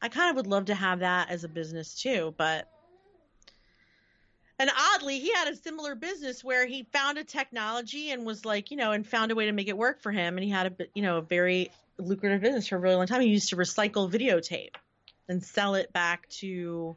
I 0.01 0.07
kind 0.07 0.29
of 0.29 0.35
would 0.37 0.47
love 0.47 0.65
to 0.65 0.75
have 0.75 0.99
that 0.99 1.29
as 1.29 1.43
a 1.43 1.49
business 1.49 1.93
too, 1.99 2.33
but 2.37 2.69
and 4.59 4.69
oddly, 4.77 5.19
he 5.19 5.33
had 5.33 5.47
a 5.47 5.55
similar 5.55 5.95
business 5.95 6.43
where 6.43 6.67
he 6.67 6.83
found 6.91 7.17
a 7.17 7.23
technology 7.23 8.11
and 8.11 8.25
was 8.25 8.43
like, 8.45 8.71
you 8.71 8.77
know, 8.77 8.91
and 8.91 9.07
found 9.07 9.31
a 9.31 9.35
way 9.35 9.45
to 9.45 9.53
make 9.53 9.69
it 9.69 9.77
work 9.77 10.01
for 10.01 10.11
him. 10.11 10.37
And 10.37 10.43
he 10.43 10.49
had 10.49 10.67
a, 10.67 10.85
you 10.93 11.01
know, 11.01 11.17
a 11.17 11.21
very 11.21 11.71
lucrative 11.97 12.41
business 12.41 12.67
for 12.67 12.75
a 12.75 12.79
really 12.79 12.95
long 12.95 13.07
time. 13.07 13.21
He 13.21 13.29
used 13.29 13.49
to 13.49 13.55
recycle 13.55 14.11
videotape 14.11 14.75
and 15.27 15.43
sell 15.43 15.75
it 15.75 15.93
back 15.93 16.27
to 16.29 16.95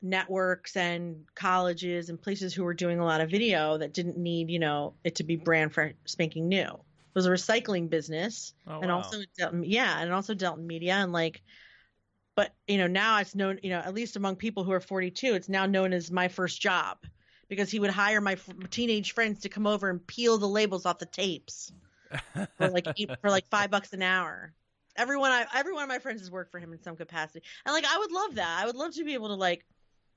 networks 0.00 0.76
and 0.76 1.24
colleges 1.34 2.08
and 2.08 2.20
places 2.22 2.54
who 2.54 2.62
were 2.62 2.74
doing 2.74 3.00
a 3.00 3.04
lot 3.04 3.20
of 3.20 3.30
video 3.30 3.78
that 3.78 3.92
didn't 3.92 4.16
need, 4.16 4.48
you 4.50 4.60
know, 4.60 4.94
it 5.02 5.16
to 5.16 5.24
be 5.24 5.36
brand 5.36 5.72
spanking 6.04 6.48
new. 6.48 6.62
It 6.62 7.14
was 7.14 7.26
a 7.26 7.30
recycling 7.30 7.90
business 7.90 8.54
Oh, 8.68 8.80
and 8.80 8.90
wow. 8.90 8.98
also 8.98 9.16
dealt 9.36 9.54
yeah, 9.64 10.00
and 10.00 10.12
also 10.12 10.34
dealt 10.34 10.58
in 10.58 10.66
media 10.66 10.94
and 10.94 11.12
like, 11.12 11.42
but 12.38 12.54
you 12.68 12.78
know 12.78 12.86
now 12.86 13.18
it's 13.18 13.34
known 13.34 13.58
you 13.64 13.70
know 13.70 13.80
at 13.80 13.92
least 13.92 14.14
among 14.14 14.36
people 14.36 14.62
who 14.62 14.70
are 14.70 14.78
42, 14.78 15.34
it's 15.34 15.48
now 15.48 15.66
known 15.66 15.92
as 15.92 16.08
my 16.08 16.28
first 16.28 16.60
job 16.60 16.98
because 17.48 17.68
he 17.68 17.80
would 17.80 17.90
hire 17.90 18.20
my 18.20 18.34
f- 18.34 18.48
teenage 18.70 19.12
friends 19.12 19.40
to 19.40 19.48
come 19.48 19.66
over 19.66 19.90
and 19.90 20.06
peel 20.06 20.38
the 20.38 20.46
labels 20.46 20.86
off 20.86 21.00
the 21.00 21.06
tapes 21.06 21.72
for 22.56 22.68
like 22.68 22.86
eight, 22.96 23.10
for 23.20 23.28
like 23.28 23.48
five 23.48 23.72
bucks 23.72 23.92
an 23.92 24.02
hour. 24.02 24.52
Everyone 24.94 25.32
I 25.32 25.46
every 25.52 25.72
one 25.72 25.82
of 25.82 25.88
my 25.88 25.98
friends 25.98 26.20
has 26.20 26.30
worked 26.30 26.52
for 26.52 26.60
him 26.60 26.72
in 26.72 26.80
some 26.80 26.94
capacity, 26.94 27.42
and 27.66 27.72
like 27.72 27.84
I 27.84 27.98
would 27.98 28.12
love 28.12 28.36
that. 28.36 28.62
I 28.62 28.66
would 28.66 28.76
love 28.76 28.94
to 28.94 29.04
be 29.04 29.14
able 29.14 29.30
to 29.30 29.34
like 29.34 29.64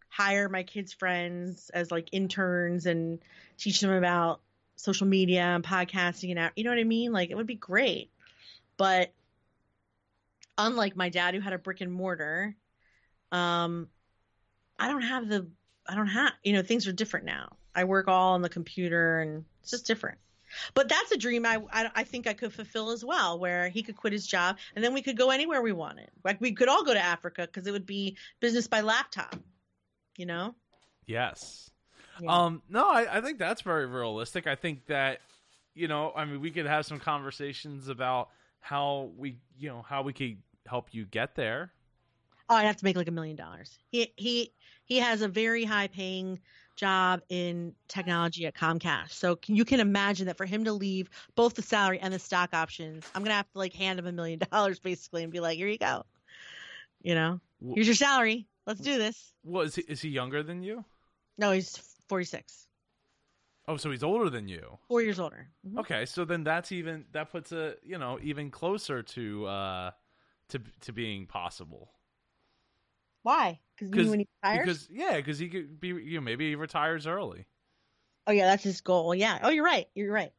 hire 0.08 0.48
my 0.48 0.62
kids' 0.62 0.94
friends 0.94 1.72
as 1.74 1.90
like 1.90 2.10
interns 2.12 2.86
and 2.86 3.18
teach 3.58 3.82
them 3.82 3.90
about 3.90 4.42
social 4.76 5.08
media 5.08 5.42
and 5.42 5.64
podcasting 5.64 6.30
and 6.30 6.38
out- 6.38 6.52
you 6.56 6.66
know 6.66 6.70
what 6.70 6.78
I 6.78 6.84
mean? 6.84 7.14
Like 7.14 7.32
it 7.32 7.36
would 7.36 7.48
be 7.48 7.56
great. 7.56 8.12
But 8.78 9.12
unlike 10.68 10.96
my 10.96 11.10
dad 11.10 11.34
who 11.34 11.42
had 11.42 11.54
a 11.54 11.58
brick 11.58 11.82
and 11.82 11.92
mortar, 11.92 12.56
um 13.32 13.88
I 14.80 14.88
don't 14.88 15.02
have 15.02 15.28
the 15.28 15.48
I 15.88 15.96
don't 15.96 16.08
have 16.08 16.34
you 16.44 16.54
know 16.54 16.64
things 16.64 16.88
are 16.88 16.94
different 16.94 17.26
now. 17.26 17.56
I 17.74 17.86
work 17.86 18.08
all 18.08 18.34
on 18.34 18.42
the 18.42 18.50
computer 18.50 19.20
and 19.20 19.46
it's 19.62 19.72
just 19.72 19.88
different. 19.88 20.18
But 20.74 20.90
that's 20.90 21.12
a 21.12 21.18
dream 21.18 21.46
I, 21.46 21.64
I 21.72 21.90
I 21.96 22.04
think 22.04 22.28
I 22.28 22.34
could 22.34 22.54
fulfill 22.54 22.92
as 22.92 23.06
well, 23.06 23.40
where 23.40 23.70
he 23.70 23.84
could 23.84 23.96
quit 23.96 24.14
his 24.14 24.28
job 24.28 24.58
and 24.76 24.84
then 24.84 24.94
we 24.94 25.02
could 25.02 25.18
go 25.18 25.32
anywhere 25.32 25.62
we 25.62 25.72
wanted. 25.72 26.10
Like 26.24 26.42
we 26.42 26.54
could 26.54 26.68
all 26.68 26.84
go 26.84 26.94
to 26.94 27.00
Africa 27.00 27.44
because 27.44 27.68
it 27.68 27.72
would 27.72 27.86
be 27.86 28.18
business 28.40 28.68
by 28.68 28.82
laptop. 28.82 29.36
You 30.18 30.26
know? 30.26 30.56
yes. 31.08 31.72
Yeah. 32.20 32.44
Um, 32.44 32.62
no, 32.70 32.88
I, 32.88 33.18
I 33.18 33.22
think 33.22 33.40
that's 33.40 33.62
very 33.62 33.86
realistic. 33.86 34.46
I 34.46 34.56
think 34.56 34.86
that, 34.88 35.20
you 35.74 35.88
know, 35.88 36.14
I 36.16 36.26
mean, 36.26 36.42
we 36.42 36.52
could 36.52 36.66
have 36.66 36.86
some 36.86 37.00
conversations 37.00 37.88
about 37.88 38.30
how 38.60 39.12
we, 39.18 39.38
you 39.58 39.70
know, 39.70 39.82
how 39.82 40.04
we 40.04 40.14
could 40.14 40.38
help 40.68 40.94
you 40.94 41.06
get 41.06 41.36
there. 41.36 41.72
Oh, 42.50 42.56
I'd 42.56 42.66
have 42.66 42.78
to 42.78 42.86
make 42.86 42.96
like 42.98 43.08
a 43.08 43.12
million 43.12 43.36
dollars. 43.36 43.78
He 43.92 44.14
he 44.18 44.52
he 44.86 44.98
has 44.98 45.22
a 45.22 45.28
very 45.28 45.64
high 45.64 45.88
paying 45.88 46.40
job 46.76 47.22
in 47.30 47.74
technology 47.88 48.46
at 48.46 48.56
Comcast. 48.56 49.12
So 49.12 49.36
can, 49.36 49.56
you 49.56 49.64
can 49.66 49.80
imagine 49.80 50.26
that 50.28 50.38
for 50.38 50.46
him 50.46 50.64
to 50.66 50.74
leave 50.74 51.10
both 51.36 51.54
the 51.54 51.62
salary 51.62 52.00
and 52.00 52.14
the 52.14 52.20
stock 52.20 52.54
options, 52.54 53.06
I'm 53.16 53.24
gonna 53.24 53.36
have 53.36 53.52
to 53.52 53.58
like 53.58 53.74
hand 53.74 54.00
him 54.00 54.08
a 54.08 54.12
million 54.12 54.40
dollars 54.52 54.80
basically 54.80 55.24
and 55.24 55.32
be 55.32 55.40
like, 55.40 55.58
here 55.58 55.68
you 55.68 55.78
go. 55.78 56.06
You 57.02 57.16
know, 57.16 57.40
here's 57.74 57.88
your 57.88 57.96
salary. 57.96 58.48
Let's 58.68 58.80
do 58.80 58.98
this. 58.98 59.34
Well, 59.44 59.64
is 59.64 59.76
he, 59.76 59.82
is 59.84 60.02
he 60.02 60.10
younger 60.10 60.44
than 60.44 60.62
you? 60.62 60.86
No, 61.38 61.52
he's 61.52 61.78
46, 62.10 62.68
Oh, 63.68 63.78
so 63.78 63.90
he's 63.92 64.04
older 64.04 64.30
than 64.30 64.48
you. 64.48 64.78
four 64.88 65.02
years 65.02 65.20
older. 65.20 65.48
Mhm. 65.68 65.80
Okay, 65.80 66.06
so 66.06 66.26
then 66.26 66.44
that's 66.44 66.72
even 66.72 67.06
that 67.14 67.32
puts 67.32 67.52
a 67.52 67.76
you 67.84 67.98
know 67.98 68.20
even 68.22 68.52
closer 68.52 69.02
to 69.02 69.46
uh 69.46 69.92
to 70.52 70.62
to 70.82 70.94
being 70.94 71.26
possible. 71.26 71.92
Why? 73.24 73.60
Because 73.78 74.10
when 74.10 74.20
he 74.20 74.28
retires. 74.44 74.66
Because 74.66 74.90
yeah, 74.92 75.18
because 75.18 75.40
he 75.40 75.50
could 75.50 75.80
be 75.80 75.90
you 75.90 76.16
know 76.16 76.22
maybe 76.22 76.50
he 76.50 76.56
retires 76.56 77.08
early. 77.08 77.46
Oh 78.28 78.32
yeah, 78.32 78.46
that's 78.46 78.64
his 78.64 78.82
goal. 78.82 79.14
Yeah. 79.16 79.40
Oh, 79.42 79.50
you're 79.50 79.66
right. 79.66 79.88
You're 79.96 80.14
right. 80.14 80.32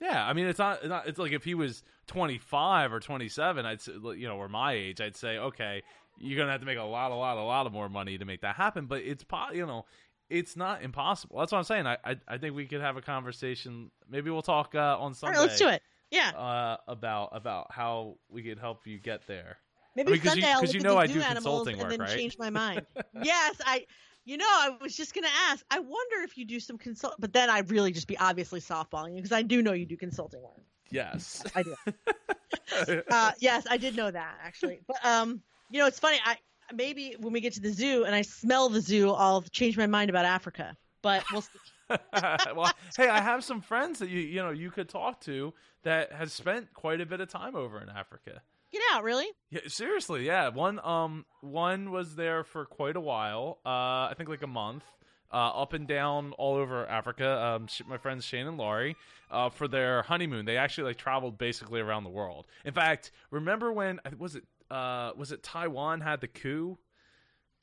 Yeah, 0.00 0.24
I 0.24 0.32
mean 0.32 0.46
it's 0.46 0.58
not, 0.58 0.78
it's 0.78 0.88
not 0.88 1.08
it's 1.08 1.18
like 1.18 1.32
if 1.32 1.44
he 1.44 1.54
was 1.54 1.82
25 2.06 2.92
or 2.92 3.00
27, 3.00 3.66
I'd 3.66 3.80
say 3.80 3.92
you 3.92 4.28
know, 4.28 4.36
or 4.36 4.48
my 4.48 4.72
age, 4.72 5.00
I'd 5.00 5.16
say 5.16 5.38
okay, 5.38 5.82
you're 6.18 6.38
gonna 6.38 6.52
have 6.52 6.60
to 6.60 6.66
make 6.66 6.78
a 6.78 6.82
lot, 6.82 7.10
a 7.10 7.14
lot, 7.14 7.36
a 7.36 7.42
lot 7.42 7.66
of 7.66 7.72
more 7.72 7.88
money 7.88 8.18
to 8.18 8.24
make 8.24 8.42
that 8.42 8.56
happen. 8.56 8.86
But 8.86 9.02
it's 9.02 9.24
you 9.52 9.66
know, 9.66 9.86
it's 10.30 10.56
not 10.56 10.82
impossible. 10.82 11.38
That's 11.38 11.52
what 11.52 11.58
I'm 11.58 11.64
saying. 11.64 11.86
I 11.86 11.96
I, 12.04 12.16
I 12.28 12.38
think 12.38 12.54
we 12.54 12.66
could 12.66 12.80
have 12.80 12.96
a 12.96 13.02
conversation. 13.02 13.90
Maybe 14.08 14.30
we'll 14.30 14.42
talk 14.42 14.74
uh, 14.74 14.96
on 14.98 15.14
Sunday. 15.14 15.36
All 15.36 15.42
right, 15.42 15.48
let's 15.48 15.60
do 15.60 15.68
it. 15.68 15.82
Yeah. 16.10 16.30
Uh, 16.30 16.76
about 16.86 17.30
about 17.32 17.66
how 17.70 18.16
we 18.28 18.42
could 18.42 18.58
help 18.58 18.86
you 18.86 18.98
get 18.98 19.26
there. 19.26 19.58
Maybe 19.96 20.08
I 20.08 20.12
mean, 20.12 20.22
Sunday 20.22 20.42
you, 20.42 20.48
I'll 20.48 20.62
look 20.62 20.72
you 20.72 20.80
at 20.80 20.84
know 20.84 20.94
the 20.94 20.98
I 20.98 21.06
do 21.06 21.20
consulting 21.20 21.74
and 21.74 21.82
work, 21.82 21.90
then 21.90 22.00
right? 22.00 22.16
change 22.16 22.38
my 22.38 22.50
mind. 22.50 22.86
yes, 23.22 23.56
I. 23.64 23.84
You 24.24 24.36
know, 24.36 24.46
I 24.46 24.76
was 24.82 24.94
just 24.94 25.14
gonna 25.14 25.28
ask. 25.48 25.64
I 25.70 25.78
wonder 25.78 26.22
if 26.22 26.36
you 26.36 26.44
do 26.44 26.60
some 26.60 26.76
consult, 26.76 27.14
but 27.18 27.32
then 27.32 27.48
I'd 27.48 27.70
really 27.70 27.92
just 27.92 28.06
be 28.06 28.18
obviously 28.18 28.60
softballing 28.60 29.12
you 29.12 29.16
because 29.16 29.32
I 29.32 29.40
do 29.40 29.62
know 29.62 29.72
you 29.72 29.86
do 29.86 29.96
consulting 29.96 30.42
work. 30.42 30.60
Yes. 30.90 31.42
I 31.54 31.62
do. 31.62 31.74
uh, 33.10 33.32
yes, 33.38 33.66
I 33.70 33.76
did 33.78 33.96
know 33.96 34.10
that 34.10 34.38
actually. 34.44 34.80
But 34.86 35.04
um, 35.04 35.40
you 35.70 35.78
know, 35.78 35.86
it's 35.86 35.98
funny. 35.98 36.18
I 36.24 36.36
maybe 36.74 37.16
when 37.18 37.32
we 37.32 37.40
get 37.40 37.54
to 37.54 37.60
the 37.60 37.72
zoo 37.72 38.04
and 38.04 38.14
I 38.14 38.22
smell 38.22 38.68
the 38.68 38.80
zoo, 38.80 39.10
I'll 39.10 39.42
change 39.42 39.76
my 39.76 39.86
mind 39.86 40.10
about 40.10 40.24
Africa. 40.24 40.76
But 41.02 41.24
we'll 41.32 41.42
see. 41.42 41.58
well, 42.54 42.72
hey, 42.96 43.08
I 43.08 43.20
have 43.20 43.44
some 43.44 43.60
friends 43.60 43.98
that 44.00 44.08
you 44.08 44.20
you 44.20 44.42
know 44.42 44.50
you 44.50 44.70
could 44.70 44.88
talk 44.88 45.20
to 45.22 45.54
that 45.84 46.12
has 46.12 46.32
spent 46.32 46.72
quite 46.74 47.00
a 47.00 47.06
bit 47.06 47.20
of 47.20 47.28
time 47.28 47.56
over 47.56 47.80
in 47.80 47.88
Africa. 47.88 48.42
Get 48.70 48.82
out, 48.92 49.02
really? 49.02 49.26
Yeah, 49.50 49.60
seriously, 49.66 50.26
yeah. 50.26 50.48
One 50.48 50.78
um 50.80 51.24
one 51.40 51.90
was 51.90 52.16
there 52.16 52.44
for 52.44 52.64
quite 52.66 52.96
a 52.96 53.00
while. 53.00 53.58
Uh, 53.64 54.08
I 54.10 54.14
think 54.16 54.28
like 54.28 54.42
a 54.42 54.46
month. 54.46 54.84
Uh, 55.30 55.36
up 55.60 55.74
and 55.74 55.86
down 55.86 56.32
all 56.38 56.54
over 56.54 56.86
Africa. 56.86 57.38
Um, 57.38 57.66
sh- 57.66 57.82
my 57.86 57.98
friends 57.98 58.24
Shane 58.24 58.46
and 58.46 58.56
Laurie, 58.56 58.96
uh, 59.30 59.50
for 59.50 59.68
their 59.68 60.00
honeymoon, 60.00 60.46
they 60.46 60.56
actually 60.56 60.84
like 60.84 60.96
traveled 60.96 61.36
basically 61.36 61.80
around 61.82 62.04
the 62.04 62.08
world. 62.10 62.46
In 62.64 62.72
fact, 62.72 63.10
remember 63.30 63.70
when 63.70 64.00
was 64.18 64.36
it 64.36 64.44
uh 64.70 65.12
was 65.18 65.30
it 65.30 65.42
Taiwan 65.42 66.00
had 66.00 66.22
the 66.22 66.28
coup? 66.28 66.78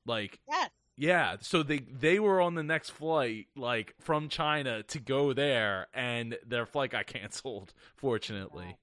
Like 0.05 0.39
Yes. 0.47 0.69
Yeah, 0.97 1.35
so 1.41 1.61
they 1.61 1.79
they 1.79 2.19
were 2.19 2.39
on 2.39 2.55
the 2.55 2.63
next 2.63 2.91
flight 2.91 3.47
like 3.55 3.93
from 3.99 4.29
China 4.29 4.83
to 4.83 4.99
go 4.99 5.33
there 5.33 5.87
and 5.93 6.37
their 6.45 6.65
flight 6.65 6.91
got 6.91 7.07
canceled 7.07 7.73
fortunately. 7.95 8.77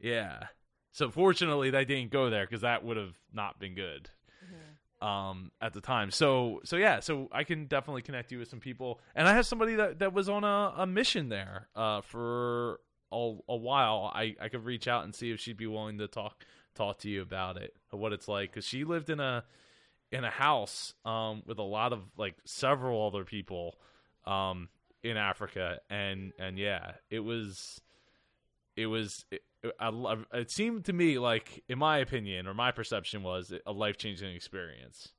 Yeah. 0.00 0.44
So 0.92 1.10
fortunately 1.10 1.70
they 1.70 1.84
didn't 1.84 2.10
go 2.10 2.30
there 2.30 2.46
cuz 2.46 2.62
that 2.62 2.84
would 2.84 2.96
have 2.96 3.16
not 3.32 3.58
been 3.60 3.74
good 3.74 4.10
um 5.00 5.52
at 5.60 5.72
the 5.72 5.80
time. 5.80 6.10
So 6.10 6.60
so 6.64 6.76
yeah, 6.76 7.00
so 7.00 7.28
I 7.30 7.44
can 7.44 7.66
definitely 7.66 8.02
connect 8.02 8.32
you 8.32 8.38
with 8.38 8.48
some 8.48 8.60
people. 8.60 9.00
And 9.14 9.28
I 9.28 9.34
have 9.34 9.46
somebody 9.46 9.76
that 9.76 10.00
that 10.00 10.12
was 10.12 10.28
on 10.28 10.42
a, 10.42 10.74
a 10.78 10.86
mission 10.86 11.28
there 11.28 11.68
uh 11.76 12.00
for 12.00 12.80
a, 13.12 13.34
a 13.48 13.56
while. 13.56 14.10
I 14.12 14.34
I 14.40 14.48
could 14.48 14.64
reach 14.64 14.88
out 14.88 15.04
and 15.04 15.14
see 15.14 15.30
if 15.30 15.38
she'd 15.38 15.56
be 15.56 15.66
willing 15.66 15.98
to 15.98 16.08
talk 16.08 16.44
talk 16.74 16.98
to 16.98 17.08
you 17.08 17.22
about 17.22 17.56
it, 17.56 17.74
what 17.90 18.12
it's 18.12 18.26
like 18.26 18.52
cuz 18.52 18.64
she 18.64 18.84
lived 18.84 19.10
in 19.10 19.20
a 19.20 19.44
in 20.16 20.24
a 20.24 20.30
house 20.30 20.94
um 21.04 21.42
with 21.46 21.58
a 21.58 21.62
lot 21.62 21.92
of 21.92 22.00
like 22.16 22.34
several 22.44 23.06
other 23.06 23.24
people 23.24 23.76
um 24.24 24.68
in 25.02 25.16
Africa 25.16 25.78
and 25.90 26.32
and 26.38 26.58
yeah, 26.58 26.92
it 27.10 27.20
was 27.20 27.80
it 28.76 28.86
was 28.86 29.24
it, 29.30 29.42
I 29.80 29.88
love, 29.88 30.26
it 30.32 30.50
seemed 30.50 30.84
to 30.86 30.92
me 30.92 31.18
like 31.18 31.62
in 31.68 31.78
my 31.78 31.98
opinion 31.98 32.46
or 32.46 32.54
my 32.54 32.70
perception 32.72 33.22
was 33.22 33.52
a 33.64 33.72
life-changing 33.72 34.34
experience 34.34 35.12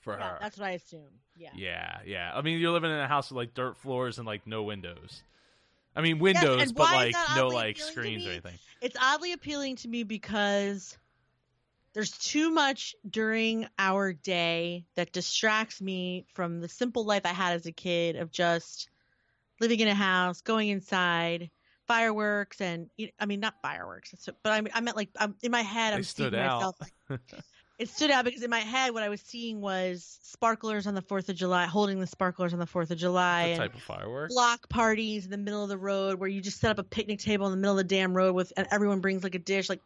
for 0.00 0.16
Yeah, 0.18 0.28
her. 0.30 0.38
that's 0.40 0.58
what 0.58 0.68
I 0.68 0.72
assume. 0.72 1.20
Yeah. 1.36 1.50
Yeah, 1.54 1.98
yeah. 2.06 2.32
I 2.34 2.42
mean, 2.42 2.58
you're 2.58 2.72
living 2.72 2.90
in 2.90 2.98
a 2.98 3.08
house 3.08 3.30
with 3.30 3.36
like 3.36 3.54
dirt 3.54 3.76
floors 3.76 4.18
and 4.18 4.26
like 4.26 4.46
no 4.46 4.62
windows. 4.62 5.22
I 5.94 6.00
mean, 6.00 6.18
windows, 6.18 6.62
and 6.62 6.74
but 6.74 6.92
like 6.92 7.14
no 7.36 7.48
like 7.48 7.78
screens 7.78 8.26
or 8.26 8.30
anything. 8.30 8.58
It's 8.80 8.96
oddly 9.00 9.32
appealing 9.32 9.76
to 9.76 9.88
me 9.88 10.02
because 10.02 10.96
there's 11.94 12.12
too 12.12 12.50
much 12.50 12.94
during 13.08 13.66
our 13.78 14.12
day 14.12 14.84
that 14.96 15.12
distracts 15.12 15.80
me 15.80 16.26
from 16.34 16.60
the 16.60 16.68
simple 16.68 17.04
life 17.04 17.22
I 17.24 17.28
had 17.28 17.54
as 17.54 17.66
a 17.66 17.72
kid 17.72 18.16
of 18.16 18.30
just 18.30 18.88
living 19.60 19.80
in 19.80 19.88
a 19.88 19.94
house, 19.94 20.40
going 20.40 20.70
inside, 20.70 21.50
fireworks, 21.86 22.60
and 22.60 22.88
I 23.20 23.26
mean 23.26 23.40
not 23.40 23.54
fireworks, 23.62 24.14
but 24.42 24.52
I, 24.52 24.60
mean, 24.60 24.72
I 24.74 24.80
meant 24.80 24.96
like 24.96 25.10
I'm, 25.18 25.34
in 25.42 25.50
my 25.50 25.62
head 25.62 25.92
They 25.92 25.96
I'm 25.98 26.02
stood 26.02 26.32
seeing 26.32 26.42
out. 26.42 26.74
myself. 26.80 27.20
it 27.78 27.88
stood 27.88 28.10
out 28.10 28.24
because 28.24 28.42
in 28.42 28.50
my 28.50 28.60
head 28.60 28.94
what 28.94 29.02
I 29.02 29.08
was 29.08 29.20
seeing 29.20 29.60
was 29.60 30.18
sparklers 30.22 30.86
on 30.86 30.94
the 30.94 31.02
Fourth 31.02 31.28
of 31.28 31.36
July, 31.36 31.66
holding 31.66 32.00
the 32.00 32.06
sparklers 32.06 32.52
on 32.54 32.58
the 32.58 32.66
Fourth 32.66 32.90
of 32.90 32.98
July, 32.98 33.50
What 33.50 33.58
type 33.58 33.74
of 33.74 33.82
firework? 33.82 34.30
block 34.30 34.68
parties 34.70 35.26
in 35.26 35.30
the 35.30 35.38
middle 35.38 35.62
of 35.62 35.68
the 35.68 35.78
road 35.78 36.18
where 36.18 36.28
you 36.28 36.40
just 36.40 36.58
set 36.60 36.70
up 36.70 36.78
a 36.78 36.84
picnic 36.84 37.18
table 37.18 37.46
in 37.46 37.52
the 37.52 37.58
middle 37.58 37.78
of 37.78 37.88
the 37.88 37.94
damn 37.94 38.14
road 38.14 38.34
with 38.34 38.52
and 38.56 38.66
everyone 38.70 39.00
brings 39.00 39.22
like 39.22 39.34
a 39.34 39.38
dish 39.38 39.68
like 39.68 39.80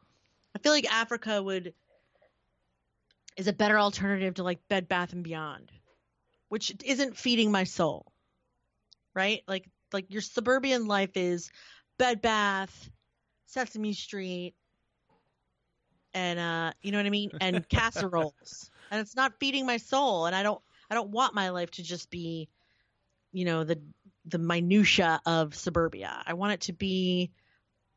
i 0.55 0.59
feel 0.59 0.73
like 0.73 0.91
africa 0.93 1.43
would 1.43 1.75
is 3.37 3.49
a 3.49 3.53
better 3.53 3.79
alternative 3.79 4.35
to 4.35 4.43
like 4.43 4.67
bed 4.69 4.89
bath 4.89 5.13
and 5.13 5.23
beyond 5.23 5.71
which 6.49 6.73
isn't 6.85 7.17
feeding 7.17 7.51
my 7.51 7.65
soul 7.65 8.13
right? 9.17 9.43
Like 9.49 9.69
like 9.93 10.07
your 10.11 10.21
suburban 10.21 10.87
life 10.87 11.17
is 11.17 11.51
bed 11.99 12.21
bath 12.21 12.91
sesame 13.47 13.95
street 13.95 14.55
and 16.13 16.39
uh 16.39 16.73
you 16.83 16.93
know 16.93 16.99
what 16.99 17.07
i 17.07 17.11
mean? 17.11 17.31
And 17.41 17.69
casseroles. 17.69 18.71
And 18.91 19.01
it's 19.01 19.17
not 19.17 19.41
feeding 19.41 19.67
my 19.67 19.79
soul 19.79 20.27
and 20.27 20.37
i 20.37 20.43
don't 20.43 20.61
i 20.91 20.95
don't 20.95 21.11
want 21.11 21.35
my 21.35 21.49
life 21.49 21.71
to 21.73 21.83
just 21.83 22.11
be 22.11 22.49
you 23.33 23.45
know 23.45 23.65
the 23.65 23.81
the 24.27 24.39
minutia 24.39 25.21
of 25.25 25.55
suburbia. 25.55 26.23
I 26.27 26.35
want 26.35 26.55
it 26.55 26.61
to 26.63 26.73
be, 26.73 27.31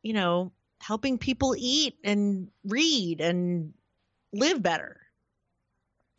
you 0.02 0.12
know, 0.12 0.52
helping 0.80 1.18
people 1.18 1.56
eat 1.58 1.96
and 2.04 2.48
read 2.64 3.20
and 3.20 3.74
live 4.32 4.62
better 4.62 4.99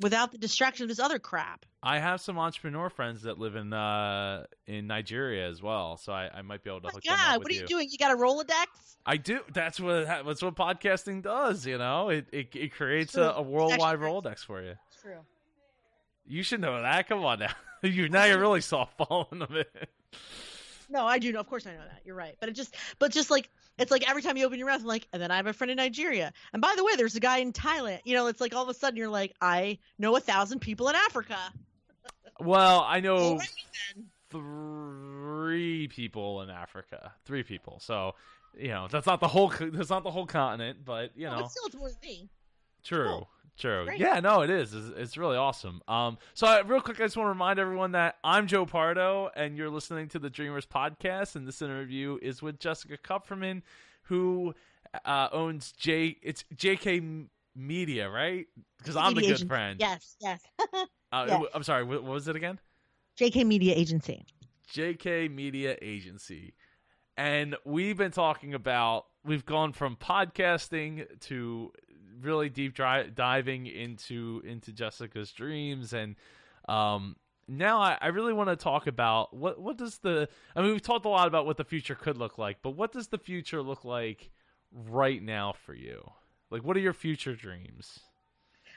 without 0.02 0.32
the 0.32 0.38
distraction 0.38 0.84
of 0.84 0.90
this 0.90 0.99
other 0.99 1.19
crap. 1.19 1.65
I 1.84 1.99
have 1.99 2.22
some 2.22 2.38
entrepreneur 2.38 2.90
friends 2.90 3.23
that 3.23 3.40
live 3.40 3.56
in 3.56 3.73
uh 3.73 4.45
in 4.68 4.88
Nigeria 4.88 5.48
as 5.48 5.61
well, 5.61 5.98
so 5.98 6.14
I, 6.14 6.30
I 6.34 6.41
might 6.41 6.64
be 6.64 6.69
able 6.69 6.82
to 6.82 6.88
Oh 6.88 6.90
my 6.90 6.94
hook 6.94 7.03
them 7.03 7.14
up 7.14 7.19
God, 7.19 7.38
with 7.40 7.44
what 7.45 7.52
are 7.52 7.56
you 7.56 7.61
you. 7.61 7.68
doing? 7.68 7.88
You 7.90 7.98
got 7.98 8.11
a 8.11 8.18
Rolodex? 8.18 8.65
I 9.06 9.18
do. 9.18 9.40
That's 9.53 9.80
what 9.80 10.06
that's 10.06 10.41
what 10.44 10.56
podcasting 10.56 11.23
does. 11.23 11.65
You 11.65 11.78
know, 11.78 12.10
it 12.10 12.28
it, 12.32 12.56
it 12.56 12.73
creates 12.73 13.15
a, 13.15 13.34
a 13.38 13.41
worldwide 13.41 13.95
Actually, 13.95 14.07
Rolodex 14.07 14.40
for 14.45 14.61
you. 14.64 14.76
True. 15.02 15.18
You 16.28 16.44
should 16.44 16.61
know 16.61 16.82
that. 16.82 17.07
Come 17.10 17.26
on 17.26 17.40
now. 17.40 17.52
you 17.84 18.10
now 18.10 18.26
you're 18.26 18.40
really 18.48 18.60
softballing 18.60 19.41
a 19.44 19.48
bit. 19.52 19.90
No, 20.91 21.05
I 21.05 21.18
do 21.19 21.31
know. 21.31 21.39
Of 21.39 21.47
course, 21.47 21.65
I 21.65 21.72
know 21.72 21.80
that. 21.80 22.01
You're 22.05 22.15
right. 22.15 22.35
But 22.39 22.49
it 22.49 22.51
just, 22.53 22.76
but 22.99 23.11
just 23.11 23.31
like 23.31 23.49
it's 23.80 23.91
like 23.91 24.07
every 24.09 24.22
time 24.22 24.35
you 24.35 24.45
open 24.45 24.59
your 24.59 24.68
mouth, 24.68 24.81
I'm 24.81 24.85
like, 24.88 25.07
and 25.13 25.22
then 25.22 25.31
I 25.31 25.38
have 25.38 25.47
a 25.47 25.53
friend 25.53 25.72
in 25.72 25.77
Nigeria, 25.77 26.34
and 26.53 26.61
by 26.61 26.73
the 26.76 26.84
way, 26.84 26.95
there's 26.97 27.15
a 27.15 27.19
guy 27.22 27.38
in 27.38 27.53
Thailand. 27.53 27.99
You 28.03 28.13
know, 28.13 28.27
it's 28.27 28.41
like 28.41 28.53
all 28.53 28.63
of 28.63 28.69
a 28.69 28.73
sudden 28.73 28.97
you're 28.97 29.09
like, 29.09 29.34
I 29.41 29.80
know 29.97 30.15
a 30.15 30.19
thousand 30.19 30.59
people 30.59 30.89
in 30.89 30.95
Africa. 30.95 31.38
Well, 32.39 32.85
I 32.88 32.99
know 33.01 33.39
three 34.30 35.88
people 35.88 36.41
in 36.41 36.49
Africa. 36.49 37.13
Three 37.26 37.43
people. 37.43 37.80
So 37.81 38.15
you 38.57 38.69
know 38.69 38.88
that's 38.89 39.07
not 39.07 39.19
the 39.19 39.27
whole 39.27 39.47
that's 39.59 39.89
not 39.89 40.03
the 40.03 40.11
whole 40.11 40.26
continent, 40.26 40.80
but 40.84 41.11
you 41.15 41.26
No, 41.27 41.31
know. 41.35 41.41
but 41.43 41.51
still, 41.51 41.63
it's 41.68 41.76
more 41.76 41.89
than 41.89 41.97
me. 42.03 42.30
True. 42.84 43.05
Cool. 43.07 43.30
True. 43.61 43.85
Great. 43.85 43.99
Yeah, 43.99 44.19
no, 44.19 44.41
it 44.41 44.49
is. 44.49 44.73
It's, 44.73 44.88
it's 44.97 45.17
really 45.17 45.38
awesome. 45.38 45.83
Um, 45.88 46.17
so 46.33 46.47
I, 46.47 46.61
real 46.61 46.81
quick, 46.81 46.99
I 46.99 47.03
just 47.03 47.15
want 47.15 47.27
to 47.27 47.29
remind 47.29 47.59
everyone 47.59 47.91
that 47.91 48.15
I'm 48.23 48.47
Joe 48.47 48.65
Pardo, 48.65 49.29
and 49.35 49.55
you're 49.55 49.69
listening 49.69 50.07
to 50.09 50.19
the 50.19 50.31
Dreamers 50.31 50.65
podcast, 50.65 51.35
and 51.35 51.47
this 51.47 51.61
interview 51.61 52.17
is 52.23 52.41
with 52.41 52.57
Jessica 52.57 52.97
Kupferman, 52.97 53.61
who 54.05 54.55
uh, 55.05 55.27
owns 55.31 55.73
J. 55.73 56.17
It's 56.23 56.43
JK 56.55 57.27
Media, 57.55 58.09
right? 58.09 58.47
Because 58.79 58.95
I'm 58.95 59.13
the 59.13 59.21
good 59.21 59.27
agency. 59.27 59.47
friend. 59.47 59.79
Yes, 59.79 60.15
yes. 60.19 60.41
Uh, 61.13 61.25
yes. 61.27 61.43
I'm 61.53 61.63
sorry. 61.63 61.83
What, 61.83 62.03
what 62.03 62.13
was 62.13 62.29
it 62.29 62.38
again? 62.38 62.57
JK 63.19 63.45
Media 63.45 63.75
Agency. 63.75 64.25
JK 64.73 65.29
Media 65.29 65.75
Agency. 65.81 66.53
And 67.17 67.57
we've 67.65 67.97
been 67.97 68.11
talking 68.11 68.53
about, 68.53 69.07
we've 69.25 69.45
gone 69.45 69.73
from 69.73 69.97
podcasting 69.97 71.05
to 71.23 71.73
really 72.22 72.49
deep 72.49 72.73
dri- 72.73 73.11
diving 73.14 73.68
into 73.68 74.41
into 74.45 74.72
Jessica's 74.72 75.31
dreams 75.31 75.93
and 75.93 76.15
um 76.68 77.15
now 77.48 77.81
I, 77.81 77.98
I 77.99 78.07
really 78.07 78.34
want 78.34 78.49
to 78.49 78.56
talk 78.56 78.88
about 78.88 79.35
what 79.35 79.60
what 79.60 79.77
does 79.77 79.98
the 79.99 80.30
I 80.56 80.61
mean 80.61 80.72
we've 80.72 80.81
talked 80.81 81.06
a 81.06 81.10
lot 81.10 81.27
about 81.27 81.45
what 81.45 81.57
the 81.57 81.65
future 81.65 81.95
could 81.95 82.18
look 82.18 82.38
like, 82.38 82.57
but 82.61 82.72
what 82.72 82.91
does 82.91 83.07
the 83.07 83.18
future 83.18 83.61
look 83.61 83.84
like 83.84 84.30
right 84.72 85.22
now 85.22 85.53
for 85.65 85.73
you? 85.73 86.10
Like 86.49 86.64
what 86.64 86.77
are 86.77 86.81
your 86.81 86.93
future 86.93 87.35
dreams? 87.35 87.99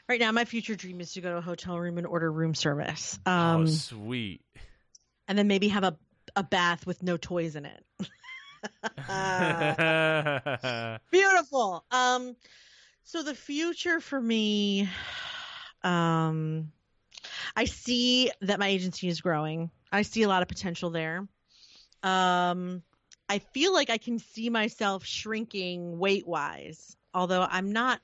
Right 0.07 0.21
now, 0.21 0.33
my 0.33 0.45
future 0.45 0.75
dream 0.75 1.01
is 1.01 1.15
to 1.15 1.23
go 1.23 1.31
to 1.31 1.39
a 1.39 1.41
hotel 1.41 1.79
room 1.79 1.97
and 1.97 2.07
order 2.07 2.31
room 2.31 2.55
service, 2.55 3.19
oh 3.25 3.33
um, 3.33 3.67
sweet. 3.67 4.43
and 5.29 5.39
then 5.39 5.49
maybe 5.49 5.69
have 5.69 5.85
a 5.85 5.97
a 6.37 6.43
bath 6.43 6.87
with 6.87 7.03
no 7.03 7.17
toys 7.17 7.57
in 7.57 7.65
it. 7.65 7.85
Beautiful. 11.11 11.85
Um, 11.91 12.37
So 13.05 13.23
the 13.23 13.35
future 13.35 14.01
for 14.01 14.21
me, 14.21 14.89
um, 15.83 16.73
I 17.55 17.67
see 17.67 18.31
that 18.41 18.59
my 18.59 18.69
agency 18.69 19.09
is 19.09 19.21
growing. 19.21 19.71
I 19.93 20.03
see 20.03 20.23
a 20.23 20.29
lot 20.29 20.43
of 20.43 20.49
potential 20.49 20.91
there. 20.91 21.29
Um, 22.03 22.83
I 23.29 23.39
feel 23.39 23.73
like 23.73 23.91
I 23.91 23.99
can 23.99 24.19
see 24.19 24.51
myself 24.51 25.05
shrinking 25.05 25.99
weight 25.99 26.27
wise, 26.27 26.97
although 27.13 27.47
I'm 27.49 27.73
not 27.73 28.01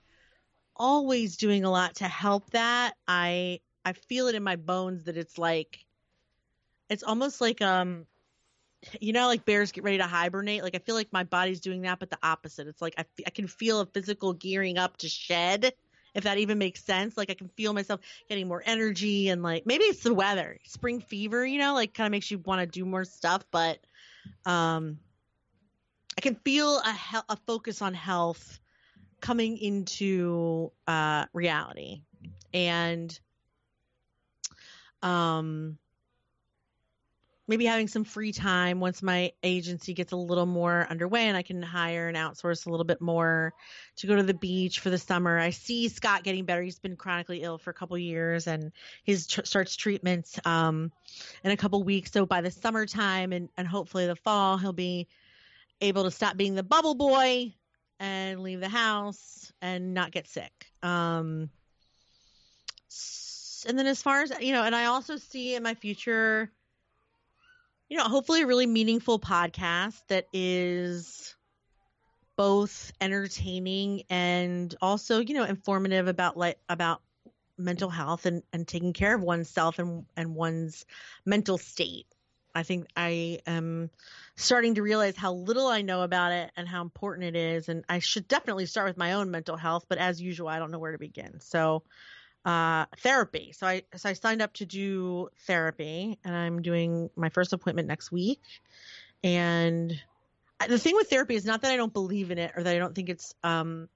always 0.77 1.37
doing 1.37 1.65
a 1.65 1.71
lot 1.71 1.97
to 1.97 2.05
help 2.05 2.51
that. 2.51 2.95
I 3.09 3.61
I 3.85 3.95
feel 3.95 4.29
it 4.29 4.35
in 4.35 4.43
my 4.43 4.57
bones 4.57 5.05
that 5.05 5.17
it's 5.17 5.39
like 5.39 5.85
it's 6.89 7.03
almost 7.03 7.41
like 7.41 7.63
um 7.63 8.07
you 9.01 9.13
know 9.13 9.27
like 9.27 9.45
bears 9.45 9.73
get 9.73 9.85
ready 9.85 9.99
to 9.99 10.05
hibernate? 10.07 10.63
Like 10.63 10.75
i 10.75 10.79
feel 10.79 10.95
like 10.95 11.13
my 11.13 11.25
body's 11.25 11.61
doing 11.61 11.83
that 11.83 11.99
but 11.99 12.11
the 12.11 12.19
opposite. 12.23 12.67
It's 12.69 12.83
like 12.83 12.95
I, 12.99 13.03
f- 13.03 13.25
I 13.27 13.31
can 13.31 13.47
feel 13.47 13.81
a 13.81 13.87
physical 13.87 14.33
gearing 14.33 14.79
up 14.79 14.97
to 14.99 15.09
shed 15.09 15.73
if 16.15 16.25
that 16.25 16.39
even 16.39 16.59
makes 16.59 16.83
sense. 16.85 17.17
Like 17.17 17.31
i 17.31 17.35
can 17.35 17.49
feel 17.49 17.73
myself 17.73 18.01
getting 18.29 18.49
more 18.49 18.63
energy 18.65 19.29
and 19.29 19.43
like 19.43 19.67
maybe 19.67 19.85
it's 19.85 20.03
the 20.03 20.15
weather. 20.15 20.59
Spring 20.67 21.01
fever 21.01 21.45
you 21.47 21.59
know 21.59 21.75
like 21.75 21.95
kind 21.95 22.07
of 22.07 22.13
makes 22.13 22.31
you 22.31 22.39
want 22.39 22.61
to 22.61 22.67
do 22.67 22.85
more 22.85 23.05
stuff 23.05 23.45
but 23.51 23.79
um 24.47 24.99
i 26.17 26.21
can 26.21 26.35
feel 26.37 26.79
a, 26.79 26.93
he- 26.93 27.19
a 27.29 27.37
focus 27.47 27.83
on 27.83 27.95
health 27.95 28.59
coming 29.21 29.59
into 29.59 30.73
uh 30.87 31.27
reality. 31.33 32.03
And 32.53 33.19
um 35.03 35.79
maybe 37.51 37.67
having 37.67 37.89
some 37.89 38.05
free 38.05 38.31
time 38.31 38.79
once 38.79 39.03
my 39.03 39.33
agency 39.43 39.93
gets 39.93 40.13
a 40.13 40.17
little 40.17 40.47
more 40.47 40.87
underway 40.89 41.27
and 41.27 41.37
I 41.37 41.43
can 41.43 41.61
hire 41.61 42.07
and 42.07 42.17
outsource 42.17 42.65
a 42.65 42.71
little 42.71 42.85
bit 42.85 43.01
more 43.01 43.53
to 43.97 44.07
go 44.07 44.15
to 44.15 44.23
the 44.23 44.35
beach 44.35 44.79
for 44.79 44.89
the 44.89 44.99
summer. 44.99 45.37
I 45.37 45.51
see 45.51 45.89
Scott 45.89 46.23
getting 46.23 46.45
better. 46.45 46.63
He's 46.63 46.79
been 46.79 46.95
chronically 46.95 47.43
ill 47.43 47.59
for 47.59 47.71
a 47.71 47.75
couple 47.75 47.99
years 47.99 48.47
and 48.47 48.71
he 49.03 49.17
tr- 49.17 49.43
starts 49.43 49.75
treatments 49.75 50.39
um, 50.45 50.93
in 51.43 51.51
a 51.51 51.57
couple 51.57 51.83
weeks. 51.83 52.13
So 52.13 52.25
by 52.25 52.41
the 52.41 52.53
summertime 52.53 53.33
and, 53.33 53.49
and 53.57 53.67
hopefully 53.67 54.07
the 54.07 54.15
fall, 54.15 54.57
he'll 54.57 54.73
be 54.73 55.09
able 55.81 56.05
to 56.05 56.13
stop 56.13 56.37
being 56.37 56.55
the 56.55 56.63
bubble 56.63 56.95
boy 56.95 57.53
and 57.99 58.45
leave 58.45 58.61
the 58.61 58.69
house 58.69 59.53
and 59.61 59.93
not 59.93 60.13
get 60.13 60.29
sick. 60.29 60.67
Um, 60.85 61.51
and 63.67 63.77
then 63.77 63.89
as 63.89 64.01
far 64.01 64.23
as, 64.23 64.33
you 64.41 64.53
know, 64.53 64.63
and 64.63 64.77
I 64.77 64.85
also 64.85 65.17
see 65.17 65.57
in 65.57 65.65
my 65.65 65.75
future– 65.75 66.53
you 67.91 67.99
know, 67.99 68.05
hopefully 68.05 68.43
a 68.43 68.47
really 68.47 68.67
meaningful 68.67 69.19
podcast 69.19 70.01
that 70.07 70.29
is 70.33 71.35
both 72.37 72.93
entertaining 73.01 74.05
and 74.09 74.75
also, 74.81 75.19
you 75.19 75.35
know, 75.35 75.45
informative 75.45 76.07
about 76.07 76.37
like 76.37 76.57
about 76.69 77.03
mental 77.59 77.91
health 77.91 78.27
and, 78.27 78.45
and 78.53 78.67
taking 78.67 78.93
care 78.93 79.15
of 79.15 79.23
oneself 79.23 79.81
and, 79.81 80.07
and 80.17 80.37
one's 80.37 80.87
mental 81.27 81.59
state. 81.59 82.07
I 82.55 82.63
think 82.63 82.87
I 82.97 83.41
am 83.47 83.91
starting 84.37 84.77
to 84.77 84.83
realize 84.83 85.17
how 85.17 85.33
little 85.35 85.67
I 85.67 85.83
know 85.83 86.03
about 86.03 86.33
it 86.33 86.53
and 86.57 86.69
how 86.69 86.83
important 86.83 87.25
it 87.25 87.37
is. 87.37 87.69
And 87.69 87.85
I 87.89 87.99
should 87.99 88.29
definitely 88.29 88.67
start 88.67 88.89
with 88.89 88.97
my 88.97 89.15
own 89.15 89.33
mental 89.33 89.57
health, 89.57 89.87
but 89.89 89.99
as 89.99 90.23
usual, 90.23 90.49
I 90.49 90.61
don't 90.61 90.71
know 90.71 90.79
where 90.79 90.93
to 90.93 90.99
begin. 90.99 91.41
So 91.41 91.83
uh, 92.45 92.87
therapy. 92.99 93.53
So 93.53 93.67
I 93.67 93.83
so 93.95 94.09
I 94.09 94.13
signed 94.15 94.43
up 94.43 94.53
to 94.55 94.67
do 94.67 95.29
therapy, 95.47 96.19
and 96.25 96.35
I'm 96.35 96.63
doing 96.63 97.11
my 97.17 97.29
first 97.29 97.53
appointment 97.53 97.89
next 97.89 98.11
week. 98.11 98.41
And 99.23 99.93
the 100.69 100.79
thing 100.79 100.97
with 100.97 101.09
therapy 101.09 101.35
is 101.35 101.45
not 101.45 101.63
that 101.63 101.73
I 101.73 101.77
don't 101.77 101.93
believe 101.93 102.31
in 102.31 102.39
it 102.39 102.53
or 102.57 102.63
that 102.63 102.75
I 102.75 102.79
don't 102.79 102.95
think 102.95 103.09
it's 103.09 103.35
um, 103.43 103.89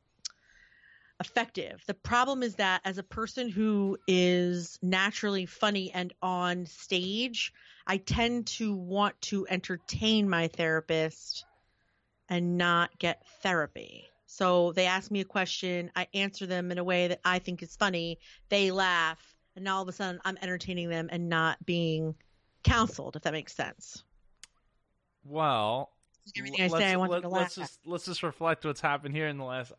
effective. 1.21 1.83
The 1.87 1.95
problem 1.95 2.43
is 2.43 2.57
that 2.57 2.81
as 2.85 2.99
a 2.99 3.03
person 3.03 3.49
who 3.49 3.99
is 4.07 4.79
naturally 4.83 5.47
funny 5.47 5.91
and 5.93 6.13
on 6.21 6.67
stage, 6.67 7.53
I 7.87 7.99
tend 7.99 8.47
to 8.59 8.75
want 8.75 9.21
to 9.23 9.47
entertain 9.49 10.29
my 10.29 10.49
therapist 10.49 11.45
and 12.29 12.57
not 12.57 12.99
get 12.99 13.27
therapy. 13.43 14.09
So 14.35 14.73
they 14.73 14.87
ask 14.87 15.13
me 15.13 15.21
a 15.21 15.25
question, 15.25 15.93
I 15.95 16.09
answer 16.13 16.45
them 16.45 16.73
in 16.73 16.79
a 16.79 16.83
way 16.83 17.07
that 17.07 17.21
I 17.25 17.39
think 17.39 17.63
is 17.63 17.77
funny. 17.77 18.19
They 18.49 18.73
laugh, 18.73 19.37
and 19.55 19.65
now 19.65 19.77
all 19.77 19.83
of 19.83 19.89
a 19.89 19.93
sudden 19.93 20.21
I'm 20.25 20.37
entertaining 20.43 20.89
them 20.89 21.09
and 21.13 21.29
not 21.29 21.65
being 21.65 22.17
counseled, 22.65 23.15
if 23.15 23.23
that 23.23 23.33
makes 23.33 23.55
sense. 23.55 24.03
Well, 25.25 25.93
everything 26.37 26.65
I 26.65 26.67
say, 26.81 26.91
I 26.91 26.97
want 26.97 27.13
let, 27.13 27.23
to 27.23 27.29
let's 27.29 27.57
laugh. 27.57 27.69
just 27.69 27.87
let's 27.87 28.07
just 28.07 28.25
reflect 28.25 28.65
what's 28.65 28.81
happened 28.81 29.15
here 29.15 29.29
in 29.29 29.39
the 29.39 29.45
last 29.45 29.73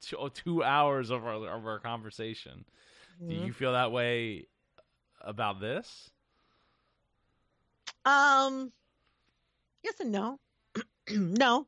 two 0.00 0.64
hours 0.64 1.10
of 1.10 1.26
our 1.26 1.34
of 1.34 1.66
our 1.66 1.78
conversation. 1.78 2.64
Do 3.28 3.34
Mhm. 3.34 3.44
you 3.44 3.52
feel 3.52 3.74
that 3.74 3.92
way 3.92 4.46
about 5.20 5.60
this? 5.60 6.10
Um, 8.06 8.72
yes 9.82 10.00
and 10.00 10.12
no. 10.12 10.40
no. 11.10 11.66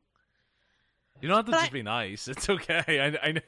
You 1.21 1.27
don't 1.27 1.37
have 1.37 1.45
to 1.45 1.51
But 1.51 1.57
just 1.59 1.71
I- 1.71 1.73
be 1.73 1.83
nice. 1.83 2.27
It's 2.27 2.49
okay. 2.49 2.83
I, 2.87 3.27
I 3.27 3.31
know. 3.33 3.41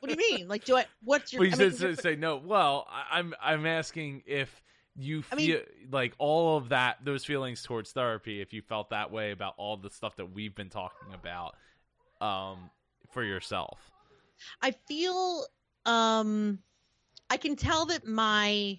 What 0.00 0.08
do 0.08 0.10
you 0.10 0.16
mean? 0.38 0.48
Like, 0.48 0.64
do 0.64 0.76
I? 0.76 0.86
What's 1.04 1.32
your? 1.32 1.40
Well, 1.40 1.48
you 1.48 1.54
I 1.54 1.58
mean, 1.58 1.72
said, 1.72 2.00
say, 2.00 2.16
no. 2.16 2.36
Well, 2.36 2.86
I, 2.90 3.18
I'm 3.18 3.34
I'm 3.42 3.66
asking 3.66 4.22
if 4.26 4.62
you 4.96 5.22
feel 5.22 5.36
mean- 5.36 5.60
like 5.92 6.14
all 6.18 6.56
of 6.56 6.70
that, 6.70 6.98
those 7.04 7.24
feelings 7.24 7.62
towards 7.62 7.92
therapy, 7.92 8.40
if 8.40 8.52
you 8.52 8.60
felt 8.62 8.90
that 8.90 9.10
way 9.10 9.30
about 9.30 9.54
all 9.56 9.76
the 9.76 9.90
stuff 9.90 10.16
that 10.16 10.34
we've 10.34 10.54
been 10.54 10.68
talking 10.70 11.14
about, 11.14 11.54
um, 12.20 12.70
for 13.10 13.22
yourself. 13.24 13.78
I 14.62 14.72
feel 14.88 15.44
um 15.86 16.58
I 17.30 17.36
can 17.36 17.56
tell 17.56 17.86
that 17.86 18.06
my 18.06 18.78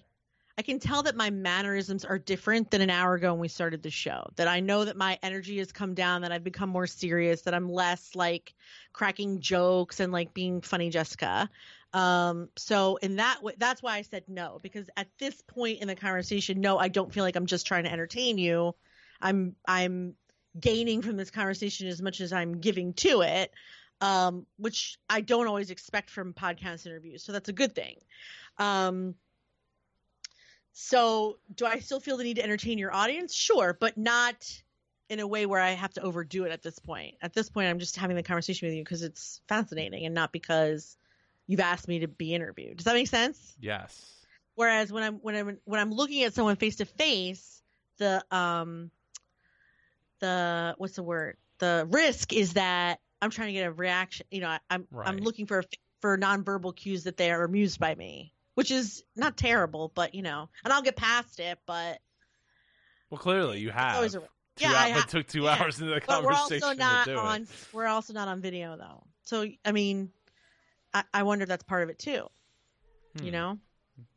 I 0.58 0.62
can 0.62 0.78
tell 0.78 1.02
that 1.04 1.16
my 1.16 1.30
mannerisms 1.30 2.04
are 2.04 2.18
different 2.18 2.70
than 2.70 2.82
an 2.82 2.90
hour 2.90 3.14
ago 3.14 3.32
when 3.32 3.40
we 3.40 3.48
started 3.48 3.82
the 3.82 3.90
show. 3.90 4.28
That 4.36 4.48
I 4.48 4.60
know 4.60 4.84
that 4.84 4.96
my 4.96 5.18
energy 5.22 5.58
has 5.58 5.72
come 5.72 5.94
down, 5.94 6.22
that 6.22 6.32
I've 6.32 6.44
become 6.44 6.68
more 6.68 6.86
serious, 6.86 7.42
that 7.42 7.54
I'm 7.54 7.70
less 7.70 8.14
like 8.14 8.54
cracking 8.92 9.40
jokes 9.40 10.00
and 10.00 10.12
like 10.12 10.34
being 10.34 10.60
funny 10.60 10.90
Jessica. 10.90 11.48
Um 11.92 12.48
so 12.56 12.96
in 12.96 13.16
that 13.16 13.42
way 13.42 13.54
that's 13.58 13.82
why 13.82 13.96
I 13.96 14.02
said 14.02 14.24
no 14.28 14.60
because 14.62 14.88
at 14.96 15.08
this 15.18 15.42
point 15.42 15.80
in 15.80 15.88
the 15.88 15.94
conversation 15.94 16.60
no 16.60 16.78
I 16.78 16.88
don't 16.88 17.12
feel 17.12 17.24
like 17.24 17.36
I'm 17.36 17.46
just 17.46 17.66
trying 17.66 17.84
to 17.84 17.92
entertain 17.92 18.38
you. 18.38 18.74
I'm 19.20 19.56
I'm 19.66 20.14
gaining 20.58 21.02
from 21.02 21.16
this 21.16 21.30
conversation 21.30 21.88
as 21.88 22.00
much 22.02 22.20
as 22.20 22.32
I'm 22.32 22.60
giving 22.60 22.92
to 22.94 23.22
it 23.22 23.52
um, 24.02 24.46
which 24.56 24.98
I 25.08 25.20
don't 25.20 25.46
always 25.46 25.70
expect 25.70 26.10
from 26.10 26.34
podcast 26.34 26.86
interviews. 26.86 27.22
So 27.22 27.30
that's 27.30 27.48
a 27.48 27.52
good 27.52 27.72
thing. 27.74 27.94
Um, 28.58 29.14
so 30.72 31.38
do 31.54 31.66
I 31.66 31.78
still 31.78 32.00
feel 32.00 32.16
the 32.16 32.24
need 32.24 32.36
to 32.36 32.42
entertain 32.42 32.78
your 32.78 32.94
audience? 32.94 33.34
Sure, 33.34 33.76
but 33.78 33.96
not 33.96 34.62
in 35.08 35.20
a 35.20 35.26
way 35.26 35.44
where 35.44 35.60
I 35.60 35.70
have 35.70 35.92
to 35.94 36.02
overdo 36.02 36.44
it 36.44 36.52
at 36.52 36.62
this 36.62 36.78
point. 36.78 37.16
At 37.20 37.34
this 37.34 37.50
point, 37.50 37.68
I'm 37.68 37.78
just 37.78 37.96
having 37.96 38.16
the 38.16 38.22
conversation 38.22 38.68
with 38.68 38.74
you 38.74 38.82
because 38.82 39.02
it's 39.02 39.42
fascinating 39.46 40.06
and 40.06 40.14
not 40.14 40.32
because 40.32 40.96
you've 41.46 41.60
asked 41.60 41.88
me 41.88 41.98
to 42.00 42.08
be 42.08 42.34
interviewed. 42.34 42.78
Does 42.78 42.84
that 42.84 42.94
make 42.94 43.08
sense? 43.08 43.54
Yes. 43.60 44.24
Whereas 44.54 44.90
when 44.92 45.02
I'm 45.02 45.14
when 45.16 45.34
I'm 45.34 45.58
when 45.64 45.80
I'm 45.80 45.92
looking 45.92 46.22
at 46.24 46.34
someone 46.34 46.56
face 46.56 46.76
to 46.76 46.86
face, 46.86 47.62
the 47.98 48.24
um 48.30 48.90
the 50.20 50.74
what's 50.78 50.94
the 50.96 51.02
word? 51.02 51.36
The 51.58 51.86
risk 51.90 52.32
is 52.32 52.54
that 52.54 53.00
I'm 53.20 53.30
trying 53.30 53.48
to 53.48 53.52
get 53.52 53.66
a 53.66 53.72
reaction. 53.72 54.26
You 54.30 54.40
know, 54.40 54.48
I, 54.48 54.58
I'm 54.70 54.86
I'm 55.04 55.18
looking 55.18 55.46
for 55.46 55.62
for 56.00 56.18
nonverbal 56.18 56.74
cues 56.74 57.04
that 57.04 57.16
they 57.16 57.30
are 57.30 57.44
amused 57.44 57.78
by 57.78 57.94
me, 57.94 58.32
which 58.54 58.70
is 58.70 59.02
not 59.16 59.36
terrible, 59.36 59.90
but 59.94 60.14
you 60.14 60.22
know, 60.22 60.48
and 60.64 60.72
I'll 60.72 60.82
get 60.82 60.96
past 60.96 61.40
it. 61.40 61.58
But 61.66 62.00
Well, 63.10 63.18
clearly 63.18 63.60
you 63.60 63.70
have. 63.70 64.02
a- 64.02 64.08
Two 64.56 64.64
yeah, 64.64 64.68
hou- 64.68 64.74
I 64.76 64.90
ha- 64.90 64.98
it 64.98 65.08
took 65.08 65.26
two 65.26 65.42
yeah. 65.44 65.56
hours 65.58 65.80
into 65.80 65.94
the 65.94 66.00
but 66.06 66.22
we're 66.22 66.32
conversation 66.32 66.62
also 66.64 66.76
not 66.78 67.08
on 67.08 67.42
it. 67.42 67.48
we're 67.72 67.86
also 67.86 68.12
not 68.12 68.28
on 68.28 68.42
video 68.42 68.76
though. 68.76 69.02
So 69.22 69.46
I 69.64 69.72
mean, 69.72 70.10
I, 70.92 71.04
I 71.14 71.22
wonder 71.22 71.44
if 71.44 71.48
that's 71.48 71.62
part 71.64 71.82
of 71.82 71.88
it 71.88 71.98
too. 71.98 72.28
You 73.14 73.26
Hmm. 73.26 73.30
know, 73.30 73.58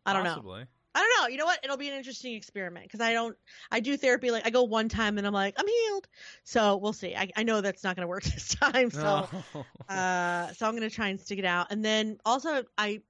I 0.06 0.12
don't 0.14 0.24
know. 0.26 0.56
I 0.98 1.00
don't 1.00 1.22
know. 1.24 1.28
You 1.30 1.38
know 1.38 1.46
what? 1.46 1.60
It'll 1.64 1.78
be 1.78 1.88
an 1.90 1.94
interesting 1.96 2.34
experiment 2.36 2.86
because 2.86 3.00
I 3.02 3.14
don't. 3.14 3.38
I 3.72 3.80
do 3.82 3.96
therapy 3.98 4.32
like 4.32 4.46
I 4.46 4.50
go 4.50 4.64
one 4.64 4.88
time 4.90 5.18
and 5.18 5.26
I'm 5.28 5.34
like 5.34 5.56
I'm 5.58 5.68
healed. 5.68 6.08
So 6.44 6.76
we'll 6.78 6.94
see. 6.94 7.16
I, 7.16 7.30
I 7.38 7.44
know 7.44 7.62
that's 7.62 7.84
not 7.84 7.96
going 7.96 8.04
to 8.04 8.08
work 8.10 8.24
this 8.26 8.56
time. 8.56 8.92
So 8.92 9.28
No. 9.54 9.66
uh, 9.90 10.52
so 10.54 10.66
I'm 10.68 10.76
going 10.76 10.90
to 10.90 10.94
try 10.94 11.08
and 11.10 11.20
stick 11.20 11.40
it 11.40 11.46
out. 11.46 11.68
And 11.72 11.84
then 11.84 12.18
also 12.26 12.64
I 12.78 13.02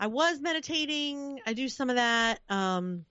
I 0.00 0.06
was 0.06 0.40
meditating. 0.40 1.40
I 1.46 1.54
do 1.54 1.68
some 1.68 1.90
of 1.90 1.96
that. 1.96 2.40
Um, 2.48 3.04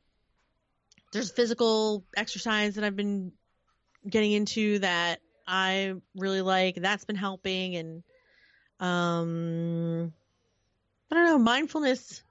there's 1.12 1.32
physical 1.32 2.06
exercise 2.16 2.76
that 2.76 2.84
I've 2.84 2.96
been 2.96 3.32
getting 4.10 4.32
into 4.32 4.80
that 4.80 5.20
I 5.48 5.94
really 6.16 6.42
like. 6.42 6.76
That's 6.76 7.06
been 7.06 7.16
helping. 7.16 7.76
And 7.76 8.04
um, 8.80 10.14
I 11.12 11.16
don't 11.16 11.26
know. 11.26 11.40
Mindfulness. 11.40 12.24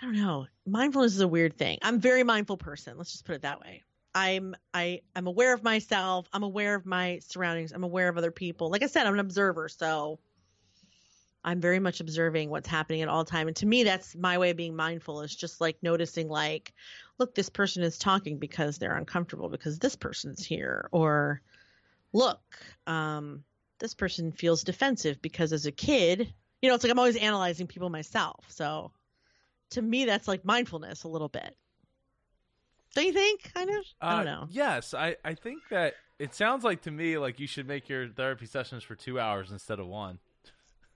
I 0.00 0.06
don't 0.06 0.16
know. 0.16 0.46
Mindfulness 0.66 1.14
is 1.14 1.20
a 1.20 1.28
weird 1.28 1.56
thing. 1.56 1.78
I'm 1.82 1.96
a 1.96 1.98
very 1.98 2.24
mindful 2.24 2.56
person. 2.56 2.98
Let's 2.98 3.12
just 3.12 3.24
put 3.24 3.36
it 3.36 3.42
that 3.42 3.60
way. 3.60 3.82
I'm 4.14 4.54
I 4.74 5.00
I'm 5.16 5.26
aware 5.26 5.54
of 5.54 5.62
myself. 5.62 6.28
I'm 6.32 6.42
aware 6.42 6.74
of 6.74 6.84
my 6.84 7.20
surroundings. 7.20 7.72
I'm 7.72 7.84
aware 7.84 8.08
of 8.08 8.18
other 8.18 8.30
people. 8.30 8.70
Like 8.70 8.82
I 8.82 8.86
said, 8.86 9.06
I'm 9.06 9.14
an 9.14 9.20
observer, 9.20 9.68
so 9.68 10.18
I'm 11.44 11.60
very 11.60 11.80
much 11.80 12.00
observing 12.00 12.50
what's 12.50 12.68
happening 12.68 13.02
at 13.02 13.08
all 13.08 13.24
time. 13.24 13.48
And 13.48 13.56
to 13.56 13.66
me, 13.66 13.82
that's 13.82 14.14
my 14.14 14.38
way 14.38 14.50
of 14.50 14.56
being 14.56 14.76
mindful 14.76 15.22
is 15.22 15.34
just 15.34 15.60
like 15.60 15.76
noticing 15.82 16.28
like, 16.28 16.72
look, 17.18 17.34
this 17.34 17.48
person 17.48 17.82
is 17.82 17.98
talking 17.98 18.38
because 18.38 18.78
they're 18.78 18.96
uncomfortable 18.96 19.48
because 19.48 19.78
this 19.78 19.96
person's 19.96 20.44
here. 20.44 20.88
Or 20.92 21.42
look, 22.12 22.40
um, 22.86 23.42
this 23.80 23.94
person 23.94 24.30
feels 24.30 24.62
defensive 24.62 25.20
because 25.20 25.52
as 25.52 25.66
a 25.66 25.72
kid, 25.72 26.32
you 26.60 26.68
know, 26.68 26.76
it's 26.76 26.84
like 26.84 26.92
I'm 26.92 26.98
always 26.98 27.16
analyzing 27.16 27.66
people 27.66 27.90
myself. 27.90 28.44
So 28.48 28.92
to 29.70 29.82
me, 29.82 30.04
that's 30.04 30.28
like 30.28 30.44
mindfulness 30.44 31.02
a 31.02 31.08
little 31.08 31.28
bit. 31.28 31.56
Don't 32.94 33.06
you 33.06 33.12
think? 33.12 33.52
Kind 33.54 33.70
of. 33.70 33.84
I 34.00 34.10
don't 34.18 34.28
Uh, 34.28 34.30
know. 34.42 34.48
Yes, 34.50 34.94
I, 34.94 35.16
I 35.24 35.34
think 35.34 35.62
that 35.70 35.94
it 36.18 36.34
sounds 36.34 36.62
like 36.62 36.82
to 36.82 36.90
me 36.90 37.18
like 37.18 37.40
you 37.40 37.46
should 37.48 37.66
make 37.66 37.88
your 37.88 38.06
therapy 38.08 38.46
sessions 38.46 38.84
for 38.84 38.94
two 38.94 39.18
hours 39.18 39.50
instead 39.50 39.80
of 39.80 39.86
one. 39.86 40.18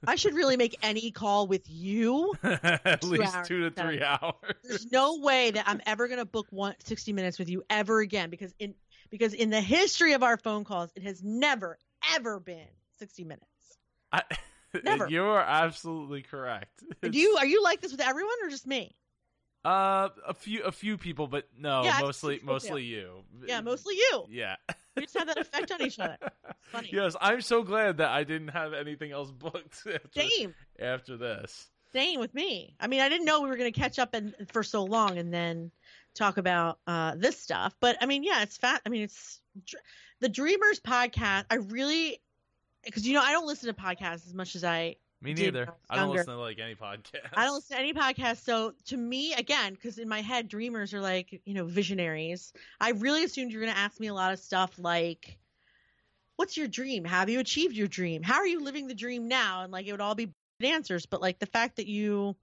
I 0.06 0.14
should 0.16 0.34
really 0.34 0.56
make 0.56 0.76
any 0.82 1.10
call 1.10 1.46
with 1.46 1.68
you. 1.68 2.34
At 2.42 3.02
least 3.04 3.34
hours 3.36 3.48
two 3.48 3.68
to 3.68 3.70
three 3.70 4.02
hours. 4.02 4.34
There's 4.64 4.90
no 4.90 5.18
way 5.18 5.50
that 5.50 5.64
I'm 5.68 5.80
ever 5.86 6.08
going 6.08 6.18
to 6.18 6.24
book 6.24 6.46
one 6.50 6.74
60 6.84 7.12
minutes 7.12 7.38
with 7.38 7.48
you 7.48 7.62
ever 7.70 8.00
again 8.00 8.30
because 8.30 8.54
in 8.58 8.74
because 9.10 9.34
in 9.34 9.50
the 9.50 9.60
history 9.60 10.12
of 10.12 10.22
our 10.22 10.36
phone 10.36 10.64
calls, 10.64 10.90
it 10.96 11.02
has 11.02 11.22
never 11.22 11.78
ever 12.14 12.40
been 12.40 12.68
60 12.98 13.24
minutes. 13.24 13.44
I, 14.12 14.22
Never. 14.84 15.08
You 15.08 15.24
are 15.24 15.40
absolutely 15.42 16.22
correct. 16.22 16.82
Do 17.02 17.18
you 17.18 17.36
are 17.38 17.46
you 17.46 17.62
like 17.62 17.80
this 17.80 17.92
with 17.92 18.00
everyone 18.00 18.34
or 18.42 18.48
just 18.48 18.66
me? 18.66 18.94
Uh, 19.64 20.10
a 20.26 20.34
few 20.34 20.62
a 20.62 20.72
few 20.72 20.96
people, 20.96 21.26
but 21.26 21.48
no, 21.58 21.82
Yeah, 21.84 21.98
mostly 22.00 22.40
mostly 22.44 22.84
you. 22.84 23.24
Yeah, 23.46 23.60
mostly 23.60 23.94
you. 23.94 24.24
Yeah. 24.30 24.56
We 24.96 25.02
just 25.02 25.16
have 25.18 25.26
that 25.26 25.38
effect 25.38 25.70
on 25.72 25.82
each 25.82 25.98
other. 25.98 26.16
funny. 26.62 26.90
Yes, 26.92 27.14
I'm 27.20 27.40
so 27.40 27.62
glad 27.62 27.98
that 27.98 28.08
I 28.10 28.24
didn't 28.24 28.48
have 28.48 28.72
anything 28.72 29.12
else 29.12 29.30
booked 29.30 29.86
after, 29.94 30.20
Same, 30.22 30.54
after 30.80 31.16
this. 31.16 31.68
same 31.92 32.18
with 32.20 32.34
me. 32.34 32.74
I 32.80 32.86
mean, 32.86 33.00
I 33.00 33.08
didn't 33.08 33.26
know 33.26 33.40
we 33.42 33.48
were 33.48 33.56
going 33.56 33.72
to 33.72 33.78
catch 33.78 33.98
up 33.98 34.14
and 34.14 34.34
for 34.52 34.62
so 34.62 34.84
long 34.84 35.18
and 35.18 35.32
then 35.32 35.70
talk 36.14 36.38
about 36.38 36.78
uh, 36.86 37.14
this 37.16 37.38
stuff. 37.38 37.74
But 37.80 37.96
I 38.00 38.06
mean, 38.06 38.24
yeah, 38.24 38.42
it's 38.42 38.56
fat. 38.56 38.80
I 38.86 38.88
mean, 38.88 39.02
it's 39.02 39.40
the 40.20 40.28
Dreamers 40.28 40.80
podcast. 40.80 41.44
I 41.50 41.56
really 41.56 42.20
because 42.84 43.06
you 43.06 43.14
know 43.14 43.22
I 43.22 43.32
don't 43.32 43.46
listen 43.46 43.72
to 43.72 43.80
podcasts 43.80 44.26
as 44.26 44.34
much 44.34 44.56
as 44.56 44.64
I 44.64 44.96
Me 45.22 45.32
neither. 45.34 45.68
I 45.88 45.94
I 45.94 45.96
don't 45.96 46.10
listen 46.12 46.34
to 46.34 46.40
like 46.40 46.58
any 46.58 46.74
podcast. 46.74 47.28
I 47.34 47.44
don't 47.46 47.54
listen 47.54 47.76
to 47.76 47.82
any 47.82 47.94
podcast. 47.94 48.44
So 48.44 48.74
to 48.86 48.96
me, 48.96 49.32
again, 49.32 49.72
because 49.74 49.98
in 49.98 50.08
my 50.08 50.20
head, 50.20 50.48
dreamers 50.48 50.92
are 50.94 51.00
like, 51.00 51.40
you 51.44 51.54
know, 51.54 51.64
visionaries. 51.64 52.52
I 52.80 52.90
really 52.90 53.24
assumed 53.24 53.50
you 53.52 53.58
were 53.58 53.64
going 53.64 53.74
to 53.74 53.80
ask 53.80 53.98
me 53.98 54.08
a 54.08 54.14
lot 54.14 54.32
of 54.32 54.38
stuff 54.38 54.72
like, 54.78 55.38
what's 56.36 56.56
your 56.56 56.68
dream? 56.68 57.04
Have 57.04 57.30
you 57.30 57.40
achieved 57.40 57.74
your 57.76 57.88
dream? 57.88 58.22
How 58.22 58.36
are 58.36 58.46
you 58.46 58.60
living 58.62 58.86
the 58.88 58.94
dream 58.94 59.26
now? 59.26 59.62
And 59.62 59.72
like, 59.72 59.86
it 59.86 59.92
would 59.92 60.02
all 60.02 60.14
be 60.14 60.32
answers. 60.60 61.06
But 61.06 61.22
like 61.22 61.38
the 61.38 61.46
fact 61.46 61.76
that 61.76 61.86
you, 61.86 62.36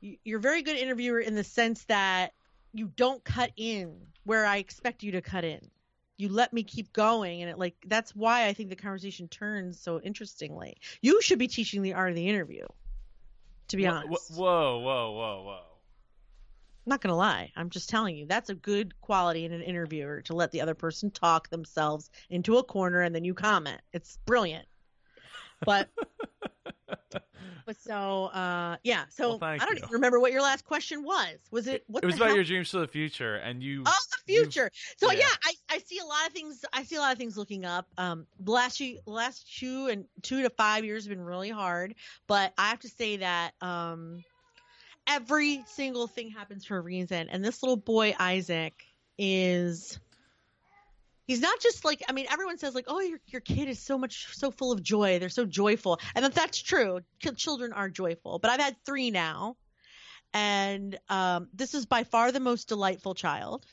you- 0.00 0.18
you're 0.24 0.38
a 0.38 0.42
very 0.42 0.62
good 0.62 0.76
interviewer 0.76 1.18
in 1.20 1.34
the 1.34 1.44
sense 1.44 1.84
that 1.86 2.34
you 2.74 2.88
don't 2.88 3.24
cut 3.24 3.52
in 3.56 4.08
where 4.24 4.44
I 4.44 4.58
expect 4.58 5.02
you 5.02 5.12
to 5.12 5.22
cut 5.22 5.44
in. 5.44 5.70
You 6.24 6.30
let 6.30 6.54
me 6.54 6.62
keep 6.62 6.90
going, 6.94 7.42
and 7.42 7.50
it 7.50 7.58
like 7.58 7.74
that's 7.86 8.16
why 8.16 8.46
I 8.46 8.54
think 8.54 8.70
the 8.70 8.76
conversation 8.76 9.28
turns 9.28 9.78
so 9.78 10.00
interestingly. 10.00 10.78
You 11.02 11.20
should 11.20 11.38
be 11.38 11.48
teaching 11.48 11.82
the 11.82 11.92
art 11.92 12.08
of 12.08 12.16
the 12.16 12.26
interview. 12.26 12.64
To 13.68 13.76
be 13.76 13.84
Wha- 13.84 13.92
honest, 13.92 14.30
Whoa, 14.34 14.78
whoa, 14.78 15.10
whoa, 15.12 15.42
whoa. 15.44 15.62
I'm 16.86 16.90
not 16.90 17.02
gonna 17.02 17.14
lie. 17.14 17.52
I'm 17.56 17.68
just 17.68 17.90
telling 17.90 18.16
you 18.16 18.24
that's 18.24 18.48
a 18.48 18.54
good 18.54 18.98
quality 19.02 19.44
in 19.44 19.52
an 19.52 19.60
interviewer 19.60 20.22
to 20.22 20.34
let 20.34 20.50
the 20.50 20.62
other 20.62 20.74
person 20.74 21.10
talk 21.10 21.50
themselves 21.50 22.08
into 22.30 22.56
a 22.56 22.64
corner 22.64 23.02
and 23.02 23.14
then 23.14 23.24
you 23.24 23.34
comment. 23.34 23.82
It's 23.92 24.16
brilliant. 24.24 24.66
But 25.66 25.90
so 27.78 28.26
uh 28.26 28.76
yeah. 28.82 29.04
So 29.10 29.36
Well, 29.36 29.50
I 29.50 29.58
don't 29.58 29.76
you. 29.76 29.78
even 29.78 29.90
remember 29.90 30.20
what 30.20 30.32
your 30.32 30.42
last 30.42 30.64
question 30.64 31.02
was. 31.02 31.36
Was 31.50 31.66
it 31.66 31.84
what 31.86 32.02
it 32.02 32.06
was 32.06 32.16
about 32.16 32.28
hell? 32.28 32.36
your 32.36 32.44
dreams 32.44 32.70
for 32.70 32.78
the 32.78 32.88
future, 32.88 33.36
and 33.36 33.62
you. 33.62 33.82
Oh, 33.86 33.98
the 34.10 34.32
future. 34.32 34.70
So 34.96 35.10
yeah. 35.10 35.20
yeah. 35.20 35.26
I, 35.44 35.54
I 35.76 35.78
see 35.78 35.98
a 35.98 36.04
lot 36.04 36.26
of 36.26 36.32
things. 36.32 36.64
I 36.72 36.82
see 36.84 36.96
a 36.96 37.00
lot 37.00 37.12
of 37.12 37.18
things 37.18 37.36
looking 37.36 37.64
up. 37.64 37.86
Um, 37.98 38.26
the 38.40 38.52
last 38.52 38.78
two, 38.78 38.98
last 39.06 39.58
two 39.58 39.88
and 39.88 40.04
two 40.22 40.42
to 40.42 40.50
five 40.50 40.84
years 40.84 41.04
have 41.04 41.10
been 41.10 41.24
really 41.24 41.50
hard, 41.50 41.94
but 42.26 42.52
I 42.58 42.68
have 42.70 42.80
to 42.80 42.88
say 42.88 43.18
that 43.18 43.52
um, 43.60 44.22
every 45.06 45.64
single 45.66 46.06
thing 46.06 46.30
happens 46.30 46.64
for 46.64 46.76
a 46.76 46.80
reason. 46.80 47.28
And 47.30 47.44
this 47.44 47.62
little 47.62 47.76
boy 47.76 48.14
Isaac 48.18 48.74
is. 49.18 49.98
He's 51.26 51.40
not 51.40 51.58
just 51.60 51.84
like 51.84 52.02
I 52.08 52.12
mean 52.12 52.26
everyone 52.30 52.58
says 52.58 52.74
like 52.74 52.84
oh 52.88 53.00
your 53.00 53.18
your 53.26 53.40
kid 53.40 53.68
is 53.68 53.78
so 53.78 53.96
much 53.96 54.34
so 54.34 54.50
full 54.50 54.72
of 54.72 54.82
joy. 54.82 55.18
They're 55.18 55.28
so 55.28 55.46
joyful. 55.46 56.00
And 56.14 56.24
that 56.24 56.34
that's 56.34 56.60
true. 56.60 57.00
Children 57.36 57.72
are 57.72 57.88
joyful. 57.88 58.38
But 58.38 58.50
I've 58.50 58.60
had 58.60 58.76
three 58.84 59.10
now. 59.10 59.56
And 60.32 60.98
um, 61.08 61.48
this 61.54 61.74
is 61.74 61.86
by 61.86 62.02
far 62.04 62.32
the 62.32 62.40
most 62.40 62.68
delightful 62.68 63.14
child. 63.14 63.64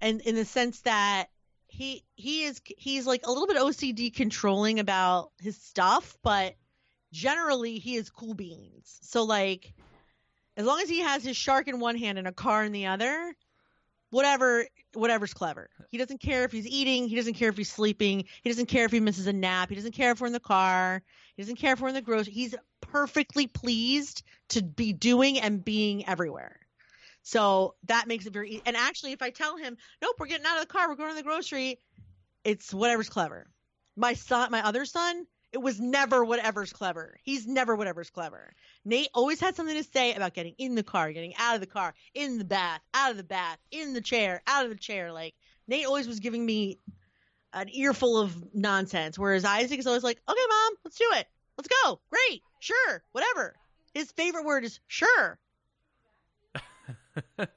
And 0.00 0.20
in 0.20 0.36
the 0.36 0.44
sense 0.44 0.80
that 0.82 1.26
he 1.66 2.04
he 2.14 2.44
is 2.44 2.60
he's 2.78 3.06
like 3.06 3.26
a 3.26 3.30
little 3.30 3.46
bit 3.46 3.56
OCD 3.56 4.14
controlling 4.14 4.78
about 4.80 5.32
his 5.40 5.56
stuff, 5.60 6.16
but 6.22 6.56
generally 7.12 7.78
he 7.78 7.96
is 7.96 8.10
cool 8.10 8.34
beans. 8.34 8.98
So 9.02 9.24
like 9.24 9.74
as 10.56 10.66
long 10.66 10.80
as 10.80 10.88
he 10.88 11.00
has 11.00 11.22
his 11.22 11.36
shark 11.36 11.68
in 11.68 11.78
one 11.78 11.96
hand 11.96 12.18
and 12.18 12.26
a 12.26 12.32
car 12.32 12.64
in 12.64 12.72
the 12.72 12.86
other, 12.86 13.34
whatever 14.10 14.66
whatever's 14.94 15.34
clever. 15.34 15.68
He 15.90 15.98
doesn't 15.98 16.20
care 16.20 16.44
if 16.44 16.52
he's 16.52 16.66
eating, 16.66 17.08
he 17.08 17.16
doesn't 17.16 17.34
care 17.34 17.48
if 17.48 17.56
he's 17.56 17.70
sleeping, 17.70 18.24
he 18.42 18.50
doesn't 18.50 18.66
care 18.66 18.84
if 18.84 18.92
he 18.92 19.00
misses 19.00 19.26
a 19.26 19.32
nap, 19.32 19.68
he 19.68 19.74
doesn't 19.74 19.92
care 19.94 20.12
if 20.12 20.20
we're 20.20 20.26
in 20.26 20.32
the 20.32 20.40
car, 20.40 21.02
he 21.36 21.42
doesn't 21.42 21.56
care 21.56 21.72
if 21.74 21.80
we're 21.80 21.88
in 21.88 21.94
the 21.94 22.02
grocery. 22.02 22.32
He's 22.32 22.54
perfectly 22.80 23.46
pleased 23.46 24.22
to 24.50 24.62
be 24.62 24.92
doing 24.92 25.38
and 25.38 25.64
being 25.64 26.06
everywhere. 26.08 26.58
So 27.22 27.74
that 27.84 28.08
makes 28.08 28.26
it 28.26 28.32
very 28.32 28.50
easy. 28.50 28.62
And 28.64 28.76
actually, 28.76 29.12
if 29.12 29.20
I 29.20 29.30
tell 29.30 29.56
him, 29.56 29.76
nope, 30.00 30.16
we're 30.18 30.26
getting 30.26 30.46
out 30.46 30.56
of 30.56 30.62
the 30.62 30.72
car, 30.72 30.88
we're 30.88 30.96
going 30.96 31.10
to 31.10 31.16
the 31.16 31.22
grocery, 31.22 31.78
it's 32.44 32.72
whatever's 32.72 33.10
clever. 33.10 33.46
My 33.96 34.14
son, 34.14 34.50
my 34.50 34.64
other 34.64 34.84
son, 34.84 35.26
it 35.52 35.58
was 35.58 35.80
never 35.80 36.24
whatever's 36.24 36.72
clever. 36.72 37.16
He's 37.22 37.46
never 37.46 37.74
whatever's 37.74 38.10
clever. 38.10 38.52
Nate 38.84 39.08
always 39.14 39.40
had 39.40 39.56
something 39.56 39.76
to 39.76 39.84
say 39.84 40.14
about 40.14 40.34
getting 40.34 40.54
in 40.58 40.74
the 40.74 40.82
car, 40.82 41.12
getting 41.12 41.34
out 41.38 41.54
of 41.54 41.60
the 41.60 41.66
car, 41.66 41.94
in 42.14 42.38
the 42.38 42.44
bath, 42.44 42.80
out 42.92 43.10
of 43.10 43.16
the 43.16 43.22
bath, 43.22 43.58
in 43.70 43.94
the 43.94 44.00
chair, 44.00 44.42
out 44.46 44.64
of 44.64 44.70
the 44.70 44.76
chair. 44.76 45.12
Like 45.12 45.34
Nate 45.66 45.86
always 45.86 46.06
was 46.06 46.20
giving 46.20 46.44
me 46.44 46.78
an 47.54 47.68
earful 47.70 48.18
of 48.18 48.54
nonsense, 48.54 49.18
whereas 49.18 49.44
Isaac 49.44 49.78
is 49.78 49.86
always 49.86 50.02
like, 50.04 50.20
okay, 50.28 50.40
mom, 50.48 50.72
let's 50.84 50.98
do 50.98 51.08
it. 51.12 51.26
Let's 51.56 51.68
go. 51.82 52.00
Great. 52.10 52.42
Sure. 52.60 53.02
Whatever. 53.12 53.56
His 53.94 54.12
favorite 54.12 54.44
word 54.44 54.64
is 54.64 54.80
sure. 54.86 55.38
and 57.38 57.48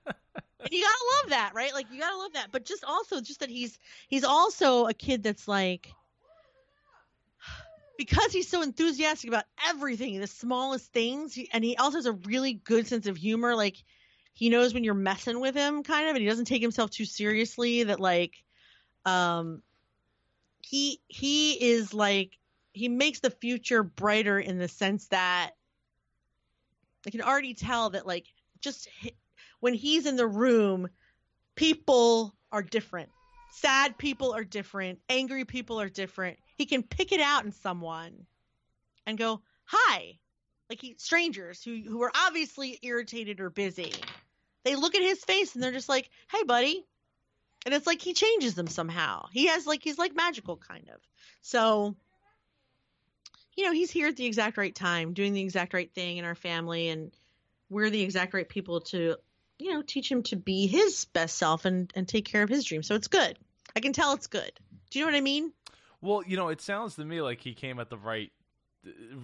you 0.71 0.81
gotta 0.81 1.05
love 1.21 1.29
that, 1.29 1.51
right? 1.53 1.73
Like 1.73 1.87
you 1.91 1.99
gotta 1.99 2.17
love 2.17 2.33
that. 2.33 2.47
But 2.51 2.65
just 2.65 2.83
also 2.85 3.19
just 3.21 3.41
that 3.41 3.49
he's 3.49 3.77
he's 4.07 4.23
also 4.23 4.87
a 4.87 4.93
kid 4.93 5.23
that's 5.23 5.47
like 5.47 5.93
because 8.01 8.33
he's 8.33 8.47
so 8.47 8.63
enthusiastic 8.63 9.27
about 9.29 9.43
everything, 9.67 10.19
the 10.19 10.25
smallest 10.25 10.91
things, 10.91 11.37
and 11.53 11.63
he 11.63 11.77
also 11.77 11.99
has 11.99 12.07
a 12.07 12.13
really 12.13 12.53
good 12.53 12.87
sense 12.87 13.05
of 13.05 13.15
humor. 13.15 13.55
Like 13.55 13.77
he 14.33 14.49
knows 14.49 14.73
when 14.73 14.83
you're 14.83 14.95
messing 14.95 15.39
with 15.39 15.53
him, 15.53 15.83
kind 15.83 16.09
of, 16.09 16.15
and 16.15 16.23
he 16.23 16.27
doesn't 16.27 16.45
take 16.45 16.63
himself 16.63 16.89
too 16.89 17.05
seriously. 17.05 17.83
That 17.83 17.99
like, 17.99 18.33
um, 19.05 19.61
he 20.61 20.99
he 21.09 21.51
is 21.63 21.93
like 21.93 22.39
he 22.73 22.89
makes 22.89 23.19
the 23.19 23.29
future 23.29 23.83
brighter 23.83 24.39
in 24.39 24.57
the 24.57 24.67
sense 24.67 25.05
that 25.09 25.51
I 27.05 27.11
can 27.11 27.21
already 27.21 27.53
tell 27.53 27.91
that 27.91 28.07
like 28.07 28.25
just 28.61 28.89
when 29.59 29.75
he's 29.75 30.07
in 30.07 30.15
the 30.15 30.25
room, 30.25 30.89
people 31.53 32.33
are 32.51 32.63
different. 32.63 33.09
Sad 33.51 33.95
people 33.99 34.33
are 34.33 34.43
different. 34.43 34.97
Angry 35.07 35.45
people 35.45 35.79
are 35.79 35.89
different. 35.89 36.39
He 36.61 36.67
can 36.67 36.83
pick 36.83 37.11
it 37.11 37.19
out 37.19 37.43
in 37.43 37.53
someone 37.53 38.27
and 39.07 39.17
go, 39.17 39.41
"Hi," 39.63 40.19
like 40.69 40.79
he 40.79 40.93
strangers 40.99 41.63
who 41.63 41.81
who 41.81 42.03
are 42.03 42.11
obviously 42.13 42.77
irritated 42.83 43.39
or 43.39 43.49
busy. 43.49 43.91
They 44.63 44.75
look 44.75 44.93
at 44.93 45.01
his 45.01 45.23
face 45.23 45.55
and 45.55 45.63
they're 45.63 45.71
just 45.71 45.89
like, 45.89 46.07
"Hey, 46.31 46.43
buddy," 46.43 46.85
and 47.65 47.73
it's 47.73 47.87
like 47.87 47.99
he 47.99 48.13
changes 48.13 48.53
them 48.53 48.67
somehow. 48.67 49.25
He 49.31 49.47
has 49.47 49.65
like 49.65 49.83
he's 49.83 49.97
like 49.97 50.15
magical 50.15 50.55
kind 50.55 50.87
of. 50.89 51.01
So, 51.41 51.95
you 53.55 53.65
know, 53.65 53.73
he's 53.73 53.89
here 53.89 54.09
at 54.09 54.15
the 54.15 54.27
exact 54.27 54.55
right 54.55 54.75
time, 54.75 55.13
doing 55.13 55.33
the 55.33 55.41
exact 55.41 55.73
right 55.73 55.91
thing 55.91 56.17
in 56.17 56.25
our 56.25 56.35
family, 56.35 56.89
and 56.89 57.11
we're 57.71 57.89
the 57.89 58.03
exact 58.03 58.35
right 58.35 58.47
people 58.47 58.81
to, 58.81 59.15
you 59.57 59.73
know, 59.73 59.81
teach 59.81 60.11
him 60.11 60.21
to 60.21 60.35
be 60.35 60.67
his 60.67 61.05
best 61.05 61.39
self 61.39 61.65
and 61.65 61.91
and 61.95 62.07
take 62.07 62.25
care 62.25 62.43
of 62.43 62.49
his 62.49 62.65
dreams. 62.65 62.85
So 62.85 62.93
it's 62.93 63.07
good. 63.07 63.39
I 63.75 63.79
can 63.79 63.93
tell 63.93 64.13
it's 64.13 64.27
good. 64.27 64.51
Do 64.91 64.99
you 64.99 65.05
know 65.05 65.11
what 65.11 65.17
I 65.17 65.21
mean? 65.21 65.53
Well, 66.01 66.23
you 66.25 66.37
know, 66.37 66.49
it 66.49 66.61
sounds 66.61 66.95
to 66.95 67.05
me 67.05 67.21
like 67.21 67.41
he 67.41 67.53
came 67.53 67.79
at 67.79 67.89
the 67.89 67.97
right 67.97 68.31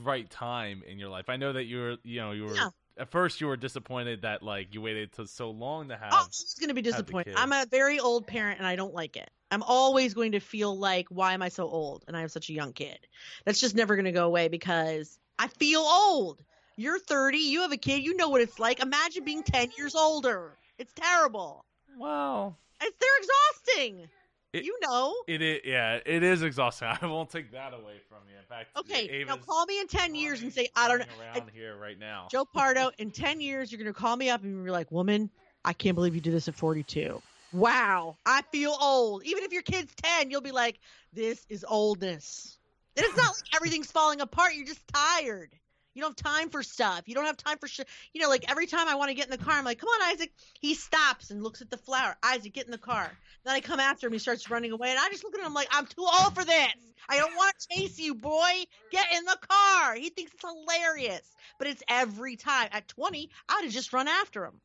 right 0.03 0.29
time 0.29 0.83
in 0.87 0.99
your 0.99 1.09
life. 1.09 1.29
I 1.29 1.37
know 1.37 1.53
that 1.53 1.63
you 1.63 1.77
were, 1.77 1.95
you 2.03 2.19
know, 2.21 2.31
you 2.31 2.45
were 2.45 2.55
Yeah. 2.55 2.69
at 2.97 3.09
first 3.09 3.41
you 3.41 3.47
were 3.47 3.57
disappointed 3.57 4.21
that 4.21 4.43
like 4.43 4.73
you 4.73 4.81
waited 4.81 5.11
till 5.13 5.25
so 5.25 5.49
long 5.49 5.89
to 5.89 5.95
oh, 5.95 5.97
have. 5.97 6.09
Oh, 6.13 6.27
she's 6.31 6.55
going 6.55 6.69
to 6.69 6.75
be 6.75 6.81
disappointed. 6.81 7.33
I'm 7.35 7.51
a 7.51 7.65
very 7.69 7.99
old 7.99 8.27
parent 8.27 8.59
and 8.59 8.67
I 8.67 8.75
don't 8.75 8.93
like 8.93 9.17
it. 9.17 9.29
I'm 9.49 9.63
always 9.63 10.13
going 10.13 10.33
to 10.33 10.39
feel 10.39 10.77
like, 10.77 11.07
why 11.09 11.33
am 11.33 11.41
I 11.41 11.49
so 11.49 11.67
old? 11.67 12.03
And 12.07 12.17
I 12.17 12.21
have 12.21 12.31
such 12.31 12.49
a 12.49 12.53
young 12.53 12.73
kid. 12.73 12.99
That's 13.45 13.59
just 13.59 13.75
never 13.75 13.95
going 13.95 14.05
to 14.05 14.11
go 14.11 14.25
away 14.25 14.47
because 14.49 15.17
I 15.39 15.47
feel 15.47 15.81
old. 15.81 16.43
You're 16.75 16.99
30, 16.99 17.39
you 17.39 17.61
have 17.61 17.71
a 17.71 17.77
kid, 17.77 18.03
you 18.03 18.15
know 18.15 18.29
what 18.29 18.41
it's 18.41 18.59
like. 18.59 18.81
Imagine 18.81 19.23
being 19.23 19.41
10 19.41 19.71
years 19.77 19.95
older. 19.95 20.57
It's 20.77 20.93
terrible. 20.93 21.65
Wow. 21.97 22.55
It's, 22.81 22.95
they're 22.99 23.09
exhausting. 23.17 24.09
It- 24.57 24.65
you 24.65 24.77
know. 24.81 25.15
it 25.27 25.41
is. 25.41 25.61
Yeah, 25.65 25.99
it 26.05 26.23
is 26.23 26.41
exhausting. 26.41 26.87
I 27.01 27.05
won't 27.05 27.29
take 27.29 27.51
that 27.51 27.73
away 27.73 27.99
from 28.09 28.19
you. 28.29 28.37
In 28.37 28.45
fact, 28.47 28.69
Okay, 28.77 29.23
now 29.25 29.37
call 29.37 29.65
me 29.65 29.79
in 29.79 29.87
10 29.87 30.15
years 30.15 30.41
and 30.41 30.53
say, 30.53 30.69
I 30.75 30.87
don't 30.87 30.99
know. 30.99 31.05
around 31.19 31.49
here 31.53 31.75
right 31.77 31.99
now. 31.99 32.27
Joe 32.31 32.45
Pardo, 32.45 32.91
in 32.97 33.11
10 33.11 33.41
years, 33.41 33.71
you're 33.71 33.81
going 33.81 33.93
to 33.93 33.99
call 33.99 34.15
me 34.15 34.29
up 34.29 34.43
and 34.43 34.63
you're 34.63 34.71
like, 34.71 34.91
woman, 34.91 35.29
I 35.65 35.73
can't 35.73 35.95
believe 35.95 36.15
you 36.15 36.21
did 36.21 36.33
this 36.33 36.47
at 36.47 36.55
42. 36.55 37.21
Wow, 37.53 38.17
I 38.25 38.41
feel 38.51 38.75
old. 38.79 39.23
Even 39.25 39.43
if 39.43 39.53
your 39.53 39.61
kid's 39.61 39.93
10, 39.95 40.29
you'll 40.31 40.41
be 40.41 40.51
like, 40.51 40.79
this 41.13 41.45
is 41.49 41.65
oldness. 41.67 42.57
And 42.95 43.05
it's 43.05 43.15
not 43.15 43.27
like 43.27 43.55
everything's 43.55 43.91
falling 43.91 44.21
apart. 44.21 44.53
You're 44.55 44.65
just 44.65 44.85
tired. 44.87 45.49
You 45.93 46.01
don't 46.01 46.19
have 46.19 46.31
time 46.33 46.49
for 46.49 46.61
stuff. 46.61 47.03
You 47.05 47.15
don't 47.15 47.25
have 47.25 47.37
time 47.37 47.57
for 47.57 47.67
shit. 47.67 47.87
You 48.13 48.21
know, 48.21 48.29
like 48.29 48.49
every 48.51 48.67
time 48.67 48.87
I 48.87 48.95
want 48.95 49.09
to 49.09 49.15
get 49.15 49.25
in 49.25 49.31
the 49.31 49.37
car, 49.37 49.53
I'm 49.55 49.65
like, 49.65 49.79
come 49.79 49.89
on, 49.89 50.13
Isaac. 50.13 50.31
He 50.59 50.73
stops 50.73 51.31
and 51.31 51.41
looks 51.43 51.61
at 51.61 51.69
the 51.69 51.77
flower. 51.77 52.15
Isaac, 52.23 52.53
get 52.53 52.65
in 52.65 52.71
the 52.71 52.77
car. 52.77 53.11
Then 53.45 53.55
I 53.55 53.61
come 53.61 53.79
after 53.79 54.07
him. 54.07 54.13
He 54.13 54.19
starts 54.19 54.49
running 54.49 54.71
away. 54.71 54.89
And 54.89 54.99
I 54.99 55.09
just 55.09 55.23
look 55.23 55.37
at 55.37 55.45
him 55.45 55.53
like, 55.53 55.69
I'm 55.71 55.85
too 55.85 56.05
old 56.05 56.35
for 56.35 56.43
this. 56.43 56.73
I 57.09 57.17
don't 57.17 57.35
want 57.35 57.55
to 57.59 57.67
chase 57.69 57.97
you, 57.99 58.15
boy. 58.15 58.65
Get 58.91 59.05
in 59.17 59.23
the 59.23 59.37
car. 59.49 59.95
He 59.95 60.09
thinks 60.09 60.33
it's 60.33 60.43
hilarious. 60.43 61.21
But 61.57 61.67
it's 61.67 61.83
every 61.87 62.35
time. 62.35 62.69
At 62.71 62.87
20, 62.89 63.29
I'd 63.47 63.63
have 63.63 63.71
just 63.71 63.93
run 63.93 64.07
after 64.07 64.43
him. 64.43 64.59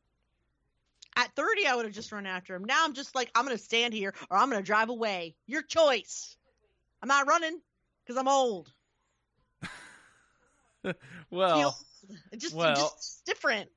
At 1.15 1.33
30, 1.35 1.67
I 1.67 1.75
would 1.75 1.85
have 1.85 1.93
just 1.93 2.11
run 2.11 2.25
after 2.25 2.55
him. 2.55 2.65
Now 2.65 2.83
I'm 2.83 2.93
just 2.93 3.15
like, 3.15 3.31
I'm 3.35 3.45
going 3.45 3.55
to 3.57 3.63
stand 3.63 3.93
here 3.93 4.13
or 4.29 4.37
I'm 4.37 4.49
going 4.49 4.61
to 4.61 4.65
drive 4.65 4.89
away. 4.89 5.35
Your 5.47 5.61
choice. 5.61 6.35
I'm 7.01 7.07
not 7.07 7.27
running 7.27 7.59
because 8.05 8.19
I'm 8.19 8.27
old. 8.27 8.71
well, 11.29 11.77
it 12.31 12.39
just, 12.39 12.55
well- 12.55 12.75
just 12.75 12.95
it's 12.97 13.21
different. 13.25 13.69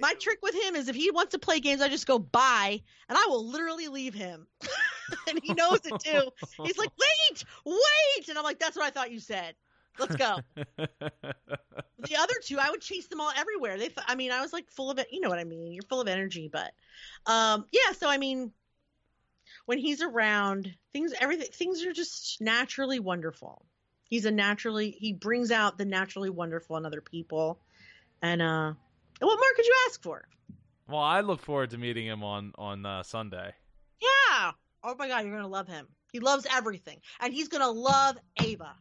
My 0.00 0.14
trick 0.14 0.38
with 0.42 0.54
him 0.54 0.76
is 0.76 0.88
if 0.88 0.96
he 0.96 1.10
wants 1.10 1.32
to 1.32 1.38
play 1.38 1.60
games, 1.60 1.80
I 1.80 1.88
just 1.88 2.06
go 2.06 2.18
bye 2.18 2.80
and 3.08 3.18
I 3.18 3.26
will 3.28 3.46
literally 3.46 3.88
leave 3.88 4.14
him. 4.14 4.46
and 5.28 5.40
he 5.42 5.54
knows 5.54 5.80
it 5.84 5.98
too. 6.00 6.30
He's 6.64 6.78
like, 6.78 6.90
wait, 6.98 7.44
wait. 7.64 8.28
And 8.28 8.38
I'm 8.38 8.44
like, 8.44 8.58
that's 8.58 8.76
what 8.76 8.86
I 8.86 8.90
thought 8.90 9.10
you 9.10 9.20
said. 9.20 9.54
Let's 9.98 10.16
go. 10.16 10.38
the 10.56 12.16
other 12.18 12.34
two, 12.42 12.58
I 12.58 12.70
would 12.70 12.80
chase 12.80 13.06
them 13.08 13.20
all 13.20 13.32
everywhere. 13.36 13.78
They, 13.78 13.90
I 14.06 14.14
mean, 14.14 14.32
I 14.32 14.40
was 14.40 14.52
like 14.52 14.70
full 14.70 14.90
of 14.90 14.98
it. 14.98 15.08
You 15.10 15.20
know 15.20 15.28
what 15.28 15.38
I 15.38 15.44
mean? 15.44 15.72
You're 15.72 15.82
full 15.82 16.00
of 16.00 16.08
energy, 16.08 16.48
but, 16.50 16.72
um, 17.26 17.66
yeah. 17.72 17.92
So 17.98 18.08
I 18.08 18.16
mean, 18.16 18.52
when 19.66 19.78
he's 19.78 20.02
around, 20.02 20.74
things, 20.92 21.12
everything, 21.20 21.48
things 21.52 21.84
are 21.84 21.92
just 21.92 22.40
naturally 22.40 22.98
wonderful. 22.98 23.64
He's 24.04 24.24
a 24.24 24.30
naturally, 24.30 24.90
he 24.90 25.12
brings 25.12 25.50
out 25.50 25.78
the 25.78 25.84
naturally 25.84 26.30
wonderful 26.30 26.76
in 26.76 26.84
other 26.84 27.00
people, 27.00 27.60
and 28.22 28.42
uh, 28.42 28.72
what 29.26 29.36
more 29.36 29.52
could 29.56 29.66
you 29.66 29.74
ask 29.86 30.02
for? 30.02 30.26
well, 30.88 31.00
I 31.00 31.20
look 31.20 31.40
forward 31.40 31.70
to 31.70 31.78
meeting 31.78 32.06
him 32.06 32.24
on 32.24 32.52
on 32.56 32.84
uh, 32.84 33.02
Sunday. 33.02 33.52
Yeah. 34.00 34.52
Oh 34.82 34.94
my 34.98 35.08
God, 35.08 35.24
you're 35.24 35.34
gonna 35.34 35.48
love 35.48 35.68
him. 35.68 35.86
He 36.12 36.20
loves 36.20 36.46
everything, 36.50 36.98
and 37.20 37.32
he's 37.32 37.48
gonna 37.48 37.70
love 37.70 38.16
Ava. 38.42 38.74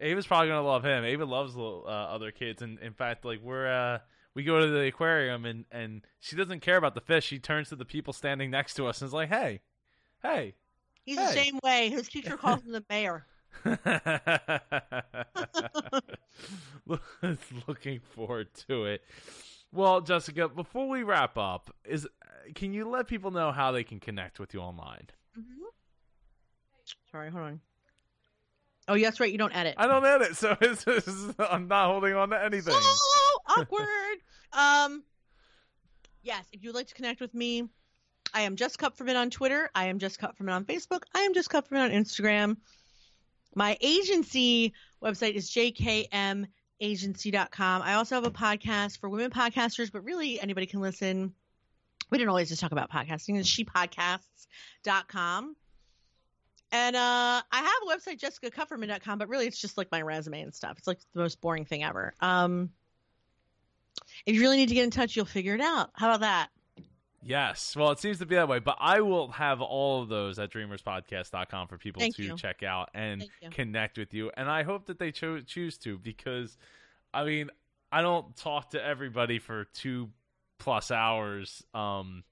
Ava's 0.00 0.26
probably 0.26 0.48
gonna 0.48 0.66
love 0.66 0.84
him. 0.84 1.04
Ava 1.04 1.24
loves 1.24 1.54
little, 1.54 1.84
uh, 1.86 1.90
other 1.90 2.30
kids, 2.30 2.62
and 2.62 2.78
in 2.80 2.94
fact, 2.94 3.24
like 3.24 3.40
we're 3.42 3.68
uh, 3.68 3.98
we 4.34 4.42
go 4.44 4.60
to 4.60 4.66
the 4.66 4.86
aquarium, 4.86 5.44
and 5.44 5.64
and 5.70 6.02
she 6.20 6.36
doesn't 6.36 6.60
care 6.60 6.76
about 6.76 6.94
the 6.94 7.00
fish. 7.00 7.24
She 7.24 7.38
turns 7.38 7.68
to 7.68 7.76
the 7.76 7.84
people 7.84 8.12
standing 8.12 8.50
next 8.50 8.74
to 8.74 8.86
us 8.86 9.00
and 9.00 9.08
is 9.08 9.14
like, 9.14 9.28
"Hey, 9.28 9.60
hey." 10.22 10.54
He's 11.04 11.16
the 11.16 11.26
same 11.28 11.58
way. 11.64 11.88
His 11.88 12.06
teacher 12.06 12.36
calls 12.36 12.62
him 12.62 12.72
the 12.72 12.84
mayor. 12.90 13.24
Looking 17.66 18.00
forward 18.14 18.48
to 18.68 18.84
it. 18.84 19.02
Well, 19.72 20.00
Jessica, 20.00 20.48
before 20.48 20.88
we 20.88 21.02
wrap 21.02 21.36
up, 21.36 21.74
is 21.84 22.06
can 22.54 22.72
you 22.72 22.88
let 22.88 23.06
people 23.06 23.30
know 23.30 23.52
how 23.52 23.72
they 23.72 23.84
can 23.84 24.00
connect 24.00 24.40
with 24.40 24.54
you 24.54 24.60
online? 24.60 25.08
Mm-hmm. 25.38 25.64
Sorry, 27.10 27.30
hold 27.30 27.44
on. 27.44 27.60
Oh, 28.88 28.94
yeah, 28.94 29.08
that's 29.08 29.20
right. 29.20 29.30
You 29.30 29.36
don't 29.36 29.54
edit. 29.54 29.74
I 29.76 29.86
don't 29.86 30.04
edit, 30.04 30.36
so 30.36 30.56
it's, 30.60 30.86
it's, 30.86 31.34
I'm 31.38 31.68
not 31.68 31.90
holding 31.90 32.14
on 32.14 32.30
to 32.30 32.42
anything. 32.42 32.74
Oh, 32.74 33.38
awkward. 33.46 33.86
um, 34.52 35.04
yes, 36.22 36.46
if 36.52 36.64
you'd 36.64 36.74
like 36.74 36.86
to 36.88 36.94
connect 36.94 37.20
with 37.20 37.34
me, 37.34 37.68
I 38.32 38.42
am 38.42 38.56
just 38.56 38.78
Kupferman 38.78 39.16
on 39.16 39.30
Twitter. 39.30 39.70
I 39.74 39.86
am 39.86 39.98
just 39.98 40.18
Kupferman 40.18 40.52
on 40.52 40.64
Facebook. 40.64 41.02
I 41.14 41.20
am 41.20 41.34
just 41.34 41.50
Kupferman 41.50 41.84
on 41.84 41.90
Instagram. 41.90 42.56
My 43.54 43.76
agency 43.80 44.72
website 45.02 45.34
is 45.34 45.50
jkmagency.com. 46.80 47.82
I 47.82 47.94
also 47.94 48.14
have 48.14 48.26
a 48.26 48.30
podcast 48.30 48.98
for 48.98 49.08
women 49.08 49.30
podcasters, 49.30 49.92
but 49.92 50.04
really 50.04 50.40
anybody 50.40 50.66
can 50.66 50.80
listen. 50.80 51.34
We 52.10 52.18
didn't 52.18 52.30
always 52.30 52.48
just 52.48 52.60
talk 52.60 52.72
about 52.72 52.90
podcasting. 52.90 53.38
It's 53.38 53.50
shepodcasts.com. 53.50 55.56
And 56.70 56.96
uh, 56.96 57.42
I 57.50 57.52
have 57.52 57.82
a 57.82 57.86
website, 57.86 58.20
jessicakupferman.com, 58.20 59.18
but 59.18 59.28
really 59.28 59.46
it's 59.46 59.60
just 59.60 59.78
like 59.78 59.90
my 59.90 60.02
resume 60.02 60.42
and 60.42 60.54
stuff. 60.54 60.76
It's 60.78 60.86
like 60.86 60.98
the 61.14 61.20
most 61.20 61.40
boring 61.40 61.64
thing 61.64 61.82
ever. 61.82 62.14
Um, 62.20 62.70
if 64.26 64.34
you 64.34 64.42
really 64.42 64.58
need 64.58 64.68
to 64.68 64.74
get 64.74 64.84
in 64.84 64.90
touch, 64.90 65.16
you'll 65.16 65.24
figure 65.24 65.54
it 65.54 65.60
out. 65.60 65.90
How 65.94 66.08
about 66.08 66.20
that? 66.20 66.48
Yes. 67.22 67.74
Well, 67.76 67.90
it 67.90 67.98
seems 67.98 68.18
to 68.18 68.26
be 68.26 68.36
that 68.36 68.48
way, 68.48 68.60
but 68.60 68.76
I 68.80 69.00
will 69.00 69.28
have 69.32 69.60
all 69.60 70.02
of 70.02 70.08
those 70.08 70.38
at 70.38 70.50
dreamerspodcast.com 70.52 71.68
for 71.68 71.76
people 71.76 72.00
Thank 72.00 72.16
to 72.16 72.22
you. 72.22 72.36
check 72.36 72.62
out 72.62 72.90
and 72.94 73.28
connect 73.50 73.98
with 73.98 74.14
you. 74.14 74.30
And 74.36 74.48
I 74.48 74.62
hope 74.62 74.86
that 74.86 74.98
they 74.98 75.10
cho- 75.10 75.40
choose 75.40 75.78
to 75.78 75.98
because, 75.98 76.56
I 77.12 77.24
mean, 77.24 77.50
I 77.90 78.02
don't 78.02 78.36
talk 78.36 78.70
to 78.70 78.84
everybody 78.84 79.38
for 79.38 79.64
two 79.74 80.10
plus 80.58 80.90
hours 80.90 81.64
um, 81.74 82.22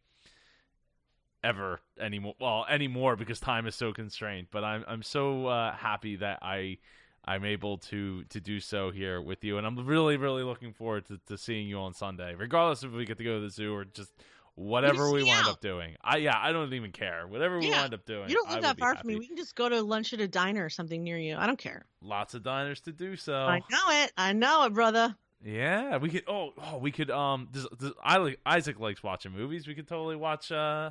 ever 1.42 1.80
anymore. 2.00 2.34
Well, 2.40 2.66
anymore 2.68 3.16
because 3.16 3.40
time 3.40 3.66
is 3.66 3.74
so 3.74 3.92
constrained. 3.92 4.48
But 4.50 4.64
I'm 4.64 4.84
I'm 4.86 5.02
so 5.02 5.46
uh, 5.46 5.72
happy 5.72 6.16
that 6.16 6.40
I 6.42 6.78
I'm 7.24 7.44
able 7.44 7.78
to 7.78 8.24
to 8.24 8.40
do 8.40 8.60
so 8.60 8.90
here 8.90 9.20
with 9.20 9.44
you, 9.44 9.58
and 9.58 9.66
I'm 9.66 9.86
really 9.86 10.16
really 10.16 10.42
looking 10.42 10.72
forward 10.72 11.06
to, 11.06 11.18
to 11.28 11.38
seeing 11.38 11.68
you 11.68 11.78
on 11.78 11.94
Sunday, 11.94 12.34
regardless 12.34 12.82
if 12.82 12.92
we 12.92 13.04
get 13.04 13.18
to 13.18 13.24
go 13.24 13.36
to 13.36 13.40
the 13.40 13.50
zoo 13.50 13.74
or 13.74 13.84
just 13.84 14.12
whatever 14.56 15.10
we 15.12 15.20
hang 15.20 15.28
wind 15.36 15.46
out. 15.46 15.52
up 15.54 15.60
doing. 15.60 15.96
I 16.02 16.16
yeah, 16.16 16.36
I 16.36 16.50
don't 16.52 16.72
even 16.74 16.90
care. 16.90 17.26
Whatever 17.28 17.58
we 17.60 17.68
Yeah. 17.68 17.82
wind 17.82 17.94
up 17.94 18.04
doing. 18.04 18.28
You 18.28 18.34
don't 18.34 18.50
live 18.50 18.62
that 18.62 18.78
far 18.78 18.96
from 18.96 19.06
me. 19.06 19.16
We 19.16 19.26
can 19.28 19.36
just 19.36 19.54
go 19.54 19.68
to 19.68 19.80
lunch 19.82 20.12
at 20.12 20.20
a 20.20 20.26
diner 20.28 20.64
or 20.64 20.68
something 20.70 21.02
near 21.04 21.16
you. 21.18 21.36
I 21.36 21.46
don't 21.46 21.58
care. 21.58 21.86
Lots 22.02 22.34
of 22.34 22.42
diners 22.42 22.80
to 22.82 22.92
do 22.92 23.14
so. 23.16 23.34
I 23.34 23.58
know 23.70 24.02
it. 24.02 24.12
I 24.16 24.32
know 24.32 24.64
it, 24.64 24.74
brother. 24.74 25.14
Yeah, 25.44 25.98
we 25.98 26.08
could. 26.08 26.24
Oh, 26.26 26.50
oh, 26.58 26.78
we 26.78 26.90
could. 26.90 27.10
Um, 27.10 27.48
does, 27.52 27.68
does, 27.78 27.92
I 28.02 28.16
like 28.16 28.40
Isaac 28.44 28.80
likes 28.80 29.02
watching 29.02 29.32
movies. 29.32 29.68
We 29.68 29.74
could 29.74 29.86
totally 29.86 30.16
watch 30.16 30.50
uh, 30.50 30.90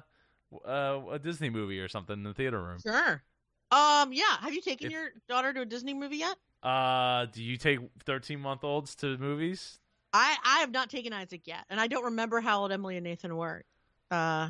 uh, 0.66 1.00
a 1.12 1.20
Disney 1.20 1.50
movie 1.50 1.80
or 1.80 1.88
something 1.88 2.14
in 2.14 2.24
the 2.24 2.34
theater 2.34 2.62
room. 2.62 2.78
Sure. 2.80 3.24
Um, 3.72 4.14
yeah. 4.14 4.38
Have 4.42 4.54
you 4.54 4.62
taken 4.62 4.88
If- 4.88 4.94
your 4.94 5.10
daughter 5.28 5.52
to 5.54 5.62
a 5.62 5.66
Disney 5.66 5.94
movie 5.96 6.18
yet? 6.18 6.38
Uh, 6.62 7.26
do 7.26 7.44
you 7.44 7.58
take 7.58 7.80
thirteen 8.06 8.40
month 8.40 8.64
olds 8.64 8.96
to 8.98 9.18
movies? 9.18 9.80
I 10.16 10.38
I 10.44 10.60
have 10.60 10.72
not 10.72 10.90
taken 10.90 11.12
Isaac 11.14 11.42
yet, 11.46 11.66
and 11.70 11.80
I 11.80 11.88
don't 11.88 12.06
remember 12.06 12.40
how 12.40 12.62
old 12.62 12.72
Emily 12.72 12.96
and 12.96 13.04
Nathan 13.04 13.36
were. 13.36 13.66
Uh, 14.10 14.50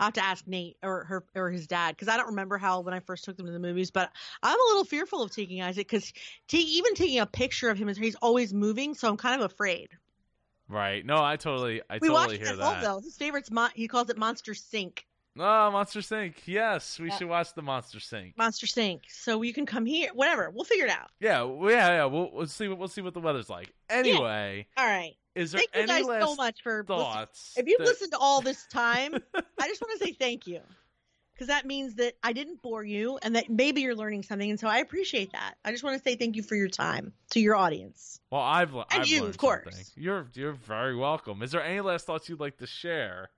I 0.00 0.04
have 0.04 0.14
to 0.14 0.24
ask 0.24 0.46
Nate 0.48 0.76
or 0.82 1.04
her 1.04 1.24
or 1.36 1.50
his 1.50 1.68
dad 1.68 1.94
because 1.94 2.08
I 2.08 2.16
don't 2.16 2.26
remember 2.26 2.58
how 2.58 2.80
when 2.80 2.94
I 2.94 3.00
first 3.00 3.24
took 3.24 3.36
them 3.36 3.46
to 3.46 3.52
the 3.52 3.60
movies. 3.60 3.92
But 3.92 4.10
I'm 4.42 4.58
a 4.58 4.64
little 4.70 4.84
fearful 4.84 5.22
of 5.22 5.30
taking 5.30 5.62
Isaac 5.62 5.86
because 5.88 6.12
ta- 6.48 6.58
even 6.58 6.94
taking 6.94 7.20
a 7.20 7.26
picture 7.26 7.70
of 7.70 7.78
him 7.78 7.88
is 7.88 7.96
he's 7.96 8.16
always 8.16 8.52
moving, 8.52 8.94
so 8.94 9.08
I'm 9.08 9.16
kind 9.16 9.40
of 9.40 9.50
afraid. 9.50 9.90
Right. 10.68 11.06
No, 11.06 11.22
I 11.22 11.36
totally, 11.36 11.80
I 11.88 11.98
we 12.00 12.08
totally 12.08 12.12
watched 12.12 12.46
hear 12.46 12.56
that. 12.56 12.82
though. 12.82 12.98
His 12.98 13.16
favorite's 13.16 13.50
Mon- 13.52 13.70
he 13.74 13.86
calls 13.86 14.10
it 14.10 14.18
Monster 14.18 14.54
Sink. 14.54 15.06
Oh, 15.36 15.70
Monster 15.72 16.00
Sync. 16.00 16.42
Yes, 16.46 16.98
we 17.00 17.08
Yeah. 17.08 17.16
should 17.18 17.28
watch 17.28 17.54
the 17.54 17.62
Monster 17.62 17.98
Sync. 17.98 18.36
Monster 18.38 18.66
Sink. 18.68 19.02
So 19.08 19.42
you 19.42 19.52
can 19.52 19.66
come 19.66 19.84
here. 19.84 20.10
Whatever. 20.14 20.50
We'll 20.50 20.64
figure 20.64 20.84
it 20.86 20.90
out. 20.92 21.10
Yeah, 21.18 21.44
yeah, 21.62 21.88
yeah. 21.88 22.04
We'll, 22.04 22.30
we'll 22.32 22.46
see. 22.46 22.68
What 22.68 22.78
we'll 22.78 22.88
see 22.88 23.00
what 23.00 23.14
the 23.14 23.20
weather's 23.20 23.50
like. 23.50 23.72
Anyway, 23.90 24.66
All 24.76 24.86
right. 24.86 25.14
is 25.34 25.50
there 25.52 25.60
Thank 25.72 25.88
you 25.88 25.94
guys 25.94 26.04
last 26.06 26.22
so 26.24 26.34
much 26.36 26.62
for 26.62 26.82
listening. 26.82 26.98
thoughts? 26.98 27.54
If 27.56 27.66
you've 27.66 27.78
that- 27.78 27.86
listened 27.86 28.12
to 28.12 28.18
all 28.18 28.40
this 28.42 28.66
time, 28.66 29.14
I 29.60 29.68
just 29.68 29.82
want 29.82 29.98
to 29.98 30.06
say 30.06 30.12
thank 30.12 30.46
you. 30.46 30.60
Because 31.32 31.48
that 31.48 31.66
means 31.66 31.96
that 31.96 32.14
I 32.22 32.32
didn't 32.32 32.62
bore 32.62 32.84
you 32.84 33.18
and 33.20 33.34
that 33.34 33.50
maybe 33.50 33.80
you're 33.80 33.96
learning 33.96 34.22
something. 34.22 34.48
And 34.48 34.60
so 34.60 34.68
I 34.68 34.78
appreciate 34.78 35.32
that. 35.32 35.54
I 35.64 35.72
just 35.72 35.82
want 35.82 35.98
to 36.00 36.08
say 36.08 36.14
thank 36.14 36.36
you 36.36 36.44
for 36.44 36.54
your 36.54 36.68
time 36.68 37.12
to 37.30 37.40
your 37.40 37.56
audience. 37.56 38.20
Well, 38.30 38.40
I've 38.40 38.72
And 38.72 38.84
I've 38.88 39.08
you, 39.08 39.24
of 39.24 39.36
course. 39.36 39.64
something. 39.64 39.84
You're 39.96 40.28
you're 40.34 40.52
very 40.52 40.94
welcome. 40.94 41.42
Is 41.42 41.50
there 41.50 41.60
any 41.60 41.80
last 41.80 42.06
thoughts 42.06 42.28
you'd 42.28 42.38
like 42.38 42.58
to 42.58 42.68
share 42.68 43.30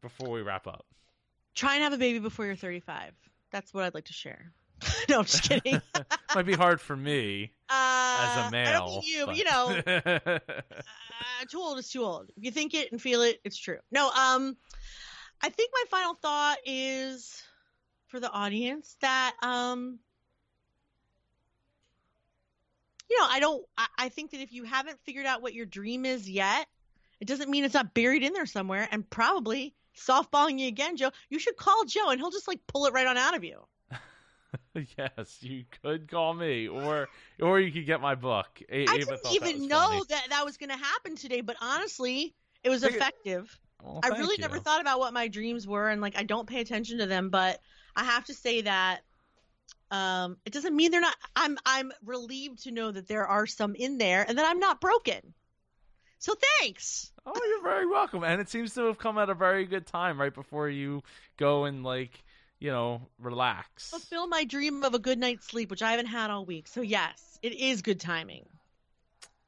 before 0.00 0.30
we 0.30 0.42
wrap 0.42 0.66
up? 0.66 0.84
Try 1.54 1.74
and 1.74 1.84
have 1.84 1.92
a 1.92 1.98
baby 1.98 2.18
before 2.18 2.46
you're 2.46 2.56
35. 2.56 3.12
That's 3.50 3.74
what 3.74 3.84
I'd 3.84 3.94
like 3.94 4.06
to 4.06 4.12
share. 4.12 4.52
no, 5.08 5.18
I'm 5.18 5.24
just 5.24 5.42
kidding. 5.42 5.80
Might 6.34 6.46
be 6.46 6.54
hard 6.54 6.80
for 6.80 6.96
me. 6.96 7.52
Uh, 7.68 8.26
as 8.28 8.48
a 8.48 8.50
male. 8.50 8.68
I 8.68 8.72
don't 8.72 8.90
mean 8.90 9.02
you, 9.04 9.26
but 9.26 9.36
you 9.36 9.44
know, 9.44 9.82
uh, 10.40 11.44
too 11.50 11.58
old 11.58 11.78
is 11.78 11.90
too 11.90 12.02
old. 12.02 12.30
If 12.36 12.44
you 12.44 12.50
think 12.50 12.74
it 12.74 12.90
and 12.92 13.00
feel 13.00 13.22
it, 13.22 13.40
it's 13.44 13.58
true. 13.58 13.78
No, 13.90 14.08
um, 14.08 14.56
I 15.42 15.48
think 15.48 15.70
my 15.72 15.84
final 15.90 16.14
thought 16.14 16.58
is 16.64 17.42
for 18.08 18.20
the 18.20 18.30
audience 18.30 18.96
that 19.00 19.34
um, 19.42 19.98
you 23.10 23.18
know, 23.18 23.26
I 23.28 23.40
don't. 23.40 23.64
I, 23.76 23.86
I 23.98 24.08
think 24.08 24.30
that 24.30 24.40
if 24.40 24.52
you 24.52 24.64
haven't 24.64 24.98
figured 25.04 25.26
out 25.26 25.42
what 25.42 25.52
your 25.52 25.66
dream 25.66 26.04
is 26.04 26.30
yet, 26.30 26.66
it 27.20 27.26
doesn't 27.26 27.50
mean 27.50 27.64
it's 27.64 27.74
not 27.74 27.92
buried 27.92 28.22
in 28.22 28.32
there 28.32 28.46
somewhere. 28.46 28.88
And 28.90 29.08
probably 29.08 29.74
softballing 30.08 30.58
you 30.58 30.68
again, 30.68 30.96
Joe. 30.96 31.10
You 31.28 31.38
should 31.38 31.56
call 31.56 31.84
Joe, 31.84 32.10
and 32.10 32.20
he'll 32.20 32.30
just 32.30 32.48
like 32.48 32.60
pull 32.66 32.86
it 32.86 32.92
right 32.92 33.06
on 33.06 33.16
out 33.16 33.36
of 33.36 33.44
you. 33.44 33.60
yes, 34.98 35.38
you 35.40 35.64
could 35.82 36.10
call 36.10 36.34
me, 36.34 36.68
or 36.68 37.08
or 37.40 37.60
you 37.60 37.70
could 37.72 37.86
get 37.86 38.00
my 38.00 38.14
book. 38.14 38.46
A- 38.68 38.86
I 38.88 38.94
Ava 38.96 39.16
didn't 39.22 39.32
even 39.32 39.60
that 39.62 39.68
know 39.68 39.86
funny. 39.88 40.02
that 40.10 40.26
that 40.30 40.44
was 40.44 40.56
going 40.56 40.70
to 40.70 40.76
happen 40.76 41.16
today, 41.16 41.40
but 41.40 41.56
honestly, 41.60 42.34
it 42.64 42.70
was 42.70 42.82
Think 42.82 42.94
it- 42.94 42.96
effective. 42.96 43.58
Well, 43.82 44.00
I 44.04 44.08
really 44.08 44.34
you. 44.36 44.42
never 44.42 44.58
thought 44.58 44.82
about 44.82 44.98
what 44.98 45.14
my 45.14 45.28
dreams 45.28 45.66
were, 45.66 45.88
and 45.88 46.00
like 46.02 46.16
I 46.16 46.22
don't 46.22 46.46
pay 46.48 46.60
attention 46.60 46.98
to 46.98 47.06
them, 47.06 47.30
but 47.30 47.60
I 47.96 48.04
have 48.04 48.24
to 48.26 48.34
say 48.34 48.60
that 48.62 49.00
um, 49.90 50.36
it 50.44 50.52
doesn't 50.52 50.76
mean 50.76 50.90
they're 50.90 51.00
not. 51.00 51.16
I'm 51.34 51.56
I'm 51.64 51.90
relieved 52.04 52.62
to 52.64 52.70
know 52.70 52.90
that 52.90 53.08
there 53.08 53.26
are 53.26 53.46
some 53.46 53.74
in 53.74 53.96
there, 53.98 54.24
and 54.28 54.36
that 54.38 54.44
I'm 54.48 54.58
not 54.58 54.80
broken. 54.80 55.32
So 56.20 56.34
thanks. 56.58 57.12
Oh, 57.24 57.32
you're 57.48 57.62
very 57.62 57.86
welcome. 57.86 58.24
And 58.24 58.42
it 58.42 58.48
seems 58.50 58.74
to 58.74 58.84
have 58.84 58.98
come 58.98 59.16
at 59.16 59.30
a 59.30 59.34
very 59.34 59.64
good 59.64 59.86
time, 59.86 60.20
right 60.20 60.32
before 60.32 60.68
you 60.68 61.02
go 61.38 61.64
and 61.64 61.82
like, 61.82 62.22
you 62.58 62.70
know, 62.70 63.00
relax. 63.18 63.88
Fulfill 63.88 64.28
my 64.28 64.44
dream 64.44 64.84
of 64.84 64.92
a 64.92 64.98
good 64.98 65.18
night's 65.18 65.46
sleep, 65.46 65.70
which 65.70 65.82
I 65.82 65.92
haven't 65.92 66.06
had 66.06 66.30
all 66.30 66.44
week. 66.44 66.68
So 66.68 66.82
yes, 66.82 67.38
it 67.42 67.54
is 67.54 67.80
good 67.80 68.00
timing. 68.00 68.44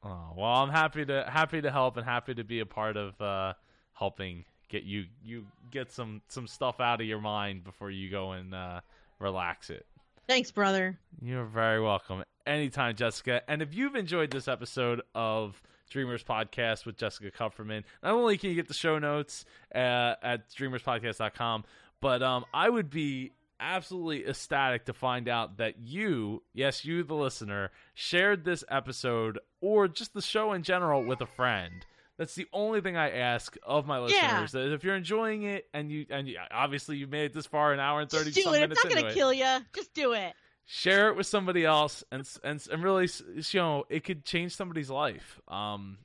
Oh 0.03 0.33
well, 0.35 0.49
I'm 0.49 0.71
happy 0.71 1.05
to 1.05 1.23
happy 1.29 1.61
to 1.61 1.71
help 1.71 1.95
and 1.95 2.05
happy 2.05 2.33
to 2.33 2.43
be 2.43 2.59
a 2.59 2.65
part 2.65 2.97
of 2.97 3.21
uh, 3.21 3.53
helping 3.93 4.43
get 4.67 4.83
you 4.83 5.05
you 5.23 5.45
get 5.69 5.91
some 5.91 6.23
some 6.27 6.47
stuff 6.47 6.79
out 6.79 7.01
of 7.01 7.07
your 7.07 7.21
mind 7.21 7.63
before 7.63 7.91
you 7.91 8.09
go 8.09 8.31
and 8.31 8.55
uh, 8.55 8.81
relax 9.19 9.69
it. 9.69 9.85
Thanks, 10.27 10.49
brother. 10.49 10.97
You're 11.21 11.45
very 11.45 11.79
welcome. 11.79 12.23
Anytime, 12.47 12.95
Jessica. 12.95 13.41
And 13.47 13.61
if 13.61 13.75
you've 13.75 13.95
enjoyed 13.95 14.31
this 14.31 14.47
episode 14.47 15.03
of 15.13 15.61
Dreamers 15.93 16.23
Podcast 16.23 16.85
with 16.87 16.97
Jessica 16.97 17.29
Kupferman, 17.31 17.83
not 18.01 18.13
only 18.13 18.37
can 18.37 18.49
you 18.49 18.55
get 18.55 18.67
the 18.67 18.73
show 18.73 18.97
notes 18.97 19.45
uh, 19.73 20.15
at 20.23 20.49
dreamerspodcast.com, 20.49 21.63
but 22.01 22.23
um, 22.23 22.45
I 22.51 22.67
would 22.67 22.89
be 22.89 23.31
absolutely 23.59 24.27
ecstatic 24.27 24.85
to 24.85 24.93
find 24.93 25.29
out 25.29 25.57
that 25.57 25.79
you, 25.79 26.41
yes, 26.51 26.83
you, 26.83 27.03
the 27.03 27.13
listener, 27.13 27.69
shared 27.93 28.43
this 28.43 28.63
episode 28.69 29.37
or 29.61 29.87
just 29.87 30.15
the 30.15 30.21
show 30.21 30.51
in 30.53 30.63
general 30.63 31.05
with 31.05 31.21
a 31.21 31.27
friend. 31.27 31.85
That's 32.17 32.33
the 32.33 32.47
only 32.53 32.81
thing 32.81 32.97
I 32.97 33.11
ask 33.11 33.55
of 33.63 33.85
my 33.85 33.99
listeners. 33.99 34.51
That 34.53 34.73
if 34.73 34.83
you're 34.83 34.95
enjoying 34.95 35.43
it 35.43 35.67
and 35.73 35.91
you 35.91 36.05
and 36.09 36.27
you, 36.27 36.37
obviously 36.51 36.97
you 36.97 37.07
made 37.07 37.25
it 37.25 37.33
this 37.33 37.47
far, 37.47 37.73
an 37.73 37.79
hour 37.79 38.01
and 38.01 38.09
thirty 38.09 38.31
Just 38.31 38.47
do 38.47 38.53
it. 38.53 38.71
It's 38.71 38.83
not 38.83 38.93
gonna 38.93 39.13
kill 39.13 39.33
you. 39.33 39.45
Just 39.73 39.93
do 39.93 40.13
it. 40.13 40.33
Share 40.65 41.09
it 41.09 41.15
with 41.15 41.27
somebody 41.27 41.65
else 41.65 42.03
and 42.11 42.27
and 42.43 42.65
and 42.71 42.83
really 42.83 43.09
you 43.35 43.59
know 43.59 43.83
it 43.89 44.03
could 44.03 44.23
change 44.23 44.55
somebody's 44.55 44.89
life 44.89 45.41
um 45.47 45.97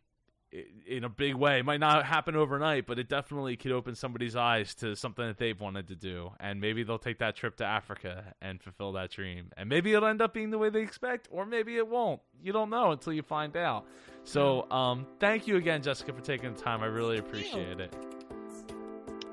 in 0.86 1.04
a 1.04 1.08
big 1.10 1.34
way. 1.34 1.58
It 1.58 1.64
might 1.66 1.80
not 1.80 2.06
happen 2.06 2.34
overnight 2.34 2.86
but 2.86 2.98
it 2.98 3.08
definitely 3.08 3.56
could 3.56 3.72
open 3.72 3.94
somebody's 3.94 4.34
eyes 4.34 4.74
to 4.76 4.96
something 4.96 5.26
that 5.26 5.38
they've 5.38 5.58
wanted 5.60 5.88
to 5.88 5.94
do. 5.94 6.30
And 6.40 6.60
maybe 6.60 6.84
they'll 6.84 6.98
take 6.98 7.18
that 7.18 7.36
trip 7.36 7.56
to 7.56 7.64
Africa 7.64 8.32
and 8.40 8.62
fulfill 8.62 8.92
that 8.92 9.10
dream. 9.10 9.50
And 9.56 9.68
maybe 9.68 9.92
it'll 9.92 10.08
end 10.08 10.22
up 10.22 10.32
being 10.32 10.50
the 10.50 10.58
way 10.58 10.70
they 10.70 10.80
expect 10.80 11.28
or 11.30 11.44
maybe 11.44 11.76
it 11.76 11.86
won't. 11.86 12.20
You 12.42 12.52
don't 12.52 12.70
know 12.70 12.92
until 12.92 13.12
you 13.12 13.22
find 13.22 13.56
out. 13.56 13.86
So 14.24 14.70
um 14.70 15.06
thank 15.20 15.46
you 15.46 15.56
again 15.56 15.82
Jessica 15.82 16.12
for 16.12 16.22
taking 16.22 16.54
the 16.54 16.60
time. 16.60 16.82
I 16.82 16.86
really 16.86 17.18
appreciate 17.18 17.80
it. 17.80 17.94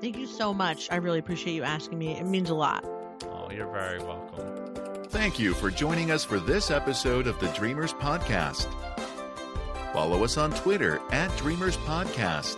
Thank 0.00 0.18
you 0.18 0.26
so 0.26 0.52
much. 0.52 0.90
I 0.90 0.96
really 0.96 1.18
appreciate 1.18 1.54
you 1.54 1.62
asking 1.62 1.98
me. 1.98 2.12
It 2.12 2.26
means 2.26 2.50
a 2.50 2.54
lot. 2.54 2.84
oh 3.24 3.50
you're 3.50 3.72
very 3.72 3.98
welcome 3.98 4.55
Thank 5.08 5.38
you 5.38 5.54
for 5.54 5.70
joining 5.70 6.10
us 6.10 6.24
for 6.24 6.38
this 6.40 6.70
episode 6.70 7.26
of 7.26 7.38
the 7.38 7.48
Dreamers 7.48 7.92
Podcast. 7.94 8.66
Follow 9.92 10.24
us 10.24 10.36
on 10.36 10.50
Twitter 10.52 11.00
at 11.10 11.34
Dreamers 11.38 11.76
Podcast. 11.78 12.56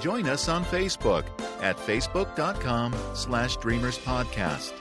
Join 0.00 0.28
us 0.28 0.48
on 0.48 0.64
Facebook 0.64 1.24
at 1.60 1.76
facebook.com 1.78 2.94
slash 3.14 3.56
Dreamers 3.56 3.98
Podcast. 3.98 4.72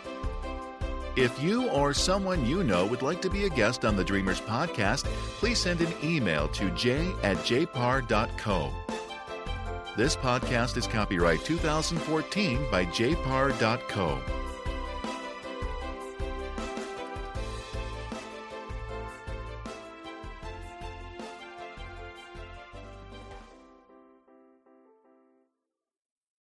If 1.15 1.41
you 1.41 1.67
or 1.69 1.93
someone 1.93 2.45
you 2.45 2.63
know 2.63 2.85
would 2.85 3.01
like 3.01 3.21
to 3.21 3.29
be 3.29 3.45
a 3.45 3.49
guest 3.49 3.83
on 3.85 3.95
the 3.95 4.03
Dreamers 4.03 4.41
Podcast, 4.41 5.05
please 5.39 5.59
send 5.59 5.81
an 5.81 5.93
email 6.03 6.47
to 6.49 6.69
j 6.71 7.11
at 7.23 7.37
jpar.co. 7.37 8.71
This 9.97 10.15
podcast 10.15 10.77
is 10.77 10.87
copyright 10.87 11.43
2014 11.43 12.65
by 12.71 12.85
jpar.co. 12.85 14.40